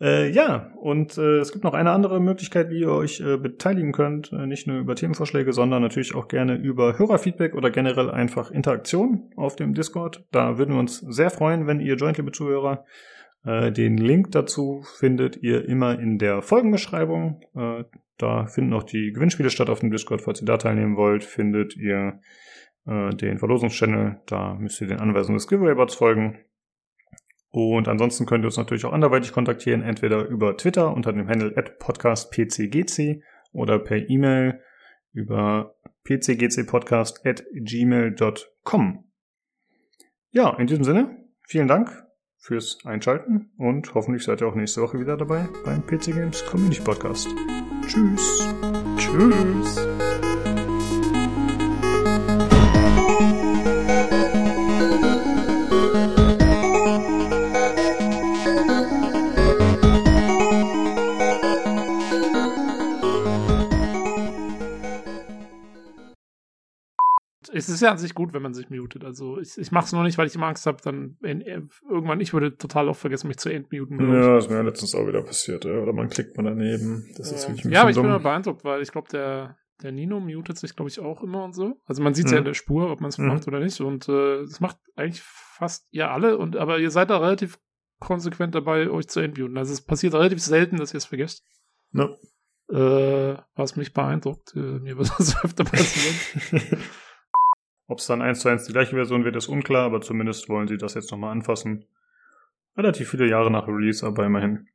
Äh, 0.00 0.30
ja, 0.30 0.72
und 0.80 1.18
äh, 1.18 1.38
es 1.40 1.52
gibt 1.52 1.62
noch 1.62 1.74
eine 1.74 1.90
andere 1.90 2.20
Möglichkeit, 2.20 2.70
wie 2.70 2.80
ihr 2.80 2.90
euch 2.90 3.20
äh, 3.20 3.36
beteiligen 3.36 3.92
könnt. 3.92 4.32
Äh, 4.32 4.46
nicht 4.46 4.66
nur 4.66 4.78
über 4.78 4.94
Themenvorschläge, 4.94 5.52
sondern 5.52 5.82
natürlich 5.82 6.14
auch 6.14 6.26
gerne 6.26 6.56
über 6.56 6.98
Hörerfeedback 6.98 7.54
oder 7.54 7.70
generell 7.70 8.10
einfach 8.10 8.50
Interaktion 8.50 9.30
auf 9.36 9.56
dem 9.56 9.74
Discord. 9.74 10.24
Da 10.30 10.56
würden 10.56 10.74
wir 10.74 10.80
uns 10.80 11.00
sehr 11.00 11.30
freuen, 11.30 11.66
wenn 11.66 11.80
ihr 11.80 11.96
joint, 11.96 12.16
liebe 12.16 12.32
Zuhörer. 12.32 12.86
Äh, 13.44 13.72
den 13.72 13.98
Link 13.98 14.30
dazu 14.30 14.84
findet 14.98 15.36
ihr 15.42 15.68
immer 15.68 15.98
in 15.98 16.18
der 16.18 16.40
Folgenbeschreibung. 16.40 17.42
Da 18.20 18.44
finden 18.44 18.74
auch 18.74 18.82
die 18.82 19.12
Gewinnspiele 19.12 19.48
statt 19.48 19.70
auf 19.70 19.80
dem 19.80 19.90
Discord. 19.90 20.20
Falls 20.20 20.42
ihr 20.42 20.46
da 20.46 20.58
teilnehmen 20.58 20.96
wollt, 20.96 21.24
findet 21.24 21.74
ihr 21.74 22.20
äh, 22.86 23.10
den 23.16 23.38
Verlosungschannel. 23.38 24.20
Da 24.26 24.54
müsst 24.54 24.80
ihr 24.82 24.88
den 24.88 25.00
Anweisungen 25.00 25.38
des 25.38 25.48
Giveaway-Bots 25.48 25.94
folgen. 25.94 26.38
Und 27.48 27.88
ansonsten 27.88 28.26
könnt 28.26 28.44
ihr 28.44 28.48
uns 28.48 28.58
natürlich 28.58 28.84
auch 28.84 28.92
anderweitig 28.92 29.32
kontaktieren, 29.32 29.82
entweder 29.82 30.26
über 30.26 30.54
Twitter 30.56 30.94
unter 30.94 31.14
dem 31.14 31.28
Handle 31.28 31.56
at 31.56 31.78
podcastpcgc 31.78 33.22
oder 33.52 33.78
per 33.78 34.08
E-Mail 34.10 34.60
über 35.12 35.74
pcgcpodcast 36.04 37.26
at 37.26 37.42
gmail.com. 37.52 39.04
Ja, 40.30 40.56
in 40.58 40.66
diesem 40.66 40.84
Sinne, 40.84 41.24
vielen 41.48 41.68
Dank 41.68 42.09
fürs 42.40 42.78
Einschalten 42.84 43.50
und 43.58 43.94
hoffentlich 43.94 44.24
seid 44.24 44.40
ihr 44.40 44.48
auch 44.48 44.54
nächste 44.54 44.80
Woche 44.82 44.98
wieder 44.98 45.16
dabei 45.16 45.46
beim 45.64 45.86
PC 45.86 46.06
Games 46.06 46.44
Community 46.46 46.80
Podcast. 46.80 47.28
Tschüss. 47.86 48.48
Tschüss. 48.96 49.89
Es 67.68 67.74
ist 67.74 67.80
ja 67.82 67.90
an 67.92 67.98
sich 67.98 68.14
gut, 68.14 68.32
wenn 68.32 68.42
man 68.42 68.54
sich 68.54 68.70
mutet. 68.70 69.04
Also 69.04 69.38
ich, 69.38 69.56
ich 69.58 69.70
mache 69.72 69.86
es 69.86 69.92
nur 69.92 70.02
nicht, 70.02 70.18
weil 70.18 70.26
ich 70.26 70.34
immer 70.34 70.46
Angst 70.46 70.66
habe, 70.66 70.78
dann 70.82 71.16
in, 71.22 71.40
irgendwann, 71.42 72.20
ich 72.20 72.32
würde 72.32 72.56
total 72.56 72.88
oft 72.88 73.00
vergessen, 73.00 73.28
mich 73.28 73.38
zu 73.38 73.48
entmuten. 73.48 73.98
Ja, 74.12 74.38
ist 74.38 74.50
mir 74.50 74.62
letztens 74.62 74.94
auch 74.94 75.06
wieder 75.06 75.22
passiert. 75.22 75.64
ja. 75.64 75.72
Oder 75.78 75.92
man 75.92 76.08
klickt 76.08 76.36
mal 76.36 76.42
daneben. 76.44 77.06
Das 77.16 77.30
ist 77.32 77.48
wirklich 77.48 77.64
ein 77.66 77.72
ja, 77.72 77.80
aber 77.82 77.90
ich 77.90 77.94
bisschen 77.96 78.02
bin 78.04 78.12
dumm. 78.12 78.20
immer 78.20 78.30
beeindruckt, 78.30 78.64
weil 78.64 78.82
ich 78.82 78.90
glaube, 78.92 79.08
der, 79.10 79.56
der 79.82 79.92
Nino 79.92 80.20
mutet 80.20 80.58
sich, 80.58 80.76
glaube 80.76 80.90
ich, 80.90 81.00
auch 81.00 81.22
immer 81.22 81.44
und 81.44 81.54
so. 81.54 81.80
Also 81.86 82.02
man 82.02 82.14
sieht 82.14 82.26
es 82.26 82.32
ja 82.32 82.36
Mhm. 82.36 82.40
in 82.40 82.44
der 82.46 82.54
Spur, 82.54 82.90
ob 82.90 83.00
man 83.00 83.08
es 83.08 83.18
Mhm. 83.18 83.26
macht 83.28 83.46
oder 83.48 83.60
nicht. 83.60 83.80
Und 83.80 84.08
äh, 84.08 84.40
das 84.42 84.60
macht 84.60 84.76
eigentlich 84.96 85.22
fast 85.22 85.86
ihr 85.90 86.10
alle. 86.10 86.36
Und 86.38 86.56
aber 86.56 86.78
ihr 86.78 86.90
seid 86.90 87.10
da 87.10 87.18
relativ 87.18 87.58
konsequent 87.98 88.54
dabei, 88.54 88.88
euch 88.90 89.08
zu 89.08 89.20
entmuten. 89.20 89.58
Also 89.58 89.72
es 89.72 89.82
passiert 89.82 90.14
relativ 90.14 90.40
selten, 90.40 90.76
dass 90.78 90.94
ihr 90.94 90.98
es 90.98 91.04
vergesst. 91.06 91.44
Ja. 91.92 92.08
Äh, 92.72 93.36
was 93.56 93.74
mich 93.76 93.92
beeindruckt. 93.92 94.54
Äh, 94.54 94.60
mir 94.78 94.96
wird 94.96 95.10
das 95.18 95.34
öfter 95.44 95.64
passieren. 95.64 96.62
Ob 97.90 97.98
es 97.98 98.06
dann 98.06 98.22
eins 98.22 98.38
zu 98.38 98.48
eins 98.48 98.66
die 98.66 98.72
gleiche 98.72 98.94
Version 98.94 99.24
wird, 99.24 99.34
ist 99.34 99.48
unklar, 99.48 99.86
aber 99.86 100.00
zumindest 100.00 100.48
wollen 100.48 100.68
sie 100.68 100.76
das 100.76 100.94
jetzt 100.94 101.10
nochmal 101.10 101.32
anfassen. 101.32 101.86
Relativ 102.76 103.10
viele 103.10 103.28
Jahre 103.28 103.50
nach 103.50 103.66
Release, 103.66 104.06
aber 104.06 104.24
immerhin. 104.24 104.68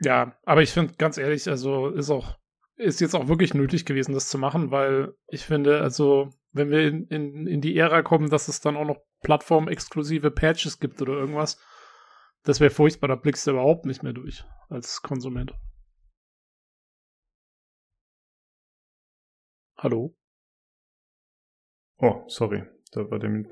Ja, 0.00 0.36
aber 0.44 0.60
ich 0.60 0.70
finde, 0.70 0.92
ganz 0.98 1.16
ehrlich, 1.16 1.48
also 1.48 1.88
ist 1.88 2.10
auch, 2.10 2.38
ist 2.76 3.00
jetzt 3.00 3.14
auch 3.14 3.28
wirklich 3.28 3.54
nötig 3.54 3.86
gewesen, 3.86 4.12
das 4.12 4.28
zu 4.28 4.36
machen, 4.36 4.70
weil 4.70 5.14
ich 5.28 5.46
finde, 5.46 5.80
also, 5.80 6.34
wenn 6.52 6.68
wir 6.68 6.86
in, 6.86 7.06
in, 7.06 7.46
in 7.46 7.62
die 7.62 7.78
Ära 7.78 8.02
kommen, 8.02 8.28
dass 8.28 8.48
es 8.48 8.60
dann 8.60 8.76
auch 8.76 8.84
noch 8.84 8.98
plattformexklusive 9.22 10.30
Patches 10.30 10.78
gibt 10.80 11.00
oder 11.00 11.14
irgendwas, 11.14 11.58
das 12.42 12.60
wäre 12.60 12.68
furchtbar, 12.68 13.08
da 13.08 13.14
blickst 13.14 13.46
du 13.46 13.52
überhaupt 13.52 13.86
nicht 13.86 14.02
mehr 14.02 14.12
durch 14.12 14.44
als 14.68 15.00
Konsument. 15.00 15.54
Hallo? 19.78 20.14
Oh, 21.98 22.24
sorry. 22.28 22.64
Da 22.92 23.10
war 23.10 23.18
der. 23.18 23.30
Nein! 23.30 23.44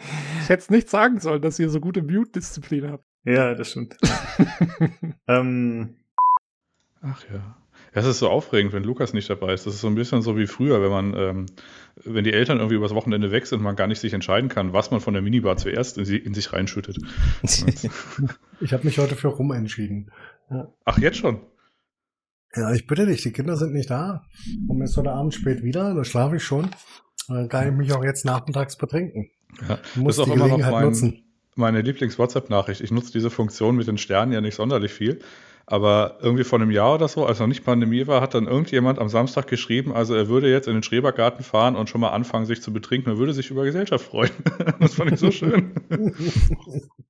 Ich 0.42 0.50
hätte 0.50 0.62
es 0.62 0.70
nicht 0.70 0.88
sagen 0.88 1.18
sollen, 1.18 1.42
dass 1.42 1.58
ihr 1.58 1.68
so 1.68 1.80
gute 1.80 2.02
Mute-Disziplin 2.02 2.88
habt. 2.92 3.04
ja, 3.24 3.52
das 3.54 3.72
stimmt. 3.72 3.96
ähm, 5.26 5.96
Ach 7.02 7.24
ja. 7.32 7.56
Es 7.92 8.04
ist 8.04 8.18
so 8.18 8.28
aufregend, 8.28 8.72
wenn 8.72 8.84
Lukas 8.84 9.12
nicht 9.12 9.28
dabei 9.30 9.54
ist. 9.54 9.66
Das 9.66 9.74
ist 9.74 9.80
so 9.80 9.86
ein 9.86 9.94
bisschen 9.94 10.20
so 10.22 10.36
wie 10.36 10.46
früher, 10.46 10.82
wenn 10.82 10.90
man, 10.90 11.14
ähm, 11.16 11.46
wenn 12.04 12.24
die 12.24 12.32
Eltern 12.32 12.58
irgendwie 12.58 12.76
übers 12.76 12.94
Wochenende 12.94 13.32
weg 13.32 13.46
sind 13.46 13.58
und 13.58 13.64
man 13.64 13.74
gar 13.74 13.86
nicht 13.86 14.00
sich 14.00 14.12
entscheiden 14.12 14.48
kann, 14.50 14.72
was 14.72 14.90
man 14.90 15.00
von 15.00 15.14
der 15.14 15.22
Minibar 15.22 15.56
zuerst 15.56 15.96
in, 15.98 16.04
sie, 16.04 16.18
in 16.18 16.34
sich 16.34 16.52
reinschüttet. 16.52 16.98
Ich 18.60 18.72
habe 18.72 18.84
mich 18.86 18.98
heute 18.98 19.16
für 19.16 19.28
rum 19.28 19.52
entschieden. 19.52 20.10
Ach, 20.84 20.98
jetzt 20.98 21.18
schon? 21.18 21.40
Ja, 22.56 22.72
ich 22.72 22.86
bitte 22.86 23.06
dich, 23.06 23.22
die 23.22 23.32
Kinder 23.32 23.56
sind 23.56 23.72
nicht 23.72 23.90
da. 23.90 24.22
Und 24.68 24.80
jetzt 24.80 24.96
heute 24.96 25.12
Abend 25.12 25.34
spät 25.34 25.62
wieder, 25.62 25.94
da 25.94 26.04
schlafe 26.04 26.36
ich 26.36 26.42
schon. 26.44 26.68
Dann 27.28 27.48
kann 27.48 27.68
ich 27.68 27.74
mich 27.74 27.92
auch 27.92 28.04
jetzt 28.04 28.24
nachmittags 28.24 28.76
betrinken. 28.76 29.28
Ja. 29.68 29.78
Ich 29.94 29.96
muss 29.96 30.16
Das 30.16 30.26
ist 30.26 30.34
die 30.34 30.40
auch 30.40 30.46
immer 30.46 30.58
noch 30.58 30.70
mein- 30.70 30.84
nutzen. 30.84 31.24
meine 31.54 31.80
Lieblings-WhatsApp-Nachricht. 31.82 32.80
Ich 32.80 32.90
nutze 32.90 33.12
diese 33.12 33.30
Funktion 33.30 33.76
mit 33.76 33.86
den 33.88 33.98
Sternen 33.98 34.32
ja 34.32 34.40
nicht 34.40 34.54
sonderlich 34.54 34.92
viel. 34.92 35.18
Aber 35.68 36.18
irgendwie 36.22 36.44
vor 36.44 36.60
einem 36.60 36.70
Jahr 36.70 36.94
oder 36.94 37.08
so, 37.08 37.26
als 37.26 37.40
noch 37.40 37.48
nicht 37.48 37.64
Pandemie 37.64 38.06
war, 38.06 38.20
hat 38.20 38.34
dann 38.34 38.46
irgendjemand 38.46 39.00
am 39.00 39.08
Samstag 39.08 39.48
geschrieben, 39.48 39.92
also 39.92 40.14
er 40.14 40.28
würde 40.28 40.48
jetzt 40.48 40.68
in 40.68 40.74
den 40.74 40.84
Schrebergarten 40.84 41.42
fahren 41.44 41.74
und 41.74 41.88
schon 41.90 42.00
mal 42.00 42.10
anfangen, 42.10 42.46
sich 42.46 42.62
zu 42.62 42.72
betrinken. 42.72 43.10
Er 43.10 43.18
würde 43.18 43.32
sich 43.32 43.50
über 43.50 43.64
Gesellschaft 43.64 44.04
freuen. 44.06 44.30
das 44.80 44.94
fand 44.94 45.10
ich 45.12 45.18
so 45.18 45.32
schön. 45.32 45.72